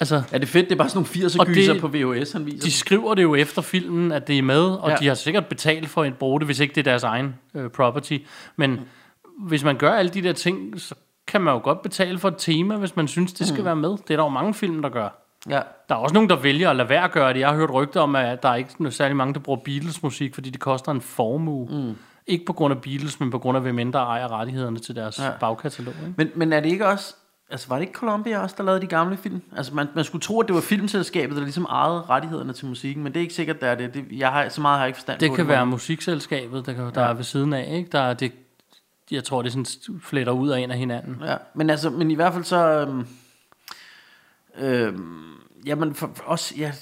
altså, 0.00 0.22
er 0.32 0.38
det 0.38 0.48
fedt, 0.48 0.64
det 0.68 0.72
er 0.72 0.76
bare 0.76 0.88
sådan 0.88 1.06
nogle 1.14 1.28
80'er 1.28 1.40
Og 1.40 1.46
gyser 1.46 1.72
det- 1.72 1.80
på 1.82 1.88
VHS, 1.88 2.32
han 2.32 2.46
viser. 2.46 2.60
de 2.64 2.72
skriver 2.72 3.14
det 3.14 3.22
jo 3.22 3.34
efter 3.34 3.62
filmen, 3.62 4.12
at 4.12 4.26
det 4.28 4.38
er 4.38 4.42
med, 4.42 4.60
og. 4.64 4.90
Ja. 4.90 4.96
de 4.96 5.06
har 5.06 5.14
sikkert 5.14 5.46
betalt 5.46 5.88
for 5.88 6.02
at 6.02 6.14
bruge 6.14 6.40
det, 6.40 6.46
hvis 6.48 6.60
ikke 6.60 6.74
det 6.74 6.80
er 6.80 6.90
deres 6.90 7.02
egen 7.02 7.34
øh, 7.54 7.70
property. 7.70 8.18
Men 8.56 8.70
mm. 8.70 8.78
hvis 9.46 9.64
man 9.64 9.76
gør 9.76 9.90
alle 9.92 10.10
de 10.10 10.22
der 10.22 10.32
ting, 10.32 10.80
så 10.80 10.94
kan 11.26 11.40
man 11.40 11.54
jo 11.54 11.60
godt 11.64 11.82
betale 11.82 12.18
for 12.18 12.28
et 12.28 12.34
tema, 12.38 12.76
hvis 12.76 12.96
man 12.96 13.08
synes, 13.08 13.32
det 13.32 13.46
skal 13.46 13.58
mm. 13.60 13.64
være 13.64 13.76
med. 13.76 13.90
Det 13.90 14.10
er 14.10 14.16
der 14.16 14.22
jo 14.24 14.28
mange 14.28 14.54
film, 14.54 14.82
der 14.82 14.88
gør. 14.88 15.19
Ja. 15.48 15.60
Der 15.88 15.94
er 15.94 15.98
også 15.98 16.14
nogen, 16.14 16.28
der 16.28 16.36
vælger 16.36 16.70
at 16.70 16.76
lade 16.76 16.88
være 16.88 17.04
at 17.04 17.12
gøre 17.12 17.32
det. 17.32 17.40
Jeg 17.40 17.48
har 17.48 17.56
hørt 17.56 17.70
rygter 17.70 18.00
om, 18.00 18.16
at 18.16 18.42
der 18.42 18.48
er 18.48 18.54
ikke 18.54 18.70
er 18.84 18.90
særlig 18.90 19.16
mange, 19.16 19.34
der 19.34 19.40
bruger 19.40 19.60
Beatles-musik, 19.64 20.34
fordi 20.34 20.50
det 20.50 20.60
koster 20.60 20.92
en 20.92 21.00
formue. 21.00 21.68
Mm. 21.70 21.96
Ikke 22.26 22.44
på 22.44 22.52
grund 22.52 22.74
af 22.74 22.80
Beatles, 22.80 23.20
men 23.20 23.30
på 23.30 23.38
grund 23.38 23.56
af, 23.56 23.62
hvem 23.62 23.78
end 23.78 23.92
der 23.92 23.98
ejer 23.98 24.32
rettighederne 24.32 24.78
til 24.78 24.96
deres 24.96 25.18
ja. 25.18 25.24
Ja. 25.24 25.30
bagkatalog. 25.40 25.94
Ikke? 25.94 26.14
Men, 26.16 26.30
men 26.34 26.52
er 26.52 26.60
det 26.60 26.70
ikke 26.70 26.86
også... 26.86 27.14
Altså, 27.50 27.68
var 27.68 27.76
det 27.76 27.82
ikke 27.82 27.94
Columbia 27.94 28.38
også, 28.42 28.54
der 28.58 28.64
lavede 28.64 28.80
de 28.80 28.86
gamle 28.86 29.16
film? 29.16 29.42
Altså, 29.56 29.74
man, 29.74 29.86
man 29.94 30.04
skulle 30.04 30.22
tro, 30.22 30.40
at 30.40 30.46
det 30.46 30.54
var 30.54 30.60
filmselskabet, 30.60 31.36
der 31.36 31.42
ligesom 31.42 31.64
ejede 31.64 32.02
rettighederne 32.02 32.52
til 32.52 32.66
musikken, 32.66 33.04
men 33.04 33.12
det 33.12 33.20
er 33.20 33.22
ikke 33.22 33.34
sikkert, 33.34 33.60
der 33.60 33.66
er 33.66 33.74
det. 33.74 33.94
det 33.94 34.04
jeg 34.12 34.28
har, 34.28 34.48
så 34.48 34.60
meget 34.60 34.76
har 34.76 34.84
jeg 34.84 34.88
ikke 34.88 34.96
forstand 34.96 35.20
Det 35.20 35.30
på 35.30 35.34
kan 35.34 35.48
være 35.48 35.66
musikselskabet, 35.66 36.66
der, 36.66 36.72
kan, 36.72 36.94
der 36.94 37.02
er 37.02 37.14
ved 37.14 37.24
siden 37.24 37.52
af. 37.52 37.68
Ikke? 37.72 37.88
Der 37.92 38.00
er 38.00 38.14
det, 38.14 38.32
jeg 39.10 39.24
tror, 39.24 39.42
det 39.42 39.52
sådan 39.52 39.66
fletter 40.02 40.32
ud 40.32 40.48
af 40.48 40.60
en 40.60 40.70
af 40.70 40.78
hinanden. 40.78 41.22
Ja, 41.24 41.36
men 41.54 41.70
altså, 41.70 41.90
men 41.90 42.10
i 42.10 42.14
hvert 42.14 42.32
fald 42.32 42.44
så... 42.44 42.66
Øhm, 42.66 43.06
øhm, 44.60 45.24
jamen, 45.66 45.94
for, 45.94 46.10
for 46.14 46.24
os, 46.26 46.52
jeg, 46.58 46.74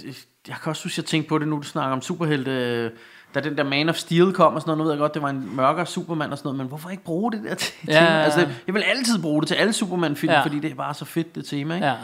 jeg 0.48 0.56
kan 0.62 0.70
også 0.70 0.84
huske, 0.84 1.00
jeg 1.00 1.04
tænkte 1.04 1.28
på 1.28 1.38
det, 1.38 1.48
nu 1.48 1.56
du 1.56 1.62
snakker 1.62 1.92
om 1.92 2.02
superhelte, 2.02 2.50
øh, 2.50 2.90
da 3.34 3.40
den 3.40 3.56
der 3.56 3.62
Man 3.64 3.88
of 3.88 3.94
Steel 3.96 4.32
kom 4.32 4.54
og 4.54 4.60
sådan 4.60 4.68
noget, 4.70 4.78
nu 4.78 4.84
ved 4.84 4.92
jeg 4.92 4.98
godt, 4.98 5.14
det 5.14 5.22
var 5.22 5.28
en 5.28 5.56
mørkere 5.56 5.86
Superman 5.86 6.32
og 6.32 6.38
sådan 6.38 6.46
noget, 6.46 6.58
men 6.58 6.66
hvorfor 6.66 6.90
ikke 6.90 7.04
bruge 7.04 7.32
det 7.32 7.40
der 7.44 7.54
til 7.64 7.72
Ja, 7.88 7.92
tema? 7.92 8.04
ja, 8.06 8.16
ja. 8.18 8.22
Altså, 8.24 8.48
jeg 8.66 8.74
vil 8.74 8.82
altid 8.82 9.22
bruge 9.22 9.40
det 9.42 9.48
til 9.48 9.54
alle 9.54 9.72
Superman-film, 9.72 10.30
Ja. 10.30 10.38
ja. 10.38 10.44
fordi 10.44 10.58
det 10.60 10.70
er 10.70 10.74
bare 10.74 10.94
så 10.94 11.04
fedt, 11.04 11.34
det 11.34 11.44
tema, 11.46 11.74
ikke? 11.74 11.86
Ja. 11.86 11.94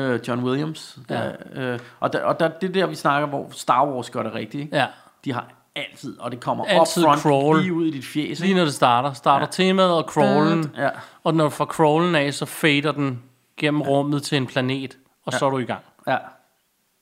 øh, 0.00 0.20
John 0.28 0.44
Williams. 0.44 0.98
Ja. 1.10 1.14
Der, 1.14 1.32
øh, 1.54 1.78
og 2.00 2.12
der, 2.12 2.24
og 2.24 2.40
der, 2.40 2.48
det 2.48 2.68
er 2.68 2.72
der, 2.72 2.86
vi 2.86 2.94
snakker, 2.94 3.28
hvor 3.28 3.48
Star 3.52 3.86
Wars 3.86 4.10
gør 4.10 4.22
det 4.22 4.34
rigtigt. 4.34 4.62
Ikke? 4.64 4.76
ja. 4.76 4.86
De 5.24 5.32
har 5.32 5.46
altid, 5.76 6.18
og 6.20 6.30
det 6.30 6.40
kommer 6.40 6.64
Altid 6.64 7.02
up 7.02 7.06
front, 7.08 7.20
crawl. 7.22 7.60
lige 7.60 7.72
ud 7.72 7.86
i 7.86 7.90
dit 7.90 8.04
fjes. 8.04 8.40
Lige 8.40 8.54
når 8.54 8.64
det 8.64 8.74
starter. 8.74 9.12
Starter 9.12 9.46
ja. 9.46 9.50
temaet 9.64 9.92
og 9.92 10.04
crawlen. 10.08 10.70
Ja. 10.76 10.88
Og 11.24 11.34
når 11.34 11.48
får 11.48 11.64
crawlen 11.64 12.14
af, 12.14 12.34
så 12.34 12.46
fader 12.46 12.92
den 12.92 13.22
gennem 13.56 13.82
rummet 13.82 14.22
til 14.22 14.36
en 14.36 14.46
planet. 14.46 14.98
Og 15.24 15.32
så 15.32 15.46
er 15.46 15.50
du 15.50 15.58
i 15.58 15.64
gang. 15.64 15.82
Ja. 16.06 16.16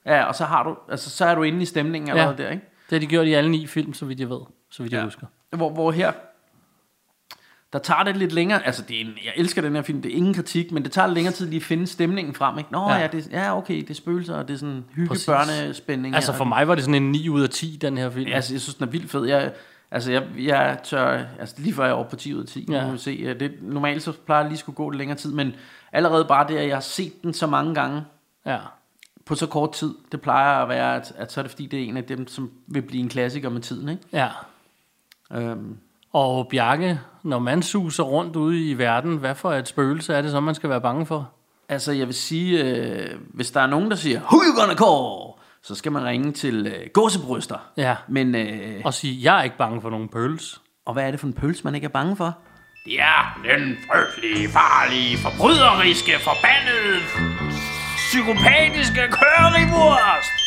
Ja, 0.07 0.25
og 0.25 0.35
så 0.35 0.45
har 0.45 0.63
du, 0.63 0.77
altså 0.91 1.11
så 1.11 1.25
er 1.25 1.35
du 1.35 1.43
inde 1.43 1.63
i 1.63 1.65
stemningen 1.65 2.11
allerede 2.11 2.37
der, 2.43 2.51
ikke? 2.51 2.65
Det 2.91 2.97
har 2.97 3.01
de 3.01 3.07
gjort 3.07 3.27
i 3.27 3.33
alle 3.33 3.51
ni 3.51 3.67
film, 3.67 3.95
så 3.95 4.05
vidt 4.05 4.21
jeg 4.21 4.31
ved. 4.31 4.41
Så 4.71 4.83
vidt 4.83 4.93
jeg 4.93 4.99
Ja. 4.99 5.05
husker. 5.05 5.27
Hvor, 5.57 5.71
hvor 5.71 5.91
her, 5.93 6.13
der 7.73 7.79
tager 7.79 8.03
det 8.03 8.17
lidt 8.17 8.33
længere, 8.33 8.67
altså 8.67 8.83
det 8.89 8.97
er 8.97 9.01
en, 9.01 9.07
jeg 9.25 9.33
elsker 9.37 9.63
den 9.63 9.75
her 9.75 9.83
film, 9.83 10.03
det 10.03 10.13
er 10.13 10.17
ingen 10.17 10.35
kritik, 10.35 10.73
men 10.73 10.83
det 10.85 10.93
tager 10.93 11.07
lidt 11.07 11.15
længere 11.15 11.35
tid 11.35 11.47
lige 11.47 11.57
at 11.57 11.63
finde 11.63 11.87
stemningen 11.87 12.35
frem, 12.35 12.59
ikke? 12.59 12.73
Nå 12.73 12.81
Ja. 12.89 12.95
ja, 12.95 13.01
ja, 13.01 13.07
det, 13.07 13.29
ja 13.33 13.57
okay, 13.59 13.77
det 13.81 13.91
er 13.91 13.95
spøgelser, 13.95 14.35
og 14.37 14.49
det 14.49 14.55
er 14.55 14.59
sådan 14.59 14.85
hygge 14.95 15.09
børnespænding. 15.27 16.15
Altså 16.15 16.33
for 16.33 16.45
mig 16.45 16.69
var 16.69 16.75
det 16.75 16.85
sådan 16.85 17.03
en 17.03 17.13
9 17.13 17.29
ud 17.29 17.43
af 17.43 17.51
10, 17.51 17.79
den 17.81 17.99
her 17.99 18.11
film. 18.11 18.29
Ja, 18.29 18.35
altså, 18.35 18.55
jeg 18.55 18.61
synes, 18.61 18.75
den 18.75 18.85
er 18.87 18.91
vildt 18.91 19.11
fed. 19.11 19.25
Jeg, 19.25 19.53
altså, 19.93 20.13
jeg, 20.13 20.25
jeg 20.39 20.79
tør, 20.85 21.23
altså 21.41 21.55
lige 21.59 21.75
før 21.75 21.83
jeg 21.85 21.91
er 21.91 21.95
over 21.95 22.09
på 22.09 22.17
10 22.17 22.35
ud 22.35 22.41
af 22.41 22.47
10, 22.47 22.67
Ja. 22.71 22.87
må 22.87 22.93
vi 22.93 22.99
se. 22.99 23.11
Øh, 23.11 23.41
Det, 23.41 23.53
normalt 23.63 24.03
så 24.03 24.13
plejer 24.27 24.43
det 24.43 24.51
lige 24.51 24.59
skulle 24.59 24.77
gå 24.77 24.91
lidt 24.91 24.99
længere 24.99 25.19
tid, 25.19 25.33
men 25.33 25.53
allerede 25.93 26.25
bare 26.25 26.49
det, 26.49 26.57
at 26.57 26.69
jeg 26.69 26.77
har 26.77 26.81
set 26.81 27.23
den 27.23 27.33
så 27.35 27.47
mange 27.47 27.75
gange, 27.75 28.05
ja. 28.47 28.59
på 29.27 29.35
så 29.35 29.47
kort 29.47 29.73
tid, 29.73 29.95
det 30.13 30.21
plejer 30.21 30.63
at 30.63 30.69
være, 30.69 30.97
at, 30.97 31.13
at 31.17 31.33
så 31.33 31.41
er 31.41 31.43
det 31.43 31.51
fordi, 31.51 31.67
det 31.67 31.81
er 31.83 31.85
en 31.89 31.97
af 31.97 32.05
dem, 32.05 32.29
som 32.29 32.51
vil 32.67 32.83
blive 32.83 33.03
en 33.03 33.09
klassiker 33.09 33.49
med 33.49 33.61
tiden, 33.61 33.89
ikke? 33.89 34.03
ja. 34.13 34.29
Øhm, 35.33 35.77
Og 36.13 36.49
Bjarke, 36.49 37.01
når 37.23 37.39
man 37.39 37.63
suser 37.63 38.03
rundt 38.03 38.37
ude 38.37 38.71
i 38.71 38.79
verden, 38.79 39.17
hvad 39.17 39.35
for 39.35 39.53
et 39.53 39.69
spøgelse 39.69 40.15
er 40.15 40.23
det 40.23 40.31
så, 40.31 40.41
man 40.41 40.55
skal 40.55 40.71
være 40.71 40.81
bange 40.81 41.07
for? 41.07 41.31
altså, 41.69 41.93
jeg 41.93 42.07
vil 42.07 42.15
sige, 42.15 42.65
øh, 42.65 43.11
hvis 43.29 43.51
der 43.51 43.61
er 43.61 43.67
nogen, 43.67 43.91
der 43.91 43.97
siger, 43.97 44.21
who 44.21 44.39
you 44.39 44.61
gonna 44.61 44.75
call? 44.75 45.32
Så 45.65 45.75
skal 45.75 45.93
man 45.93 46.05
ringe 46.05 46.33
til 46.33 46.67
øh, 46.67 46.87
gåsebryster. 46.95 47.59
Ja. 47.77 47.97
Men, 48.09 48.35
øh, 48.35 48.83
Og 48.85 48.95
sige, 48.95 49.19
jeg 49.23 49.39
er 49.39 49.43
ikke 49.43 49.57
bange 49.59 49.81
for 49.83 49.91
nogen 49.91 50.09
pøls. 50.09 50.61
og 50.87 50.93
hvad 50.93 51.07
er 51.07 51.11
det 51.11 51.21
for 51.21 51.27
en 51.27 51.33
pøls, 51.33 51.65
man 51.65 51.75
ikke 51.75 51.85
er 51.85 51.89
bange 51.89 52.17
for? 52.17 52.39
Det 52.85 53.01
er 53.01 53.41
den 53.45 53.77
frygtelige, 53.91 54.49
farlige, 54.49 55.19
forbryderiske, 55.19 56.13
forbandede, 56.25 56.99
psykopatiske 57.97 59.03
currywurst. 59.11 60.42